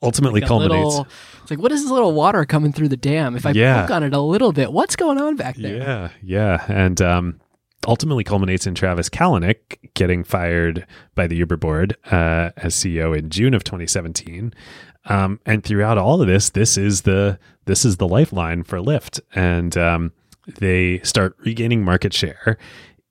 Ultimately 0.02 0.40
Like 0.40 0.48
culminates. 0.48 0.84
little- 0.98 1.08
it's 1.42 1.50
like, 1.50 1.60
what 1.60 1.72
is 1.72 1.82
this 1.82 1.90
little 1.90 2.12
water 2.12 2.44
coming 2.44 2.72
through 2.72 2.88
the 2.88 2.96
dam? 2.96 3.34
If 3.36 3.46
I 3.46 3.50
Yeah. 3.52 3.82
poke 3.82 3.90
on 3.92 4.02
it 4.02 4.12
a 4.14 4.20
little 4.20 4.52
bit, 4.52 4.72
what's 4.72 4.94
going 4.96 5.18
on 5.18 5.36
back 5.36 5.56
there? 5.56 5.76
Yeah, 5.76 6.08
yeah, 6.22 6.64
and 6.68 7.00
um, 7.02 7.40
ultimately 7.86 8.22
culminates 8.22 8.66
in 8.66 8.74
Travis 8.76 9.08
Kalanick 9.08 9.78
getting 9.94 10.22
fired 10.24 10.86
by 11.16 11.26
the 11.26 11.36
Uber 11.36 11.56
board 11.56 11.96
uh, 12.12 12.50
as 12.58 12.74
CEO 12.76 13.16
in 13.16 13.30
June 13.30 13.54
of 13.54 13.64
2017. 13.64 14.52
Um, 15.08 15.40
and 15.44 15.64
throughout 15.64 15.98
all 15.98 16.20
of 16.20 16.28
this, 16.28 16.50
this 16.50 16.76
is 16.76 17.02
the 17.02 17.38
this 17.64 17.84
is 17.84 17.96
the 17.96 18.08
lifeline 18.08 18.62
for 18.62 18.78
Lyft, 18.78 19.20
and 19.34 19.76
um, 19.76 20.12
they 20.46 21.00
start 21.00 21.36
regaining 21.40 21.84
market 21.84 22.12
share. 22.12 22.56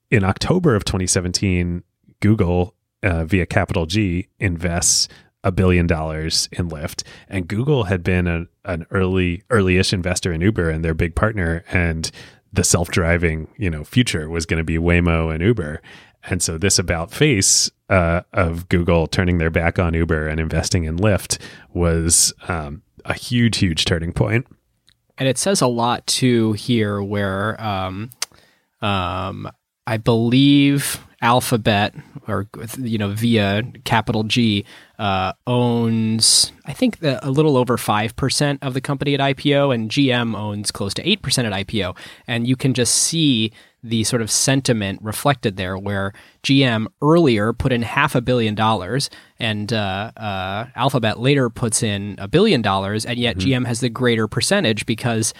In 0.09 0.23
October 0.23 0.75
of 0.75 0.85
2017. 0.85 1.83
Google 2.19 2.75
uh, 3.03 3.25
via 3.25 3.45
Capital 3.45 3.85
G 3.85 4.27
invests 4.39 5.07
a 5.43 5.51
billion 5.51 5.87
dollars 5.87 6.49
in 6.51 6.69
Lyft, 6.69 7.03
and 7.29 7.47
Google 7.47 7.85
had 7.85 8.03
been 8.03 8.27
an, 8.27 8.49
an 8.65 8.85
early 8.91 9.43
early-ish 9.49 9.93
investor 9.93 10.33
in 10.33 10.41
Uber 10.41 10.69
and 10.69 10.83
their 10.83 10.93
big 10.93 11.15
partner, 11.15 11.63
and 11.71 12.11
the 12.51 12.63
self-driving 12.63 13.47
you 13.57 13.69
know 13.69 13.83
future 13.83 14.29
was 14.29 14.45
going 14.45 14.57
to 14.57 14.63
be 14.63 14.77
Waymo 14.77 15.33
and 15.33 15.43
Uber, 15.43 15.81
and 16.23 16.41
so 16.41 16.57
this 16.57 16.77
about 16.79 17.11
face 17.11 17.71
uh, 17.89 18.21
of 18.33 18.67
Google 18.69 19.07
turning 19.07 19.37
their 19.37 19.49
back 19.49 19.79
on 19.79 19.93
Uber 19.93 20.27
and 20.27 20.39
investing 20.39 20.83
in 20.83 20.97
Lyft 20.97 21.37
was 21.73 22.33
um, 22.47 22.81
a 23.05 23.13
huge, 23.13 23.57
huge 23.57 23.85
turning 23.85 24.11
point. 24.11 24.47
and 25.17 25.27
it 25.27 25.37
says 25.37 25.61
a 25.61 25.67
lot 25.67 26.05
too 26.07 26.53
here 26.53 27.01
where 27.01 27.59
um, 27.61 28.09
um, 28.81 29.49
I 29.85 29.97
believe 29.97 31.03
Alphabet 31.21 31.95
or 32.27 32.47
you 32.77 32.97
know 32.97 33.09
via 33.09 33.63
capital 33.85 34.23
G 34.23 34.65
uh, 34.99 35.33
owns 35.47 36.51
I 36.65 36.73
think 36.73 36.99
the, 36.99 37.25
a 37.27 37.31
little 37.31 37.57
over 37.57 37.77
five 37.77 38.15
percent 38.15 38.61
of 38.61 38.73
the 38.73 38.81
company 38.81 39.15
at 39.15 39.19
IPO, 39.19 39.73
and 39.73 39.89
GM 39.89 40.37
owns 40.37 40.71
close 40.71 40.93
to 40.95 41.09
eight 41.09 41.21
percent 41.21 41.47
at 41.47 41.67
IPO, 41.67 41.97
and 42.27 42.47
you 42.47 42.55
can 42.55 42.73
just 42.73 42.93
see 42.93 43.51
the 43.87 44.03
sort 44.03 44.21
of 44.21 44.29
sentiment 44.29 45.01
reflected 45.01 45.57
there, 45.57 45.77
where 45.77 46.13
GM 46.43 46.87
earlier 47.01 47.53
put 47.53 47.71
in 47.71 47.81
half 47.81 48.15
a 48.15 48.21
billion 48.21 48.55
dollars, 48.55 49.09
and 49.39 49.71
uh, 49.71 50.11
uh, 50.17 50.67
Alphabet 50.75 51.19
later 51.19 51.49
puts 51.49 51.83
in 51.83 52.15
a 52.17 52.27
billion 52.27 52.61
dollars, 52.61 53.05
and 53.05 53.17
yet 53.17 53.37
GM 53.37 53.65
has 53.65 53.79
the 53.79 53.89
greater 53.89 54.27
percentage 54.27 54.85
because 54.85 55.33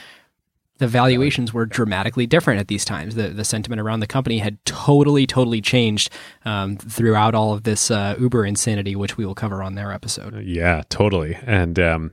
the 0.77 0.87
valuations 0.87 1.53
were 1.53 1.65
dramatically 1.65 2.27
different 2.27 2.59
at 2.59 2.67
these 2.67 2.85
times. 2.85 3.15
The 3.15 3.29
the 3.29 3.43
sentiment 3.43 3.81
around 3.81 3.99
the 3.99 4.07
company 4.07 4.39
had 4.39 4.63
totally, 4.65 5.25
totally 5.25 5.61
changed 5.61 6.11
um, 6.45 6.77
throughout 6.77 7.35
all 7.35 7.53
of 7.53 7.63
this 7.63 7.89
uh, 7.91 8.15
Uber 8.19 8.45
insanity, 8.45 8.95
which 8.95 9.17
we 9.17 9.25
will 9.25 9.35
cover 9.35 9.63
on 9.63 9.75
their 9.75 9.91
episode. 9.91 10.43
Yeah, 10.43 10.83
totally. 10.89 11.37
And 11.45 11.79
um, 11.79 12.11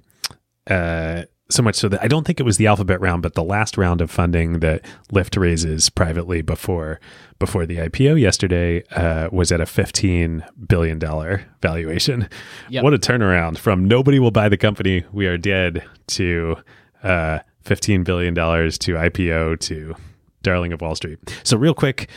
uh, 0.67 1.23
so 1.51 1.63
much 1.63 1.77
so 1.77 1.89
that 1.89 2.03
I 2.03 2.09
don't 2.09 2.27
think 2.27 2.41
it 2.41 2.45
was 2.45 2.57
the 2.57 2.67
Alphabet 2.67 3.01
round, 3.01 3.23
but 3.23 3.35
the 3.35 3.45
last 3.45 3.77
round 3.77 4.01
of 4.01 4.11
funding 4.11 4.61
that 4.61 4.83
Lyft 5.13 5.39
raises 5.39 5.91
privately 5.91 6.43
before 6.43 7.01
before 7.39 7.67
the 7.67 7.77
IPO 7.77 8.19
yesterday 8.21 8.83
uh, 8.93 9.29
was 9.31 9.53
at 9.53 9.61
a 9.61 9.67
fifteen 9.67 10.45
billion 10.67 10.99
dollar 10.99 11.45
valuation. 11.61 12.29
Yep. 12.71 12.85
What 12.85 12.95
a 12.95 12.99
turnaround 12.99 13.59
from 13.59 13.87
nobody 13.87 14.19
will 14.19 14.31
buy 14.31 14.49
the 14.49 14.57
company, 14.57 15.05
we 15.13 15.27
are 15.27 15.37
dead 15.37 15.85
to 16.09 16.57
uh, 17.03 17.41
fifteen 17.63 18.05
billion 18.05 18.33
dollars 18.33 18.79
to 18.79 18.95
IPO 18.95 19.61
to 19.61 19.95
darling 20.43 20.73
of 20.73 20.81
Wall 20.81 20.95
Street. 20.95 21.19
So 21.43 21.57
real 21.57 21.75
quick, 21.75 22.09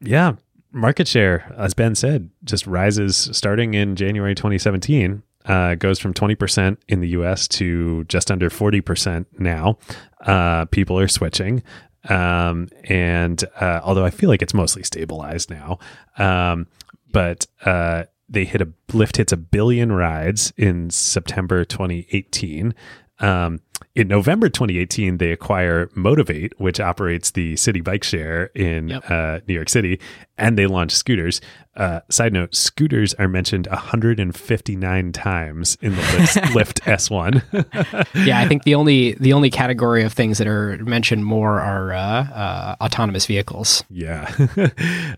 yeah, 0.00 0.34
market 0.72 1.06
share, 1.06 1.52
as 1.56 1.74
Ben 1.74 1.94
said, 1.94 2.30
just 2.44 2.66
rises 2.66 3.30
starting 3.32 3.74
in 3.74 3.96
January 3.96 4.34
2017. 4.34 5.22
Uh, 5.44 5.74
goes 5.74 5.98
from 5.98 6.14
20% 6.14 6.78
in 6.88 7.00
the 7.00 7.08
US 7.08 7.46
to 7.48 8.04
just 8.04 8.30
under 8.30 8.48
40% 8.48 9.26
now. 9.38 9.78
Uh, 10.24 10.64
people 10.66 10.98
are 10.98 11.08
switching. 11.08 11.62
Um, 12.08 12.68
and 12.84 13.42
uh, 13.60 13.80
although 13.82 14.04
I 14.04 14.10
feel 14.10 14.28
like 14.28 14.42
it's 14.42 14.54
mostly 14.54 14.82
stabilized 14.82 15.50
now, 15.50 15.78
um, 16.18 16.66
but 17.10 17.46
uh, 17.64 18.04
they 18.28 18.44
hit 18.44 18.60
a 18.60 18.68
Lyft 18.88 19.16
hits 19.16 19.32
a 19.32 19.36
billion 19.36 19.92
rides 19.92 20.52
in 20.56 20.90
September 20.90 21.64
2018. 21.64 22.74
Um, 23.20 23.60
in 23.94 24.08
November 24.08 24.48
2018, 24.48 25.18
they 25.18 25.30
acquire 25.30 25.88
Motivate, 25.94 26.58
which 26.58 26.80
operates 26.80 27.30
the 27.30 27.54
city 27.56 27.80
bike 27.80 28.02
share 28.02 28.46
in 28.54 28.88
Yep. 28.88 29.10
uh, 29.10 29.38
New 29.46 29.54
York 29.54 29.68
City, 29.68 30.00
and 30.36 30.58
they 30.58 30.66
launch 30.66 30.90
scooters. 30.92 31.40
Uh, 31.76 32.00
side 32.10 32.32
note: 32.32 32.54
scooters 32.56 33.14
are 33.14 33.28
mentioned 33.28 33.68
159 33.68 35.12
times 35.12 35.78
in 35.80 35.94
the 35.94 36.02
Lyft, 36.02 36.80
Lyft 36.80 36.80
S1. 38.12 38.26
yeah, 38.26 38.40
I 38.40 38.48
think 38.48 38.64
the 38.64 38.74
only 38.74 39.12
the 39.14 39.32
only 39.32 39.50
category 39.50 40.02
of 40.02 40.12
things 40.12 40.38
that 40.38 40.48
are 40.48 40.76
mentioned 40.78 41.24
more 41.24 41.60
are 41.60 41.92
uh, 41.92 41.98
uh, 42.00 42.76
autonomous 42.80 43.26
vehicles. 43.26 43.84
Yeah. 43.90 44.28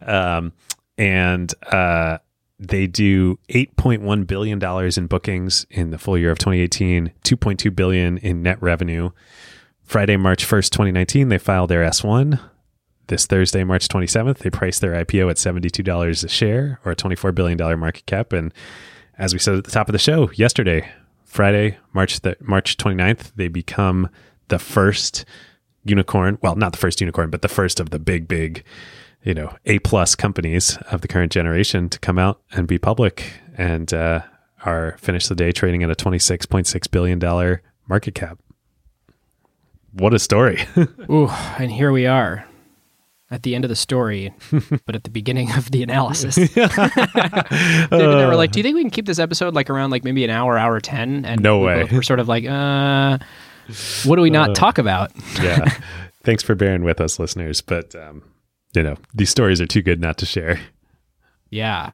um, 0.07 0.53
and 0.99 1.53
uh, 1.73 2.19
they 2.59 2.87
do 2.87 3.39
$8.1 3.49 4.27
billion 4.27 4.63
in 4.97 5.07
bookings 5.07 5.67
in 5.71 5.91
the 5.91 5.99
full 5.99 6.17
year 6.17 6.31
of 6.31 6.39
2018, 6.39 7.13
2.2 7.23 7.77
billion 7.77 8.19
in 8.19 8.43
net 8.43 8.61
revenue. 8.63 9.11
Friday, 9.83 10.17
March 10.17 10.47
1st, 10.47 10.71
2019, 10.71 11.29
they 11.29 11.39
filed 11.39 11.71
their 11.71 11.85
S1. 11.89 12.41
This 13.09 13.27
Thursday, 13.27 13.63
March 13.63 13.87
27th, 13.87 14.39
they 14.39 14.51
priced 14.51 14.81
their 14.81 14.93
IPO 15.05 15.31
at 15.31 15.37
$72 15.37 16.25
a 16.25 16.29
share 16.29 16.81
or 16.85 16.93
a 16.93 16.97
$24 16.97 17.35
billion 17.35 17.79
market 17.79 18.05
cap. 18.07 18.33
And 18.33 18.53
as 19.17 19.33
we 19.33 19.39
said 19.39 19.57
at 19.57 19.65
the 19.65 19.71
top 19.71 19.89
of 19.89 19.93
the 19.93 19.99
show 19.99 20.31
yesterday, 20.33 20.91
Friday, 21.25 21.79
March 21.93 22.21
the, 22.21 22.37
March 22.41 22.77
29th, 22.77 23.33
they 23.37 23.49
become 23.49 24.09
the 24.49 24.59
first 24.59 25.25
unicorn. 25.85 26.39
Well, 26.43 26.57
not 26.57 26.73
the 26.73 26.79
first 26.79 27.01
unicorn, 27.01 27.31
but 27.31 27.43
the 27.43 27.49
first 27.49 27.79
of 27.79 27.91
the 27.91 27.99
big, 27.99 28.27
big, 28.27 28.65
you 29.27 29.35
know, 29.35 29.53
A 29.67 29.79
plus 29.81 30.15
companies 30.15 30.79
of 30.91 31.01
the 31.03 31.09
current 31.09 31.33
generation 31.33 31.89
to 31.91 31.99
come 31.99 32.19
out 32.19 32.41
and 32.53 32.67
be 32.69 32.79
public 32.79 33.33
and 33.59 33.93
uh, 33.93 34.21
are 34.65 34.97
finished 34.99 35.29
the 35.29 35.35
day 35.35 35.51
trading 35.53 35.83
at 35.83 35.91
a 35.91 35.95
$26.6 35.97 36.91
billion 36.91 37.59
market 37.89 38.15
cap. 38.15 38.39
What 39.93 40.15
a 40.15 40.19
story. 40.21 40.65
Ooh, 41.11 41.29
and 41.59 41.73
here 41.73 41.91
we 41.91 42.07
are 42.07 42.47
at 43.31 43.43
the 43.43 43.57
end 43.57 43.65
of 43.65 43.69
the 43.69 43.75
story, 43.77 44.33
but 44.87 44.95
at 44.95 45.03
the 45.03 45.11
beginning 45.11 45.51
of 45.57 45.71
the 45.73 45.83
analysis. 45.83 46.37
they, 46.55 46.63
I 46.63 48.27
were 48.29 48.37
like, 48.37 48.53
"Do 48.53 48.61
you 48.61 48.63
think 48.63 48.77
we 48.77 48.83
can 48.83 48.91
keep 48.91 49.07
this 49.07 49.19
episode 49.19 49.55
like 49.55 49.71
around 49.71 49.91
like 49.91 50.05
maybe 50.05 50.23
an 50.23 50.31
hour, 50.31 50.57
hour 50.57 50.79
ten? 50.81 51.25
And 51.25 51.43
No 51.43 51.59
we 51.61 51.67
way. 51.67 51.83
both 51.83 51.93
We're 51.93 52.03
sort 52.03 52.21
of 52.21 52.29
like, 52.29 52.45
uh, 52.45 53.19
what 54.05 54.17
do 54.17 54.23
we 54.23 54.31
not 54.31 54.55
talk 54.55 54.79
about? 54.79 55.11
yeah. 55.43 55.65
Thanks 56.23 56.43
for 56.45 56.55
bearing 56.55 56.85
with 56.85 57.01
us, 57.01 57.19
listeners. 57.19 57.61
But, 57.61 57.95
um, 57.97 58.23
you 58.77 58.83
know, 58.83 58.97
these 59.15 59.31
stories 59.31 59.61
are 59.61 59.67
too 59.67 59.83
good 59.83 60.01
not 60.01 60.19
to 60.19 60.27
share. 60.27 60.61
Yeah. 61.51 61.93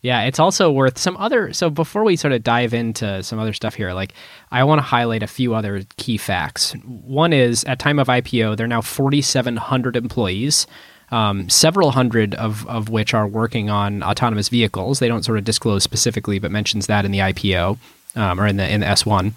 Yeah, 0.00 0.22
it's 0.22 0.38
also 0.38 0.70
worth 0.70 0.96
some 0.96 1.16
other. 1.16 1.52
So 1.52 1.70
before 1.70 2.04
we 2.04 2.14
sort 2.14 2.32
of 2.32 2.44
dive 2.44 2.72
into 2.72 3.20
some 3.24 3.40
other 3.40 3.52
stuff 3.52 3.74
here, 3.74 3.92
like 3.92 4.12
I 4.52 4.62
want 4.62 4.78
to 4.78 4.82
highlight 4.82 5.24
a 5.24 5.26
few 5.26 5.54
other 5.54 5.82
key 5.96 6.16
facts. 6.16 6.72
One 6.84 7.32
is 7.32 7.64
at 7.64 7.80
time 7.80 7.98
of 7.98 8.06
IPO, 8.06 8.56
there 8.56 8.64
are 8.64 8.68
now 8.68 8.80
4,700 8.80 9.96
employees. 9.96 10.66
Um, 11.10 11.48
several 11.48 11.92
hundred 11.92 12.34
of, 12.34 12.68
of 12.68 12.90
which 12.90 13.14
are 13.14 13.26
working 13.26 13.70
on 13.70 14.02
autonomous 14.02 14.50
vehicles. 14.50 14.98
They 14.98 15.08
don't 15.08 15.24
sort 15.24 15.38
of 15.38 15.44
disclose 15.44 15.82
specifically, 15.82 16.38
but 16.38 16.50
mentions 16.50 16.86
that 16.86 17.06
in 17.06 17.12
the 17.12 17.20
IPO 17.20 17.78
um, 18.14 18.38
or 18.38 18.46
in 18.46 18.58
the 18.58 18.70
in 18.70 18.80
the 18.80 18.86
S1. 18.86 19.32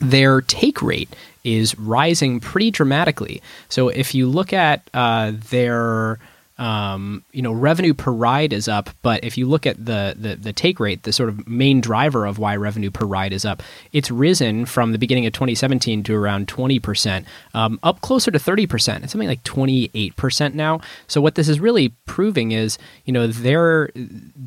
Their 0.00 0.40
take 0.40 0.80
rate 0.80 1.14
is 1.56 1.78
rising 1.78 2.40
pretty 2.40 2.70
dramatically. 2.70 3.40
So 3.68 3.88
if 3.88 4.14
you 4.14 4.28
look 4.28 4.52
at 4.52 4.82
uh, 4.92 5.32
their 5.50 6.18
um, 6.58 7.22
you 7.30 7.40
know, 7.40 7.52
revenue 7.52 7.94
per 7.94 8.10
ride 8.10 8.52
is 8.52 8.66
up, 8.66 8.90
but 9.02 9.22
if 9.22 9.38
you 9.38 9.46
look 9.46 9.64
at 9.64 9.84
the, 9.84 10.16
the 10.18 10.34
the 10.34 10.52
take 10.52 10.80
rate, 10.80 11.04
the 11.04 11.12
sort 11.12 11.28
of 11.28 11.46
main 11.46 11.80
driver 11.80 12.26
of 12.26 12.38
why 12.38 12.56
revenue 12.56 12.90
per 12.90 13.06
ride 13.06 13.32
is 13.32 13.44
up, 13.44 13.62
it's 13.92 14.10
risen 14.10 14.66
from 14.66 14.90
the 14.90 14.98
beginning 14.98 15.24
of 15.24 15.32
2017 15.32 16.02
to 16.02 16.16
around 16.16 16.48
20 16.48 16.80
percent, 16.80 17.26
um, 17.54 17.78
up 17.84 18.00
closer 18.00 18.32
to 18.32 18.40
30 18.40 18.66
percent. 18.66 19.04
It's 19.04 19.12
something 19.12 19.28
like 19.28 19.44
28 19.44 20.16
percent 20.16 20.56
now. 20.56 20.80
So 21.06 21.20
what 21.20 21.36
this 21.36 21.48
is 21.48 21.60
really 21.60 21.90
proving 22.06 22.50
is, 22.50 22.76
you 23.04 23.12
know, 23.12 23.28
they're 23.28 23.90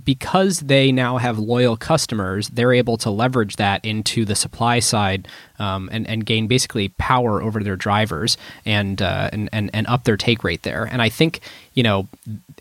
because 0.03 0.59
they 0.59 0.91
now 0.91 1.17
have 1.17 1.39
loyal 1.39 1.77
customers, 1.77 2.49
they're 2.49 2.73
able 2.73 2.97
to 2.97 3.09
leverage 3.09 3.55
that 3.55 3.85
into 3.85 4.25
the 4.25 4.35
supply 4.35 4.79
side 4.79 5.29
um, 5.61 5.89
and 5.91 6.07
and 6.07 6.25
gain 6.25 6.47
basically 6.47 6.89
power 6.89 7.41
over 7.41 7.63
their 7.63 7.75
drivers 7.75 8.35
and 8.65 9.01
uh, 9.01 9.29
and 9.31 9.47
and 9.53 9.69
and 9.73 9.85
up 9.87 10.03
their 10.03 10.17
take 10.17 10.43
rate 10.43 10.63
there. 10.63 10.85
And 10.91 11.01
I 11.01 11.09
think 11.09 11.41
you 11.73 11.83
know 11.83 12.07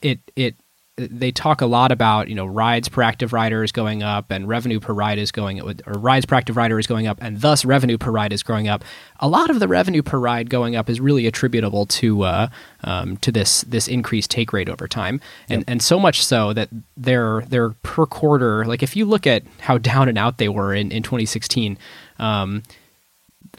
it 0.02 0.20
it 0.36 0.54
they 0.96 1.32
talk 1.32 1.62
a 1.62 1.66
lot 1.66 1.92
about 1.92 2.28
you 2.28 2.34
know 2.34 2.44
rides 2.44 2.88
per 2.90 3.00
active 3.00 3.32
rider 3.32 3.64
is 3.64 3.72
going 3.72 4.02
up 4.02 4.30
and 4.30 4.46
revenue 4.46 4.78
per 4.78 4.92
ride 4.92 5.18
is 5.18 5.32
going 5.32 5.60
or 5.60 5.92
rides 5.94 6.26
per 6.26 6.34
active 6.34 6.58
rider 6.58 6.78
is 6.78 6.86
going 6.86 7.06
up 7.06 7.16
and 7.22 7.40
thus 7.40 7.64
revenue 7.64 7.96
per 7.96 8.10
ride 8.10 8.34
is 8.34 8.42
growing 8.42 8.68
up. 8.68 8.84
A 9.20 9.28
lot 9.28 9.48
of 9.48 9.60
the 9.60 9.68
revenue 9.68 10.02
per 10.02 10.18
ride 10.18 10.50
going 10.50 10.76
up 10.76 10.90
is 10.90 11.00
really 11.00 11.26
attributable 11.26 11.86
to 11.86 12.22
uh, 12.22 12.48
um, 12.84 13.16
to 13.18 13.32
this 13.32 13.62
this 13.62 13.88
increased 13.88 14.30
take 14.30 14.52
rate 14.52 14.68
over 14.68 14.86
time, 14.86 15.22
and 15.48 15.60
yep. 15.60 15.64
and 15.68 15.82
so 15.82 15.98
much 15.98 16.22
so 16.22 16.52
that 16.52 16.68
their 16.96 17.42
their 17.42 17.70
per 17.82 18.04
quarter 18.04 18.66
like 18.66 18.82
if 18.82 18.94
you 18.94 19.06
look 19.06 19.26
at 19.26 19.42
how 19.60 19.78
down 19.90 20.08
and 20.08 20.18
out 20.18 20.36
they 20.36 20.48
were 20.48 20.74
in 20.74 20.92
in 20.92 21.02
2016. 21.02 21.78
Um, 22.18 22.62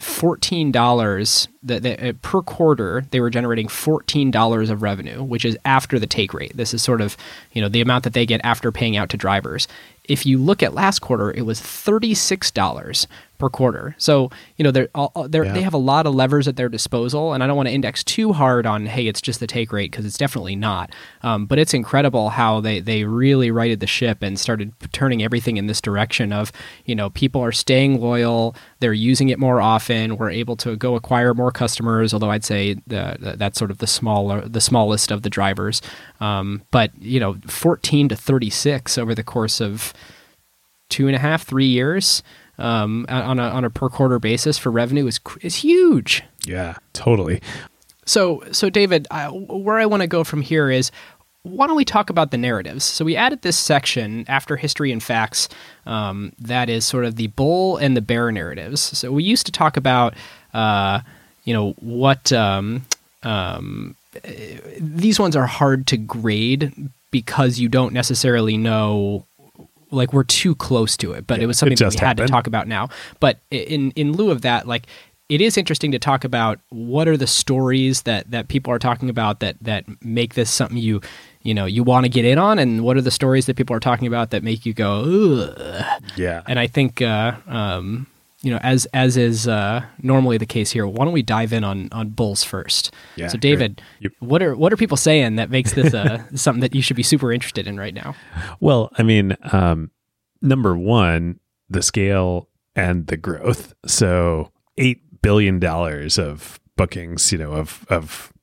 $14 0.02 1.48
that, 1.64 1.86
uh, 1.86 2.14
per 2.22 2.42
quarter 2.42 3.06
they 3.12 3.22
were 3.22 3.30
generating 3.30 3.68
$14 3.68 4.70
of 4.70 4.82
revenue, 4.82 5.24
which 5.24 5.46
is 5.46 5.58
after 5.66 6.00
the 6.00 6.08
take 6.08 6.34
rate. 6.34 6.56
This 6.56 6.74
is 6.74 6.82
sort 6.82 7.02
of, 7.02 7.16
you 7.54 7.62
know, 7.62 7.70
the 7.70 7.82
amount 7.82 8.04
that 8.04 8.14
they 8.14 8.26
get 8.26 8.42
after 8.44 8.72
paying 8.72 8.98
out 8.98 9.10
to 9.10 9.18
drivers. 9.18 9.68
If 10.06 10.26
you 10.26 10.38
look 10.40 10.64
at 10.64 10.74
last 10.74 11.00
quarter, 11.00 11.32
it 11.32 11.46
was 11.46 11.62
$36 11.62 13.08
per 13.38 13.50
quarter. 13.50 13.96
So, 13.98 14.30
you 14.58 14.64
know, 14.64 14.72
they're, 14.72 14.90
all, 14.94 15.28
they're 15.28 15.46
yeah. 15.46 15.54
they 15.54 15.62
have 15.64 15.74
a 15.74 15.78
lot 15.78 16.06
of 16.06 16.14
levers 16.14 16.48
at 16.48 16.58
their 16.58 16.70
disposal. 16.70 17.34
And 17.34 17.44
I 17.44 17.48
don't 17.48 17.56
want 17.56 17.70
to 17.70 17.74
index 17.74 18.04
too 18.04 18.34
hard 18.34 18.66
on, 18.66 18.86
hey, 18.86 19.08
it's 19.08 19.20
just 19.20 19.40
the 19.40 19.48
take 19.48 19.72
rate, 19.72 19.92
because 19.92 20.06
it's 20.06 20.18
definitely 20.18 20.56
not. 20.56 20.92
Um, 21.24 21.46
but 21.48 21.58
it's 21.58 21.74
incredible 21.74 22.30
how 22.30 22.62
they, 22.62 22.80
they 22.80 23.04
really 23.04 23.50
righted 23.50 23.80
the 23.80 23.88
ship 23.88 24.22
and 24.22 24.40
started 24.40 24.74
turning 24.92 25.24
everything 25.24 25.58
in 25.58 25.68
this 25.68 25.82
direction 25.82 26.32
of, 26.32 26.52
you 26.86 26.96
know, 26.96 27.10
people 27.10 27.42
are 27.42 27.52
staying 27.52 28.00
loyal, 28.00 28.56
they're 28.80 28.94
using 28.94 29.30
it 29.30 29.40
more 29.40 29.60
often, 29.60 30.18
we're 30.18 30.30
able 30.30 30.56
to 30.58 30.76
go 30.76 30.96
acquire 30.96 31.34
more 31.34 31.51
customers. 31.54 32.14
Although 32.14 32.32
I'd 32.32 32.46
say 32.46 32.76
the, 32.88 33.18
the, 33.20 33.36
that's 33.38 33.58
sort 33.58 33.72
of 33.72 33.80
the 33.80 33.88
smaller 33.88 34.48
the 34.48 34.62
smallest 34.62 35.12
of 35.12 35.22
the 35.22 35.30
drivers. 35.30 35.82
Um, 36.20 36.64
but 36.72 36.92
you 37.00 37.20
know 37.20 37.36
14 37.48 38.10
to 38.10 38.16
36 38.16 38.98
over 38.98 39.16
the 39.16 39.24
course 39.24 39.62
of 39.62 39.94
two 40.90 41.08
and 41.08 41.16
a 41.16 41.20
half 41.20 41.44
three 41.44 41.66
years 41.66 42.22
um, 42.58 43.06
on 43.10 43.40
a 43.40 43.44
on 43.44 43.66
a 43.66 43.70
per 43.70 43.90
quarter 43.90 44.20
basis 44.20 44.58
for 44.58 44.72
revenue 44.72 45.08
is 45.08 45.20
is 45.42 45.56
huge. 45.56 46.24
Yeah, 46.46 46.76
totally. 46.94 47.42
So 48.06 48.44
so 48.52 48.70
David, 48.70 49.08
I, 49.12 49.28
where 49.28 49.78
I 49.78 49.86
want 49.86 50.02
to 50.02 50.08
go 50.08 50.24
from 50.24 50.42
here 50.42 50.70
is 50.70 50.92
why 51.44 51.66
don't 51.66 51.76
we 51.76 51.86
talk 51.86 52.10
about 52.10 52.32
the 52.32 52.38
narratives? 52.38 52.84
So 52.84 53.04
we 53.04 53.16
added 53.16 53.42
this 53.42 53.58
section 53.58 54.26
after 54.28 54.58
history 54.58 54.92
and 54.92 55.02
facts 55.02 55.50
um, 55.88 56.34
that 56.38 56.70
is 56.70 56.86
sort 56.86 57.06
of 57.06 57.16
the 57.16 57.28
bull 57.28 57.78
and 57.78 57.98
the 57.98 58.02
bear 58.02 58.32
narratives. 58.32 58.80
So 58.80 59.12
we 59.12 59.24
used 59.24 59.48
to 59.48 59.52
talk 59.52 59.76
about, 59.76 60.14
uh, 60.54 61.00
you 61.44 61.54
know, 61.54 61.72
what 61.80 62.32
um, 62.32 62.84
um, 63.24 63.96
these 64.80 65.20
ones 65.20 65.36
are 65.36 65.48
hard 65.48 65.88
to 65.88 65.98
grade 65.98 66.74
because 67.12 67.60
you 67.60 67.70
don't 67.70 67.94
necessarily 67.94 68.58
know 68.58 69.26
like 69.92 70.14
we're 70.14 70.24
too 70.24 70.56
close 70.56 70.96
to 70.98 71.12
it, 71.12 71.28
but 71.28 71.38
yeah, 71.38 71.44
it 71.44 71.48
was 71.48 71.58
something 71.58 71.74
it 71.74 71.80
that 71.80 71.90
we 71.90 72.00
happened. 72.00 72.20
had 72.20 72.28
to 72.28 72.32
talk 72.32 72.48
about 72.48 72.68
now. 72.68 72.90
But 73.20 73.40
in 73.52 73.92
in 73.92 74.14
lieu 74.14 74.32
of 74.32 74.42
that, 74.44 74.68
like 74.68 74.88
it 75.28 75.40
is 75.42 75.58
interesting 75.58 75.92
to 75.94 76.00
talk 76.00 76.24
about 76.24 76.60
what 76.70 77.08
are 77.08 77.18
the 77.18 77.28
stories 77.28 78.04
that 78.04 78.32
that 78.32 78.48
people 78.48 78.74
are 78.74 78.80
talking 78.80 79.10
about 79.10 79.40
that 79.40 79.56
that 79.62 79.86
make 80.04 80.34
this 80.34 80.50
something 80.50 80.78
you 80.78 81.02
you 81.42 81.54
know 81.54 81.66
you 81.66 81.84
want 81.84 82.06
to 82.06 82.10
get 82.10 82.26
in 82.26 82.38
on, 82.38 82.60
and 82.60 82.84
what 82.84 82.98
are 82.98 83.02
the 83.02 83.12
stories 83.12 83.46
that 83.46 83.56
people 83.56 83.76
are 83.76 83.80
talking 83.80 84.08
about 84.08 84.32
that 84.32 84.44
make 84.44 84.66
you 84.66 84.74
go 84.74 85.54
Ugh. 85.58 86.04
yeah. 86.16 86.44
And 86.48 86.60
I 86.60 86.68
think 86.68 87.02
uh, 87.02 87.34
um, 87.48 88.08
you 88.42 88.52
know, 88.52 88.60
as 88.64 88.86
as 88.88 89.18
is 89.18 89.48
uh, 89.48 89.84
normally 90.02 90.38
the 90.38 90.46
case 90.46 90.72
here, 90.72 90.88
why 90.88 91.06
don't 91.06 91.14
we 91.14 91.22
dive 91.22 91.54
in 91.54 91.64
on 91.64 91.90
on 91.92 92.10
bulls 92.10 92.44
first? 92.44 92.94
Yeah, 93.16 93.28
so, 93.28 93.38
David, 93.38 93.82
what 94.20 94.42
are 94.42 94.56
what 94.56 94.74
are 94.74 94.78
people 94.78 94.98
saying 94.98 95.36
that 95.36 95.50
makes 95.50 95.74
this 95.74 95.94
uh, 95.94 96.24
something 96.36 96.62
that 96.62 96.74
you 96.74 96.82
should 96.82 96.96
be 96.96 97.04
super 97.04 97.32
interested 97.32 97.68
in 97.68 97.78
right 97.78 97.94
now? 97.94 98.16
Well, 98.60 98.92
I 98.98 99.04
mean, 99.04 99.38
um, 99.52 99.92
number 100.42 100.76
one, 100.76 101.40
the 101.70 101.84
scale 101.84 102.50
and 102.76 103.08
the 103.08 103.18
growth. 103.18 103.74
So, 103.86 104.52
eight 104.78 105.22
billion 105.22 105.60
dollars 105.60 106.18
of 106.18 106.60
bookings, 106.76 107.32
you 107.32 107.38
know, 107.38 107.54
of 107.54 107.86
of 107.90 108.34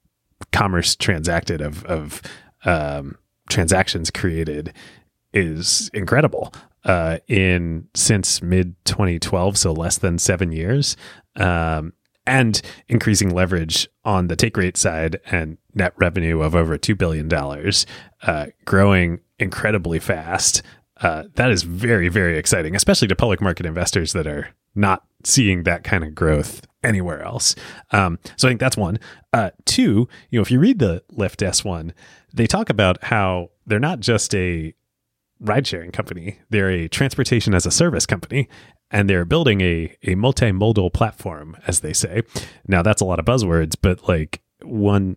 commerce 0.53 0.95
transacted, 0.95 1.61
of 1.61 1.85
of 1.87 2.23
um, 2.65 3.17
transactions 3.51 4.13
created, 4.13 4.73
is 5.33 5.91
incredible 5.93 6.53
uh, 6.89 7.19
in 7.29 7.87
since 7.95 8.43
mid 8.43 8.75
2012, 8.87 9.59
so 9.59 9.73
less 9.73 9.99
than 9.99 10.19
seven 10.19 10.51
years, 10.51 10.97
um, 11.37 11.93
and 12.27 12.63
increasing 12.89 13.33
leverage 13.33 13.87
on 14.05 14.29
the 14.29 14.37
take 14.37 14.57
rate 14.57 14.77
side 14.77 15.21
and 15.31 15.59
net 15.75 15.93
revenue 15.97 16.41
of 16.41 16.55
over 16.55 16.77
two 16.79 16.97
billion 16.97 17.29
dollars, 17.29 17.87
uh, 18.23 18.47
growing 18.65 19.21
incredibly 19.39 19.99
fast. 20.01 20.63
Uh, 21.01 21.25
that 21.35 21.51
is 21.51 21.63
very 21.63 22.09
very 22.09 22.39
exciting, 22.39 22.75
especially 22.75 23.07
to 23.07 23.15
public 23.15 23.41
market 23.41 23.67
investors 23.67 24.15
that 24.15 24.27
are 24.27 24.49
not 24.75 25.05
seeing 25.25 25.65
that 25.65 25.85
kind 25.85 26.03
of 26.05 26.15
growth 26.15 26.67
anywhere 26.83 27.23
else. 27.23 27.55
Um, 27.91 28.19
so 28.37 28.49
I 28.49 28.51
think 28.51 28.61
that's 28.61 28.77
one. 28.77 28.99
Uh, 29.33 29.51
two, 29.67 30.09
you 30.31 30.39
know, 30.39 30.43
if 30.43 30.51
you 30.51 30.59
read 30.59 30.79
the 30.79 31.03
Lyft 31.13 31.47
S1, 31.47 31.93
they 32.33 32.47
talk 32.47 32.71
about 32.71 33.05
how 33.05 33.51
they're 33.67 33.79
not 33.79 34.01
just 34.01 34.35
a 34.35 34.75
ride 35.41 35.67
sharing 35.67 35.91
company. 35.91 36.39
They're 36.51 36.71
a 36.71 36.89
transportation 36.89 37.55
as 37.55 37.67
a 37.67 37.71
service 37.71 38.07
company, 38.07 38.49
and 38.91 39.09
they're 39.09 39.25
building 39.25 39.61
a, 39.61 39.97
a 40.03 40.15
multimodal 40.15 40.93
platform, 40.93 41.57
as 41.67 41.81
they 41.81 41.93
say. 41.93 42.23
Now, 42.67 42.83
that's 42.83 43.01
a 43.01 43.05
lot 43.05 43.19
of 43.19 43.25
buzzwords, 43.25 43.77
but 43.81 44.09
like 44.09 44.41
one, 44.63 45.17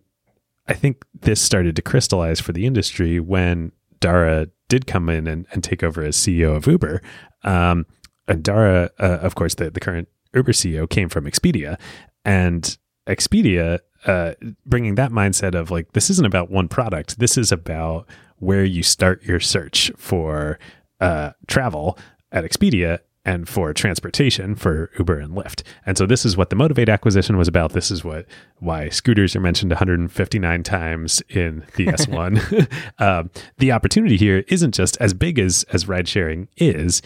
I 0.68 0.74
think 0.74 1.04
this 1.22 1.42
started 1.42 1.76
to 1.76 1.82
crystallize 1.82 2.40
for 2.40 2.52
the 2.54 2.66
industry 2.66 3.20
when 3.20 3.72
Dara 4.00 4.48
did 4.68 4.88
come 4.88 5.10
in 5.10 5.28
and, 5.28 5.46
and 5.52 5.64
take 5.64 5.84
over 5.84 6.04
as 6.04 6.16
CEO 6.16 6.56
of 6.56 6.68
Uber. 6.68 7.02
Um, 7.44 7.86
and 8.28 8.44
Dara, 8.44 8.92
uh, 9.00 9.20
of 9.22 9.36
course, 9.36 9.56
the, 9.56 9.70
the 9.70 9.80
current 9.80 10.08
Uber 10.34 10.54
CEO 10.54 10.90
came 10.90 11.10
from 11.10 11.26
Expedia, 11.26 11.80
and 12.24 12.78
Expedia 13.08 13.80
uh, 14.06 14.34
bringing 14.66 14.96
that 14.96 15.12
mindset 15.12 15.56
of 15.56 15.70
like 15.72 15.92
this 15.94 16.10
isn't 16.10 16.26
about 16.26 16.50
one 16.50 16.68
product. 16.68 17.20
This 17.20 17.38
is 17.38 17.52
about 17.52 18.08
where 18.42 18.66
you 18.66 18.84
start 18.84 19.24
your 19.24 19.40
search 19.40 19.92
for 19.98 20.60
uh, 21.00 21.32
travel 21.48 21.98
at 22.32 22.44
Expedia 22.44 23.00
and 23.24 23.48
for 23.48 23.72
transportation 23.72 24.56
for 24.56 24.90
Uber 24.98 25.20
and 25.20 25.36
Lyft. 25.36 25.62
And 25.86 25.96
so 25.96 26.08
this 26.08 26.26
is 26.26 26.36
what 26.36 26.50
the 26.50 26.56
Motivate 26.56 26.90
acquisition 26.90 27.38
was 27.38 27.48
about. 27.48 27.74
This 27.74 27.92
is 27.92 28.04
what 28.04 28.26
why 28.58 28.90
scooters 28.90 29.36
are 29.36 29.40
mentioned 29.40 29.72
159 29.72 30.64
times 30.64 31.22
in 31.30 31.64
the 31.76 31.86
S1. 31.86 32.68
um, 33.00 33.30
the 33.60 33.72
opportunity 33.72 34.18
here 34.18 34.44
isn't 34.48 34.74
just 34.74 34.98
as 34.98 35.14
big 35.14 35.38
as 35.38 35.64
as 35.72 35.88
ride 35.88 36.08
sharing 36.08 36.48
is. 36.58 37.04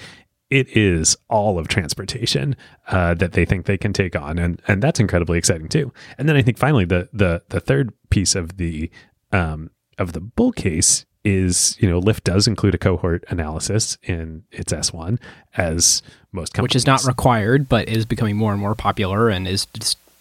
It 0.50 0.70
is 0.70 1.18
all 1.30 1.60
of 1.60 1.68
transportation 1.68 2.56
uh, 2.88 3.16
that 3.16 3.34
they 3.34 3.46
think 3.46 3.66
they 3.66 3.80
can 3.80 3.92
take 3.92 4.16
on, 4.16 4.38
and 4.38 4.62
and 4.68 4.82
that's 4.82 5.00
incredibly 5.02 5.38
exciting 5.38 5.68
too. 5.68 5.92
And 6.18 6.30
then 6.30 6.38
I 6.38 6.44
think 6.44 6.58
finally 6.58 6.86
the 6.86 7.10
the 7.12 7.44
the 7.50 7.60
third 7.60 7.92
piece 8.10 8.36
of 8.36 8.56
the 8.56 8.90
um, 9.34 9.72
of 9.98 10.14
the 10.14 10.22
bull 10.22 10.52
case 10.52 11.06
is 11.26 11.76
you 11.80 11.90
know 11.90 12.00
Lyft 12.00 12.24
does 12.24 12.48
include 12.48 12.76
a 12.76 12.78
cohort 12.78 13.26
analysis 13.28 13.98
in 14.04 14.44
its 14.52 14.72
S1 14.72 15.20
as 15.58 16.02
most 16.32 16.54
companies. 16.54 16.70
which 16.70 16.76
is 16.76 16.86
not 16.86 17.04
required 17.04 17.68
but 17.68 17.90
is 17.90 18.06
becoming 18.06 18.38
more 18.38 18.52
and 18.54 18.62
more 18.62 18.76
popular 18.76 19.30
and 19.30 19.48
is 19.48 19.68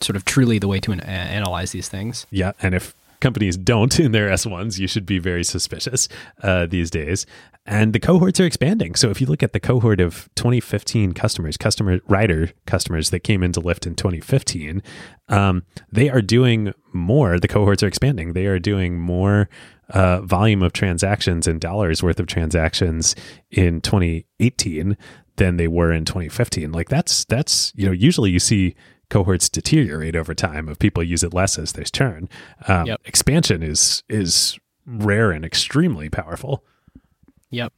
sort 0.00 0.16
of 0.16 0.24
truly 0.24 0.58
the 0.58 0.68
way 0.68 0.80
to 0.80 0.92
an- 0.92 1.00
analyze 1.00 1.72
these 1.72 1.88
things. 1.88 2.26
Yeah, 2.30 2.52
and 2.60 2.74
if 2.74 2.94
companies 3.20 3.56
don't 3.56 3.98
in 3.98 4.12
their 4.12 4.28
S1s, 4.28 4.78
you 4.78 4.86
should 4.86 5.06
be 5.06 5.18
very 5.18 5.44
suspicious 5.44 6.08
uh, 6.42 6.66
these 6.66 6.90
days. 6.90 7.26
And 7.64 7.94
the 7.94 8.00
cohorts 8.00 8.38
are 8.38 8.44
expanding. 8.44 8.94
So 8.94 9.08
if 9.08 9.20
you 9.20 9.26
look 9.26 9.42
at 9.42 9.54
the 9.54 9.60
cohort 9.60 9.98
of 9.98 10.28
2015 10.34 11.14
customers, 11.14 11.56
customer 11.56 12.00
rider 12.06 12.50
customers 12.66 13.08
that 13.10 13.20
came 13.20 13.42
into 13.42 13.62
Lyft 13.62 13.86
in 13.86 13.94
2015, 13.94 14.82
um, 15.30 15.62
they 15.90 16.10
are 16.10 16.20
doing 16.20 16.74
more. 16.92 17.40
The 17.40 17.48
cohorts 17.48 17.82
are 17.82 17.86
expanding. 17.86 18.34
They 18.34 18.44
are 18.44 18.58
doing 18.58 18.98
more 18.98 19.48
uh, 19.90 20.20
volume 20.22 20.62
of 20.62 20.72
transactions 20.72 21.46
and 21.46 21.60
dollars 21.60 22.02
worth 22.02 22.20
of 22.20 22.26
transactions 22.26 23.14
in 23.50 23.80
2018 23.80 24.96
than 25.36 25.56
they 25.56 25.68
were 25.68 25.92
in 25.92 26.04
2015. 26.04 26.72
Like 26.72 26.88
that's 26.88 27.24
that's 27.24 27.72
you 27.74 27.86
know 27.86 27.92
usually 27.92 28.30
you 28.30 28.38
see 28.38 28.74
cohorts 29.10 29.48
deteriorate 29.48 30.16
over 30.16 30.34
time 30.34 30.68
if 30.68 30.78
people 30.78 31.02
use 31.02 31.22
it 31.22 31.34
less 31.34 31.58
as 31.58 31.72
they 31.72 31.84
turn. 31.84 32.28
Um, 32.68 32.86
yep. 32.86 33.00
Expansion 33.04 33.62
is 33.62 34.02
is 34.08 34.58
rare 34.86 35.30
and 35.30 35.44
extremely 35.44 36.08
powerful. 36.08 36.64
Yep. 37.50 37.72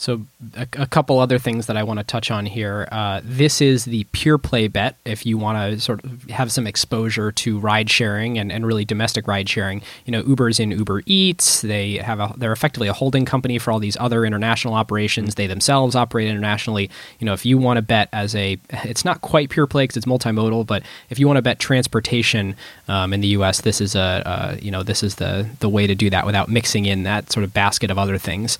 So, 0.00 0.22
a, 0.56 0.66
a, 0.78 0.86
couple 0.86 1.18
other 1.18 1.38
things 1.38 1.66
that 1.66 1.76
I 1.76 1.82
want 1.82 2.00
to 2.00 2.04
touch 2.04 2.30
on 2.30 2.46
here. 2.46 2.88
Uh, 2.90 3.20
this 3.22 3.60
is 3.60 3.84
the 3.84 4.04
pure 4.12 4.38
play 4.38 4.66
bet. 4.66 4.96
If 5.04 5.26
you 5.26 5.36
want 5.36 5.58
to 5.58 5.78
sort 5.78 6.02
of 6.02 6.24
have 6.30 6.50
some 6.50 6.66
exposure 6.66 7.30
to 7.32 7.58
ride 7.58 7.90
sharing 7.90 8.38
and, 8.38 8.50
and 8.50 8.64
really 8.64 8.86
domestic 8.86 9.28
ride 9.28 9.46
sharing, 9.46 9.82
you 10.06 10.12
know, 10.12 10.22
Uber's 10.22 10.58
in 10.58 10.70
Uber 10.70 11.02
Eats. 11.04 11.60
They 11.60 11.98
have 11.98 12.18
a, 12.18 12.32
they're 12.38 12.50
effectively 12.50 12.88
a 12.88 12.94
holding 12.94 13.26
company 13.26 13.58
for 13.58 13.72
all 13.72 13.78
these 13.78 13.98
other 14.00 14.24
international 14.24 14.72
operations. 14.72 15.34
They 15.34 15.46
themselves 15.46 15.94
operate 15.94 16.28
internationally. 16.28 16.88
You 17.18 17.26
know, 17.26 17.34
if 17.34 17.44
you 17.44 17.58
want 17.58 17.76
to 17.76 17.82
bet 17.82 18.08
as 18.10 18.34
a, 18.34 18.56
it's 18.70 19.04
not 19.04 19.20
quite 19.20 19.50
pure 19.50 19.66
play 19.66 19.84
because 19.84 19.98
it's 19.98 20.06
multimodal, 20.06 20.66
but 20.66 20.82
if 21.10 21.18
you 21.18 21.26
want 21.26 21.36
to 21.36 21.42
bet 21.42 21.58
transportation 21.58 22.56
um, 22.88 23.12
in 23.12 23.20
the 23.20 23.28
U.S., 23.28 23.60
this 23.60 23.82
is 23.82 23.94
a, 23.94 24.56
you 24.62 24.70
know, 24.70 24.82
this 24.82 25.02
is 25.02 25.16
the 25.16 25.46
the 25.60 25.68
way 25.68 25.86
to 25.86 25.94
do 25.94 26.08
that 26.08 26.24
without 26.24 26.48
mixing 26.48 26.86
in 26.86 27.02
that 27.02 27.30
sort 27.30 27.44
of 27.44 27.52
basket 27.52 27.90
of 27.90 27.98
other 27.98 28.16
things. 28.16 28.56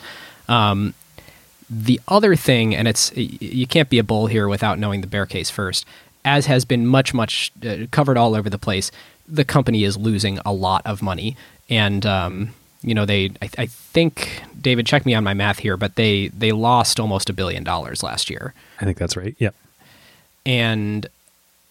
Um, 0.47 0.93
the 1.71 2.01
other 2.09 2.35
thing, 2.35 2.75
and 2.75 2.89
it's 2.89 3.17
you 3.17 3.67
can't 3.67 3.89
be 3.89 3.99
a 3.99 4.05
bull 4.05 4.27
here 4.27 4.49
without 4.49 4.79
knowing 4.79 5.01
the 5.01 5.07
bear 5.07 5.25
case 5.25 5.51
first, 5.51 5.87
as 6.25 6.47
has 6.47 6.65
been 6.65 6.87
much 6.87 7.15
much 7.15 7.53
uh, 7.65 7.87
covered 7.91 8.19
all 8.19 8.35
over 8.35 8.51
the 8.51 8.59
place. 8.59 8.91
The 9.29 9.45
company 9.45 9.85
is 9.85 9.97
losing 9.97 10.41
a 10.45 10.53
lot 10.53 10.83
of 10.85 11.01
money, 11.01 11.37
and 11.69 12.05
um, 12.05 12.55
you 12.83 12.95
know 12.95 13.07
they 13.07 13.31
I, 13.41 13.51
I, 13.59 13.67
think 13.67 14.43
David 14.61 14.87
check 14.87 15.07
me 15.07 15.15
on 15.15 15.23
my 15.23 15.35
math 15.35 15.61
here, 15.61 15.77
but 15.77 15.95
they 15.95 16.29
they 16.29 16.51
lost 16.51 16.99
almost 16.99 17.31
a 17.31 17.33
billion 17.33 17.63
dollars 17.63 18.03
last 18.03 18.29
year. 18.29 18.53
I 18.81 18.85
think 18.85 18.99
that's 18.99 19.17
right. 19.17 19.37
Yep. 19.39 19.55
And 20.45 21.07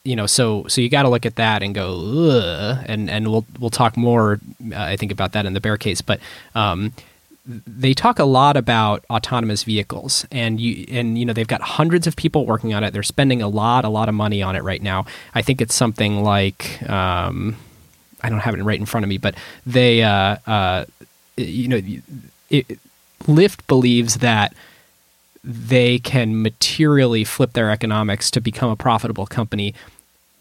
you 0.06 0.16
know, 0.16 0.28
so 0.28 0.66
so 0.68 0.80
you 0.80 0.90
got 0.90 1.04
to 1.04 1.10
look 1.10 1.26
at 1.26 1.36
that 1.36 1.62
and 1.62 1.76
go, 1.76 2.30
Ugh, 2.32 2.86
and 2.88 3.10
and 3.10 3.30
we'll 3.30 3.46
we'll 3.60 3.70
talk 3.70 3.98
more, 3.98 4.40
uh, 4.72 4.76
I 4.76 4.96
think, 4.96 5.12
about 5.12 5.34
that 5.34 5.46
in 5.46 5.54
the 5.54 5.60
bear 5.60 5.78
case. 5.78 6.02
But 6.02 6.22
um, 6.56 6.94
they 7.50 7.94
talk 7.94 8.20
a 8.20 8.26
lot 8.26 8.56
about 8.56 9.04
autonomous 9.10 9.64
vehicles 9.64 10.26
and 10.32 10.60
you 10.60 10.86
and 10.90 11.18
you 11.18 11.26
know 11.26 11.34
they've 11.34 11.48
got 11.48 11.62
hundreds 11.62 12.06
of 12.06 12.16
people 12.16 12.46
working 12.46 12.74
on 12.74 12.84
it. 12.84 12.92
They're 12.94 13.04
spending 13.04 13.42
a 13.42 13.48
lot 13.48 13.86
a 13.86 13.90
lot 13.90 14.08
of 14.08 14.16
money 14.16 14.44
on 14.44 14.56
it 14.56 14.64
right 14.64 14.82
now. 14.82 15.06
I 15.34 15.42
think 15.42 15.60
it's 15.60 15.74
something 15.74 16.24
like 16.24 16.82
um, 16.90 17.56
i 18.22 18.30
don't 18.30 18.40
have 18.40 18.54
it 18.54 18.64
right 18.64 18.80
in 18.80 18.86
front 18.86 19.04
of 19.04 19.10
me 19.10 19.18
but 19.18 19.36
they 19.66 20.04
uh, 20.04 20.38
uh, 20.48 20.86
you 21.38 21.68
know 21.68 21.82
it, 22.50 22.80
lyft 23.24 23.66
believes 23.68 24.18
that 24.18 24.54
they 25.44 26.00
can 26.00 26.42
materially 26.42 27.24
flip 27.24 27.54
their 27.54 27.72
economics 27.72 28.30
to 28.32 28.42
become 28.42 28.70
a 28.70 28.76
profitable 28.76 29.26
company 29.26 29.74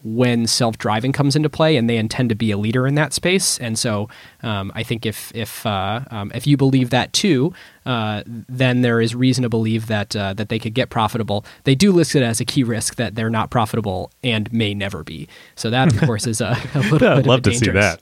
when 0.03 0.47
self-driving 0.47 1.11
comes 1.11 1.35
into 1.35 1.49
play, 1.49 1.75
and 1.75 1.89
they 1.89 1.97
intend 1.97 2.29
to 2.29 2.35
be 2.35 2.51
a 2.51 2.57
leader 2.57 2.87
in 2.87 2.95
that 2.95 3.13
space. 3.13 3.59
And 3.59 3.77
so, 3.77 4.09
um, 4.43 4.71
I 4.75 4.83
think 4.83 5.05
if 5.05 5.31
if 5.35 5.65
uh, 5.65 6.01
um, 6.11 6.31
if 6.33 6.47
you 6.47 6.57
believe 6.57 6.89
that 6.89 7.11
too, 7.13 7.53
uh, 7.85 8.23
then 8.25 8.81
there 8.81 9.01
is 9.01 9.13
reason 9.15 9.43
to 9.43 9.49
believe 9.49 9.87
that 9.87 10.15
uh, 10.15 10.33
that 10.33 10.49
they 10.49 10.59
could 10.59 10.73
get 10.73 10.89
profitable. 10.89 11.45
They 11.63 11.75
do 11.75 11.91
list 11.91 12.15
it 12.15 12.23
as 12.23 12.39
a 12.39 12.45
key 12.45 12.63
risk 12.63 12.95
that 12.95 13.15
they're 13.15 13.29
not 13.29 13.49
profitable 13.49 14.11
and 14.23 14.51
may 14.53 14.73
never 14.73 15.03
be. 15.03 15.27
So 15.55 15.69
that, 15.69 15.93
of 15.93 16.01
course, 16.01 16.27
is 16.27 16.41
a, 16.41 16.57
a 16.73 16.79
little 16.91 17.07
I'd 17.07 17.15
bit 17.17 17.25
love 17.25 17.39
of 17.39 17.47
a 17.47 17.51
to 17.51 17.57
see 17.57 17.71
that. 17.71 17.99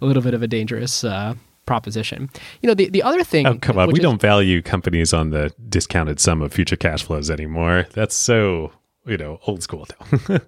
A 0.00 0.06
little 0.06 0.22
bit 0.22 0.34
of 0.34 0.42
a 0.42 0.46
dangerous. 0.46 1.04
Uh, 1.04 1.34
proposition. 1.66 2.28
You 2.62 2.66
know, 2.66 2.74
the, 2.74 2.88
the 2.88 3.00
other 3.04 3.22
thing. 3.22 3.46
Oh, 3.46 3.56
come 3.56 3.78
on. 3.78 3.86
We 3.88 4.00
is, 4.00 4.02
don't 4.02 4.20
value 4.20 4.60
companies 4.60 5.12
on 5.12 5.30
the 5.30 5.52
discounted 5.68 6.18
sum 6.18 6.42
of 6.42 6.52
future 6.52 6.74
cash 6.74 7.04
flows 7.04 7.30
anymore. 7.30 7.86
That's 7.92 8.16
so 8.16 8.72
you 9.06 9.16
know 9.16 9.40
old 9.46 9.62
school 9.62 9.86
now. 10.00 10.06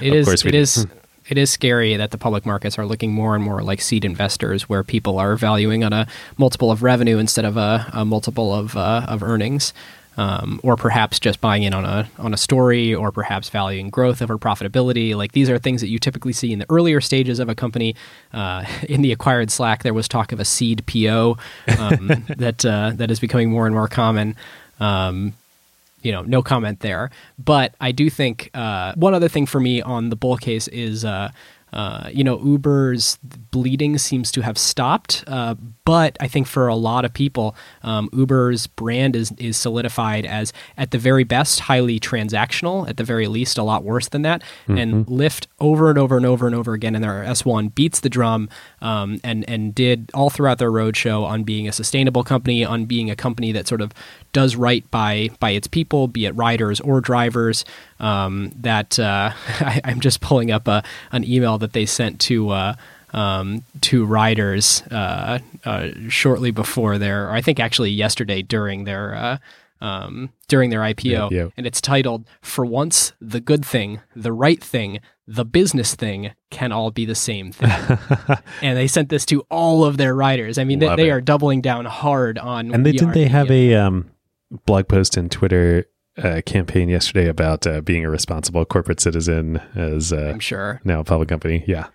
it 0.00 0.14
is. 0.14 0.44
It 0.44 0.52
do. 0.52 0.58
is. 0.58 0.86
It 1.28 1.36
is 1.36 1.50
scary 1.50 1.94
that 1.96 2.10
the 2.10 2.16
public 2.16 2.46
markets 2.46 2.78
are 2.78 2.86
looking 2.86 3.12
more 3.12 3.34
and 3.34 3.44
more 3.44 3.62
like 3.62 3.82
seed 3.82 4.04
investors, 4.04 4.66
where 4.68 4.82
people 4.82 5.18
are 5.18 5.36
valuing 5.36 5.84
on 5.84 5.92
a 5.92 6.06
multiple 6.38 6.70
of 6.70 6.82
revenue 6.82 7.18
instead 7.18 7.44
of 7.44 7.58
a, 7.58 7.86
a 7.92 8.04
multiple 8.04 8.54
of 8.54 8.76
uh, 8.76 9.04
of 9.08 9.22
earnings. 9.22 9.72
Um, 10.16 10.58
or 10.64 10.74
perhaps 10.74 11.20
just 11.20 11.40
buying 11.40 11.62
in 11.62 11.72
on 11.72 11.84
a 11.84 12.10
on 12.18 12.34
a 12.34 12.36
story, 12.36 12.92
or 12.92 13.12
perhaps 13.12 13.50
valuing 13.50 13.88
growth 13.88 14.20
over 14.20 14.36
profitability. 14.36 15.14
Like 15.14 15.30
these 15.30 15.48
are 15.48 15.58
things 15.58 15.80
that 15.80 15.90
you 15.90 16.00
typically 16.00 16.32
see 16.32 16.52
in 16.52 16.58
the 16.58 16.66
earlier 16.68 17.00
stages 17.00 17.38
of 17.38 17.48
a 17.48 17.54
company. 17.54 17.94
Uh, 18.32 18.64
in 18.88 19.02
the 19.02 19.12
acquired 19.12 19.52
Slack, 19.52 19.84
there 19.84 19.94
was 19.94 20.08
talk 20.08 20.32
of 20.32 20.40
a 20.40 20.44
seed 20.44 20.84
PO 20.86 21.36
um, 21.78 22.08
that 22.36 22.64
uh, 22.64 22.92
that 22.96 23.12
is 23.12 23.20
becoming 23.20 23.48
more 23.48 23.66
and 23.66 23.74
more 23.76 23.86
common. 23.86 24.34
Um, 24.80 25.34
you 26.02 26.12
know, 26.12 26.22
no 26.22 26.42
comment 26.42 26.80
there. 26.80 27.10
But 27.38 27.74
I 27.80 27.92
do 27.92 28.10
think 28.10 28.50
uh, 28.54 28.94
one 28.94 29.14
other 29.14 29.28
thing 29.28 29.46
for 29.46 29.60
me 29.60 29.82
on 29.82 30.10
the 30.10 30.16
bull 30.16 30.36
case 30.36 30.68
is, 30.68 31.04
uh, 31.04 31.30
uh, 31.72 32.08
you 32.12 32.24
know, 32.24 32.38
Uber's 32.38 33.18
bleeding 33.50 33.98
seems 33.98 34.30
to 34.32 34.40
have 34.40 34.56
stopped, 34.56 35.24
uh, 35.26 35.54
but 35.84 36.16
I 36.20 36.28
think 36.28 36.46
for 36.46 36.68
a 36.68 36.74
lot 36.74 37.04
of 37.04 37.12
people, 37.12 37.54
um, 37.82 38.08
Uber's 38.12 38.66
brand 38.66 39.14
is 39.16 39.32
is 39.38 39.56
solidified 39.56 40.26
as 40.26 40.52
at 40.76 40.90
the 40.90 40.98
very 40.98 41.24
best 41.24 41.60
highly 41.60 42.00
transactional, 42.00 42.88
at 42.88 42.96
the 42.96 43.04
very 43.04 43.26
least 43.26 43.58
a 43.58 43.62
lot 43.62 43.84
worse 43.84 44.08
than 44.08 44.22
that. 44.22 44.42
Mm-hmm. 44.66 44.78
And 44.78 45.06
Lyft 45.06 45.46
over 45.60 45.90
and 45.90 45.98
over 45.98 46.16
and 46.16 46.26
over 46.26 46.46
and 46.46 46.54
over 46.54 46.72
again 46.72 46.94
in 46.94 47.02
their 47.02 47.24
S1 47.24 47.74
beats 47.74 48.00
the 48.00 48.08
drum 48.08 48.48
um, 48.80 49.20
and 49.22 49.48
and 49.48 49.74
did 49.74 50.10
all 50.14 50.30
throughout 50.30 50.58
their 50.58 50.72
roadshow 50.72 51.24
on 51.24 51.44
being 51.44 51.68
a 51.68 51.72
sustainable 51.72 52.24
company, 52.24 52.64
on 52.64 52.84
being 52.86 53.10
a 53.10 53.16
company 53.16 53.52
that 53.52 53.68
sort 53.68 53.80
of 53.80 53.92
does 54.32 54.56
right 54.56 54.88
by 54.90 55.30
by 55.40 55.50
its 55.50 55.66
people, 55.66 56.08
be 56.08 56.24
it 56.24 56.34
riders 56.34 56.80
or 56.80 57.00
drivers. 57.00 57.64
Um, 58.00 58.52
that 58.60 58.98
uh, 58.98 59.32
I, 59.60 59.80
am 59.84 60.00
just 60.00 60.20
pulling 60.20 60.50
up 60.50 60.68
a, 60.68 60.84
an 61.10 61.24
email 61.24 61.58
that 61.58 61.72
they 61.72 61.86
sent 61.86 62.20
to. 62.22 62.50
Uh, 62.50 62.74
um, 63.12 63.64
to 63.80 64.04
riders 64.04 64.82
uh, 64.90 65.38
uh, 65.64 65.88
shortly 66.08 66.50
before 66.50 66.98
their, 66.98 67.28
or 67.28 67.32
I 67.32 67.40
think 67.40 67.58
actually 67.58 67.90
yesterday 67.90 68.42
during 68.42 68.84
their 68.84 69.14
uh, 69.14 69.38
um, 69.80 70.30
during 70.48 70.70
their 70.70 70.80
IPO, 70.80 71.30
yeah. 71.30 71.48
and 71.56 71.66
it's 71.66 71.80
titled 71.80 72.26
"For 72.42 72.66
Once, 72.66 73.12
the 73.20 73.40
Good 73.40 73.64
Thing, 73.64 74.00
the 74.14 74.32
Right 74.32 74.62
Thing, 74.62 75.00
the 75.26 75.44
Business 75.44 75.94
Thing 75.94 76.32
Can 76.50 76.72
All 76.72 76.90
Be 76.90 77.04
the 77.04 77.14
Same 77.14 77.52
Thing." 77.52 77.70
and 78.62 78.76
they 78.76 78.86
sent 78.86 79.08
this 79.08 79.24
to 79.26 79.40
all 79.50 79.84
of 79.84 79.96
their 79.96 80.14
riders. 80.14 80.58
I 80.58 80.64
mean, 80.64 80.80
they, 80.80 80.94
they, 80.96 81.10
are 81.10 81.20
doubling 81.20 81.60
down 81.60 81.84
hard 81.84 82.38
on. 82.38 82.74
And 82.74 82.84
they 82.84 82.92
did 82.92 83.12
they 83.12 83.28
have 83.28 83.50
a 83.50 83.74
um, 83.74 84.10
blog 84.66 84.88
post 84.88 85.16
and 85.16 85.30
Twitter 85.30 85.86
uh, 86.18 86.42
campaign 86.44 86.88
yesterday 86.88 87.28
about 87.28 87.66
uh, 87.66 87.80
being 87.80 88.04
a 88.04 88.10
responsible 88.10 88.64
corporate 88.64 89.00
citizen 89.00 89.60
as 89.74 90.12
uh, 90.12 90.30
I'm 90.34 90.40
sure 90.40 90.80
now 90.84 91.00
a 91.00 91.04
public 91.04 91.28
company. 91.28 91.64
Yeah, 91.66 91.86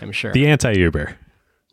I'm 0.00 0.12
sure. 0.12 0.32
The 0.32 0.46
anti 0.46 0.72
Uber. 0.72 1.16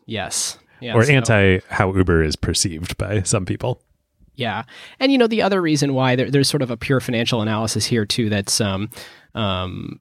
Yes. 0.06 0.58
yes. 0.80 0.96
Or 0.96 1.10
anti 1.10 1.58
how 1.68 1.94
Uber 1.94 2.22
is 2.22 2.34
perceived 2.34 2.96
by 2.96 3.22
some 3.22 3.44
people. 3.44 3.82
Yeah. 4.38 4.62
And, 5.00 5.10
you 5.10 5.18
know, 5.18 5.26
the 5.26 5.42
other 5.42 5.60
reason 5.60 5.94
why 5.94 6.14
there, 6.14 6.30
there's 6.30 6.48
sort 6.48 6.62
of 6.62 6.70
a 6.70 6.76
pure 6.76 7.00
financial 7.00 7.42
analysis 7.42 7.84
here, 7.84 8.06
too, 8.06 8.30
that's, 8.30 8.60
um, 8.60 8.88
um, 9.34 10.00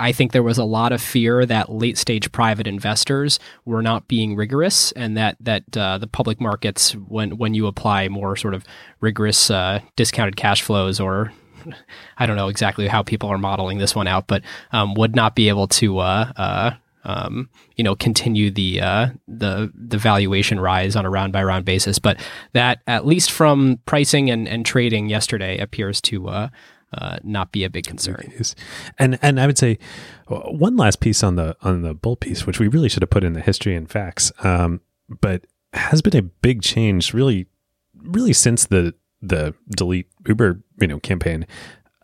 I 0.00 0.12
think 0.12 0.32
there 0.32 0.42
was 0.42 0.58
a 0.58 0.64
lot 0.64 0.92
of 0.92 1.02
fear 1.02 1.44
that 1.46 1.70
late 1.70 1.98
stage 1.98 2.30
private 2.30 2.66
investors 2.66 3.40
were 3.64 3.82
not 3.82 4.06
being 4.06 4.36
rigorous, 4.36 4.92
and 4.92 5.16
that 5.16 5.36
that 5.40 5.76
uh, 5.76 5.98
the 5.98 6.06
public 6.06 6.40
markets, 6.40 6.92
when 6.92 7.36
when 7.36 7.54
you 7.54 7.66
apply 7.66 8.08
more 8.08 8.36
sort 8.36 8.54
of 8.54 8.64
rigorous 9.00 9.50
uh, 9.50 9.80
discounted 9.96 10.36
cash 10.36 10.62
flows, 10.62 11.00
or 11.00 11.32
I 12.18 12.26
don't 12.26 12.36
know 12.36 12.48
exactly 12.48 12.86
how 12.86 13.02
people 13.02 13.28
are 13.28 13.38
modeling 13.38 13.78
this 13.78 13.94
one 13.94 14.06
out, 14.06 14.26
but 14.28 14.42
um, 14.72 14.94
would 14.94 15.16
not 15.16 15.34
be 15.34 15.48
able 15.48 15.66
to 15.68 15.98
uh, 15.98 16.32
uh 16.36 16.70
um, 17.04 17.48
you 17.76 17.82
know, 17.82 17.96
continue 17.96 18.50
the 18.50 18.80
uh, 18.80 19.08
the 19.26 19.72
the 19.74 19.96
valuation 19.96 20.60
rise 20.60 20.94
on 20.94 21.06
a 21.06 21.10
round 21.10 21.32
by 21.32 21.42
round 21.42 21.64
basis. 21.64 21.98
But 21.98 22.20
that, 22.52 22.82
at 22.86 23.06
least 23.06 23.30
from 23.30 23.78
pricing 23.86 24.30
and, 24.30 24.46
and 24.46 24.66
trading 24.66 25.08
yesterday, 25.08 25.58
appears 25.58 26.00
to 26.02 26.48
uh, 26.92 27.18
not 27.22 27.52
be 27.52 27.64
a 27.64 27.70
big 27.70 27.86
concern. 27.86 28.32
And 28.98 29.18
and 29.22 29.40
I 29.40 29.46
would 29.46 29.58
say 29.58 29.78
uh, 30.28 30.36
one 30.50 30.76
last 30.76 31.00
piece 31.00 31.22
on 31.22 31.36
the 31.36 31.56
on 31.62 31.82
the 31.82 31.94
bull 31.94 32.16
piece, 32.16 32.46
which 32.46 32.58
we 32.58 32.68
really 32.68 32.88
should 32.88 33.02
have 33.02 33.10
put 33.10 33.24
in 33.24 33.32
the 33.34 33.40
history 33.40 33.74
and 33.74 33.88
facts, 33.90 34.32
um, 34.44 34.80
but 35.20 35.46
has 35.72 36.00
been 36.02 36.16
a 36.16 36.22
big 36.22 36.62
change, 36.62 37.12
really, 37.12 37.46
really 38.02 38.32
since 38.32 38.66
the 38.66 38.94
the 39.20 39.54
delete 39.76 40.08
Uber 40.26 40.62
you 40.80 40.86
know 40.86 41.00
campaign 41.00 41.44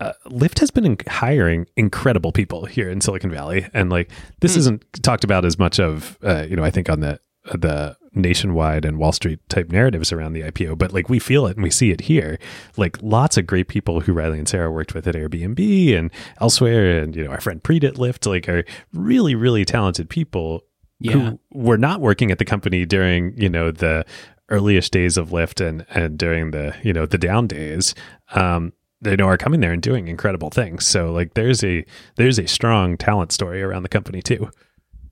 uh, 0.01 0.11
Lyft 0.27 0.59
has 0.59 0.69
been 0.71 0.85
in- 0.85 0.97
hiring 1.07 1.65
incredible 1.77 2.33
people 2.33 2.65
here 2.65 2.89
in 2.89 2.99
Silicon 2.99 3.31
Valley, 3.31 3.65
and 3.73 3.89
like 3.89 4.11
this 4.41 4.53
Hmm. 4.55 4.59
isn't 4.59 5.03
talked 5.03 5.23
about 5.23 5.45
as 5.45 5.57
much 5.57 5.79
of 5.79 6.17
uh, 6.23 6.45
you 6.49 6.55
know 6.57 6.63
I 6.63 6.69
think 6.71 6.89
on 6.89 6.99
the 6.99 7.19
the 7.53 7.95
nationwide 8.15 8.85
and 8.85 8.97
Wall 8.97 9.11
Street 9.11 9.39
type 9.49 9.69
narratives 9.69 10.11
around 10.11 10.33
the 10.33 10.41
IPO, 10.41 10.77
but 10.77 10.93
like 10.93 11.09
we 11.09 11.19
feel 11.19 11.45
it 11.47 11.55
and 11.57 11.63
we 11.63 11.69
see 11.69 11.91
it 11.91 12.01
here. 12.01 12.39
Like 12.77 12.97
lots 13.01 13.37
of 13.37 13.45
great 13.45 13.67
people 13.67 14.01
who 14.01 14.13
Riley 14.13 14.39
and 14.39 14.47
Sarah 14.47 14.71
worked 14.71 14.93
with 14.93 15.07
at 15.07 15.15
Airbnb 15.15 15.97
and 15.97 16.09
elsewhere, 16.41 16.99
and 16.99 17.15
you 17.15 17.23
know 17.25 17.31
our 17.31 17.41
friend 17.41 17.61
Preet 17.61 17.83
at 17.83 17.95
Lyft, 17.95 18.25
like 18.27 18.47
are 18.49 18.63
really 18.93 19.35
really 19.35 19.65
talented 19.65 20.09
people 20.09 20.63
Yeah. 20.99 21.11
who 21.13 21.39
were 21.53 21.77
not 21.77 22.01
working 22.01 22.31
at 22.31 22.39
the 22.39 22.45
company 22.45 22.85
during 22.85 23.33
you 23.37 23.49
know 23.49 23.71
the 23.71 24.05
earliest 24.49 24.91
days 24.91 25.17
of 25.17 25.29
Lyft 25.29 25.65
and 25.65 25.85
and 25.89 26.17
during 26.17 26.51
the 26.51 26.75
you 26.83 26.93
know 26.93 27.05
the 27.05 27.17
down 27.17 27.47
days. 27.47 27.93
Um, 28.33 28.73
they 29.01 29.15
know 29.15 29.27
are 29.27 29.37
coming 29.37 29.59
there 29.59 29.73
and 29.73 29.81
doing 29.81 30.07
incredible 30.07 30.49
things. 30.49 30.87
So 30.87 31.11
like 31.11 31.33
there's 31.33 31.63
a 31.63 31.85
there's 32.15 32.39
a 32.39 32.47
strong 32.47 32.97
talent 32.97 33.31
story 33.31 33.61
around 33.61 33.83
the 33.83 33.89
company 33.89 34.21
too. 34.21 34.49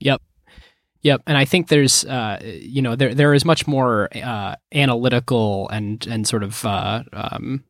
Yep. 0.00 0.20
Yep, 1.04 1.22
and 1.26 1.36
I 1.36 1.44
think 1.44 1.68
there's, 1.68 2.06
uh, 2.06 2.40
you 2.42 2.80
know, 2.80 2.96
there 2.96 3.14
there 3.14 3.34
is 3.34 3.44
much 3.44 3.66
more 3.66 4.08
uh, 4.16 4.56
analytical 4.74 5.68
and 5.68 6.04
and 6.06 6.26
sort 6.26 6.42
of 6.42 6.64
uh, 6.64 7.02
um, 7.12 7.62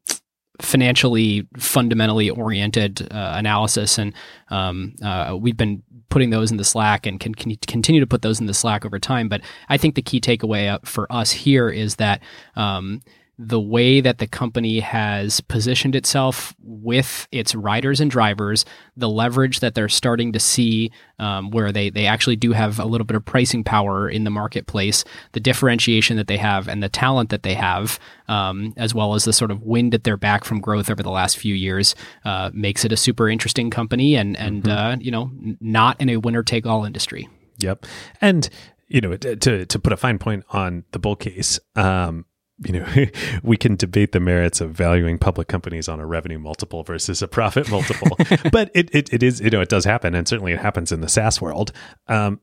financially 0.62 1.46
fundamentally 1.58 2.30
oriented 2.30 3.02
uh, 3.10 3.34
analysis, 3.36 3.98
and 3.98 4.14
um, 4.50 4.94
uh, 5.02 5.36
we've 5.38 5.56
been 5.56 5.82
putting 6.10 6.30
those 6.30 6.52
in 6.52 6.58
the 6.58 6.64
Slack 6.64 7.06
and 7.06 7.18
can, 7.18 7.34
can 7.34 7.56
continue 7.66 8.00
to 8.00 8.06
put 8.06 8.22
those 8.22 8.38
in 8.38 8.46
the 8.46 8.54
Slack 8.54 8.84
over 8.86 9.00
time. 9.00 9.28
But 9.28 9.40
I 9.68 9.78
think 9.78 9.96
the 9.96 10.02
key 10.02 10.20
takeaway 10.20 10.72
uh, 10.72 10.78
for 10.84 11.12
us 11.12 11.32
here 11.32 11.68
is 11.68 11.96
that. 11.96 12.22
Um, 12.54 13.02
the 13.38 13.60
way 13.60 14.00
that 14.00 14.18
the 14.18 14.26
company 14.26 14.78
has 14.80 15.40
positioned 15.40 15.96
itself 15.96 16.54
with 16.62 17.26
its 17.32 17.54
riders 17.54 18.00
and 18.00 18.10
drivers, 18.10 18.64
the 18.96 19.08
leverage 19.08 19.60
that 19.60 19.74
they're 19.74 19.88
starting 19.88 20.32
to 20.32 20.38
see, 20.38 20.92
um, 21.18 21.50
where 21.50 21.72
they 21.72 21.90
they 21.90 22.06
actually 22.06 22.36
do 22.36 22.52
have 22.52 22.78
a 22.78 22.84
little 22.84 23.04
bit 23.04 23.16
of 23.16 23.24
pricing 23.24 23.64
power 23.64 24.08
in 24.08 24.24
the 24.24 24.30
marketplace, 24.30 25.04
the 25.32 25.40
differentiation 25.40 26.16
that 26.16 26.28
they 26.28 26.36
have, 26.36 26.68
and 26.68 26.82
the 26.82 26.88
talent 26.88 27.30
that 27.30 27.42
they 27.42 27.54
have, 27.54 27.98
um, 28.28 28.72
as 28.76 28.94
well 28.94 29.14
as 29.14 29.24
the 29.24 29.32
sort 29.32 29.50
of 29.50 29.62
wind 29.62 29.94
at 29.94 30.04
their 30.04 30.16
back 30.16 30.44
from 30.44 30.60
growth 30.60 30.88
over 30.88 31.02
the 31.02 31.10
last 31.10 31.36
few 31.36 31.54
years, 31.54 31.94
uh, 32.24 32.50
makes 32.54 32.84
it 32.84 32.92
a 32.92 32.96
super 32.96 33.28
interesting 33.28 33.68
company, 33.68 34.14
and 34.14 34.36
and 34.36 34.68
uh, 34.68 34.96
you 35.00 35.10
know 35.10 35.30
not 35.60 36.00
in 36.00 36.08
a 36.08 36.18
winner 36.18 36.42
take 36.42 36.66
all 36.66 36.84
industry. 36.84 37.28
Yep. 37.58 37.86
And 38.20 38.48
you 38.86 39.00
know 39.00 39.16
to 39.16 39.66
to 39.66 39.78
put 39.78 39.92
a 39.92 39.96
fine 39.96 40.18
point 40.18 40.44
on 40.50 40.84
the 40.92 41.00
bull 41.00 41.16
case. 41.16 41.58
Um, 41.74 42.26
you 42.62 42.72
know, 42.72 43.06
we 43.42 43.56
can 43.56 43.76
debate 43.76 44.12
the 44.12 44.20
merits 44.20 44.60
of 44.60 44.70
valuing 44.70 45.18
public 45.18 45.48
companies 45.48 45.88
on 45.88 46.00
a 46.00 46.06
revenue 46.06 46.38
multiple 46.38 46.82
versus 46.82 47.22
a 47.22 47.28
profit 47.28 47.70
multiple, 47.70 48.16
but 48.52 48.70
it, 48.74 48.94
it, 48.94 49.12
it 49.12 49.22
is, 49.22 49.40
you 49.40 49.50
know, 49.50 49.60
it 49.60 49.68
does 49.68 49.84
happen. 49.84 50.14
And 50.14 50.26
certainly 50.28 50.52
it 50.52 50.60
happens 50.60 50.92
in 50.92 51.00
the 51.00 51.08
SaaS 51.08 51.40
world. 51.40 51.72
Um, 52.08 52.40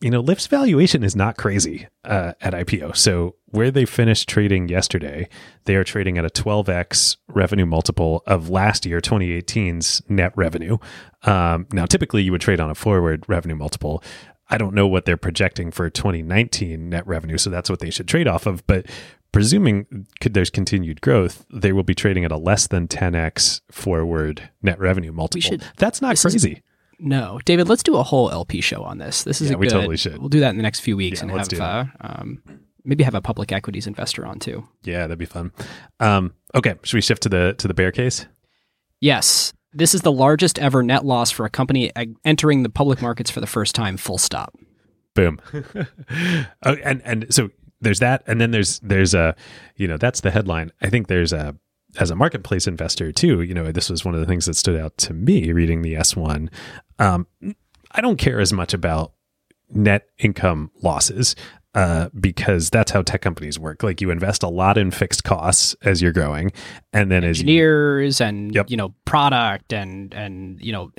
you 0.00 0.10
know, 0.10 0.20
Lyft's 0.20 0.48
valuation 0.48 1.04
is 1.04 1.14
not 1.14 1.36
crazy 1.36 1.86
uh, 2.04 2.32
at 2.40 2.54
IPO. 2.54 2.96
So 2.96 3.36
where 3.46 3.70
they 3.70 3.84
finished 3.84 4.28
trading 4.28 4.68
yesterday, 4.68 5.28
they 5.64 5.76
are 5.76 5.84
trading 5.84 6.18
at 6.18 6.24
a 6.24 6.28
12x 6.28 7.18
revenue 7.28 7.66
multiple 7.66 8.24
of 8.26 8.50
last 8.50 8.84
year, 8.84 9.00
2018's 9.00 10.02
net 10.08 10.32
revenue. 10.34 10.78
Um, 11.22 11.68
now, 11.72 11.86
typically 11.86 12.24
you 12.24 12.32
would 12.32 12.40
trade 12.40 12.58
on 12.58 12.68
a 12.68 12.74
forward 12.74 13.24
revenue 13.28 13.54
multiple. 13.54 14.02
I 14.50 14.58
don't 14.58 14.74
know 14.74 14.88
what 14.88 15.04
they're 15.04 15.16
projecting 15.16 15.70
for 15.70 15.88
2019 15.88 16.90
net 16.90 17.06
revenue, 17.06 17.38
so 17.38 17.48
that's 17.48 17.70
what 17.70 17.78
they 17.78 17.90
should 17.90 18.08
trade 18.08 18.26
off 18.26 18.46
of. 18.46 18.66
But 18.66 18.86
presuming 19.32 20.06
there's 20.20 20.50
continued 20.50 21.00
growth, 21.00 21.44
they 21.52 21.72
will 21.72 21.82
be 21.82 21.94
trading 21.94 22.24
at 22.24 22.30
a 22.32 22.36
less 22.36 22.66
than 22.66 22.86
10x 22.88 23.62
forward 23.70 24.50
net 24.62 24.78
revenue 24.78 25.12
multiple. 25.12 25.40
should- 25.50 25.64
that's 25.76 26.00
not 26.02 26.10
this 26.10 26.24
is- 26.26 26.42
crazy. 26.42 26.62
No, 27.04 27.40
David, 27.44 27.68
let's 27.68 27.82
do 27.82 27.96
a 27.96 28.02
whole 28.04 28.30
LP 28.30 28.60
show 28.60 28.84
on 28.84 28.98
this. 28.98 29.24
This 29.24 29.40
is 29.40 29.50
Yeah, 29.50 29.56
a 29.56 29.58
we 29.58 29.66
good. 29.66 29.72
totally 29.72 29.96
should. 29.96 30.18
We'll 30.18 30.28
do 30.28 30.38
that 30.40 30.50
in 30.50 30.56
the 30.56 30.62
next 30.62 30.80
few 30.80 30.96
weeks 30.96 31.18
Yeah, 31.20 31.30
and 31.30 31.36
have 31.36 31.60
uh, 31.60 31.84
um, 32.00 32.42
maybe 32.84 33.02
have 33.02 33.16
a 33.16 33.20
public 33.20 33.50
equities 33.50 33.88
investor 33.88 34.24
on 34.24 34.38
too. 34.38 34.68
Yeah, 34.84 35.00
that'd 35.00 35.18
be 35.18 35.24
fun. 35.24 35.50
Um, 35.98 36.34
okay, 36.54 36.76
should 36.84 36.96
we 36.96 37.00
shift 37.00 37.24
to 37.24 37.28
the 37.28 37.54
to 37.58 37.66
the 37.66 37.74
bear 37.74 37.90
case? 37.90 38.26
Yes, 39.00 39.52
this 39.72 39.96
is 39.96 40.02
the 40.02 40.12
largest 40.12 40.60
ever 40.60 40.80
net 40.84 41.04
loss 41.04 41.32
for 41.32 41.44
a 41.44 41.50
company 41.50 41.90
entering 42.24 42.62
the 42.62 42.68
public 42.68 43.02
markets 43.02 43.30
for 43.32 43.40
the 43.40 43.48
first 43.48 43.74
time. 43.74 43.96
Full 43.96 44.18
stop. 44.18 44.56
Boom. 45.14 45.40
oh, 46.62 46.74
and 46.84 47.02
and 47.04 47.26
so 47.30 47.50
there's 47.82 47.98
that, 47.98 48.22
and 48.26 48.40
then 48.40 48.50
there's 48.50 48.80
there's 48.80 49.14
a, 49.14 49.34
you 49.76 49.86
know, 49.86 49.96
that's 49.96 50.20
the 50.20 50.30
headline. 50.30 50.72
I 50.80 50.88
think 50.88 51.08
there's 51.08 51.32
a 51.32 51.54
as 51.98 52.10
a 52.10 52.16
marketplace 52.16 52.66
investor 52.66 53.12
too. 53.12 53.42
You 53.42 53.54
know, 53.54 53.70
this 53.70 53.90
was 53.90 54.04
one 54.04 54.14
of 54.14 54.20
the 54.20 54.26
things 54.26 54.46
that 54.46 54.54
stood 54.54 54.80
out 54.80 54.96
to 54.98 55.12
me 55.12 55.52
reading 55.52 55.82
the 55.82 55.96
S 55.96 56.16
one. 56.16 56.50
Um, 56.98 57.26
I 57.90 58.00
don't 58.00 58.16
care 58.16 58.40
as 58.40 58.52
much 58.52 58.72
about 58.72 59.12
net 59.68 60.08
income 60.18 60.70
losses 60.82 61.34
uh, 61.74 62.08
because 62.18 62.68
that's 62.70 62.90
how 62.90 63.02
tech 63.02 63.22
companies 63.22 63.58
work. 63.58 63.82
Like 63.82 64.00
you 64.00 64.10
invest 64.10 64.42
a 64.42 64.48
lot 64.48 64.76
in 64.76 64.90
fixed 64.90 65.24
costs 65.24 65.74
as 65.82 66.02
you're 66.02 66.12
growing, 66.12 66.52
and 66.92 67.10
then 67.10 67.24
as 67.24 67.38
you, 67.40 67.42
Engineers 67.42 68.20
and 68.20 68.54
Yep. 68.54 68.70
you 68.70 68.76
know 68.76 68.94
product 69.06 69.72
and 69.72 70.12
and 70.12 70.60
you 70.62 70.72
know 70.72 70.90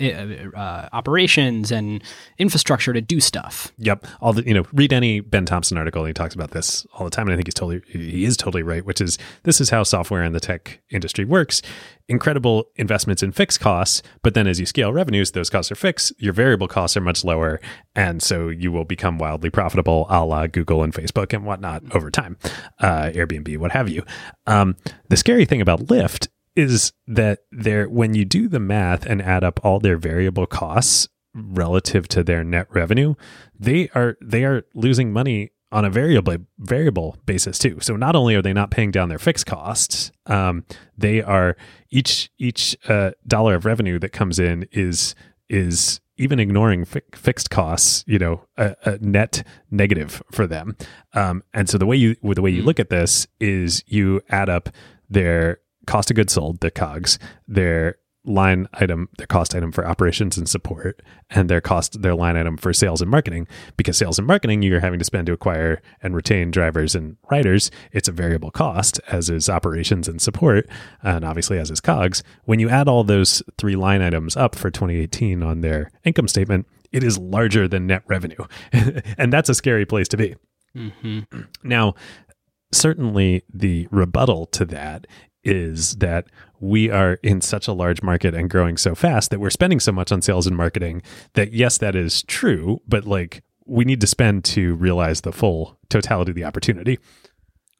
uh, 0.55 0.89
operations 0.91 1.71
and 1.71 2.03
infrastructure 2.39 2.91
to 2.93 3.01
do 3.01 3.19
stuff. 3.19 3.71
Yep. 3.77 4.07
All 4.19 4.33
the 4.33 4.43
you 4.47 4.53
know, 4.53 4.65
read 4.73 4.91
any 4.93 5.19
Ben 5.19 5.45
Thompson 5.45 5.77
article. 5.77 6.01
And 6.01 6.09
he 6.09 6.13
talks 6.13 6.33
about 6.33 6.51
this 6.51 6.85
all 6.93 7.05
the 7.05 7.11
time, 7.11 7.27
and 7.27 7.33
I 7.33 7.35
think 7.35 7.47
he's 7.47 7.53
totally 7.53 7.81
he 7.87 8.25
is 8.25 8.35
totally 8.35 8.63
right. 8.63 8.83
Which 8.83 8.99
is 8.99 9.17
this 9.43 9.61
is 9.61 9.69
how 9.69 9.83
software 9.83 10.23
and 10.23 10.33
the 10.33 10.39
tech 10.39 10.81
industry 10.89 11.23
works. 11.25 11.61
Incredible 12.09 12.65
investments 12.75 13.23
in 13.23 13.31
fixed 13.31 13.61
costs, 13.61 14.01
but 14.23 14.33
then 14.33 14.45
as 14.45 14.59
you 14.59 14.65
scale 14.65 14.91
revenues, 14.91 15.31
those 15.31 15.49
costs 15.49 15.71
are 15.71 15.75
fixed. 15.75 16.11
Your 16.17 16.33
variable 16.33 16.67
costs 16.67 16.97
are 16.97 17.01
much 17.01 17.23
lower, 17.23 17.61
and 17.95 18.21
so 18.21 18.49
you 18.49 18.73
will 18.73 18.83
become 18.83 19.17
wildly 19.17 19.49
profitable, 19.49 20.05
a 20.09 20.25
la 20.25 20.47
Google 20.47 20.62
and 20.69 20.93
Facebook 20.93 21.33
and 21.33 21.45
whatnot 21.45 21.83
over 21.95 22.09
time, 22.09 22.37
uh, 22.79 23.11
Airbnb, 23.13 23.57
what 23.57 23.71
have 23.71 23.89
you. 23.89 24.03
Um, 24.47 24.75
the 25.09 25.17
scary 25.17 25.45
thing 25.45 25.61
about 25.61 25.81
Lyft 25.81 26.27
is 26.55 26.93
that 27.07 27.39
there, 27.51 27.89
when 27.89 28.13
you 28.13 28.25
do 28.25 28.47
the 28.47 28.59
math 28.59 29.05
and 29.05 29.21
add 29.21 29.43
up 29.43 29.59
all 29.63 29.79
their 29.79 29.97
variable 29.97 30.45
costs 30.45 31.07
relative 31.33 32.07
to 32.09 32.23
their 32.23 32.43
net 32.43 32.67
revenue, 32.69 33.15
they 33.59 33.89
are 33.95 34.17
they 34.21 34.43
are 34.43 34.63
losing 34.73 35.11
money 35.11 35.51
on 35.71 35.83
a 35.83 35.89
variable 35.89 36.37
variable 36.59 37.17
basis 37.25 37.57
too. 37.57 37.79
So 37.81 37.95
not 37.95 38.15
only 38.15 38.35
are 38.35 38.41
they 38.41 38.53
not 38.53 38.69
paying 38.69 38.91
down 38.91 39.09
their 39.09 39.19
fixed 39.19 39.47
costs, 39.47 40.11
um, 40.27 40.65
they 40.95 41.21
are 41.21 41.57
each 41.89 42.29
each 42.37 42.77
uh, 42.87 43.11
dollar 43.25 43.55
of 43.55 43.65
revenue 43.65 43.97
that 43.99 44.11
comes 44.11 44.37
in 44.37 44.67
is 44.71 45.15
is 45.49 45.99
even 46.17 46.39
ignoring 46.39 46.85
fi- 46.85 47.01
fixed 47.13 47.49
costs, 47.49 48.03
you 48.07 48.19
know, 48.19 48.45
a, 48.57 48.75
a 48.85 48.97
net 48.99 49.45
negative 49.71 50.21
for 50.31 50.45
them. 50.47 50.75
Um, 51.13 51.43
and 51.53 51.69
so 51.69 51.77
the 51.77 51.85
way 51.85 51.95
you 51.95 52.15
the 52.21 52.41
way 52.41 52.51
you 52.51 52.61
look 52.63 52.79
at 52.79 52.89
this 52.89 53.27
is 53.39 53.83
you 53.87 54.21
add 54.29 54.49
up 54.49 54.69
their 55.09 55.59
cost 55.85 56.11
of 56.11 56.15
goods 56.15 56.33
sold, 56.33 56.59
the 56.59 56.71
COGS, 56.71 57.19
their 57.47 57.97
line 58.25 58.67
item, 58.73 59.09
their 59.17 59.27
cost 59.27 59.53
item 59.53 59.71
for 59.71 59.85
operations 59.85 60.37
and 60.37 60.47
support, 60.47 61.01
and 61.29 61.49
their 61.49 61.61
cost, 61.61 62.01
their 62.01 62.15
line 62.15 62.37
item 62.37 62.57
for 62.57 62.73
sales 62.73 63.01
and 63.01 63.11
marketing. 63.11 63.47
Because 63.77 63.97
sales 63.97 64.17
and 64.17 64.27
marketing, 64.27 64.61
you're 64.61 64.79
having 64.79 64.99
to 64.99 65.05
spend 65.05 65.27
to 65.27 65.33
acquire 65.33 65.81
and 66.01 66.15
retain 66.15 66.51
drivers 66.51 66.95
and 66.95 67.17
riders. 67.29 67.71
It's 67.91 68.07
a 68.07 68.13
variable 68.13 68.51
cost, 68.51 68.99
as 69.07 69.29
is 69.29 69.49
operations 69.49 70.07
and 70.07 70.21
support, 70.21 70.69
and 71.01 71.25
obviously 71.25 71.57
as 71.57 71.71
is 71.71 71.81
COGS. 71.81 72.23
When 72.45 72.59
you 72.59 72.69
add 72.69 72.87
all 72.87 73.03
those 73.03 73.43
three 73.57 73.75
line 73.75 74.01
items 74.01 74.37
up 74.37 74.55
for 74.55 74.71
2018 74.71 75.43
on 75.43 75.61
their 75.61 75.91
income 76.03 76.27
statement, 76.27 76.67
it 76.91 77.03
is 77.03 77.17
larger 77.17 77.67
than 77.67 77.87
net 77.87 78.03
revenue, 78.07 78.45
and 79.17 79.33
that's 79.33 79.49
a 79.49 79.55
scary 79.55 79.85
place 79.85 80.07
to 80.09 80.17
be. 80.17 80.35
hmm 80.75 81.19
Now, 81.63 81.95
certainly 82.71 83.43
the 83.53 83.87
rebuttal 83.91 84.45
to 84.47 84.65
that 84.65 85.07
is 85.43 85.95
that 85.95 86.25
we 86.59 86.89
are 86.89 87.13
in 87.23 87.41
such 87.41 87.67
a 87.67 87.73
large 87.73 88.01
market 88.01 88.33
and 88.33 88.49
growing 88.49 88.77
so 88.77 88.95
fast 88.95 89.29
that 89.31 89.39
we're 89.39 89.49
spending 89.49 89.79
so 89.79 89.91
much 89.91 90.11
on 90.11 90.21
sales 90.21 90.47
and 90.47 90.55
marketing 90.55 91.01
that 91.33 91.53
yes 91.53 91.77
that 91.77 91.95
is 91.95 92.23
true 92.23 92.81
but 92.87 93.05
like 93.05 93.43
we 93.65 93.85
need 93.85 94.01
to 94.01 94.07
spend 94.07 94.43
to 94.43 94.75
realize 94.75 95.21
the 95.21 95.31
full 95.31 95.77
totality 95.89 96.31
of 96.31 96.35
the 96.35 96.43
opportunity 96.43 96.97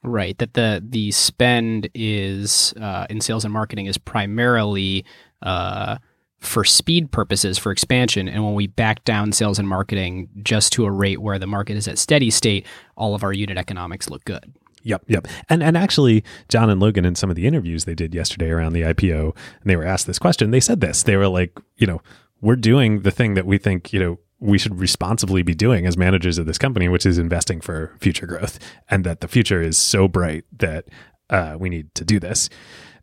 Right. 0.04 0.36
That 0.36 0.52
the 0.52 0.84
the 0.86 1.10
spend 1.12 1.88
is 1.94 2.74
uh, 2.78 3.06
in 3.08 3.22
sales 3.22 3.44
and 3.44 3.52
marketing 3.52 3.86
is 3.86 3.96
primarily 3.96 5.06
uh, 5.40 5.96
for 6.40 6.62
speed 6.62 7.10
purposes 7.10 7.56
for 7.56 7.72
expansion, 7.72 8.28
and 8.28 8.44
when 8.44 8.52
we 8.52 8.66
back 8.66 9.02
down 9.04 9.32
sales 9.32 9.58
and 9.58 9.66
marketing 9.66 10.28
just 10.42 10.74
to 10.74 10.84
a 10.84 10.90
rate 10.90 11.22
where 11.22 11.38
the 11.38 11.46
market 11.46 11.78
is 11.78 11.88
at 11.88 11.96
steady 11.96 12.28
state, 12.28 12.66
all 12.98 13.14
of 13.14 13.24
our 13.24 13.32
unit 13.32 13.56
economics 13.56 14.10
look 14.10 14.22
good. 14.26 14.52
Yep, 14.84 15.04
yep. 15.08 15.26
And 15.48 15.62
and 15.62 15.76
actually, 15.76 16.22
John 16.48 16.70
and 16.70 16.80
Logan 16.80 17.04
in 17.04 17.14
some 17.14 17.30
of 17.30 17.36
the 17.36 17.46
interviews 17.46 17.84
they 17.84 17.94
did 17.94 18.14
yesterday 18.14 18.50
around 18.50 18.74
the 18.74 18.82
IPO, 18.82 19.34
and 19.60 19.70
they 19.70 19.76
were 19.76 19.84
asked 19.84 20.06
this 20.06 20.18
question. 20.18 20.50
They 20.50 20.60
said 20.60 20.80
this. 20.80 21.02
They 21.02 21.16
were 21.16 21.28
like, 21.28 21.58
you 21.76 21.86
know, 21.86 22.02
we're 22.40 22.56
doing 22.56 23.00
the 23.00 23.10
thing 23.10 23.34
that 23.34 23.46
we 23.46 23.56
think, 23.56 23.92
you 23.92 23.98
know, 23.98 24.18
we 24.38 24.58
should 24.58 24.78
responsibly 24.78 25.42
be 25.42 25.54
doing 25.54 25.86
as 25.86 25.96
managers 25.96 26.36
of 26.36 26.44
this 26.44 26.58
company, 26.58 26.88
which 26.88 27.06
is 27.06 27.16
investing 27.16 27.62
for 27.62 27.96
future 27.98 28.26
growth, 28.26 28.58
and 28.90 29.04
that 29.04 29.20
the 29.20 29.28
future 29.28 29.62
is 29.62 29.78
so 29.78 30.06
bright 30.06 30.44
that 30.58 30.84
uh, 31.30 31.56
we 31.58 31.70
need 31.70 31.94
to 31.94 32.04
do 32.04 32.20
this. 32.20 32.50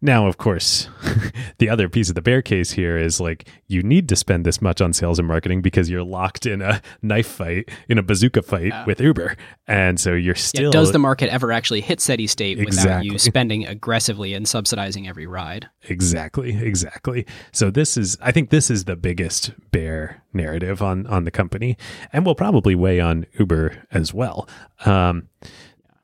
Now, 0.03 0.25
of 0.25 0.37
course, 0.37 0.89
the 1.59 1.69
other 1.69 1.87
piece 1.87 2.09
of 2.09 2.15
the 2.15 2.23
bear 2.23 2.41
case 2.41 2.71
here 2.71 2.97
is 2.97 3.19
like 3.19 3.47
you 3.67 3.83
need 3.83 4.09
to 4.09 4.15
spend 4.15 4.45
this 4.45 4.59
much 4.59 4.81
on 4.81 4.93
sales 4.93 5.19
and 5.19 5.27
marketing 5.27 5.61
because 5.61 5.91
you're 5.91 6.03
locked 6.03 6.47
in 6.47 6.61
a 6.61 6.81
knife 7.03 7.27
fight, 7.27 7.69
in 7.87 7.99
a 7.99 8.03
bazooka 8.03 8.41
fight 8.41 8.73
with 8.87 8.99
Uber. 8.99 9.37
And 9.67 9.99
so 9.99 10.13
you're 10.13 10.33
still 10.33 10.65
Yeah, 10.65 10.71
does 10.71 10.91
the 10.91 10.99
market 10.99 11.31
ever 11.31 11.51
actually 11.51 11.81
hit 11.81 12.01
steady 12.01 12.25
state 12.25 12.57
without 12.57 13.05
you 13.05 13.17
spending 13.19 13.67
aggressively 13.67 14.33
and 14.33 14.47
subsidizing 14.47 15.07
every 15.07 15.27
ride? 15.27 15.69
Exactly, 15.83 16.57
exactly. 16.57 17.27
So 17.51 17.69
this 17.69 17.95
is 17.95 18.17
I 18.21 18.31
think 18.31 18.49
this 18.49 18.71
is 18.71 18.85
the 18.85 18.95
biggest 18.95 19.51
bear 19.71 20.23
narrative 20.33 20.81
on 20.81 21.05
on 21.07 21.25
the 21.25 21.31
company 21.31 21.77
and 22.11 22.25
will 22.25 22.35
probably 22.35 22.73
weigh 22.73 22.99
on 22.99 23.27
Uber 23.37 23.83
as 23.91 24.13
well. 24.15 24.49
Um 24.83 25.27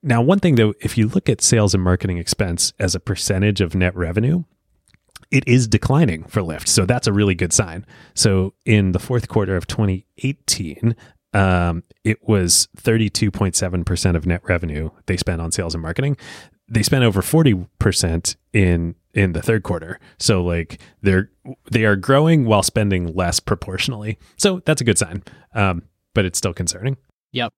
now 0.08 0.22
one 0.22 0.40
thing 0.40 0.56
though 0.56 0.74
if 0.82 0.98
you 0.98 1.08
look 1.08 1.30
at 1.30 1.42
sales 1.42 1.74
and 1.74 1.84
marketing 1.84 2.18
expense 2.18 2.74
as 2.80 2.96
a 2.96 3.00
percentage 3.00 3.62
of 3.62 3.76
net 3.76 3.96
revenue 3.96 4.44
it 5.32 5.48
is 5.48 5.68
declining 5.68 6.24
for 6.24 6.42
Lyft. 6.42 6.68
So 6.68 6.86
that's 6.86 7.08
a 7.08 7.14
really 7.14 7.36
good 7.36 7.54
sign. 7.54 7.86
So 8.14 8.54
in 8.66 8.92
the 8.92 9.00
fourth 9.00 9.28
quarter 9.28 9.56
of 9.56 9.68
2018, 9.68 10.96
um, 11.34 11.84
it 12.04 12.26
was 12.28 12.70
32.7% 12.78 14.16
of 14.16 14.26
net 14.26 14.42
revenue 14.46 14.90
they 15.06 15.18
spent 15.18 15.42
on 15.42 15.52
sales 15.52 15.76
and 15.76 15.82
marketing. 15.82 16.18
They 16.70 16.84
spent 16.84 17.04
over 17.04 17.22
40% 17.22 18.36
in 18.54 18.96
in 19.14 19.34
the 19.34 19.42
third 19.42 19.64
quarter. 19.64 20.00
So 20.20 20.44
like 20.44 20.80
they're 21.02 21.32
they 21.72 21.86
are 21.86 21.96
growing 21.96 22.46
while 22.46 22.64
spending 22.64 23.14
less 23.16 23.40
proportionally. 23.40 24.20
So 24.38 24.62
that's 24.66 24.82
a 24.82 24.84
good 24.84 24.98
sign. 24.98 25.24
Um, 25.54 25.84
but 26.14 26.26
it's 26.26 26.38
still 26.38 26.54
concerning. 26.54 26.98
Yep. 27.32 27.54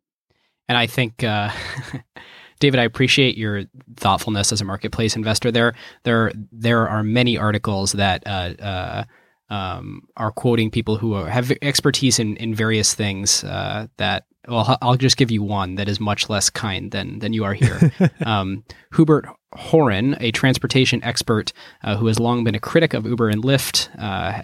And 0.67 0.77
I 0.77 0.85
think, 0.85 1.23
uh, 1.23 1.49
David, 2.59 2.79
I 2.79 2.83
appreciate 2.83 3.37
your 3.37 3.63
thoughtfulness 3.95 4.51
as 4.51 4.61
a 4.61 4.65
marketplace 4.65 5.15
investor. 5.15 5.51
There, 5.51 5.73
there, 6.03 6.31
there 6.51 6.87
are 6.87 7.03
many 7.03 7.37
articles 7.37 7.93
that 7.93 8.23
uh, 8.25 8.53
uh, 8.61 9.03
um, 9.49 10.07
are 10.17 10.31
quoting 10.31 10.69
people 10.69 10.97
who 10.97 11.13
are, 11.13 11.29
have 11.29 11.51
expertise 11.61 12.19
in, 12.19 12.35
in 12.37 12.53
various 12.53 12.93
things. 12.93 13.43
Uh, 13.43 13.87
that 13.97 14.25
well, 14.47 14.77
I'll 14.81 14.95
just 14.95 15.17
give 15.17 15.31
you 15.31 15.43
one 15.43 15.75
that 15.75 15.87
is 15.87 15.99
much 15.99 16.29
less 16.29 16.49
kind 16.49 16.91
than 16.91 17.19
than 17.19 17.33
you 17.33 17.43
are 17.43 17.53
here. 17.53 17.91
um, 18.25 18.63
Hubert 18.95 19.27
Horan, 19.53 20.15
a 20.19 20.31
transportation 20.31 21.03
expert 21.03 21.53
uh, 21.83 21.97
who 21.97 22.07
has 22.07 22.19
long 22.19 22.43
been 22.43 22.55
a 22.55 22.59
critic 22.59 22.93
of 22.93 23.05
Uber 23.05 23.29
and 23.29 23.43
Lyft, 23.43 23.89
uh, 23.99 24.43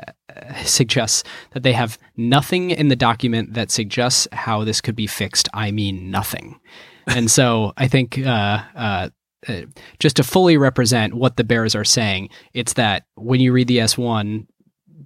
suggests 0.64 1.24
that 1.52 1.64
they 1.64 1.74
have 1.74 1.98
nothing 2.18 2.72
in 2.72 2.90
the 2.90 2.96
document 2.96 3.54
that 3.54 3.72
suggests 3.72 4.28
how 4.32 4.64
this 4.64 4.82
could 4.82 4.96
be 4.96 5.08
fixed. 5.08 5.48
I 5.54 5.72
mean, 5.72 6.12
nothing. 6.12 6.60
And 7.08 7.30
so 7.30 7.74
I 7.78 7.88
think 7.88 8.18
uh, 8.20 8.64
uh, 8.76 9.10
uh, 9.48 9.62
just 10.00 10.16
to 10.18 10.24
fully 10.24 10.58
represent 10.58 11.14
what 11.14 11.38
the 11.38 11.44
Bears 11.44 11.76
are 11.76 11.84
saying, 11.84 12.30
it's 12.54 12.74
that 12.74 13.06
when 13.16 13.40
you 13.40 13.52
read 13.52 13.68
the 13.68 13.78
S1, 13.80 14.48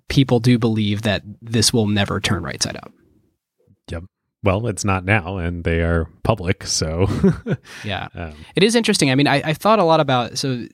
people 0.07 0.39
do 0.39 0.57
believe 0.57 1.01
that 1.03 1.23
this 1.41 1.73
will 1.73 1.87
never 1.87 2.19
turn 2.19 2.43
right 2.43 2.61
side 2.61 2.77
up. 2.77 2.91
Yep. 3.89 4.03
Well, 4.43 4.67
it's 4.67 4.85
not 4.85 5.03
now 5.03 5.37
and 5.37 5.63
they 5.63 5.81
are 5.81 6.07
public, 6.23 6.65
so 6.65 7.07
Yeah. 7.83 8.07
um, 8.15 8.33
It 8.55 8.63
is 8.63 8.75
interesting. 8.75 9.11
I 9.11 9.15
mean, 9.15 9.27
I, 9.27 9.41
I 9.43 9.53
thought 9.53 9.79
a 9.79 9.83
lot 9.83 9.99
about 9.99 10.37
so 10.37 10.65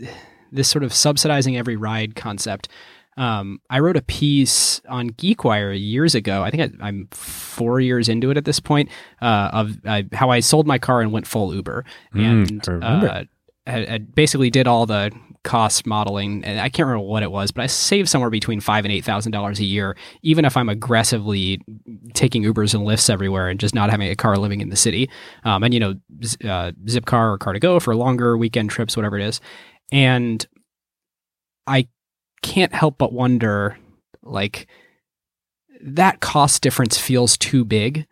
this 0.52 0.70
sort 0.70 0.84
of 0.84 0.94
subsidizing 0.94 1.58
every 1.58 1.76
ride 1.76 2.16
concept. 2.16 2.70
Um, 3.18 3.60
I 3.70 3.80
wrote 3.80 3.96
a 3.96 4.02
piece 4.02 4.82
on 4.90 5.12
GeekWire 5.12 5.80
years 5.80 6.16
ago. 6.16 6.44
I 6.44 6.52
think 6.52 6.74
I, 6.82 6.88
I'm 6.88 7.08
four 7.12 7.80
years 7.80 8.10
into 8.10 8.30
it 8.30 8.38
at 8.38 8.46
this 8.46 8.60
point. 8.60 8.90
Uh, 9.22 9.50
of 9.54 9.78
uh, 9.86 10.02
how 10.14 10.30
I 10.32 10.42
sold 10.42 10.68
my 10.68 10.78
car 10.78 11.02
and 11.02 11.12
went 11.12 11.26
full 11.28 11.54
Uber, 11.56 11.86
Mm, 12.14 12.26
and 12.50 12.84
I 12.84 13.06
uh, 13.06 13.24
I, 13.68 13.94
I 13.96 13.98
basically 14.00 14.50
did 14.50 14.68
all 14.68 14.86
the 14.86 15.12
cost 15.44 15.86
modeling, 15.86 16.44
and 16.44 16.60
I 16.60 16.70
can't 16.70 16.88
remember 16.88 17.08
what 17.08 17.24
it 17.24 17.32
was, 17.32 17.52
but 17.52 17.62
I 17.64 17.68
saved 17.68 18.10
somewhere 18.10 18.30
between 18.32 18.60
five 18.60 18.84
and 18.84 18.92
eight 18.92 19.06
thousand 19.06 19.32
dollars 19.32 19.60
a 19.60 19.64
year, 19.64 19.96
even 20.22 20.44
if 20.44 20.58
I'm 20.58 20.70
aggressively 20.70 21.62
taking 22.14 22.44
Ubers 22.44 22.74
and 22.74 22.86
Lyfts 22.86 23.10
everywhere 23.10 23.48
and 23.48 23.60
just 23.60 23.74
not 23.76 23.90
having 23.92 24.10
a 24.10 24.16
car 24.16 24.38
living 24.38 24.60
in 24.62 24.70
the 24.70 24.76
city. 24.76 25.10
Um, 25.44 25.64
and 25.64 25.74
you 25.74 25.80
know, 25.80 25.96
Z- 26.24 26.38
uh, 26.44 26.72
Zipcar 26.86 27.34
or 27.34 27.38
car2go 27.40 27.82
for 27.82 27.96
longer 27.96 28.38
weekend 28.38 28.72
trips, 28.72 28.98
whatever 28.98 29.18
it 29.18 29.26
is. 29.26 29.40
And 29.92 30.46
I 31.68 31.88
can't 32.54 32.74
help 32.74 32.98
but 32.98 33.12
wonder, 33.14 33.78
like, 34.24 34.68
that 35.82 36.20
cost 36.20 36.62
difference 36.62 36.98
feels 36.98 37.38
too 37.38 37.66
big. 37.66 38.06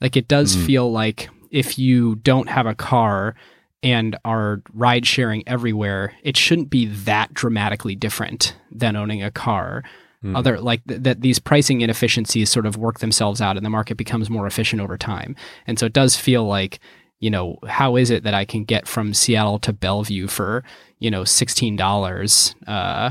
Like, 0.00 0.16
it 0.16 0.28
does 0.28 0.56
Mm. 0.56 0.66
feel 0.66 0.92
like 0.92 1.28
if 1.50 1.78
you 1.78 2.16
don't 2.16 2.48
have 2.48 2.66
a 2.66 2.74
car 2.74 3.34
and 3.82 4.16
are 4.24 4.62
ride 4.72 5.06
sharing 5.06 5.42
everywhere, 5.46 6.14
it 6.22 6.36
shouldn't 6.36 6.70
be 6.70 6.86
that 6.86 7.34
dramatically 7.34 7.94
different 7.96 8.54
than 8.70 8.96
owning 8.96 9.22
a 9.22 9.30
car. 9.30 9.82
Mm. 10.24 10.36
Other 10.36 10.60
like 10.60 10.84
th- 10.86 11.02
that, 11.02 11.20
these 11.20 11.40
pricing 11.40 11.80
inefficiencies 11.80 12.48
sort 12.48 12.64
of 12.66 12.76
work 12.76 13.00
themselves 13.00 13.40
out, 13.40 13.56
and 13.56 13.66
the 13.66 13.70
market 13.70 13.96
becomes 13.96 14.30
more 14.30 14.46
efficient 14.46 14.80
over 14.80 14.96
time. 14.96 15.34
And 15.66 15.78
so 15.78 15.86
it 15.86 15.92
does 15.92 16.16
feel 16.16 16.44
like, 16.46 16.78
you 17.18 17.28
know, 17.30 17.58
how 17.66 17.96
is 17.96 18.08
it 18.10 18.22
that 18.22 18.34
I 18.34 18.44
can 18.44 18.62
get 18.64 18.86
from 18.86 19.14
Seattle 19.14 19.58
to 19.60 19.72
Bellevue 19.72 20.28
for 20.28 20.62
you 21.00 21.10
know 21.10 21.24
sixteen 21.24 21.74
dollars? 21.76 22.54
Uh, 22.68 23.10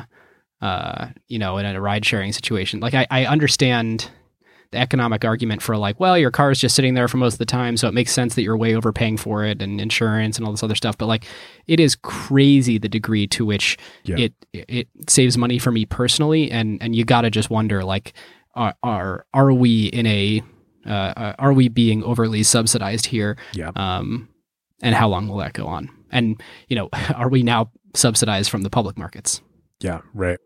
uh, 0.61 1.07
you 1.27 1.39
know, 1.39 1.57
in 1.57 1.65
a 1.65 1.81
ride 1.81 2.05
sharing 2.05 2.31
situation. 2.31 2.79
Like 2.79 2.93
I, 2.93 3.07
I 3.09 3.25
understand 3.25 4.09
the 4.71 4.77
economic 4.77 5.25
argument 5.25 5.61
for 5.61 5.75
like, 5.75 5.99
well, 5.99 6.17
your 6.17 6.31
car 6.31 6.49
is 6.49 6.57
just 6.59 6.75
sitting 6.75 6.93
there 6.93 7.07
for 7.09 7.17
most 7.17 7.33
of 7.33 7.39
the 7.39 7.45
time, 7.45 7.75
so 7.75 7.87
it 7.89 7.93
makes 7.93 8.13
sense 8.13 8.35
that 8.35 8.43
you're 8.43 8.55
way 8.55 8.73
overpaying 8.73 9.17
for 9.17 9.43
it 9.43 9.61
and 9.61 9.81
insurance 9.81 10.37
and 10.37 10.45
all 10.45 10.51
this 10.53 10.63
other 10.63 10.75
stuff. 10.75 10.97
But 10.97 11.07
like, 11.07 11.25
it 11.67 11.79
is 11.79 11.95
crazy 11.95 12.77
the 12.77 12.87
degree 12.87 13.27
to 13.27 13.45
which 13.45 13.77
Yeah. 14.05 14.17
it 14.17 14.33
it 14.53 14.87
saves 15.09 15.37
money 15.37 15.59
for 15.59 15.71
me 15.71 15.85
personally, 15.85 16.49
and 16.51 16.81
and 16.81 16.95
you 16.95 17.03
got 17.03 17.21
to 17.21 17.29
just 17.29 17.49
wonder 17.49 17.83
like, 17.83 18.13
are 18.55 18.73
are 18.81 19.25
are 19.33 19.51
we 19.51 19.87
in 19.87 20.05
a 20.05 20.41
uh, 20.85 20.89
uh, 20.89 21.35
are 21.37 21.53
we 21.53 21.67
being 21.67 22.01
overly 22.03 22.41
subsidized 22.43 23.07
here? 23.07 23.37
Yeah. 23.53 23.71
Um, 23.75 24.29
and 24.81 24.95
how 24.95 25.09
long 25.09 25.27
will 25.27 25.37
that 25.37 25.51
go 25.53 25.67
on? 25.67 25.89
And 26.11 26.41
you 26.69 26.75
know, 26.77 26.87
are 27.15 27.27
we 27.29 27.43
now 27.43 27.71
subsidized 27.93 28.49
from 28.49 28.61
the 28.61 28.69
public 28.69 28.97
markets? 28.97 29.41
Yeah, 29.81 30.01
right. 30.13 30.37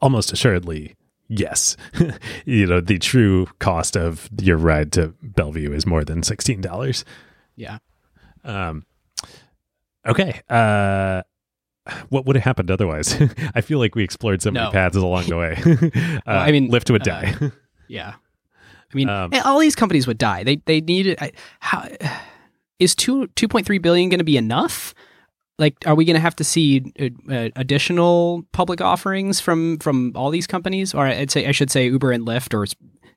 Almost 0.00 0.32
assuredly, 0.32 0.94
yes. 1.28 1.76
you 2.46 2.66
know, 2.66 2.80
the 2.80 2.98
true 2.98 3.46
cost 3.58 3.96
of 3.96 4.28
your 4.40 4.56
ride 4.56 4.92
to 4.92 5.14
Bellevue 5.22 5.72
is 5.72 5.84
more 5.86 6.04
than 6.04 6.22
sixteen 6.22 6.60
dollars. 6.60 7.04
Yeah. 7.56 7.78
Um. 8.44 8.84
Okay. 10.06 10.40
Uh. 10.48 11.22
What 12.08 12.26
would 12.26 12.34
have 12.36 12.42
happened 12.44 12.70
otherwise? 12.70 13.14
I 13.54 13.60
feel 13.60 13.78
like 13.78 13.94
we 13.94 14.02
explored 14.02 14.42
so 14.42 14.50
many 14.50 14.64
No. 14.66 14.72
paths 14.72 14.96
along 14.96 15.26
the 15.26 15.36
way. 15.36 15.56
uh, 15.64 16.20
Well, 16.26 16.38
I 16.40 16.50
mean, 16.50 16.68
Lyft 16.70 16.90
would 16.90 17.06
uh, 17.06 17.20
die. 17.20 17.52
Yeah, 17.88 18.14
I 18.92 18.96
mean, 18.96 19.08
Um, 19.08 19.32
eh, 19.32 19.40
all 19.44 19.60
these 19.60 19.76
companies 19.76 20.06
would 20.08 20.18
die. 20.18 20.42
They 20.42 20.56
they 20.66 20.80
needed. 20.80 21.18
I, 21.20 21.30
how 21.60 21.88
is 22.80 22.94
two 22.96 23.28
two 23.36 23.46
point 23.46 23.66
three 23.66 23.78
billion 23.78 24.08
going 24.08 24.18
to 24.18 24.24
be 24.24 24.36
enough? 24.36 24.94
Like, 25.58 25.76
are 25.86 25.94
we 25.94 26.04
going 26.04 26.14
to 26.14 26.20
have 26.20 26.36
to 26.36 26.44
see 26.44 26.92
uh, 27.00 27.32
uh, 27.32 27.48
additional 27.56 28.44
public 28.52 28.80
offerings 28.80 29.40
from 29.40 29.78
from 29.78 30.12
all 30.14 30.30
these 30.30 30.46
companies, 30.46 30.94
or 30.94 31.06
I'd 31.06 31.30
say 31.30 31.46
I 31.46 31.52
should 31.52 31.70
say 31.70 31.86
Uber 31.86 32.12
and 32.12 32.26
Lyft, 32.26 32.52
or 32.52 32.66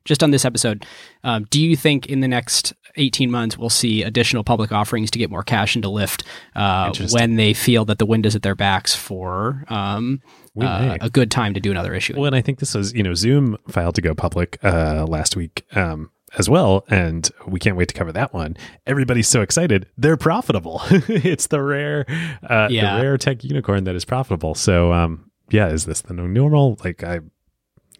just 0.06 0.22
on 0.22 0.30
this 0.30 0.44
episode? 0.44 0.86
Um, 1.22 1.46
do 1.50 1.60
you 1.60 1.76
think 1.76 2.06
in 2.06 2.20
the 2.20 2.28
next 2.28 2.72
eighteen 2.96 3.30
months 3.30 3.58
we'll 3.58 3.68
see 3.68 4.02
additional 4.02 4.42
public 4.42 4.72
offerings 4.72 5.10
to 5.10 5.18
get 5.18 5.30
more 5.30 5.42
cash 5.42 5.76
into 5.76 5.88
Lyft 5.88 6.24
uh, 6.56 6.92
when 7.12 7.36
they 7.36 7.52
feel 7.52 7.84
that 7.84 7.98
the 7.98 8.06
wind 8.06 8.24
is 8.24 8.34
at 8.34 8.42
their 8.42 8.54
backs 8.54 8.94
for 8.94 9.64
um, 9.68 10.22
uh, 10.60 10.96
a 11.00 11.10
good 11.10 11.30
time 11.30 11.54
to 11.54 11.60
do 11.60 11.70
another 11.70 11.94
issue? 11.94 12.14
Well, 12.16 12.26
and 12.26 12.36
I 12.36 12.40
think 12.40 12.58
this 12.58 12.74
was, 12.74 12.92
you 12.94 13.02
know, 13.02 13.14
Zoom 13.14 13.58
filed 13.68 13.94
to 13.96 14.00
go 14.00 14.14
public 14.14 14.58
uh, 14.64 15.04
last 15.06 15.36
week 15.36 15.64
um, 15.76 16.10
as 16.38 16.48
well, 16.48 16.84
and 16.88 17.28
we 17.46 17.58
can't 17.58 17.76
wait 17.76 17.88
to 17.88 17.94
cover 17.94 18.12
that 18.12 18.32
one. 18.32 18.56
Everybody's 18.86 19.28
so 19.28 19.40
excited; 19.42 19.86
they're 19.98 20.16
profitable. 20.16 20.80
it's 20.90 21.48
the 21.48 21.60
rare, 21.62 22.04
uh, 22.48 22.68
Yeah. 22.70 22.96
the 22.96 23.02
rare 23.02 23.18
tech 23.18 23.42
unicorn 23.44 23.84
that 23.84 23.94
is 23.94 24.04
profitable. 24.04 24.54
So, 24.54 24.92
um, 24.92 25.30
yeah, 25.50 25.68
is 25.68 25.86
this 25.86 26.02
the 26.02 26.14
new 26.14 26.28
normal? 26.28 26.78
Like, 26.84 27.02
I, 27.02 27.20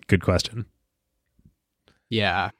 good 0.06 0.22
question. 0.22 0.66
Yeah. 2.08 2.50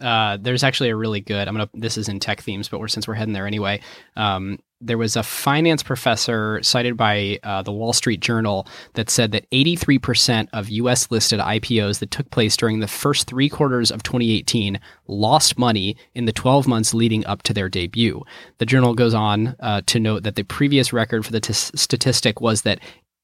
Uh, 0.00 0.38
there's 0.40 0.64
actually 0.64 0.88
a 0.88 0.96
really 0.96 1.20
good. 1.20 1.46
I'm 1.46 1.54
gonna. 1.54 1.68
This 1.74 1.98
is 1.98 2.08
in 2.08 2.20
tech 2.20 2.40
themes, 2.40 2.68
but 2.68 2.80
we're 2.80 2.88
since 2.88 3.06
we're 3.06 3.14
heading 3.14 3.34
there 3.34 3.46
anyway. 3.46 3.80
Um, 4.16 4.58
there 4.80 4.98
was 4.98 5.14
a 5.14 5.22
finance 5.22 5.82
professor 5.82 6.62
cited 6.62 6.96
by 6.96 7.38
uh, 7.42 7.62
the 7.62 7.72
Wall 7.72 7.92
Street 7.92 8.20
Journal 8.20 8.66
that 8.94 9.10
said 9.10 9.32
that 9.32 9.48
83% 9.50 10.48
of 10.52 10.70
U.S. 10.70 11.10
listed 11.10 11.38
IPOs 11.38 11.98
that 11.98 12.10
took 12.10 12.30
place 12.30 12.56
during 12.56 12.80
the 12.80 12.88
first 12.88 13.26
three 13.26 13.48
quarters 13.48 13.90
of 13.90 14.02
2018 14.02 14.80
lost 15.06 15.58
money 15.58 15.96
in 16.14 16.24
the 16.24 16.32
12 16.32 16.66
months 16.66 16.94
leading 16.94 17.26
up 17.26 17.42
to 17.42 17.52
their 17.52 17.68
debut. 17.68 18.22
The 18.58 18.66
journal 18.66 18.94
goes 18.94 19.14
on 19.14 19.54
uh, 19.60 19.82
to 19.86 20.00
note 20.00 20.22
that 20.22 20.36
the 20.36 20.44
previous 20.44 20.92
record 20.92 21.26
for 21.26 21.32
the 21.32 21.40
t- 21.40 21.52
statistic 21.52 22.40
was 22.40 22.62
that 22.62 22.80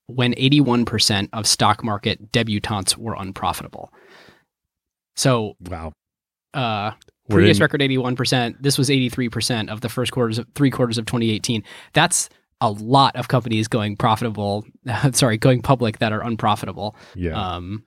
when 0.09 0.35
81% 0.35 1.29
of 1.33 1.47
stock 1.47 1.83
market 1.83 2.33
debutantes 2.33 2.97
were 2.97 3.17
unprofitable. 3.19 3.93
So 5.17 5.57
Wow, 5.61 5.93
uh, 6.53 6.93
previous 7.29 7.59
in- 7.59 7.63
record 7.63 7.81
81%. 7.81 8.57
This 8.61 8.79
was 8.79 8.89
83% 8.89 9.71
of 9.71 9.81
the 9.81 9.89
first 9.89 10.13
quarters 10.13 10.39
of 10.39 10.47
three 10.55 10.71
quarters 10.71 10.99
of 10.99 11.07
2018. 11.07 11.63
That's 11.93 12.29
a 12.61 12.71
lot 12.71 13.17
of 13.17 13.29
companies 13.29 13.69
going 13.69 13.97
profitable, 13.97 14.65
sorry, 15.13 15.39
going 15.39 15.63
public 15.63 15.99
that 15.99 16.13
are 16.13 16.23
unprofitable. 16.23 16.97
Yeah. 17.15 17.33
Um, 17.33 17.85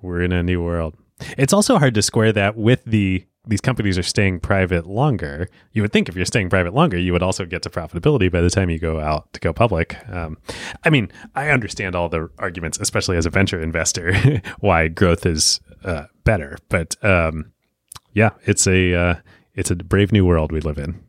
We're 0.00 0.22
in 0.22 0.32
a 0.32 0.42
new 0.42 0.62
world. 0.62 0.96
It's 1.38 1.52
also 1.52 1.78
hard 1.78 1.94
to 1.94 2.02
square 2.02 2.32
that 2.32 2.56
with 2.56 2.84
the 2.84 3.24
these 3.44 3.60
companies 3.60 3.98
are 3.98 4.04
staying 4.04 4.38
private 4.38 4.86
longer. 4.86 5.48
You 5.72 5.82
would 5.82 5.92
think 5.92 6.08
if 6.08 6.14
you're 6.14 6.24
staying 6.24 6.48
private 6.48 6.74
longer, 6.74 6.96
you 6.96 7.12
would 7.12 7.24
also 7.24 7.44
get 7.44 7.62
to 7.62 7.70
profitability 7.70 8.30
by 8.30 8.40
the 8.40 8.50
time 8.50 8.70
you 8.70 8.78
go 8.78 9.00
out 9.00 9.32
to 9.32 9.40
go 9.40 9.52
public. 9.52 9.96
Um, 10.08 10.38
I 10.84 10.90
mean, 10.90 11.10
I 11.34 11.48
understand 11.48 11.96
all 11.96 12.08
the 12.08 12.30
arguments, 12.38 12.78
especially 12.78 13.16
as 13.16 13.26
a 13.26 13.30
venture 13.30 13.60
investor, 13.62 14.40
why 14.60 14.88
growth 14.88 15.26
is 15.26 15.60
uh, 15.84 16.04
better. 16.22 16.56
But 16.68 17.02
um, 17.04 17.51
yeah, 18.12 18.30
it's 18.44 18.66
a 18.66 18.94
uh, 18.94 19.14
it's 19.54 19.70
a 19.70 19.76
brave 19.76 20.12
new 20.12 20.24
world 20.24 20.52
we 20.52 20.60
live 20.60 20.78
in. 20.78 21.00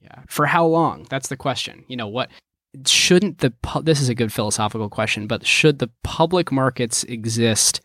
yeah. 0.00 0.22
For 0.28 0.46
how 0.46 0.66
long? 0.66 1.06
That's 1.10 1.28
the 1.28 1.36
question. 1.36 1.84
You 1.88 1.96
know 1.96 2.08
what? 2.08 2.30
Shouldn't 2.86 3.38
the 3.38 3.50
pu- 3.62 3.82
this 3.82 4.00
is 4.00 4.08
a 4.08 4.14
good 4.14 4.32
philosophical 4.32 4.88
question, 4.88 5.26
but 5.26 5.46
should 5.46 5.78
the 5.78 5.90
public 6.02 6.52
markets 6.52 7.04
exist 7.04 7.80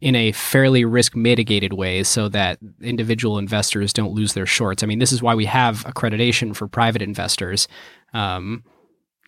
in 0.00 0.14
a 0.14 0.32
fairly 0.32 0.84
risk 0.84 1.16
mitigated 1.16 1.72
way 1.72 2.02
so 2.02 2.28
that 2.28 2.58
individual 2.82 3.38
investors 3.38 3.92
don't 3.92 4.12
lose 4.12 4.34
their 4.34 4.46
shorts? 4.46 4.82
I 4.82 4.86
mean, 4.86 4.98
this 4.98 5.12
is 5.12 5.22
why 5.22 5.34
we 5.34 5.46
have 5.46 5.84
accreditation 5.84 6.54
for 6.56 6.66
private 6.66 7.02
investors. 7.02 7.68
Um, 8.12 8.64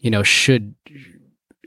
you 0.00 0.10
know, 0.10 0.22
should 0.22 0.74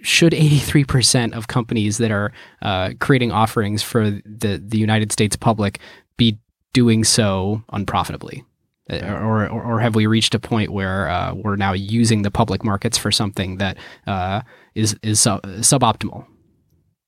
should 0.04 0.34
83% 0.34 1.34
of 1.34 1.48
companies 1.48 1.98
that 2.00 2.12
are 2.12 2.32
uh, 2.62 2.92
creating 3.00 3.32
offerings 3.32 3.84
for 3.84 4.10
the, 4.10 4.62
the 4.64 4.78
United 4.80 5.12
States 5.12 5.36
public 5.36 5.80
be 6.18 6.40
doing 6.74 7.04
so 7.04 7.64
unprofitably? 7.72 8.44
Uh, 8.90 8.98
Or, 9.06 9.48
or, 9.48 9.62
or 9.64 9.80
have 9.80 9.96
we 9.96 10.06
reached 10.06 10.36
a 10.36 10.40
point 10.40 10.72
where 10.72 11.08
uh, 11.10 11.34
we're 11.36 11.56
now 11.56 11.72
using 11.74 12.24
the 12.24 12.32
public 12.32 12.64
markets 12.64 12.98
for 12.98 13.12
something 13.12 13.58
that 13.58 13.78
uh, 14.08 14.42
is 14.76 14.98
is 15.04 15.20
sub- 15.20 15.44
suboptimal? 15.44 16.26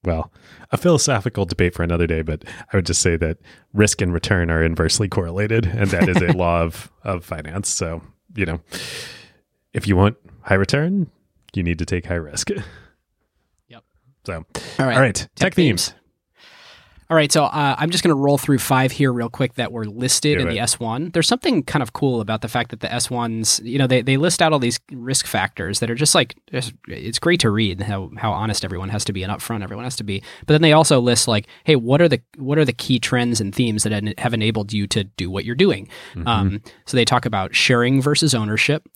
Well, 0.05 0.31
a 0.71 0.77
philosophical 0.77 1.45
debate 1.45 1.73
for 1.73 1.81
another 1.83 2.07
day, 2.07 2.21
but 2.23 2.43
I 2.73 2.77
would 2.77 2.85
just 2.85 3.01
say 3.01 3.15
that 3.17 3.37
risk 3.73 4.01
and 4.01 4.11
return 4.13 4.51
are 4.51 4.61
inversely 4.63 5.07
correlated, 5.07 5.65
and 5.65 5.89
that 5.91 6.09
is 6.09 6.17
a 6.17 6.33
law 6.37 6.61
of, 6.61 6.91
of 7.03 7.23
finance. 7.23 7.69
So, 7.69 8.01
you 8.35 8.45
know, 8.45 8.59
if 9.73 9.87
you 9.87 9.95
want 9.95 10.17
high 10.41 10.55
return, 10.55 11.09
you 11.53 11.63
need 11.63 11.79
to 11.79 11.85
take 11.85 12.05
high 12.05 12.15
risk. 12.15 12.49
Yep. 13.69 13.83
So, 14.25 14.33
All 14.79 14.85
right. 14.85 14.95
all 14.95 15.01
right, 15.01 15.27
tech, 15.35 15.53
themes. 15.53 15.93
All 17.09 17.17
right, 17.17 17.31
so 17.31 17.45
uh, 17.45 17.75
I'm 17.77 17.89
just 17.89 18.03
going 18.03 18.15
to 18.15 18.19
roll 18.19 18.37
through 18.37 18.59
five 18.59 18.91
here 18.91 19.11
real 19.11 19.29
quick 19.29 19.55
that 19.55 19.71
were 19.71 19.85
listed 19.85 20.37
Do 20.37 20.43
in 20.43 20.47
it. 20.47 20.51
the 20.51 20.57
S1. 20.59 21.13
There's 21.13 21.27
something 21.27 21.63
kind 21.63 21.83
of 21.83 21.93
cool 21.93 22.21
about 22.21 22.41
the 22.41 22.47
fact 22.47 22.71
that 22.71 22.79
the 22.79 22.87
S1s, 22.87 23.63
you 23.63 23.77
know, 23.77 23.87
they, 23.87 24.01
they 24.01 24.17
list 24.17 24.41
out 24.41 24.53
all 24.53 24.59
these 24.59 24.79
risk 24.91 25.25
factors 25.25 25.79
that 25.79 25.91
are 25.91 25.95
just 25.95 26.15
like, 26.15 26.35
just, 26.51 26.73
it's 26.87 27.19
great 27.19 27.39
to 27.41 27.49
read 27.49 27.81
how, 27.81 28.09
how 28.17 28.31
honest 28.31 28.63
everyone 28.63 28.89
has 28.89 29.03
to 29.05 29.13
be 29.13 29.23
and 29.23 29.31
upfront 29.31 29.63
everyone 29.63 29.83
has 29.83 29.95
to 29.97 30.03
be. 30.03 30.23
But 30.45 30.53
then 30.53 30.61
they 30.61 30.73
also 30.73 30.99
list 30.99 31.27
like, 31.27 31.47
hey, 31.65 31.75
what 31.75 32.01
are 32.01 32.07
the 32.07 32.21
what 32.37 32.57
are 32.57 32.65
the 32.65 32.73
key 32.73 32.99
trends 32.99 33.39
and 33.41 33.53
themes 33.53 33.83
that 33.83 34.17
have 34.19 34.33
enabled 34.33 34.73
you 34.73 34.87
to 34.87 35.03
do 35.03 35.29
what 35.29 35.45
you're 35.45 35.55
doing? 35.55 35.87
Um, 36.25 36.61
so 36.85 36.97
they 36.97 37.05
talk 37.05 37.25
about 37.25 37.55
sharing 37.55 38.01
versus 38.01 38.33
ownership, 38.33 38.87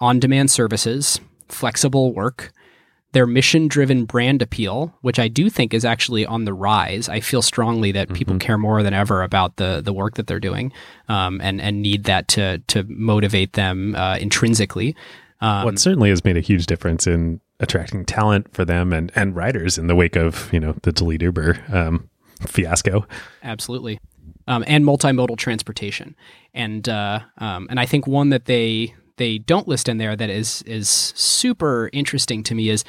on 0.00 0.18
demand 0.20 0.50
services, 0.50 1.20
flexible 1.48 2.12
work, 2.12 2.52
their 3.12 3.26
mission 3.26 3.68
driven 3.68 4.04
brand 4.04 4.42
appeal, 4.42 4.94
which 5.00 5.18
I 5.18 5.28
do 5.28 5.48
think 5.48 5.72
is 5.72 5.84
actually 5.84 6.26
on 6.26 6.44
the 6.44 6.52
rise. 6.52 7.08
I 7.08 7.20
feel 7.20 7.40
strongly 7.42 7.92
that 7.92 8.12
people 8.12 8.38
care 8.38 8.58
more 8.58 8.82
than 8.82 8.92
ever 8.92 9.22
about 9.22 9.56
the 9.56 9.80
the 9.80 9.92
work 9.92 10.14
that 10.14 10.26
they're 10.26 10.40
doing, 10.40 10.72
um, 11.08 11.40
and 11.40 11.60
and 11.60 11.82
need 11.82 12.04
that 12.04 12.28
to 12.28 12.58
to 12.58 12.84
motivate 12.88 13.54
them 13.54 13.94
uh, 13.94 14.16
intrinsically. 14.18 14.96
Um, 15.40 15.64
Well, 15.64 15.74
it 15.74 15.78
certainly 15.78 16.10
has 16.10 16.24
made 16.24 16.36
a 16.36 16.40
huge 16.40 16.66
difference 16.66 17.06
in 17.06 17.40
attracting 17.60 18.04
talent 18.04 18.54
for 18.54 18.64
them 18.64 18.92
and, 18.92 19.10
and 19.14 19.34
writers 19.34 19.78
in 19.78 19.86
the 19.86 19.94
wake 19.94 20.16
of, 20.16 20.52
you 20.52 20.60
know, 20.60 20.74
the 20.82 20.92
Delete 20.92 21.22
Uber 21.22 21.58
um, 21.72 22.10
fiasco. 22.46 23.06
absolutely, 23.42 23.98
um, 24.46 24.64
and 24.66 24.84
multimodal 24.84 25.36
transportation, 25.36 26.14
and 26.54 26.88
uh, 26.88 27.20
um, 27.38 27.66
and 27.70 27.80
I 27.80 27.86
think 27.86 28.06
one 28.06 28.30
that 28.30 28.44
they 28.46 28.94
they 29.16 29.38
don't 29.38 29.68
list 29.68 29.88
in 29.88 29.98
there 29.98 30.14
that 30.16 30.30
is 30.30 30.62
is 30.62 30.88
super 30.88 31.90
interesting 31.92 32.42
to 32.44 32.54
me 32.54 32.68
is 32.68 32.84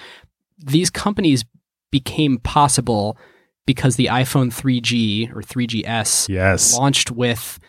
these 0.58 0.90
companies 0.90 1.46
became 1.92 2.38
possible 2.40 3.18
because 3.66 3.96
the 3.96 4.06
iPhone 4.08 4.52
3G 4.52 5.30
or 5.36 5.42
3GS 5.42 6.30
Yes. 6.30 6.78
launched 6.78 7.12
with 7.12 7.60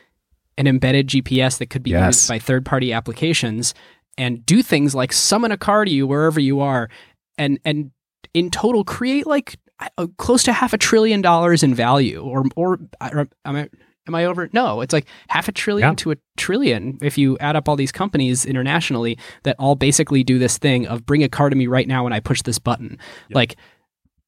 an 0.56 0.66
embedded 0.66 1.08
GPS 1.08 1.58
that 1.58 1.70
could 1.70 1.82
be 1.82 1.90
Yes. 1.90 2.16
used 2.16 2.28
by 2.28 2.38
third 2.38 2.64
party 2.64 2.92
applications 2.92 3.74
and 4.16 4.44
do 4.44 4.62
things 4.62 4.94
like 4.94 5.12
summon 5.12 5.52
a 5.52 5.56
car 5.56 5.84
to 5.84 5.90
you 5.90 6.06
wherever 6.06 6.40
you 6.40 6.60
are 6.60 6.88
and 7.36 7.58
and 7.64 7.90
in 8.34 8.50
total 8.50 8.84
create 8.84 9.26
like 9.26 9.56
uh, 9.96 10.06
close 10.16 10.42
to 10.42 10.52
half 10.52 10.72
a 10.72 10.78
trillion 10.78 11.20
dollars 11.22 11.62
in 11.62 11.72
value 11.74 12.20
or 12.20 12.44
or 12.56 12.78
or- 13.00 13.28
I 13.44 13.68
am 14.08 14.14
I 14.14 14.24
over 14.24 14.48
no 14.52 14.80
it's 14.80 14.92
like 14.92 15.06
half 15.28 15.46
a 15.48 15.52
trillion 15.52 15.90
Yeah. 15.90 15.94
to 15.96 16.10
a 16.12 16.16
trillion 16.36 16.98
if 17.02 17.16
you 17.18 17.36
add 17.38 17.54
up 17.56 17.68
all 17.68 17.76
these 17.76 17.92
companies 17.92 18.44
internationally 18.46 19.18
that 19.44 19.54
all 19.58 19.74
basically 19.76 20.24
do 20.24 20.38
this 20.38 20.58
thing 20.58 20.86
of 20.86 21.04
bring 21.06 21.22
a 21.22 21.28
car 21.28 21.50
to 21.50 21.56
me 21.56 21.66
right 21.66 21.86
now 21.86 22.02
when 22.04 22.12
I 22.12 22.20
push 22.20 22.42
this 22.42 22.58
button 22.58 22.98
like 23.30 23.56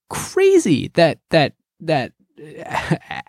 crazy 0.08 0.88
that 0.94 1.18
that 1.30 1.54
that 1.80 2.12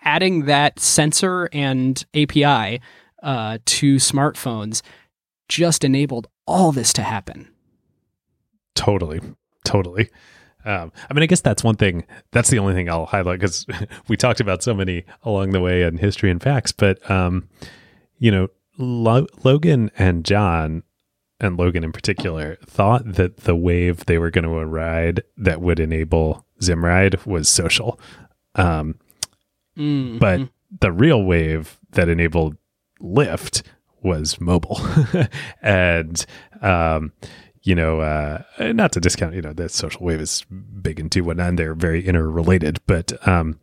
adding 0.04 0.46
that 0.46 0.78
sensor 0.78 1.48
and 1.52 2.04
API 2.14 2.80
uh, 3.22 3.58
to 3.64 3.96
smartphones 3.96 4.82
just 5.48 5.84
enabled 5.84 6.28
all 6.46 6.72
this 6.72 6.92
to 6.94 7.02
happen. 7.02 7.48
Totally. 8.74 9.20
Totally. 9.64 10.08
Um, 10.64 10.92
I 11.10 11.14
mean, 11.14 11.22
I 11.22 11.26
guess 11.26 11.40
that's 11.40 11.64
one 11.64 11.76
thing. 11.76 12.06
That's 12.30 12.50
the 12.50 12.58
only 12.58 12.74
thing 12.74 12.88
I'll 12.88 13.06
highlight 13.06 13.40
because 13.40 13.66
we 14.08 14.16
talked 14.16 14.40
about 14.40 14.62
so 14.62 14.74
many 14.74 15.04
along 15.22 15.50
the 15.50 15.60
way 15.60 15.82
in 15.82 15.98
history 15.98 16.30
and 16.30 16.42
facts. 16.42 16.72
But, 16.72 17.08
um, 17.10 17.48
you 18.18 18.30
know, 18.30 18.48
Lo- 18.78 19.26
Logan 19.44 19.90
and 19.98 20.24
John, 20.24 20.82
and 21.40 21.58
Logan 21.58 21.84
in 21.84 21.92
particular, 21.92 22.56
thought 22.66 23.14
that 23.14 23.38
the 23.38 23.56
wave 23.56 24.06
they 24.06 24.18
were 24.18 24.30
going 24.30 24.44
to 24.44 24.64
ride 24.66 25.22
that 25.36 25.60
would 25.60 25.80
enable 25.80 26.46
Zimride 26.60 27.26
was 27.26 27.48
social. 27.48 27.98
Um, 28.54 28.96
Mm, 29.76 30.18
but 30.18 30.48
the 30.80 30.92
real 30.92 31.22
wave 31.24 31.78
that 31.92 32.08
enabled 32.08 32.56
Lyft 33.00 33.62
was 34.02 34.40
mobile. 34.40 34.78
and, 35.62 36.24
um, 36.60 37.12
you 37.62 37.74
know, 37.74 38.00
uh, 38.00 38.42
not 38.58 38.92
to 38.92 39.00
discount, 39.00 39.34
you 39.34 39.42
know, 39.42 39.52
the 39.52 39.68
social 39.68 40.04
wave 40.04 40.20
is 40.20 40.44
big 40.82 40.98
and 40.98 41.10
two 41.10 41.24
whatnot, 41.24 41.48
and 41.50 41.58
they're 41.58 41.74
very 41.74 42.06
interrelated. 42.06 42.80
But 42.86 43.26
um, 43.26 43.58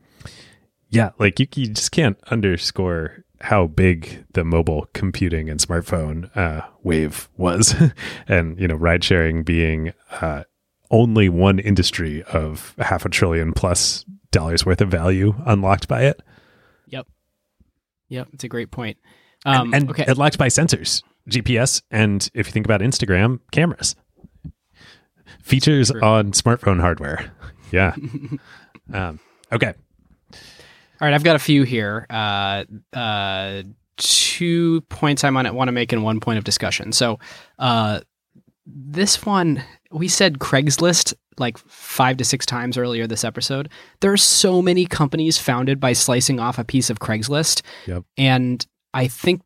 yeah, 0.89 1.11
like 1.19 1.39
you, 1.39 1.47
you 1.55 1.67
just 1.67 1.91
can't 1.91 2.17
underscore 2.31 3.23
how 3.41 3.67
big 3.67 4.25
the 4.33 4.43
mobile 4.43 4.87
computing 4.93 5.49
and 5.49 5.59
smartphone 5.59 6.35
uh, 6.35 6.67
wave 6.83 7.29
was. 7.37 7.73
and, 8.27 8.59
you 8.59 8.67
know, 8.67 8.75
ride 8.75 9.03
sharing 9.03 9.43
being 9.43 9.93
uh, 10.21 10.43
only 10.91 11.29
one 11.29 11.59
industry 11.59 12.23
of 12.23 12.75
half 12.79 13.05
a 13.05 13.09
trillion 13.09 13.53
plus 13.53 14.03
dollars 14.31 14.65
worth 14.65 14.81
of 14.81 14.89
value 14.89 15.33
unlocked 15.45 15.87
by 15.87 16.03
it. 16.03 16.21
yep, 16.87 17.07
yep, 18.07 18.27
it's 18.33 18.43
a 18.43 18.49
great 18.49 18.71
point. 18.71 18.97
Um, 19.45 19.73
and 19.73 19.89
okay, 19.89 20.03
it 20.03 20.09
unlocked 20.09 20.37
by 20.37 20.47
sensors, 20.47 21.01
GPS, 21.29 21.81
and 21.91 22.29
if 22.33 22.47
you 22.47 22.51
think 22.51 22.65
about 22.65 22.81
Instagram, 22.81 23.39
cameras. 23.51 23.95
Features 25.43 25.91
on 25.91 26.31
smartphone 26.31 26.79
hardware. 26.79 27.31
Yeah. 27.71 27.93
um, 28.93 29.19
okay. 29.51 29.73
all 30.33 30.39
right, 31.01 31.13
I've 31.13 31.23
got 31.23 31.35
a 31.35 31.39
few 31.39 31.61
here. 31.61 32.07
Uh, 32.09 32.63
uh, 32.93 33.61
two 33.97 34.81
points 34.89 35.23
I 35.23 35.29
might 35.29 35.53
want 35.53 35.67
to 35.67 35.71
make 35.71 35.91
and 35.93 36.03
one 36.03 36.19
point 36.19 36.39
of 36.39 36.43
discussion. 36.45 36.91
So, 36.93 37.19
uh, 37.59 37.99
this 38.65 39.23
one 39.23 39.63
we 39.91 40.07
said 40.07 40.39
Craigslist 40.39 41.13
like 41.39 41.57
five 41.57 42.17
to 42.17 42.25
six 42.25 42.45
times 42.45 42.77
earlier 42.77 43.07
this 43.07 43.23
episode. 43.23 43.69
There 44.01 44.11
are 44.11 44.17
so 44.17 44.61
many 44.61 44.85
companies 44.85 45.37
founded 45.37 45.79
by 45.79 45.93
slicing 45.93 46.39
off 46.39 46.59
a 46.59 46.63
piece 46.63 46.89
of 46.89 46.99
Craigslist. 46.99 47.61
Yep. 47.87 48.03
And 48.17 48.65
I 48.93 49.07
think 49.07 49.41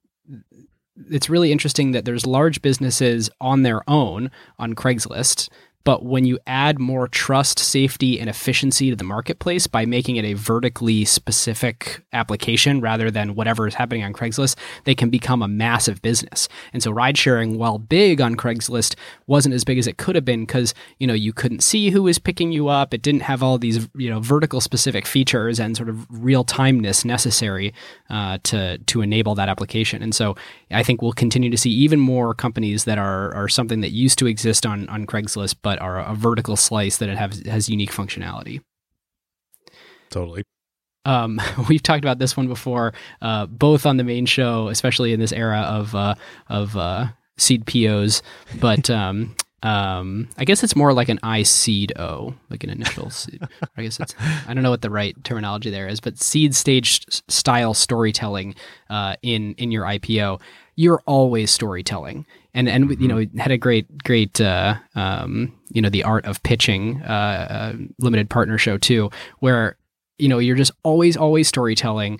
it's 1.10 1.30
really 1.30 1.52
interesting 1.52 1.92
that 1.92 2.06
there's 2.06 2.26
large 2.26 2.62
businesses 2.62 3.30
on 3.42 3.64
their 3.64 3.82
own 3.90 4.32
on 4.60 4.76
Craigslist 4.76 5.50
But 5.86 6.06
when 6.06 6.26
you 6.26 6.40
add 6.48 6.80
more 6.80 7.08
trust, 7.08 7.60
safety, 7.60 8.20
and 8.20 8.30
efficiency 8.30 8.90
to 8.90 8.96
the 8.96 9.04
marketplace 9.04 9.68
by 9.68 9.86
making 9.86 10.16
it 10.16 10.26
a 10.26 10.34
vertically 10.34 11.04
specific 11.04 12.04
application 12.14 12.80
rather 12.80 13.12
than 13.12 13.36
whatever 13.36 13.68
is 13.68 13.76
happening 13.76 14.04
on 14.04 14.14
Craigslist, 14.14 14.56
they 14.86 14.96
can 14.96 15.10
become 15.10 15.42
a 15.42 15.48
massive 15.48 16.02
business. 16.02 16.48
And 16.72 16.82
so 16.82 16.92
ride 16.92 17.18
sharing, 17.18 17.58
while 17.58 17.78
big 17.78 18.22
on 18.22 18.36
Craigslist, 18.36 18.96
wasn't 19.28 19.56
as 19.56 19.64
big 19.64 19.78
as 19.78 19.88
it 19.88 19.98
could 19.98 20.16
have 20.16 20.26
been 20.26 20.46
because, 20.46 20.74
you 21.00 21.08
know, 21.08 21.14
you 21.14 21.34
couldn't 21.34 21.62
see 21.62 21.90
who 21.90 22.04
was 22.04 22.18
picking 22.18 22.52
you 22.52 22.70
up. 22.70 22.94
It 22.94 23.02
didn't 23.02 23.24
have 23.24 23.44
all 23.44 23.58
these, 23.58 23.90
you 23.96 24.10
know, 24.10 24.20
vertical 24.20 24.62
specific 24.62 25.06
features 25.06 25.60
and 25.60 25.76
sort 25.76 25.90
of 25.90 26.06
real 26.10 26.46
timeness 26.46 27.04
necessary 27.04 27.74
uh, 28.10 28.38
to 28.44 28.78
to 28.78 29.02
enable 29.02 29.36
that 29.36 29.50
application. 29.50 30.02
And 30.02 30.16
so 30.16 30.36
I 30.72 30.84
think 30.84 31.02
we'll 31.02 31.14
continue 31.14 31.50
to 31.50 31.58
see 31.58 31.72
even 31.72 32.00
more 32.00 32.34
companies 32.34 32.86
that 32.86 32.98
are 32.98 33.34
are 33.34 33.50
something 33.50 33.82
that 33.82 33.92
used 33.92 34.18
to 34.20 34.28
exist 34.28 34.66
on 34.66 34.88
on 34.90 35.06
Craigslist, 35.06 35.56
but 35.62 35.73
are 35.80 36.00
a 36.00 36.16
vertical 36.16 36.56
slice 36.56 36.98
that 36.98 37.10
it 37.10 37.18
has 37.18 37.42
has 37.46 37.70
unique 37.70 37.92
functionality. 37.92 38.62
Totally. 40.10 40.44
Um, 41.06 41.42
we've 41.70 41.84
talked 41.84 42.04
about 42.04 42.20
this 42.20 42.38
one 42.38 42.48
before, 42.48 42.94
uh, 43.22 43.46
both 43.48 43.86
on 43.86 43.98
the 43.98 44.04
main 44.04 44.26
show, 44.26 44.68
especially 44.68 45.14
in 45.14 45.20
this 45.20 45.32
era 45.32 45.60
of 45.62 45.96
uh, 45.96 46.16
of 46.48 46.76
uh, 46.78 47.08
seed 47.38 47.66
POs. 47.66 48.22
But 48.60 48.90
um, 48.90 49.36
um, 49.64 50.28
I 50.38 50.44
guess 50.44 50.62
it's 50.62 50.76
more 50.76 50.94
like 50.94 51.10
an 51.10 51.20
I 51.24 51.44
seed 51.44 51.94
O, 51.98 52.36
like 52.50 52.64
an 52.64 52.70
initial 52.70 53.10
seed. 53.10 53.42
I 53.78 53.84
guess 53.84 54.00
it's 54.00 54.14
I 54.48 54.54
don't 54.54 54.64
know 54.64 54.70
what 54.70 54.82
the 54.82 54.90
right 54.90 55.16
terminology 55.24 55.70
there 55.70 55.88
is, 55.88 56.00
but 56.00 56.20
seed 56.20 56.54
stage 56.54 57.06
style 57.30 57.74
storytelling 57.74 58.56
uh, 58.90 59.16
in 59.22 59.56
in 59.56 59.72
your 59.72 59.86
IPO. 59.86 60.42
You're 60.76 61.02
always 61.06 61.52
storytelling, 61.52 62.26
and 62.54 62.70
and 62.70 63.00
you 63.02 63.08
know 63.08 63.26
had 63.38 63.52
a 63.52 63.58
great 63.58 64.04
great 64.04 64.40
uh, 64.40 64.76
um, 64.96 65.54
you 65.70 65.82
know 65.82 65.90
the 65.90 66.04
art 66.04 66.26
of 66.26 66.42
pitching 66.44 67.02
uh, 67.04 67.48
uh, 67.50 67.74
limited 68.00 68.30
partner 68.30 68.58
show 68.58 68.78
too, 68.78 69.10
where 69.40 69.78
you 70.18 70.28
know 70.28 70.40
you're 70.40 70.56
just 70.56 70.72
always 70.84 71.18
always 71.18 71.48
storytelling. 71.48 72.20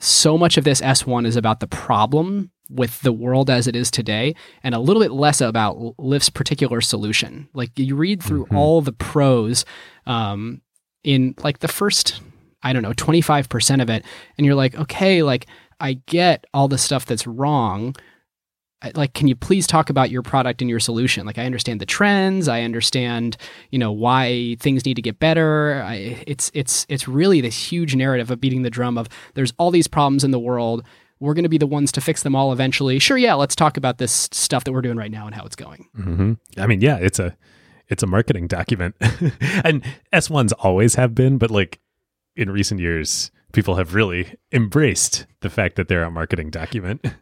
So 0.00 0.36
much 0.36 0.56
of 0.56 0.64
this 0.64 0.80
S1 0.80 1.26
is 1.26 1.36
about 1.36 1.60
the 1.60 1.68
problem 1.68 2.50
with 2.68 3.00
the 3.02 3.12
world 3.12 3.48
as 3.48 3.68
it 3.68 3.76
is 3.76 3.88
today 3.88 4.34
and 4.64 4.74
a 4.74 4.80
little 4.80 5.00
bit 5.00 5.12
less 5.12 5.40
about 5.40 5.76
Lyft's 5.96 6.30
particular 6.30 6.80
solution. 6.80 7.48
Like 7.54 7.70
you 7.78 7.94
read 7.94 8.20
through 8.20 8.46
mm-hmm. 8.46 8.56
all 8.56 8.80
the 8.80 8.92
prose 8.92 9.64
um, 10.06 10.60
in 11.04 11.36
like 11.44 11.60
the 11.60 11.68
first, 11.68 12.20
I 12.64 12.72
don't 12.72 12.82
know, 12.82 12.92
25% 12.92 13.82
of 13.82 13.90
it, 13.90 14.04
and 14.36 14.44
you're 14.44 14.56
like, 14.56 14.74
okay, 14.74 15.22
like 15.22 15.46
I 15.78 15.94
get 16.06 16.46
all 16.54 16.68
the 16.68 16.78
stuff 16.78 17.06
that's 17.06 17.26
wrong. 17.26 17.94
Like, 18.94 19.14
can 19.14 19.28
you 19.28 19.36
please 19.36 19.66
talk 19.66 19.90
about 19.90 20.10
your 20.10 20.22
product 20.22 20.60
and 20.60 20.68
your 20.68 20.80
solution? 20.80 21.26
Like, 21.26 21.38
I 21.38 21.44
understand 21.44 21.80
the 21.80 21.86
trends. 21.86 22.48
I 22.48 22.62
understand, 22.62 23.36
you 23.70 23.78
know, 23.78 23.92
why 23.92 24.56
things 24.58 24.84
need 24.84 24.94
to 24.94 25.02
get 25.02 25.18
better. 25.18 25.82
I, 25.86 26.24
it's 26.26 26.50
it's 26.54 26.86
it's 26.88 27.06
really 27.06 27.40
this 27.40 27.56
huge 27.56 27.94
narrative 27.94 28.30
of 28.30 28.40
beating 28.40 28.62
the 28.62 28.70
drum 28.70 28.98
of 28.98 29.08
there's 29.34 29.52
all 29.58 29.70
these 29.70 29.88
problems 29.88 30.24
in 30.24 30.30
the 30.30 30.40
world 30.40 30.84
we're 31.22 31.34
going 31.34 31.44
to 31.44 31.48
be 31.48 31.58
the 31.58 31.68
ones 31.68 31.92
to 31.92 32.00
fix 32.00 32.24
them 32.24 32.34
all 32.34 32.52
eventually. 32.52 32.98
Sure, 32.98 33.16
yeah, 33.16 33.34
let's 33.34 33.54
talk 33.54 33.76
about 33.76 33.98
this 33.98 34.28
stuff 34.32 34.64
that 34.64 34.72
we're 34.72 34.82
doing 34.82 34.96
right 34.96 35.10
now 35.10 35.26
and 35.26 35.34
how 35.34 35.44
it's 35.44 35.54
going. 35.54 35.88
Mm-hmm. 35.96 36.32
I 36.58 36.66
mean, 36.66 36.80
yeah, 36.80 36.96
it's 36.96 37.20
a 37.20 37.36
it's 37.88 38.02
a 38.02 38.06
marketing 38.06 38.48
document, 38.48 38.96
and 39.64 39.84
S 40.12 40.28
ones 40.28 40.52
always 40.54 40.96
have 40.96 41.14
been, 41.14 41.38
but 41.38 41.50
like 41.50 41.78
in 42.34 42.50
recent 42.50 42.80
years, 42.80 43.30
people 43.52 43.76
have 43.76 43.94
really 43.94 44.34
embraced 44.50 45.26
the 45.40 45.50
fact 45.50 45.76
that 45.76 45.86
they're 45.88 46.02
a 46.02 46.10
marketing 46.10 46.50
document. 46.50 47.06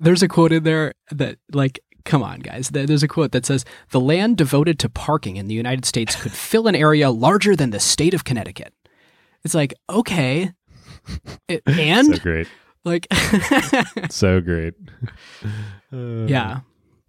There's 0.00 0.22
a 0.22 0.28
quote 0.28 0.52
in 0.52 0.64
there 0.64 0.94
that 1.10 1.38
like 1.52 1.80
come 2.04 2.22
on, 2.22 2.40
guys. 2.40 2.68
There's 2.68 3.02
a 3.02 3.08
quote 3.08 3.32
that 3.32 3.46
says, 3.46 3.64
The 3.90 4.00
land 4.00 4.36
devoted 4.36 4.78
to 4.80 4.88
parking 4.88 5.36
in 5.36 5.48
the 5.48 5.54
United 5.54 5.84
States 5.84 6.14
could 6.14 6.32
fill 6.32 6.66
an 6.66 6.74
area 6.74 7.10
larger 7.10 7.56
than 7.56 7.70
the 7.70 7.80
state 7.80 8.14
of 8.14 8.24
Connecticut. 8.24 8.72
It's 9.42 9.54
like, 9.54 9.74
okay. 9.90 10.52
It, 11.48 11.62
and 11.66 12.06
so 12.16 12.22
great. 12.22 12.48
Like, 12.84 13.06
so 14.10 14.40
great. 14.40 14.74
Uh, 15.92 16.26
yeah. 16.26 16.60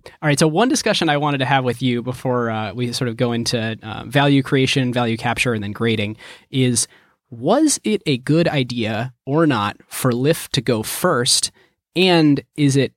All 0.06 0.28
right. 0.28 0.40
So, 0.40 0.48
one 0.48 0.70
discussion 0.70 1.10
I 1.10 1.18
wanted 1.18 1.40
to 1.40 1.46
have 1.46 1.66
with 1.66 1.82
you 1.82 2.02
before 2.02 2.50
uh, 2.50 2.74
we 2.74 2.94
sort 2.94 3.10
of 3.10 3.18
go 3.18 3.34
into 3.34 3.78
uh, 3.84 4.06
value 4.06 4.42
creation, 4.42 4.94
value 4.94 5.18
capture, 5.18 5.54
and 5.54 5.64
then 5.64 5.74
grading 5.74 6.16
is 6.50 6.88
was 7.30 7.80
it 7.84 8.02
a 8.06 8.18
good 8.20 8.48
idea 8.48 9.14
or 9.26 9.46
not 9.46 9.78
for 9.88 10.12
Lyft 10.12 10.50
to 10.52 10.62
go 10.62 10.84
first? 10.84 11.52
And 11.96 12.44
is 12.56 12.76
it, 12.76 12.94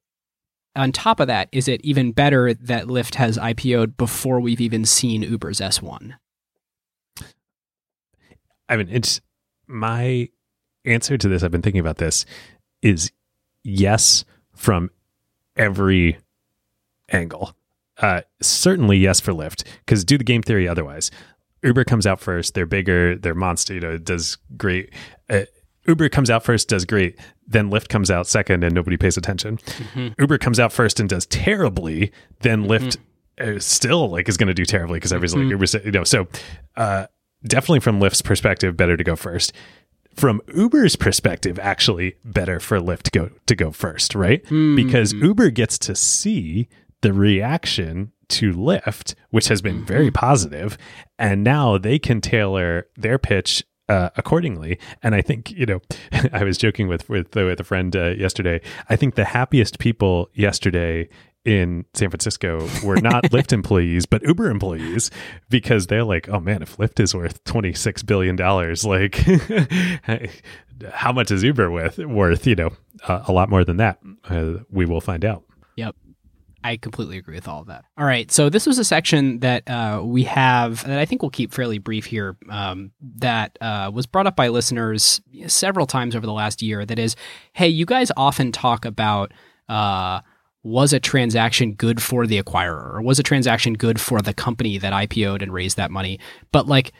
on 0.75 0.93
top 0.93 1.21
of 1.21 1.27
that, 1.29 1.49
is 1.53 1.69
it 1.69 1.81
even 1.85 2.13
better 2.13 2.55
that 2.55 2.87
Lyft 2.87 3.15
has 3.17 3.39
IPO'd 3.39 3.97
before 3.97 4.41
we've 4.41 4.61
even 4.61 4.85
seen 4.85 5.23
Uber's 5.23 5.61
S1? 5.61 6.15
I 8.69 8.77
mean, 8.77 8.89
it's 8.91 9.21
my 9.67 10.29
answer 10.85 11.17
to 11.17 11.29
this. 11.29 11.43
I've 11.43 11.51
been 11.51 11.63
thinking 11.63 11.81
about 11.81 11.99
this 11.99 12.25
is 12.83 13.11
yes 13.65 14.25
from 14.55 14.91
every 15.57 16.19
angle. 17.11 17.55
Uh, 17.99 18.21
certainly 18.41 18.97
yes 18.97 19.19
for 19.21 19.33
Lyft 19.33 19.65
because 19.81 20.05
do 20.05 20.19
the 20.19 20.25
game 20.25 20.43
theory 20.43 20.69
otherwise. 20.69 21.11
Uber 21.63 21.85
comes 21.85 22.07
out 22.07 22.21
first. 22.21 22.55
They're 22.55 22.67
bigger. 22.67 23.17
They're 23.17 23.35
monster. 23.35 23.75
You 23.75 23.81
know, 23.81 23.99
does 23.99 24.39
great. 24.57 24.93
Uh, 25.29 25.43
Uber 25.87 26.09
comes 26.09 26.31
out 26.31 26.45
first, 26.45 26.69
does 26.69 26.85
great. 26.85 27.19
Then 27.49 27.71
Lyft 27.71 27.89
comes 27.89 28.11
out 28.11 28.27
second, 28.27 28.63
and 28.63 28.75
nobody 28.75 28.97
pays 28.97 29.17
attention. 29.17 29.57
Mm-hmm. 29.57 30.09
Uber 30.21 30.39
comes 30.39 30.61
out 30.61 30.73
first 30.73 31.01
and 31.01 31.09
does 31.09 31.27
terribly. 31.27 32.13
Then 32.41 32.65
mm-hmm. 32.65 32.87
Lyft 32.87 32.99
uh, 33.41 33.59
still 33.59 34.11
like 34.11 34.29
is 34.29 34.37
going 34.37 34.49
to 34.49 34.55
do 34.55 34.65
terribly 34.65 34.99
because 34.99 35.13
everybody's 35.13 35.35
mm-hmm. 35.35 35.59
like 35.59 35.73
Uber. 35.73 35.87
You 35.87 35.93
know, 35.93 36.05
so 36.05 36.29
uh, 36.77 37.07
definitely 37.45 37.81
from 37.81 38.01
Lyft's 38.01 38.23
perspective, 38.23 38.77
better 38.77 38.97
to 38.97 39.05
go 39.05 39.17
first 39.17 39.53
from 40.19 40.43
Uber's 40.55 40.97
perspective, 40.97 41.59
actually 41.61 42.17
better 42.25 42.61
for 42.61 42.81
Lyft 42.81 43.03
to 43.03 43.11
go 43.11 43.31
to 43.47 43.55
go 43.55 43.71
first, 43.71 44.15
right? 44.15 44.43
Mm-hmm. 44.45 44.77
Because 44.77 45.13
Uber 45.13 45.51
gets 45.51 45.79
to 45.79 45.95
see 45.95 46.69
the 47.01 47.13
reaction 47.13 48.13
to 48.29 48.53
Lyft, 48.53 49.15
which 49.31 49.49
has 49.49 49.63
been 49.63 49.85
very 49.85 50.09
hmm. 50.09 50.13
positive, 50.13 50.77
and 51.19 51.43
now 51.43 51.79
they 51.79 51.99
can 51.99 52.21
tailor 52.21 52.87
their 52.97 53.19
pitch 53.19 53.65
uh, 53.89 54.11
accordingly. 54.17 54.79
And 55.03 55.15
I 55.15 55.23
think 55.23 55.51
you 55.51 55.67
know, 55.67 55.81
I 56.33 56.45
was 56.45 56.59
joking 56.59 56.89
with 56.89 57.09
with, 57.09 57.35
with 57.35 57.61
a 57.61 57.65
friend 57.65 57.95
uh, 57.95 58.11
yesterday. 58.11 58.61
I 58.89 58.97
think 58.97 59.15
the 59.15 59.25
happiest 59.25 59.79
people 59.79 60.29
yesterday 60.35 61.09
in 61.45 61.85
San 61.95 62.11
Francisco 62.11 62.69
were 62.85 63.01
not 63.01 63.25
Lyft 63.31 63.53
employees, 63.53 64.05
but 64.07 64.23
Uber 64.23 64.51
employees, 64.51 65.11
because 65.49 65.87
they're 65.87 66.05
like, 66.05 66.29
oh 66.29 66.41
man, 66.41 66.63
if 66.63 66.77
Lyft 66.77 67.01
is 67.01 67.15
worth 67.15 67.43
twenty 67.45 67.73
six 67.73 68.03
billion 68.03 68.37
dollars, 68.37 68.85
like 68.85 69.17
how 70.93 71.13
much 71.13 71.31
is 71.31 71.43
Uber 71.43 71.71
worth? 71.71 71.99
Worth, 71.99 72.47
you 72.47 72.55
know, 72.55 72.71
uh, 73.07 73.25
a 73.27 73.33
lot 73.33 73.49
more 73.49 73.65
than 73.65 73.79
that. 73.79 73.99
Uh, 74.25 74.55
we 74.71 74.85
will 74.85 75.01
find 75.01 75.25
out. 75.25 75.45
Yep. 75.77 75.95
I 76.65 76.77
completely 76.77 77.19
agree 77.19 77.37
with 77.37 77.47
all 77.47 77.61
of 77.61 77.69
that. 77.69 77.85
All 77.97 78.05
right, 78.05 78.31
so 78.31 78.49
this 78.49 78.67
was 78.67 78.79
a 78.79 78.85
section 78.85 79.41
that 79.41 79.69
uh, 79.69 80.03
we 80.05 80.25
have 80.25 80.85
that 80.85 80.99
I 80.99 81.05
think 81.05 81.23
we'll 81.23 81.31
keep 81.31 81.53
fairly 81.53 81.79
brief 81.79 82.07
here. 82.07 82.37
Um, 82.51 82.91
that 83.19 83.57
uh, 83.61 83.91
was 83.93 84.07
brought 84.07 84.27
up 84.27 84.37
by 84.37 84.49
listeners 84.49 85.21
several 85.47 85.87
times 85.87 86.17
over 86.17 86.27
the 86.27 86.33
last 86.33 86.61
year. 86.61 86.85
That 86.85 86.99
is, 86.99 87.15
hey, 87.53 87.69
you 87.69 87.87
guys 87.87 88.11
often 88.17 88.51
talk 88.51 88.85
about 88.85 89.33
uh, 89.69 90.21
was 90.63 90.93
a 90.93 91.01
transaction 91.01 91.75
good 91.75 92.03
for 92.03 92.27
the 92.27 92.43
acquirer 92.43 92.95
or 92.95 93.03
was 93.03 93.19
a 93.19 93.23
transaction 93.23 93.75
good 93.75 94.01
for 94.01 94.21
the 94.21 94.35
company 94.35 94.79
that 94.79 94.93
IPO'd 94.93 95.43
and 95.43 95.53
raised 95.53 95.77
that 95.77 95.91
money? 95.91 96.19
But 96.51 96.67
like 96.67 96.93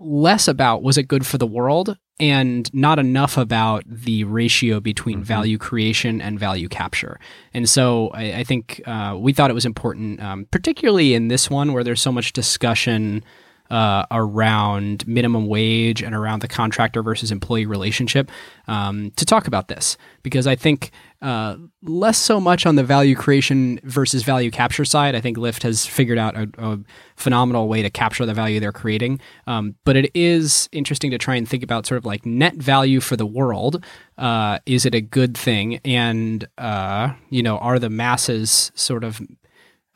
less 0.00 0.48
about 0.48 0.82
was 0.82 0.98
it 0.98 1.04
good 1.04 1.26
for 1.26 1.38
the 1.38 1.46
world 1.46 1.96
and 2.20 2.72
not 2.74 2.98
enough 2.98 3.36
about 3.36 3.84
the 3.86 4.24
ratio 4.24 4.80
between 4.80 5.18
mm-hmm. 5.18 5.24
value 5.24 5.58
creation 5.58 6.20
and 6.20 6.38
value 6.38 6.68
capture. 6.68 7.20
And 7.54 7.68
so 7.68 8.08
I, 8.08 8.38
I 8.38 8.44
think 8.44 8.80
uh, 8.86 9.16
we 9.18 9.32
thought 9.32 9.50
it 9.50 9.54
was 9.54 9.66
important, 9.66 10.20
um, 10.20 10.46
particularly 10.50 11.14
in 11.14 11.28
this 11.28 11.48
one 11.48 11.72
where 11.72 11.84
there's 11.84 12.00
so 12.00 12.12
much 12.12 12.32
discussion 12.32 13.24
uh, 13.70 14.06
around 14.10 15.06
minimum 15.06 15.46
wage 15.46 16.02
and 16.02 16.14
around 16.14 16.40
the 16.40 16.48
contractor 16.48 17.02
versus 17.02 17.30
employee 17.30 17.66
relationship 17.66 18.30
um, 18.66 19.12
to 19.16 19.26
talk 19.26 19.46
about 19.46 19.68
this 19.68 19.96
because 20.22 20.46
I 20.46 20.56
think 20.56 20.90
uh, 21.20 21.56
less 21.82 22.16
so 22.18 22.40
much 22.40 22.64
on 22.64 22.76
the 22.76 22.84
value 22.84 23.16
creation 23.16 23.80
versus 23.82 24.22
value 24.22 24.50
capture 24.50 24.84
side. 24.84 25.14
I 25.14 25.20
think 25.20 25.36
Lyft 25.36 25.62
has 25.64 25.84
figured 25.84 26.18
out 26.18 26.36
a, 26.36 26.48
a 26.58 26.78
phenomenal 27.16 27.68
way 27.68 27.82
to 27.82 27.90
capture 27.90 28.24
the 28.24 28.34
value 28.34 28.60
they're 28.60 28.72
creating. 28.72 29.20
Um, 29.46 29.74
but 29.84 29.96
it 29.96 30.10
is 30.14 30.68
interesting 30.70 31.10
to 31.10 31.18
try 31.18 31.34
and 31.34 31.48
think 31.48 31.62
about 31.62 31.86
sort 31.86 31.98
of 31.98 32.06
like 32.06 32.24
net 32.24 32.54
value 32.54 33.00
for 33.00 33.16
the 33.16 33.26
world. 33.26 33.84
Uh, 34.16 34.58
is 34.64 34.86
it 34.86 34.94
a 34.94 35.00
good 35.00 35.36
thing? 35.36 35.80
And, 35.84 36.46
uh, 36.56 37.14
you 37.30 37.42
know, 37.42 37.58
are 37.58 37.78
the 37.78 37.90
masses 37.90 38.70
sort 38.74 39.02
of 39.02 39.20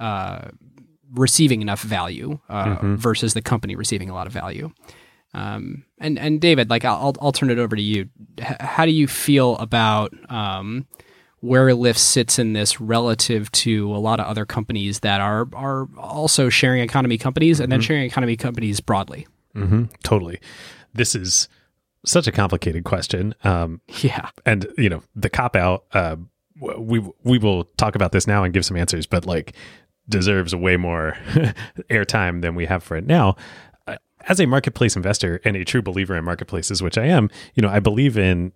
uh, 0.00 0.48
receiving 1.14 1.62
enough 1.62 1.82
value 1.82 2.40
uh, 2.48 2.64
mm-hmm. 2.64 2.94
versus 2.96 3.34
the 3.34 3.42
company 3.42 3.76
receiving 3.76 4.10
a 4.10 4.14
lot 4.14 4.26
of 4.26 4.32
value. 4.32 4.72
Um, 5.34 5.84
and 5.98 6.18
and 6.18 6.40
David, 6.40 6.68
like 6.68 6.84
I'll 6.84 7.14
I'll 7.20 7.32
turn 7.32 7.50
it 7.50 7.58
over 7.58 7.74
to 7.74 7.80
you. 7.80 8.10
H- 8.38 8.56
how 8.60 8.84
do 8.84 8.92
you 8.92 9.06
feel 9.06 9.56
about 9.56 10.12
um, 10.30 10.86
where 11.42 11.68
Lyft 11.70 11.98
sits 11.98 12.38
in 12.38 12.52
this 12.52 12.80
relative 12.80 13.50
to 13.52 13.94
a 13.94 13.98
lot 13.98 14.20
of 14.20 14.26
other 14.26 14.46
companies 14.46 15.00
that 15.00 15.20
are 15.20 15.46
are 15.54 15.88
also 15.98 16.48
sharing 16.48 16.80
economy 16.82 17.18
companies 17.18 17.60
and 17.60 17.70
then 17.70 17.80
sharing 17.80 18.04
economy 18.04 18.36
companies 18.36 18.80
broadly. 18.80 19.26
hmm 19.54 19.84
Totally. 20.02 20.38
This 20.94 21.14
is 21.14 21.48
such 22.06 22.26
a 22.26 22.32
complicated 22.32 22.84
question. 22.84 23.34
Um, 23.44 23.80
Yeah. 24.02 24.28
and 24.46 24.66
you 24.78 24.88
know 24.88 25.02
the 25.14 25.28
cop 25.30 25.54
out 25.56 25.84
uh 25.92 26.16
we 26.78 27.00
we 27.24 27.38
will 27.38 27.64
talk 27.76 27.94
about 27.96 28.12
this 28.12 28.26
now 28.26 28.44
and 28.44 28.54
give 28.54 28.64
some 28.64 28.76
answers 28.76 29.06
but 29.06 29.26
like 29.26 29.54
deserves 30.08 30.54
way 30.54 30.76
more 30.76 31.16
airtime 31.90 32.40
than 32.42 32.54
we 32.54 32.66
have 32.66 32.82
for 32.82 32.96
it 32.96 33.06
now 33.06 33.34
Uh, 33.88 33.96
as 34.28 34.38
a 34.40 34.46
marketplace 34.46 34.94
investor 34.96 35.40
and 35.44 35.56
a 35.56 35.64
true 35.64 35.82
believer 35.82 36.14
in 36.16 36.24
marketplaces 36.24 36.82
which 36.82 36.96
i 36.98 37.06
am 37.06 37.28
you 37.54 37.62
know 37.62 37.68
i 37.68 37.80
believe 37.80 38.16
in 38.18 38.52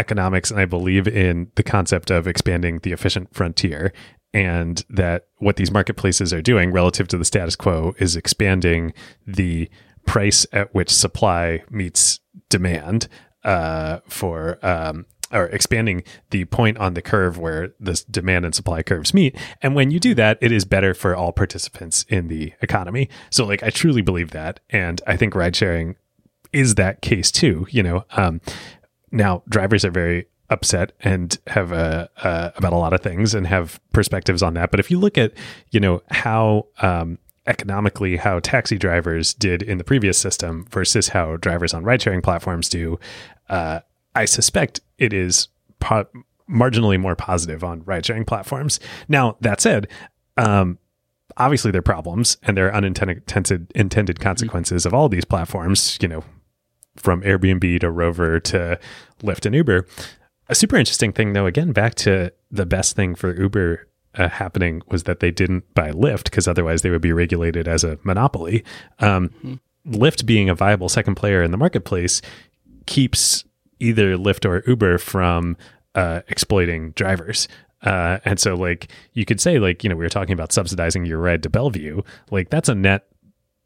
economics 0.00 0.50
and 0.50 0.58
i 0.58 0.64
believe 0.64 1.06
in 1.06 1.50
the 1.54 1.62
concept 1.62 2.10
of 2.10 2.26
expanding 2.26 2.80
the 2.80 2.92
efficient 2.92 3.32
frontier 3.32 3.92
and 4.32 4.84
that 4.88 5.26
what 5.38 5.56
these 5.56 5.70
marketplaces 5.70 6.32
are 6.32 6.42
doing 6.42 6.72
relative 6.72 7.06
to 7.08 7.18
the 7.18 7.24
status 7.24 7.54
quo 7.56 7.94
is 7.98 8.16
expanding 8.16 8.92
the 9.26 9.68
price 10.06 10.46
at 10.52 10.74
which 10.74 10.90
supply 10.90 11.62
meets 11.70 12.20
demand 12.48 13.08
uh, 13.44 13.98
for 14.08 14.58
um, 14.66 15.06
or 15.32 15.46
expanding 15.46 16.02
the 16.30 16.44
point 16.46 16.76
on 16.78 16.94
the 16.94 17.02
curve 17.02 17.38
where 17.38 17.72
the 17.78 18.02
demand 18.10 18.44
and 18.44 18.54
supply 18.54 18.82
curves 18.82 19.14
meet. 19.14 19.36
And 19.62 19.74
when 19.74 19.90
you 19.90 20.00
do 20.00 20.14
that, 20.14 20.38
it 20.40 20.50
is 20.50 20.64
better 20.64 20.92
for 20.92 21.14
all 21.14 21.32
participants 21.32 22.04
in 22.08 22.28
the 22.28 22.52
economy. 22.60 23.08
So, 23.30 23.46
like, 23.46 23.62
I 23.62 23.70
truly 23.70 24.02
believe 24.02 24.32
that, 24.32 24.60
and 24.70 25.00
I 25.06 25.16
think 25.16 25.34
ride 25.34 25.54
sharing 25.54 25.96
is 26.52 26.74
that 26.74 27.00
case 27.00 27.30
too. 27.30 27.66
You 27.70 27.82
know, 27.82 28.04
um, 28.16 28.40
now 29.12 29.42
drivers 29.48 29.84
are 29.84 29.90
very 29.90 30.26
upset 30.50 30.92
and 31.00 31.38
have 31.46 31.72
uh, 31.72 32.08
uh, 32.22 32.50
about 32.56 32.72
a 32.72 32.76
lot 32.76 32.92
of 32.92 33.00
things 33.00 33.34
and 33.34 33.46
have 33.46 33.80
perspectives 33.92 34.42
on 34.42 34.54
that. 34.54 34.70
But 34.70 34.80
if 34.80 34.90
you 34.90 34.98
look 34.98 35.16
at, 35.16 35.32
you 35.70 35.80
know, 35.80 36.02
how 36.10 36.66
um, 36.82 37.18
economically 37.46 38.16
how 38.16 38.40
taxi 38.40 38.76
drivers 38.76 39.32
did 39.32 39.62
in 39.62 39.78
the 39.78 39.84
previous 39.84 40.18
system 40.18 40.66
versus 40.70 41.08
how 41.08 41.36
drivers 41.36 41.72
on 41.72 41.84
ride 41.84 42.02
sharing 42.02 42.20
platforms 42.20 42.68
do, 42.68 42.98
uh, 43.48 43.80
I 44.14 44.24
suspect 44.24 44.80
it 44.98 45.12
is 45.12 45.48
po- 45.78 46.08
marginally 46.48 46.98
more 46.98 47.14
positive 47.14 47.62
on 47.62 47.82
ride 47.84 48.04
sharing 48.04 48.24
platforms. 48.24 48.80
Now, 49.08 49.36
that 49.40 49.60
said, 49.60 49.86
um, 50.36 50.78
obviously 51.36 51.70
there 51.70 51.78
are 51.78 51.82
problems 51.82 52.36
and 52.42 52.56
there 52.56 52.66
are 52.66 52.74
unintended 52.74 53.18
intended, 53.18 53.72
intended 53.74 54.20
consequences 54.20 54.84
of 54.84 54.92
all 54.92 55.08
these 55.08 55.24
platforms, 55.24 55.96
you 56.02 56.08
know, 56.08 56.24
from 57.00 57.22
Airbnb 57.22 57.80
to 57.80 57.90
Rover 57.90 58.38
to 58.40 58.78
Lyft 59.22 59.46
and 59.46 59.54
Uber. 59.54 59.86
A 60.48 60.54
super 60.54 60.76
interesting 60.76 61.12
thing, 61.12 61.32
though, 61.32 61.46
again, 61.46 61.72
back 61.72 61.94
to 61.96 62.32
the 62.50 62.66
best 62.66 62.96
thing 62.96 63.14
for 63.14 63.34
Uber 63.34 63.86
uh, 64.16 64.28
happening 64.28 64.82
was 64.88 65.04
that 65.04 65.20
they 65.20 65.30
didn't 65.30 65.72
buy 65.74 65.92
Lyft 65.92 66.24
because 66.24 66.48
otherwise 66.48 66.82
they 66.82 66.90
would 66.90 67.00
be 67.00 67.12
regulated 67.12 67.68
as 67.68 67.84
a 67.84 67.98
monopoly. 68.02 68.64
Um, 68.98 69.60
Lyft 69.86 70.26
being 70.26 70.48
a 70.48 70.54
viable 70.54 70.88
second 70.88 71.14
player 71.14 71.42
in 71.42 71.52
the 71.52 71.56
marketplace 71.56 72.20
keeps 72.86 73.44
either 73.78 74.16
Lyft 74.16 74.44
or 74.44 74.62
Uber 74.66 74.98
from 74.98 75.56
uh, 75.94 76.20
exploiting 76.28 76.90
drivers. 76.92 77.48
Uh, 77.82 78.18
and 78.24 78.38
so, 78.38 78.54
like, 78.54 78.88
you 79.14 79.24
could 79.24 79.40
say, 79.40 79.58
like, 79.58 79.82
you 79.82 79.88
know, 79.88 79.96
we 79.96 80.04
were 80.04 80.10
talking 80.10 80.34
about 80.34 80.52
subsidizing 80.52 81.06
your 81.06 81.18
ride 81.18 81.42
to 81.42 81.48
Bellevue. 81.48 82.02
Like, 82.30 82.50
that's 82.50 82.68
a 82.68 82.74
net 82.74 83.06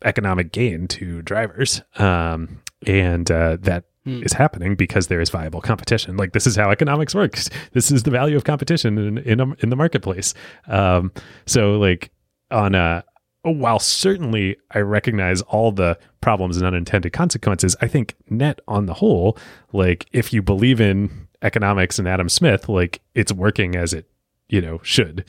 economic 0.04 0.52
gain 0.52 0.86
to 0.88 1.22
drivers. 1.22 1.82
Um, 1.96 2.60
and 2.86 3.30
uh, 3.30 3.56
that 3.60 3.84
is 4.06 4.34
happening 4.34 4.74
because 4.74 5.06
there 5.06 5.20
is 5.20 5.30
viable 5.30 5.60
competition. 5.62 6.16
Like, 6.16 6.32
this 6.32 6.46
is 6.46 6.56
how 6.56 6.70
economics 6.70 7.14
works. 7.14 7.48
This 7.72 7.90
is 7.90 8.02
the 8.02 8.10
value 8.10 8.36
of 8.36 8.44
competition 8.44 8.98
in 8.98 9.18
in, 9.18 9.40
a, 9.40 9.52
in 9.60 9.70
the 9.70 9.76
marketplace. 9.76 10.34
Um, 10.68 11.12
so, 11.46 11.78
like, 11.78 12.10
on 12.50 12.74
a 12.74 13.04
while 13.44 13.78
certainly 13.78 14.56
I 14.70 14.80
recognize 14.80 15.42
all 15.42 15.70
the 15.70 15.98
problems 16.20 16.56
and 16.56 16.66
unintended 16.66 17.12
consequences, 17.12 17.76
I 17.80 17.88
think 17.88 18.14
net 18.30 18.60
on 18.66 18.86
the 18.86 18.94
whole, 18.94 19.36
like 19.72 20.06
if 20.12 20.32
you 20.32 20.42
believe 20.42 20.80
in 20.80 21.28
economics 21.42 21.98
and 21.98 22.08
Adam 22.08 22.28
Smith, 22.28 22.68
like 22.68 23.02
it's 23.14 23.32
working 23.32 23.76
as 23.76 23.92
it, 23.92 24.08
you 24.48 24.60
know, 24.60 24.80
should, 24.82 25.24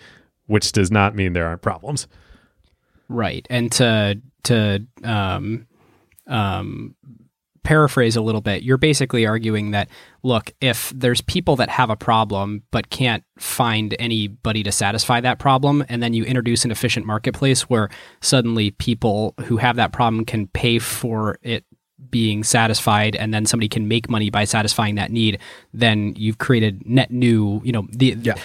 which 0.47 0.71
does 0.71 0.91
not 0.91 1.15
mean 1.15 1.33
there 1.33 1.47
aren't 1.47 1.61
problems. 1.61 2.07
Right. 3.09 3.45
And 3.49 3.71
to 3.73 4.21
to 4.43 4.85
um, 5.03 5.67
um, 6.27 6.95
paraphrase 7.65 8.15
a 8.15 8.21
little 8.21 8.41
bit, 8.41 8.63
you're 8.63 8.77
basically 8.77 9.25
arguing 9.25 9.71
that 9.71 9.89
look, 10.23 10.51
if 10.61 10.91
there's 10.95 11.21
people 11.21 11.55
that 11.57 11.69
have 11.69 11.89
a 11.89 11.95
problem 11.95 12.63
but 12.71 12.89
can't 12.89 13.23
find 13.37 13.95
anybody 13.99 14.63
to 14.63 14.71
satisfy 14.71 15.19
that 15.21 15.39
problem, 15.39 15.83
and 15.89 16.01
then 16.01 16.13
you 16.13 16.23
introduce 16.23 16.63
an 16.63 16.71
efficient 16.71 17.05
marketplace 17.05 17.63
where 17.63 17.89
suddenly 18.21 18.71
people 18.71 19.33
who 19.45 19.57
have 19.57 19.75
that 19.75 19.91
problem 19.91 20.25
can 20.25 20.47
pay 20.47 20.79
for 20.79 21.37
it 21.41 21.65
being 22.09 22.43
satisfied 22.43 23.15
and 23.15 23.33
then 23.33 23.45
somebody 23.45 23.69
can 23.69 23.87
make 23.87 24.09
money 24.09 24.29
by 24.29 24.43
satisfying 24.43 24.95
that 24.95 25.11
need 25.11 25.39
then 25.73 26.13
you've 26.17 26.37
created 26.37 26.85
net 26.87 27.09
new 27.09 27.61
you 27.63 27.71
know 27.71 27.87
the 27.91 28.15
Yeah. 28.21 28.35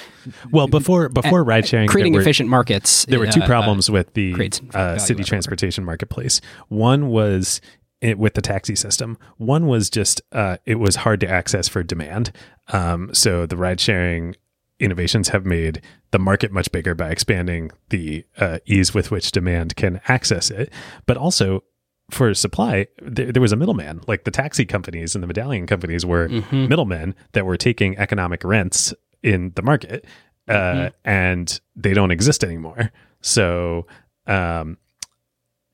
Well, 0.51 0.69
before 0.69 1.09
before 1.09 1.43
ride 1.43 1.67
sharing, 1.67 1.89
creating 1.89 2.15
efficient 2.15 2.49
markets 2.49 3.07
there 3.07 3.19
were 3.19 3.27
two 3.27 3.43
uh, 3.43 3.47
problems 3.47 3.91
with 3.91 4.13
the 4.15 4.35
uh, 4.75 4.99
city 4.99 5.25
transportation 5.25 5.85
marketplace. 5.85 6.41
One 6.69 7.09
was 7.09 7.61
it, 8.01 8.19
with 8.19 8.35
the 8.35 8.43
taxi 8.43 8.75
system. 8.75 9.19
One 9.37 9.67
was 9.67 9.91
just 9.91 10.21
uh, 10.33 10.57
it 10.67 10.77
was 10.77 10.97
hard 10.97 11.21
to 11.21 11.29
access 11.29 11.69
for 11.69 11.83
demand. 11.83 12.33
Um, 12.69 13.11
so 13.15 13.47
the 13.47 13.57
ride 13.57 13.81
sharing 13.81 14.37
innovations 14.79 15.29
have 15.29 15.45
made 15.45 15.83
the 16.11 16.19
market 16.19 16.51
much 16.53 16.73
bigger 16.73 16.95
by 16.95 17.11
expanding 17.11 17.71
the 17.91 18.25
uh, 18.39 18.59
ease 18.67 18.95
with 18.95 19.11
which 19.11 19.31
demand 19.33 19.77
can 19.77 20.01
access 20.09 20.51
it, 20.51 20.73
but 21.07 21.17
also. 21.17 21.65
For 22.13 22.35
supply, 22.35 22.89
there, 23.01 23.31
there 23.31 23.41
was 23.41 23.53
a 23.53 23.57
middleman. 23.57 24.01
Like 24.09 24.25
the 24.25 24.33
taxi 24.33 24.65
companies 24.67 25.15
and 25.15 25.23
the 25.23 25.29
medallion 25.29 25.65
companies 25.69 26.05
were 26.05 26.27
Mhm. 26.29 26.69
middlemen 26.69 27.15
that 27.35 27.47
were 27.47 27.57
taking 27.57 27.97
economic 27.99 28.43
rents 28.43 28.93
in 29.23 29.53
the 29.55 29.63
market, 29.63 30.05
uh, 30.49 30.53
Mhm. 30.55 30.93
and 31.05 31.61
they 31.77 31.95
don't 31.95 32.11
exist 32.11 32.43
anymore. 32.43 32.91
So, 33.21 33.87
um, 34.27 34.77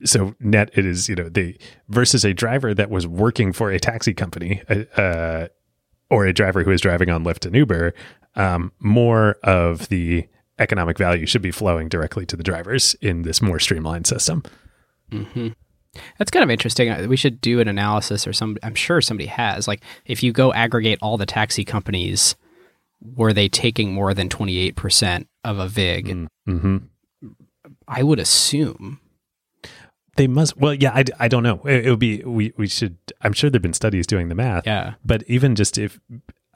so 0.04 0.34
net 0.40 0.70
it 0.74 0.84
is 0.84 1.08
you 1.08 1.14
know 1.14 1.28
the 1.28 1.56
versus 1.88 2.24
a 2.24 2.34
driver 2.34 2.74
that 2.74 2.90
was 2.90 3.06
working 3.06 3.52
for 3.52 3.70
a 3.70 3.78
taxi 3.78 4.12
company, 4.14 4.62
uh, 4.68 4.84
uh, 5.00 5.48
or 6.10 6.26
a 6.26 6.32
driver 6.32 6.62
who 6.62 6.70
is 6.70 6.80
driving 6.80 7.10
on 7.10 7.24
Lyft 7.24 7.46
and 7.46 7.54
Uber. 7.54 7.94
Um, 8.34 8.72
more 8.80 9.36
of 9.42 9.88
the 9.88 10.28
economic 10.58 10.98
value 10.98 11.26
should 11.26 11.42
be 11.42 11.50
flowing 11.50 11.88
directly 11.88 12.26
to 12.26 12.36
the 12.36 12.42
drivers 12.42 12.94
in 13.00 13.22
this 13.22 13.40
more 13.40 13.58
streamlined 13.58 14.06
system. 14.06 14.42
hmm 15.10 15.48
That's 16.18 16.30
kind 16.30 16.42
of 16.44 16.50
interesting. 16.50 16.90
Uh, 16.90 17.06
We 17.08 17.16
should 17.16 17.40
do 17.40 17.60
an 17.60 17.68
analysis, 17.68 18.26
or 18.26 18.32
some. 18.32 18.56
I'm 18.62 18.74
sure 18.74 19.00
somebody 19.00 19.26
has. 19.28 19.66
Like, 19.66 19.82
if 20.04 20.22
you 20.22 20.32
go 20.32 20.52
aggregate 20.52 20.98
all 21.00 21.16
the 21.16 21.26
taxi 21.26 21.64
companies, 21.64 22.36
were 23.00 23.32
they 23.32 23.48
taking 23.48 23.92
more 23.92 24.12
than 24.14 24.28
28 24.28 24.76
percent 24.76 25.28
of 25.44 25.58
a 25.58 25.68
vig? 25.68 26.28
Mm-hmm. 26.46 26.76
I 27.88 28.02
would 28.02 28.18
assume. 28.18 29.00
They 30.16 30.26
must. 30.26 30.56
Well, 30.56 30.74
yeah, 30.74 30.92
I, 30.92 31.04
I 31.18 31.28
don't 31.28 31.42
know. 31.42 31.60
It, 31.64 31.86
it 31.86 31.90
would 31.90 31.98
be. 31.98 32.22
We 32.22 32.52
we 32.56 32.66
should. 32.66 32.96
I'm 33.22 33.32
sure 33.32 33.50
there've 33.50 33.62
been 33.62 33.72
studies 33.72 34.06
doing 34.06 34.28
the 34.28 34.34
math. 34.34 34.66
Yeah. 34.66 34.94
But 35.04 35.22
even 35.26 35.54
just 35.54 35.78
if 35.78 36.00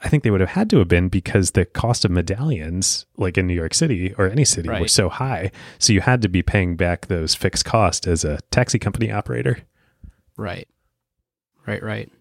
I 0.03 0.09
think 0.09 0.23
they 0.23 0.31
would 0.31 0.41
have 0.41 0.49
had 0.49 0.69
to 0.71 0.79
have 0.79 0.87
been 0.87 1.09
because 1.09 1.51
the 1.51 1.65
cost 1.65 2.03
of 2.05 2.11
medallions, 2.11 3.05
like 3.17 3.37
in 3.37 3.45
New 3.45 3.53
York 3.53 3.73
City 3.73 4.13
or 4.17 4.27
any 4.27 4.45
city, 4.45 4.67
were 4.67 4.87
so 4.87 5.09
high. 5.09 5.51
So 5.77 5.93
you 5.93 6.01
had 6.01 6.21
to 6.23 6.29
be 6.29 6.41
paying 6.41 6.75
back 6.75 7.05
those 7.05 7.35
fixed 7.35 7.65
costs 7.65 8.07
as 8.07 8.23
a 8.25 8.39
taxi 8.49 8.79
company 8.79 9.11
operator. 9.11 9.59
Right. 10.37 10.67
Right. 11.67 11.83
Right. 11.83 12.11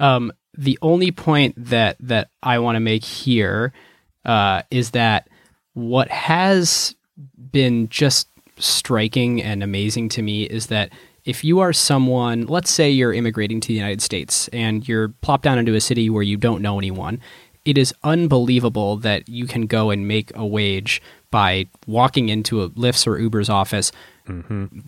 Um, 0.00 0.32
the 0.56 0.78
only 0.82 1.12
point 1.12 1.54
that 1.56 1.96
that 2.00 2.30
I 2.42 2.58
want 2.58 2.76
to 2.76 2.80
make 2.80 3.04
here 3.04 3.72
uh, 4.24 4.62
is 4.70 4.90
that 4.92 5.28
what 5.74 6.08
has 6.08 6.96
been 7.52 7.88
just 7.88 8.28
striking 8.60 9.42
and 9.42 9.62
amazing 9.62 10.08
to 10.10 10.22
me 10.22 10.44
is 10.44 10.66
that 10.66 10.92
if 11.24 11.44
you 11.44 11.60
are 11.60 11.72
someone, 11.72 12.46
let's 12.46 12.70
say 12.70 12.90
you're 12.90 13.12
immigrating 13.12 13.60
to 13.60 13.68
the 13.68 13.74
United 13.74 14.00
States 14.00 14.48
and 14.48 14.86
you're 14.88 15.08
plopped 15.08 15.44
down 15.44 15.58
into 15.58 15.74
a 15.74 15.80
city 15.80 16.08
where 16.08 16.22
you 16.22 16.36
don't 16.36 16.62
know 16.62 16.78
anyone, 16.78 17.20
it 17.64 17.76
is 17.76 17.92
unbelievable 18.02 18.96
that 18.98 19.28
you 19.28 19.46
can 19.46 19.66
go 19.66 19.90
and 19.90 20.08
make 20.08 20.34
a 20.34 20.46
wage 20.46 21.02
by 21.30 21.66
walking 21.86 22.28
into 22.28 22.62
a 22.62 22.70
Lyft's 22.70 23.06
or 23.06 23.18
Uber's 23.18 23.48
office, 23.50 23.92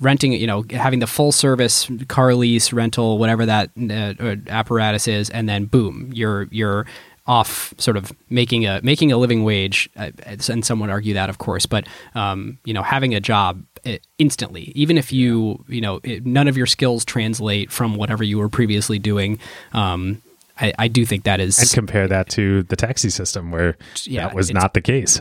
renting, 0.01 0.33
you 0.33 0.47
know, 0.47 0.65
having 0.71 1.01
the 1.01 1.07
full 1.07 1.33
service 1.33 1.89
car 2.09 2.35
lease, 2.35 2.73
rental, 2.73 3.19
whatever 3.19 3.45
that 3.47 3.71
uh, 3.79 4.15
uh, 4.19 4.37
apparatus 4.49 5.07
is, 5.07 5.31
and 5.31 5.49
then 5.49 5.67
boom, 5.67 6.11
you're 6.13 6.49
you're 6.51 6.87
off 7.27 7.73
sort 7.79 7.97
of 7.97 8.13
making 8.31 8.67
a 8.67 8.81
making 8.83 9.13
a 9.13 9.17
living 9.17 9.45
wage 9.45 9.89
uh, 9.97 10.11
and 10.27 10.65
some 10.65 10.81
would 10.81 10.91
argue 10.91 11.15
that 11.15 11.31
of 11.31 11.39
course 11.39 11.67
but 11.67 11.87
um, 12.15 12.59
you 12.65 12.75
know 12.75 12.83
having 12.83 13.15
a 13.15 13.21
job 13.21 13.63
uh, 13.87 13.97
instantly 14.19 14.73
even 14.75 14.99
if 14.99 15.13
you 15.13 15.65
you 15.69 15.81
know 15.81 16.01
it, 16.03 16.27
none 16.27 16.49
of 16.49 16.57
your 16.57 16.67
skills 16.67 17.05
translate 17.05 17.71
from 17.71 17.95
whatever 17.95 18.25
you 18.25 18.39
were 18.39 18.49
previously 18.49 18.99
doing 18.99 19.39
um, 19.73 20.21
I, 20.59 20.73
I 20.79 20.89
do 20.89 21.07
think 21.07 21.25
that 21.25 21.41
is 21.41 21.59
and 21.59 21.71
compare 21.71 22.09
that 22.09 22.29
to 22.31 22.63
the 22.65 22.77
taxi 22.77 23.11
system 23.11 23.51
where 23.51 23.77
Yeah, 24.05 24.27
that 24.27 24.35
was 24.35 24.53
not 24.53 24.75
the 24.75 24.81
case. 24.81 25.21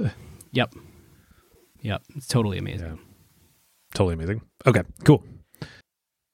Yep. 0.51 0.75
Yep. 1.81 2.03
It's 2.15 2.27
totally 2.27 2.57
amazing. 2.57 2.87
Yeah. 2.87 2.95
Totally 3.93 4.13
amazing. 4.13 4.41
Okay, 4.65 4.83
cool. 5.03 5.23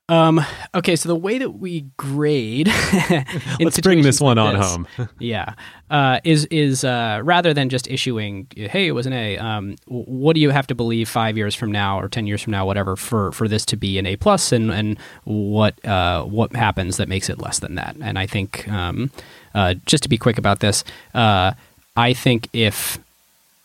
Um, 0.10 0.42
okay, 0.74 0.96
so 0.96 1.10
the 1.10 1.16
way 1.16 1.38
that 1.38 1.50
we 1.50 1.82
grade, 1.98 2.68
Let's 3.60 3.82
bring 3.82 4.04
this 4.04 4.22
one 4.22 4.38
like 4.38 4.56
on 4.56 4.60
this, 4.60 4.72
home. 4.72 5.10
yeah, 5.20 5.54
uh, 5.90 6.22
is 6.24 6.46
is 6.46 6.86
uh, 6.86 7.20
rather 7.26 7.54
than 7.54 7.68
just 7.68 7.90
issuing, 7.90 8.48
hey, 8.56 8.88
it 8.88 8.94
was 8.94 9.06
an 9.06 9.12
A. 9.12 9.38
Um, 9.38 9.76
what 9.86 10.34
do 10.34 10.40
you 10.40 10.50
have 10.52 10.66
to 10.68 10.76
believe 10.76 11.10
five 11.10 11.36
years 11.36 11.56
from 11.56 11.74
now 11.74 12.00
or 12.00 12.08
ten 12.08 12.26
years 12.26 12.42
from 12.42 12.52
now, 12.52 12.66
whatever, 12.66 12.96
for 12.96 13.34
for 13.34 13.50
this 13.50 13.66
to 13.66 13.76
be 13.76 13.98
an 13.98 14.06
A 14.06 14.16
plus, 14.16 14.54
and 14.54 14.72
and 14.72 14.98
what 15.26 15.84
uh, 15.86 16.24
what 16.24 16.56
happens 16.56 16.96
that 16.98 17.10
makes 17.10 17.30
it 17.30 17.40
less 17.40 17.60
than 17.60 17.76
that? 17.76 17.98
And 18.00 18.18
I 18.18 18.28
think, 18.28 18.66
um, 18.70 19.12
uh, 19.54 19.74
just 19.86 20.04
to 20.04 20.10
be 20.10 20.18
quick 20.18 20.38
about 20.38 20.62
this, 20.62 20.86
uh, 21.14 21.52
I 21.98 22.14
think 22.14 22.48
if 22.54 22.98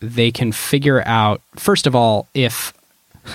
they 0.01 0.33
can 0.33 0.51
figure 0.51 1.07
out, 1.07 1.41
first 1.55 1.87
of 1.87 1.95
all, 1.95 2.27
if 2.35 2.75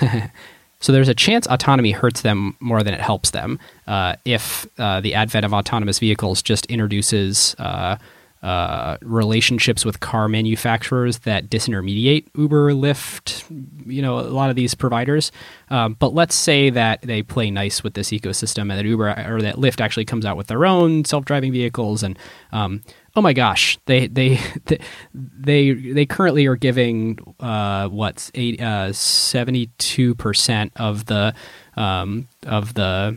so 0.80 0.92
there's 0.92 1.08
a 1.08 1.14
chance 1.14 1.46
autonomy 1.48 1.90
hurts 1.92 2.22
them 2.22 2.56
more 2.60 2.82
than 2.82 2.94
it 2.94 3.00
helps 3.00 3.30
them 3.30 3.58
uh, 3.86 4.14
if 4.24 4.66
uh, 4.78 5.00
the 5.00 5.14
advent 5.14 5.44
of 5.44 5.52
autonomous 5.52 5.98
vehicles 5.98 6.42
just 6.42 6.66
introduces 6.66 7.54
uh, 7.58 7.96
uh, 8.42 8.96
relationships 9.02 9.84
with 9.84 10.00
car 10.00 10.28
manufacturers 10.28 11.20
that 11.20 11.50
disintermediate 11.50 12.26
Uber, 12.36 12.72
Lyft, 12.72 13.44
you 13.86 14.00
know, 14.00 14.18
a 14.18 14.22
lot 14.22 14.50
of 14.50 14.56
these 14.56 14.74
providers. 14.74 15.32
Um, 15.70 15.94
but 15.98 16.14
let's 16.14 16.34
say 16.34 16.70
that 16.70 17.02
they 17.02 17.22
play 17.22 17.50
nice 17.50 17.82
with 17.82 17.94
this 17.94 18.10
ecosystem 18.10 18.62
and 18.62 18.72
that 18.72 18.84
Uber 18.84 19.08
or 19.28 19.42
that 19.42 19.56
Lyft 19.56 19.80
actually 19.80 20.04
comes 20.04 20.24
out 20.24 20.36
with 20.36 20.46
their 20.46 20.64
own 20.64 21.04
self-driving 21.04 21.52
vehicles 21.52 22.02
and 22.02 22.18
um, 22.52 22.82
oh 23.16 23.20
my 23.20 23.32
gosh, 23.32 23.78
they 23.86 24.06
they 24.06 24.38
they 25.14 25.72
they 25.72 26.06
currently 26.06 26.46
are 26.46 26.56
giving 26.56 27.18
uh, 27.40 27.88
what's 27.88 28.30
eight 28.34 28.60
seventy 28.94 29.66
two 29.78 30.14
percent 30.14 30.72
of 30.76 31.06
the 31.06 31.34
um, 31.76 32.28
of 32.46 32.74
the 32.74 33.16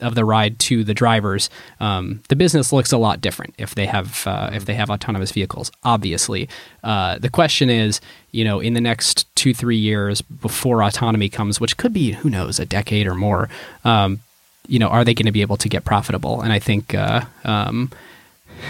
of 0.00 0.14
the 0.14 0.24
ride 0.24 0.58
to 0.58 0.84
the 0.84 0.94
drivers. 0.94 1.50
Um, 1.80 2.20
the 2.28 2.36
business 2.36 2.72
looks 2.72 2.92
a 2.92 2.98
lot 2.98 3.20
different 3.20 3.54
if 3.58 3.74
they 3.74 3.86
have 3.86 4.26
uh, 4.26 4.50
if 4.52 4.64
they 4.64 4.74
have 4.74 4.90
autonomous 4.90 5.32
vehicles. 5.32 5.70
Obviously, 5.84 6.48
uh, 6.84 7.18
the 7.18 7.30
question 7.30 7.70
is, 7.70 8.00
you 8.32 8.44
know, 8.44 8.60
in 8.60 8.74
the 8.74 8.80
next 8.80 9.34
two 9.34 9.54
three 9.54 9.76
years 9.76 10.20
before 10.22 10.82
autonomy 10.82 11.28
comes, 11.28 11.60
which 11.60 11.76
could 11.76 11.92
be 11.92 12.12
who 12.12 12.30
knows 12.30 12.58
a 12.58 12.66
decade 12.66 13.06
or 13.06 13.14
more. 13.14 13.48
Um, 13.84 14.20
you 14.68 14.78
know, 14.78 14.88
are 14.88 15.04
they 15.04 15.14
going 15.14 15.26
to 15.26 15.32
be 15.32 15.42
able 15.42 15.56
to 15.58 15.68
get 15.68 15.84
profitable? 15.84 16.40
And 16.40 16.52
I 16.52 16.58
think. 16.58 16.94
Uh, 16.94 17.22
um, 17.44 17.90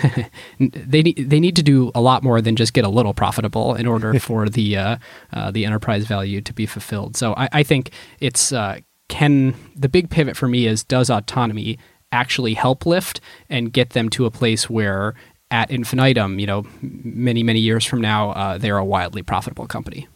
they 0.58 1.02
need 1.02 1.30
they 1.30 1.40
need 1.40 1.56
to 1.56 1.62
do 1.62 1.90
a 1.94 2.00
lot 2.00 2.22
more 2.22 2.40
than 2.40 2.56
just 2.56 2.72
get 2.72 2.84
a 2.84 2.88
little 2.88 3.14
profitable 3.14 3.74
in 3.74 3.86
order 3.86 4.18
for 4.20 4.48
the 4.48 4.76
uh, 4.76 4.96
uh, 5.32 5.50
the 5.50 5.64
enterprise 5.64 6.06
value 6.06 6.40
to 6.40 6.52
be 6.52 6.66
fulfilled. 6.66 7.16
So 7.16 7.34
I, 7.36 7.48
I 7.52 7.62
think 7.62 7.90
it's 8.20 8.52
uh, 8.52 8.80
can 9.08 9.54
the 9.74 9.88
big 9.88 10.10
pivot 10.10 10.36
for 10.36 10.48
me 10.48 10.66
is 10.66 10.82
does 10.84 11.10
autonomy 11.10 11.78
actually 12.12 12.54
help 12.54 12.84
Lyft 12.84 13.20
and 13.48 13.72
get 13.72 13.90
them 13.90 14.08
to 14.10 14.26
a 14.26 14.30
place 14.30 14.70
where 14.70 15.14
at 15.50 15.70
infinitum, 15.70 16.38
you 16.38 16.46
know, 16.46 16.66
many 16.82 17.42
many 17.42 17.60
years 17.60 17.84
from 17.84 18.00
now, 18.00 18.30
uh, 18.30 18.58
they're 18.58 18.78
a 18.78 18.84
wildly 18.84 19.22
profitable 19.22 19.66
company. 19.66 20.08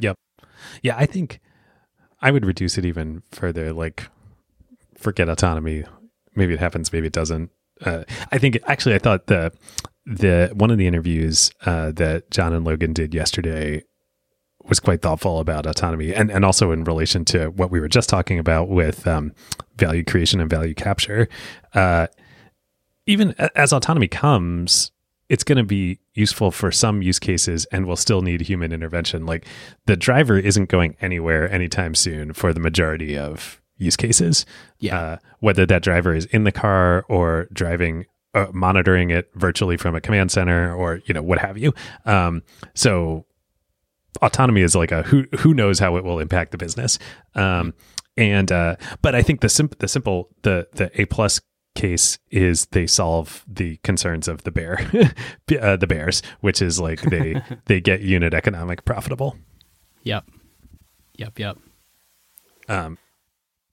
Yep. 0.00 0.16
Yeah, 0.82 0.96
I 0.96 1.06
think 1.06 1.40
I 2.20 2.30
would 2.30 2.46
reduce 2.46 2.78
it 2.78 2.84
even 2.84 3.22
further. 3.32 3.72
Like, 3.72 4.08
forget 4.96 5.28
autonomy. 5.28 5.84
Maybe 6.34 6.54
it 6.54 6.60
happens. 6.60 6.92
Maybe 6.92 7.08
it 7.08 7.12
doesn't. 7.12 7.50
Uh, 7.84 8.04
I 8.32 8.38
think 8.38 8.58
actually, 8.66 8.94
I 8.94 8.98
thought 8.98 9.26
the 9.26 9.52
the 10.06 10.50
one 10.54 10.70
of 10.70 10.78
the 10.78 10.86
interviews 10.86 11.50
uh, 11.66 11.92
that 11.92 12.30
John 12.30 12.52
and 12.52 12.64
Logan 12.64 12.92
did 12.92 13.14
yesterday 13.14 13.82
was 14.68 14.80
quite 14.80 15.02
thoughtful 15.02 15.40
about 15.40 15.66
autonomy, 15.66 16.14
and 16.14 16.30
and 16.30 16.44
also 16.44 16.72
in 16.72 16.84
relation 16.84 17.24
to 17.26 17.48
what 17.48 17.70
we 17.70 17.80
were 17.80 17.88
just 17.88 18.08
talking 18.08 18.38
about 18.38 18.68
with 18.68 19.06
um, 19.06 19.32
value 19.76 20.04
creation 20.04 20.40
and 20.40 20.50
value 20.50 20.74
capture. 20.74 21.28
Uh, 21.74 22.06
even 23.06 23.34
as 23.54 23.72
autonomy 23.72 24.08
comes, 24.08 24.92
it's 25.28 25.44
going 25.44 25.56
to 25.58 25.64
be 25.64 25.98
useful 26.14 26.50
for 26.50 26.70
some 26.70 27.02
use 27.02 27.18
cases 27.18 27.66
and 27.72 27.86
will 27.86 27.96
still 27.96 28.22
need 28.22 28.40
human 28.42 28.72
intervention. 28.72 29.26
Like 29.26 29.46
the 29.86 29.96
driver 29.96 30.38
isn't 30.38 30.68
going 30.68 30.96
anywhere 31.00 31.50
anytime 31.50 31.94
soon 31.94 32.32
for 32.32 32.52
the 32.52 32.60
majority 32.60 33.16
of 33.16 33.60
use 33.78 33.96
cases. 33.96 34.44
Yeah. 34.78 34.98
Uh, 34.98 35.16
whether 35.40 35.64
that 35.66 35.82
driver 35.82 36.14
is 36.14 36.26
in 36.26 36.44
the 36.44 36.52
car 36.52 37.04
or 37.08 37.48
driving, 37.52 38.06
uh, 38.34 38.46
monitoring 38.52 39.10
it 39.10 39.30
virtually 39.34 39.76
from 39.76 39.94
a 39.94 40.00
command 40.00 40.30
center 40.30 40.74
or, 40.74 41.00
you 41.06 41.14
know, 41.14 41.22
what 41.22 41.38
have 41.38 41.56
you. 41.56 41.72
Um, 42.04 42.42
so 42.74 43.24
autonomy 44.22 44.62
is 44.62 44.74
like 44.74 44.92
a 44.92 45.02
who 45.02 45.24
who 45.38 45.54
knows 45.54 45.78
how 45.78 45.96
it 45.96 46.04
will 46.04 46.18
impact 46.18 46.52
the 46.52 46.58
business. 46.58 46.98
Um, 47.34 47.74
and 48.16 48.50
uh, 48.50 48.76
but 49.02 49.14
I 49.14 49.22
think 49.22 49.40
the 49.40 49.48
sim- 49.48 49.70
the 49.78 49.88
simple 49.88 50.28
the 50.42 50.68
the 50.72 50.90
A 51.00 51.04
plus 51.06 51.40
case 51.74 52.18
is 52.30 52.66
they 52.66 52.86
solve 52.86 53.44
the 53.46 53.76
concerns 53.78 54.26
of 54.26 54.42
the 54.42 54.50
bear 54.50 54.80
uh, 55.60 55.76
the 55.76 55.86
bears, 55.86 56.22
which 56.40 56.60
is 56.60 56.80
like 56.80 57.00
they 57.02 57.40
they 57.66 57.80
get 57.80 58.00
unit 58.00 58.34
economic 58.34 58.84
profitable. 58.84 59.36
Yep. 60.02 60.24
Yep. 61.16 61.38
Yep. 61.38 61.58
Um, 62.68 62.98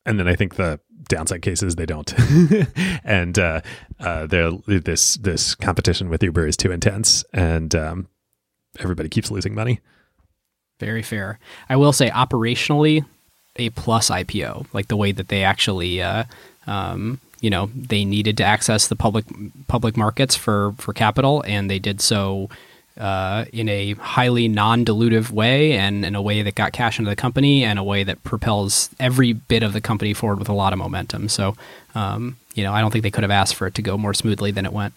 and 0.05 0.19
then 0.19 0.27
I 0.27 0.35
think 0.35 0.55
the 0.55 0.79
downside 1.07 1.41
cases 1.41 1.75
they 1.75 1.85
don't, 1.85 2.13
and 3.03 3.37
uh, 3.39 3.61
uh, 3.99 4.27
they're 4.27 4.51
this 4.67 5.15
this 5.15 5.55
competition 5.55 6.09
with 6.09 6.23
Uber 6.23 6.47
is 6.47 6.55
too 6.55 6.71
intense, 6.71 7.23
and 7.33 7.73
um, 7.73 8.07
everybody 8.79 9.09
keeps 9.09 9.31
losing 9.31 9.55
money. 9.55 9.79
Very 10.79 11.01
fair. 11.01 11.39
I 11.69 11.75
will 11.75 11.93
say 11.93 12.09
operationally, 12.09 13.05
a 13.55 13.69
plus 13.71 14.09
IPO, 14.09 14.67
like 14.73 14.87
the 14.87 14.97
way 14.97 15.11
that 15.11 15.29
they 15.29 15.43
actually, 15.43 16.01
uh, 16.01 16.25
um, 16.67 17.19
you 17.39 17.49
know, 17.49 17.69
they 17.73 18.03
needed 18.03 18.37
to 18.37 18.43
access 18.43 18.87
the 18.87 18.95
public 18.95 19.25
public 19.67 19.95
markets 19.95 20.35
for 20.35 20.73
for 20.77 20.93
capital, 20.93 21.43
and 21.47 21.69
they 21.69 21.79
did 21.79 22.01
so 22.01 22.49
uh, 22.97 23.45
in 23.51 23.67
a 23.69 23.93
highly 23.93 24.47
non-dilutive 24.47 25.29
way, 25.31 25.73
and 25.73 26.05
in 26.05 26.15
a 26.15 26.21
way 26.21 26.41
that 26.41 26.55
got 26.55 26.73
cash 26.73 26.99
into 26.99 27.09
the 27.09 27.15
company, 27.15 27.63
and 27.63 27.79
a 27.79 27.83
way 27.83 28.03
that 28.03 28.23
propels 28.23 28.89
every 28.99 29.33
bit 29.33 29.63
of 29.63 29.73
the 29.73 29.81
company 29.81 30.13
forward 30.13 30.39
with 30.39 30.49
a 30.49 30.53
lot 30.53 30.73
of 30.73 30.79
momentum. 30.79 31.29
So, 31.29 31.55
um, 31.93 32.37
you 32.53 32.63
know, 32.63 32.73
I 32.73 32.81
don't 32.81 32.91
think 32.91 33.03
they 33.03 33.11
could 33.11 33.23
have 33.23 33.31
asked 33.31 33.55
for 33.55 33.67
it 33.67 33.75
to 33.75 33.81
go 33.81 33.97
more 33.97 34.13
smoothly 34.13 34.51
than 34.51 34.65
it 34.65 34.73
went. 34.73 34.93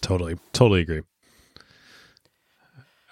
Totally, 0.00 0.38
totally 0.52 0.80
agree. 0.80 1.02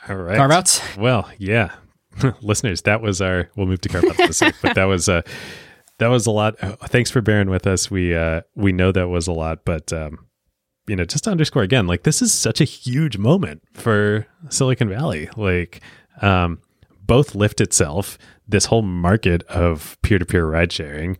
All 0.08 0.16
right, 0.16 0.36
Carve 0.36 0.50
outs. 0.50 0.80
Well, 0.96 1.28
yeah, 1.38 1.74
listeners, 2.42 2.82
that 2.82 3.00
was 3.00 3.20
our. 3.20 3.50
We'll 3.56 3.66
move 3.66 3.80
to 3.82 3.88
carve 3.88 4.04
outs 4.04 4.18
in 4.18 4.30
a 4.30 4.32
sec, 4.32 4.54
but 4.62 4.74
that 4.74 4.84
was 4.84 5.08
uh, 5.08 5.22
that 5.98 6.08
was 6.08 6.26
a 6.26 6.30
lot. 6.30 6.58
Thanks 6.88 7.10
for 7.10 7.20
bearing 7.20 7.50
with 7.50 7.66
us. 7.66 7.90
We 7.90 8.14
uh, 8.14 8.42
we 8.54 8.72
know 8.72 8.92
that 8.92 9.08
was 9.08 9.26
a 9.26 9.32
lot, 9.32 9.64
but 9.64 9.92
um, 9.92 10.26
you 10.86 10.96
know, 10.96 11.04
just 11.04 11.24
to 11.24 11.30
underscore 11.30 11.62
again, 11.62 11.86
like 11.86 12.02
this 12.02 12.22
is 12.22 12.32
such 12.32 12.60
a 12.60 12.64
huge 12.64 13.18
moment 13.18 13.62
for 13.74 14.26
Silicon 14.48 14.88
Valley. 14.88 15.28
Like, 15.36 15.80
um, 16.22 16.60
both 17.02 17.34
Lyft 17.34 17.60
itself, 17.60 18.18
this 18.46 18.66
whole 18.66 18.82
market 18.82 19.42
of 19.44 19.98
peer 20.02 20.18
to 20.18 20.24
peer 20.24 20.46
ride 20.46 20.72
sharing, 20.72 21.18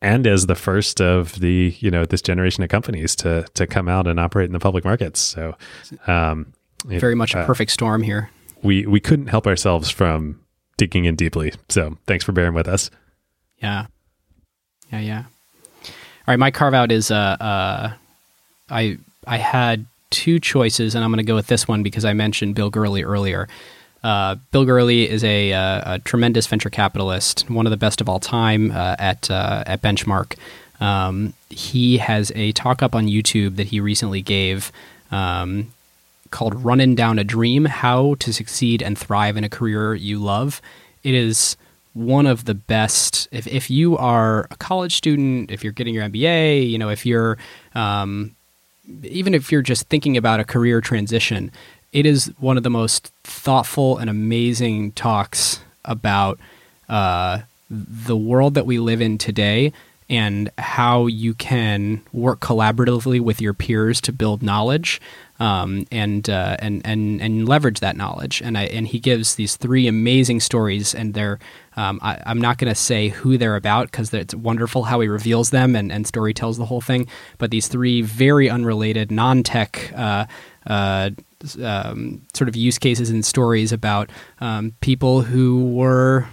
and 0.00 0.26
as 0.26 0.46
the 0.46 0.54
first 0.54 1.00
of 1.00 1.40
the 1.40 1.76
you 1.80 1.90
know 1.90 2.04
this 2.04 2.22
generation 2.22 2.62
of 2.62 2.68
companies 2.68 3.16
to 3.16 3.46
to 3.54 3.66
come 3.66 3.88
out 3.88 4.06
and 4.06 4.20
operate 4.20 4.46
in 4.46 4.52
the 4.52 4.58
public 4.58 4.84
markets. 4.84 5.20
So, 5.20 5.56
um, 6.06 6.52
it- 6.90 7.00
Very 7.00 7.14
much 7.14 7.34
a 7.34 7.40
uh, 7.40 7.46
perfect 7.46 7.70
storm 7.70 8.02
here. 8.02 8.30
we 8.62 8.86
we 8.86 9.00
couldn't 9.00 9.28
help 9.28 9.46
ourselves 9.46 9.90
from 9.90 10.40
digging 10.76 11.04
in 11.04 11.16
deeply. 11.16 11.52
So 11.68 11.98
thanks 12.06 12.24
for 12.24 12.32
bearing 12.32 12.54
with 12.54 12.68
us. 12.68 12.90
Yeah. 13.62 13.86
Yeah, 14.92 15.00
yeah. 15.00 15.24
All 15.84 16.32
right, 16.32 16.38
my 16.38 16.50
carve 16.50 16.74
out 16.74 16.92
is 16.92 17.10
uh 17.10 17.36
uh 17.40 17.92
I 18.70 18.98
I 19.26 19.36
had 19.38 19.86
two 20.10 20.38
choices 20.38 20.94
and 20.94 21.04
I'm 21.04 21.10
going 21.10 21.18
to 21.18 21.22
go 21.22 21.34
with 21.34 21.48
this 21.48 21.68
one 21.68 21.82
because 21.82 22.04
I 22.04 22.12
mentioned 22.14 22.54
Bill 22.54 22.70
Gurley 22.70 23.02
earlier. 23.02 23.46
Uh, 24.02 24.36
Bill 24.52 24.64
Gurley 24.64 25.08
is 25.10 25.22
a, 25.24 25.52
uh, 25.52 25.94
a 25.94 25.98
tremendous 25.98 26.46
venture 26.46 26.70
capitalist, 26.70 27.50
one 27.50 27.66
of 27.66 27.70
the 27.72 27.76
best 27.76 28.00
of 28.00 28.08
all 28.08 28.20
time 28.20 28.70
uh, 28.70 28.94
at 28.98 29.28
uh, 29.30 29.64
at 29.66 29.82
Benchmark. 29.82 30.36
Um, 30.80 31.34
he 31.50 31.98
has 31.98 32.30
a 32.36 32.52
talk 32.52 32.82
up 32.82 32.94
on 32.94 33.06
YouTube 33.06 33.56
that 33.56 33.66
he 33.66 33.80
recently 33.80 34.22
gave 34.22 34.70
um, 35.10 35.72
called 36.30 36.64
"Running 36.64 36.94
Down 36.94 37.18
a 37.18 37.24
Dream: 37.24 37.66
How 37.66 38.14
to 38.20 38.32
Succeed 38.32 38.82
and 38.82 38.96
Thrive 38.96 39.36
in 39.36 39.44
a 39.44 39.48
Career 39.48 39.94
You 39.94 40.18
Love." 40.18 40.60
It 41.02 41.14
is 41.14 41.56
one 41.94 42.26
of 42.26 42.44
the 42.44 42.54
best. 42.54 43.28
If 43.32 43.46
if 43.46 43.70
you 43.70 43.96
are 43.96 44.46
a 44.50 44.56
college 44.56 44.94
student, 44.94 45.50
if 45.50 45.64
you're 45.64 45.72
getting 45.72 45.94
your 45.94 46.04
MBA, 46.04 46.70
you 46.70 46.78
know, 46.78 46.90
if 46.90 47.04
you're 47.04 47.38
um, 47.74 48.34
even 49.02 49.34
if 49.34 49.50
you're 49.52 49.62
just 49.62 49.88
thinking 49.88 50.16
about 50.16 50.40
a 50.40 50.44
career 50.44 50.80
transition, 50.80 51.50
it 51.92 52.06
is 52.06 52.26
one 52.38 52.56
of 52.56 52.62
the 52.62 52.70
most 52.70 53.12
thoughtful 53.24 53.98
and 53.98 54.08
amazing 54.08 54.92
talks 54.92 55.60
about 55.84 56.38
uh, 56.88 57.40
the 57.70 58.16
world 58.16 58.54
that 58.54 58.66
we 58.66 58.78
live 58.78 59.00
in 59.00 59.18
today 59.18 59.72
and 60.10 60.50
how 60.56 61.06
you 61.06 61.34
can 61.34 62.02
work 62.12 62.40
collaboratively 62.40 63.20
with 63.20 63.42
your 63.42 63.52
peers 63.52 64.00
to 64.00 64.12
build 64.12 64.42
knowledge 64.42 65.00
um, 65.40 65.86
and, 65.92 66.28
uh, 66.28 66.56
and 66.58 66.82
and 66.84 67.20
and 67.20 67.48
leverage 67.48 67.80
that 67.80 67.96
knowledge. 67.96 68.42
And 68.42 68.58
I 68.58 68.64
and 68.64 68.86
he 68.86 68.98
gives 68.98 69.36
these 69.36 69.56
three 69.56 69.86
amazing 69.86 70.40
stories, 70.40 70.94
and 70.94 71.14
they're 71.14 71.38
um, 71.76 72.00
I, 72.02 72.20
am 72.26 72.40
not 72.40 72.58
going 72.58 72.70
to 72.70 72.74
say 72.74 73.08
who 73.08 73.38
they're 73.38 73.56
about 73.56 73.90
because 73.90 74.12
it's 74.12 74.34
wonderful 74.34 74.84
how 74.84 74.98
he 75.00 75.08
reveals 75.08 75.50
them 75.50 75.76
and, 75.76 75.92
and 75.92 76.06
story 76.06 76.34
tells 76.34 76.58
the 76.58 76.64
whole 76.64 76.80
thing. 76.80 77.06
But 77.38 77.52
these 77.52 77.68
three 77.68 78.02
very 78.02 78.50
unrelated, 78.50 79.10
non-tech. 79.10 79.92
Uh, 79.94 80.26
uh, 80.66 81.10
um, 81.62 82.20
sort 82.34 82.48
of 82.48 82.56
use 82.56 82.78
cases 82.78 83.10
and 83.10 83.24
stories 83.24 83.72
about 83.72 84.10
um, 84.40 84.74
people 84.80 85.22
who 85.22 85.72
were 85.72 86.28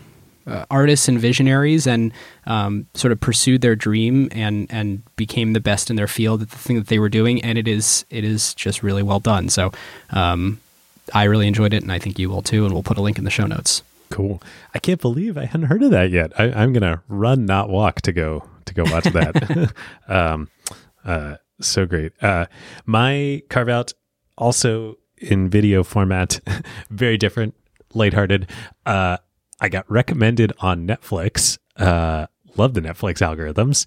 uh, 0.47 0.65
artists 0.69 1.07
and 1.07 1.19
visionaries 1.19 1.88
and 1.88 2.11
um, 2.45 2.88
sort 2.93 3.11
of 3.11 3.19
pursued 3.19 3.61
their 3.61 3.76
dream 3.76 4.30
and 4.31 4.67
and 4.69 5.03
became 5.15 5.53
the 5.53 5.59
best 5.59 5.89
in 5.89 5.95
their 5.95 6.07
field 6.07 6.41
at 6.41 6.49
the 6.49 6.57
thing 6.57 6.76
that 6.76 6.88
they 6.88 6.99
were 6.99 7.09
doing. 7.09 7.41
And 7.43 7.57
it 7.57 7.67
is 7.67 8.05
it 8.09 8.23
is 8.23 8.53
just 8.53 8.84
really 8.84 9.03
well 9.03 9.19
done. 9.19 9.49
So 9.49 9.72
um, 10.11 10.59
I 11.13 11.23
really 11.23 11.47
enjoyed 11.47 11.73
it 11.73 11.84
and 11.84 11.91
I 11.91 11.99
think 11.99 12.19
you 12.19 12.30
will 12.30 12.41
too. 12.41 12.65
And 12.65 12.73
we'll 12.73 12.84
put 12.84 12.97
a 12.97 13.01
link 13.01 13.17
in 13.17 13.23
the 13.23 13.31
show 13.31 13.45
notes. 13.45 13.84
Cool. 14.11 14.41
I 14.73 14.80
can't 14.80 15.01
believe 15.01 15.38
I 15.38 15.45
hadn't 15.45 15.67
heard 15.67 15.84
of 15.84 15.91
that 15.91 16.11
yet. 16.11 16.31
I, 16.39 16.63
am 16.63 16.73
gonna 16.73 17.01
run 17.07 17.45
not 17.45 17.69
walk 17.69 18.01
to 18.01 18.13
go 18.13 18.47
to 18.65 18.73
go 18.73 18.84
watch 18.84 19.05
that. 19.05 19.73
Um, 20.07 20.49
uh, 21.03 21.35
so 21.61 21.85
great. 21.85 22.11
Uh, 22.22 22.45
my 22.85 23.41
carve 23.49 23.69
out 23.69 23.93
also 24.38 24.97
in 25.17 25.49
video 25.49 25.84
format 25.84 26.39
very 26.89 27.17
different 27.17 27.55
lighthearted. 27.93 28.49
Uh, 28.85 29.17
I 29.60 29.69
got 29.69 29.90
recommended 29.90 30.53
on 30.60 30.88
Netflix. 30.88 31.57
Uh, 31.77 32.27
love 32.56 32.73
the 32.73 32.82
Netflix 32.82 33.18
algorithms. 33.19 33.86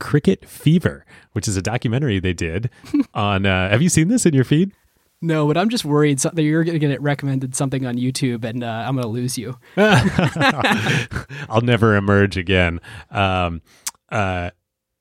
Cricket 0.00 0.48
Fever, 0.48 1.04
which 1.32 1.48
is 1.48 1.56
a 1.56 1.62
documentary 1.62 2.20
they 2.20 2.32
did 2.32 2.70
on. 3.14 3.46
Uh, 3.46 3.70
have 3.70 3.82
you 3.82 3.88
seen 3.88 4.08
this 4.08 4.26
in 4.26 4.34
your 4.34 4.44
feed? 4.44 4.72
No, 5.20 5.48
but 5.48 5.56
I'm 5.56 5.68
just 5.68 5.84
worried 5.84 6.20
that 6.20 6.40
you're 6.40 6.62
going 6.62 6.78
to 6.78 6.86
get 6.86 7.02
recommended 7.02 7.56
something 7.56 7.84
on 7.84 7.96
YouTube 7.96 8.44
and 8.44 8.62
uh, 8.62 8.84
I'm 8.86 8.94
going 8.94 9.02
to 9.02 9.08
lose 9.08 9.36
you. 9.36 9.58
I'll 9.76 11.60
never 11.60 11.96
emerge 11.96 12.36
again. 12.36 12.80
Um, 13.10 13.62
uh, 14.10 14.50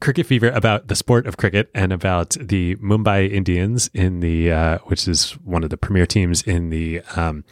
cricket 0.02 0.26
fever 0.26 0.49
about 0.49 0.88
the 0.88 0.95
sport 0.95 1.27
of 1.27 1.38
cricket 1.38 1.69
and 1.76 1.94
about 1.94 2.31
the 2.31 2.76
Mumbai 2.77 3.31
Indians 3.31 3.89
in 3.94 4.19
the 4.19 4.52
uh, 4.52 4.77
which 4.85 5.07
is 5.07 5.31
one 5.44 5.64
of 5.64 5.69
the 5.69 5.77
premier 5.77 6.06
teams 6.06 6.41
in 6.41 6.69
the 6.69 7.02
um, 7.15 7.44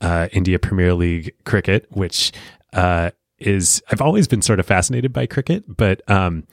uh, 0.00 0.28
India 0.32 0.58
Premier 0.58 0.94
League 0.94 1.34
cricket, 1.44 1.86
which 1.90 2.32
uh, 2.72 3.10
is 3.38 3.82
I've 3.90 4.00
always 4.00 4.28
been 4.28 4.42
sort 4.42 4.60
of 4.60 4.66
fascinated 4.66 5.12
by 5.12 5.26
cricket, 5.26 5.64
but 5.66 6.08
um, 6.10 6.44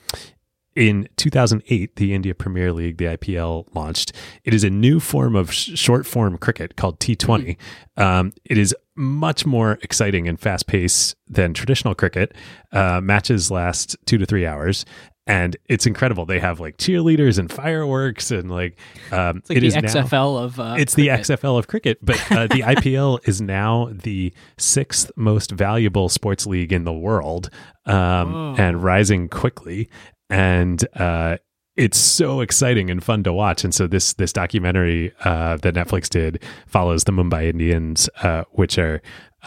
in 0.76 1.08
2008, 1.16 1.96
the 1.96 2.14
India 2.14 2.34
Premier 2.34 2.72
League, 2.72 2.98
the 2.98 3.04
IPL, 3.04 3.66
launched. 3.74 4.12
It 4.44 4.54
is 4.54 4.64
a 4.64 4.70
new 4.70 4.98
form 4.98 5.36
of 5.36 5.52
sh- 5.52 5.78
short 5.78 6.06
form 6.06 6.36
cricket 6.38 6.76
called 6.76 6.98
T20. 6.98 7.56
Um, 7.96 8.32
it 8.44 8.58
is 8.58 8.74
much 8.96 9.46
more 9.46 9.78
exciting 9.82 10.28
and 10.28 10.38
fast 10.38 10.66
paced 10.66 11.16
than 11.28 11.54
traditional 11.54 11.94
cricket. 11.94 12.32
Uh, 12.72 13.00
matches 13.00 13.50
last 13.50 13.96
two 14.06 14.18
to 14.18 14.26
three 14.26 14.46
hours, 14.46 14.84
and 15.26 15.56
it's 15.68 15.86
incredible. 15.86 16.26
They 16.26 16.38
have 16.38 16.60
like 16.60 16.76
cheerleaders 16.76 17.38
and 17.38 17.50
fireworks 17.50 18.30
and 18.30 18.50
like 18.50 18.78
um, 19.10 19.38
it's 19.38 19.50
like 19.50 19.58
it 19.58 19.60
the 19.60 19.66
is 19.68 19.76
XFL 19.76 20.10
now, 20.10 20.36
of 20.36 20.60
uh, 20.60 20.76
it's 20.78 20.94
cricket. 20.94 21.26
the 21.26 21.34
XFL 21.34 21.58
of 21.58 21.66
cricket, 21.66 21.98
but 22.02 22.32
uh, 22.32 22.46
the 22.46 22.60
IPL 22.60 23.26
is 23.26 23.40
now 23.40 23.90
the 23.90 24.32
sixth 24.58 25.10
most 25.16 25.50
valuable 25.50 26.08
sports 26.08 26.46
league 26.46 26.72
in 26.72 26.84
the 26.84 26.92
world 26.92 27.48
um, 27.86 28.34
oh. 28.34 28.54
and 28.58 28.82
rising 28.82 29.28
quickly. 29.28 29.88
And 30.28 30.86
uh, 30.96 31.38
it's 31.76 31.98
so 31.98 32.40
exciting 32.40 32.90
and 32.90 33.02
fun 33.02 33.24
to 33.24 33.32
watch. 33.32 33.64
And 33.64 33.74
so 33.74 33.86
this 33.86 34.12
this 34.14 34.32
documentary 34.32 35.12
uh, 35.24 35.56
that 35.58 35.74
Netflix 35.74 36.08
did 36.08 36.42
follows 36.66 37.04
the 37.04 37.12
Mumbai 37.12 37.48
Indians, 37.48 38.08
uh, 38.22 38.44
which 38.52 38.78
are 38.78 39.00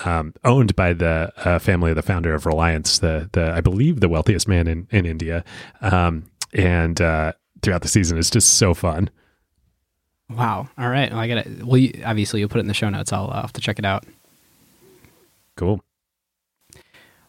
um, 0.06 0.34
owned 0.44 0.76
by 0.76 0.94
the 0.94 1.32
uh, 1.38 1.60
family 1.60 1.92
of 1.92 1.96
the 1.96 2.02
founder 2.02 2.34
of 2.34 2.46
Reliance, 2.46 3.00
the 3.00 3.30
the 3.34 3.52
I 3.52 3.62
believe 3.62 4.00
the 4.00 4.10
wealthiest 4.10 4.48
man 4.48 4.68
in 4.68 4.88
in 4.92 5.06
India. 5.06 5.44
Um, 5.82 6.26
and 6.54 7.00
uh, 7.02 7.34
throughout 7.62 7.82
the 7.82 7.88
season, 7.88 8.18
it's 8.18 8.30
just 8.30 8.56
so 8.56 8.74
fun. 8.74 9.10
Wow! 10.30 10.68
All 10.78 10.90
right, 10.90 11.10
well, 11.10 11.20
I 11.20 11.28
got 11.28 11.38
it. 11.38 11.66
Well, 11.66 11.78
you, 11.78 12.02
obviously 12.06 12.40
you'll 12.40 12.50
put 12.50 12.58
it 12.58 12.62
in 12.62 12.68
the 12.68 12.74
show 12.74 12.90
notes. 12.90 13.14
I'll, 13.14 13.30
uh, 13.32 13.42
have 13.42 13.54
to 13.54 13.62
check 13.62 13.80
it 13.80 13.86
out. 13.86 14.06
Cool. 15.56 15.82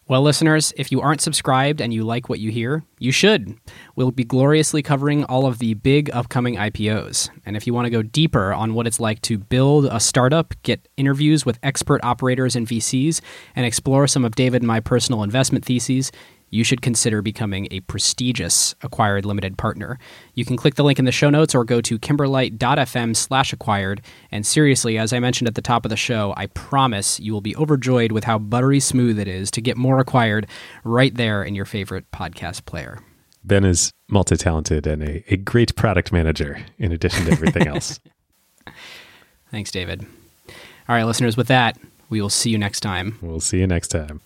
Well, 0.09 0.23
listeners, 0.23 0.73
if 0.75 0.91
you 0.91 1.01
aren't 1.01 1.21
subscribed 1.21 1.79
and 1.79 1.93
you 1.93 2.03
like 2.03 2.29
what 2.29 2.39
you 2.39 2.49
hear, 2.49 2.83
you 2.97 3.11
should. 3.11 3.55
We'll 3.95 4.09
be 4.09 4.23
gloriously 4.23 4.81
covering 4.81 5.23
all 5.25 5.45
of 5.45 5.59
the 5.59 5.75
big 5.75 6.09
upcoming 6.11 6.55
IPOs. 6.55 7.29
And 7.45 7.55
if 7.55 7.67
you 7.67 7.75
want 7.75 7.85
to 7.85 7.91
go 7.91 8.01
deeper 8.01 8.51
on 8.51 8.73
what 8.73 8.87
it's 8.87 8.99
like 8.99 9.21
to 9.21 9.37
build 9.37 9.85
a 9.85 9.99
startup, 9.99 10.55
get 10.63 10.87
interviews 10.97 11.45
with 11.45 11.59
expert 11.61 12.03
operators 12.03 12.55
and 12.55 12.65
VCs, 12.65 13.21
and 13.55 13.67
explore 13.67 14.07
some 14.07 14.25
of 14.25 14.33
David 14.33 14.63
and 14.63 14.67
my 14.67 14.79
personal 14.79 15.21
investment 15.21 15.63
theses, 15.63 16.11
you 16.49 16.63
should 16.63 16.81
consider 16.81 17.21
becoming 17.21 17.67
a 17.71 17.79
prestigious 17.81 18.75
acquired 18.81 19.25
limited 19.25 19.57
partner. 19.57 19.99
You 20.33 20.45
can 20.45 20.57
click 20.57 20.75
the 20.75 20.83
link 20.83 20.99
in 20.99 21.05
the 21.05 21.11
show 21.11 21.29
notes 21.29 21.53
or 21.55 21.63
go 21.63 21.81
to 21.81 21.99
kimberlite.fm 21.99 23.15
slash 23.15 23.53
acquired. 23.53 24.01
And 24.31 24.45
seriously, 24.45 24.97
as 24.97 25.13
I 25.13 25.19
mentioned 25.19 25.47
at 25.47 25.55
the 25.55 25.61
top 25.61 25.85
of 25.85 25.89
the 25.89 25.97
show, 25.97 26.33
I 26.37 26.47
promise 26.47 27.19
you 27.19 27.33
will 27.33 27.41
be 27.41 27.55
overjoyed 27.55 28.11
with 28.11 28.23
how 28.23 28.39
buttery 28.39 28.79
smooth 28.79 29.19
it 29.19 29.27
is 29.27 29.51
to 29.51 29.61
get 29.61 29.77
more 29.77 29.99
acquired 29.99 30.47
right 30.83 31.13
there 31.13 31.43
in 31.43 31.55
your 31.55 31.65
favorite 31.65 32.09
podcast 32.11 32.65
player. 32.65 32.99
Ben 33.43 33.63
is 33.63 33.91
multi 34.09 34.35
talented 34.35 34.85
and 34.85 35.03
a, 35.03 35.33
a 35.33 35.37
great 35.37 35.75
product 35.75 36.11
manager 36.11 36.59
in 36.77 36.91
addition 36.91 37.25
to 37.25 37.31
everything 37.31 37.67
else. 37.67 37.99
Thanks, 39.51 39.71
David. 39.71 40.05
All 40.87 40.95
right, 40.95 41.03
listeners, 41.03 41.37
with 41.37 41.47
that, 41.47 41.77
we 42.09 42.21
will 42.21 42.29
see 42.29 42.49
you 42.49 42.57
next 42.57 42.81
time. 42.81 43.17
We'll 43.21 43.39
see 43.39 43.59
you 43.59 43.67
next 43.67 43.89
time. 43.89 44.21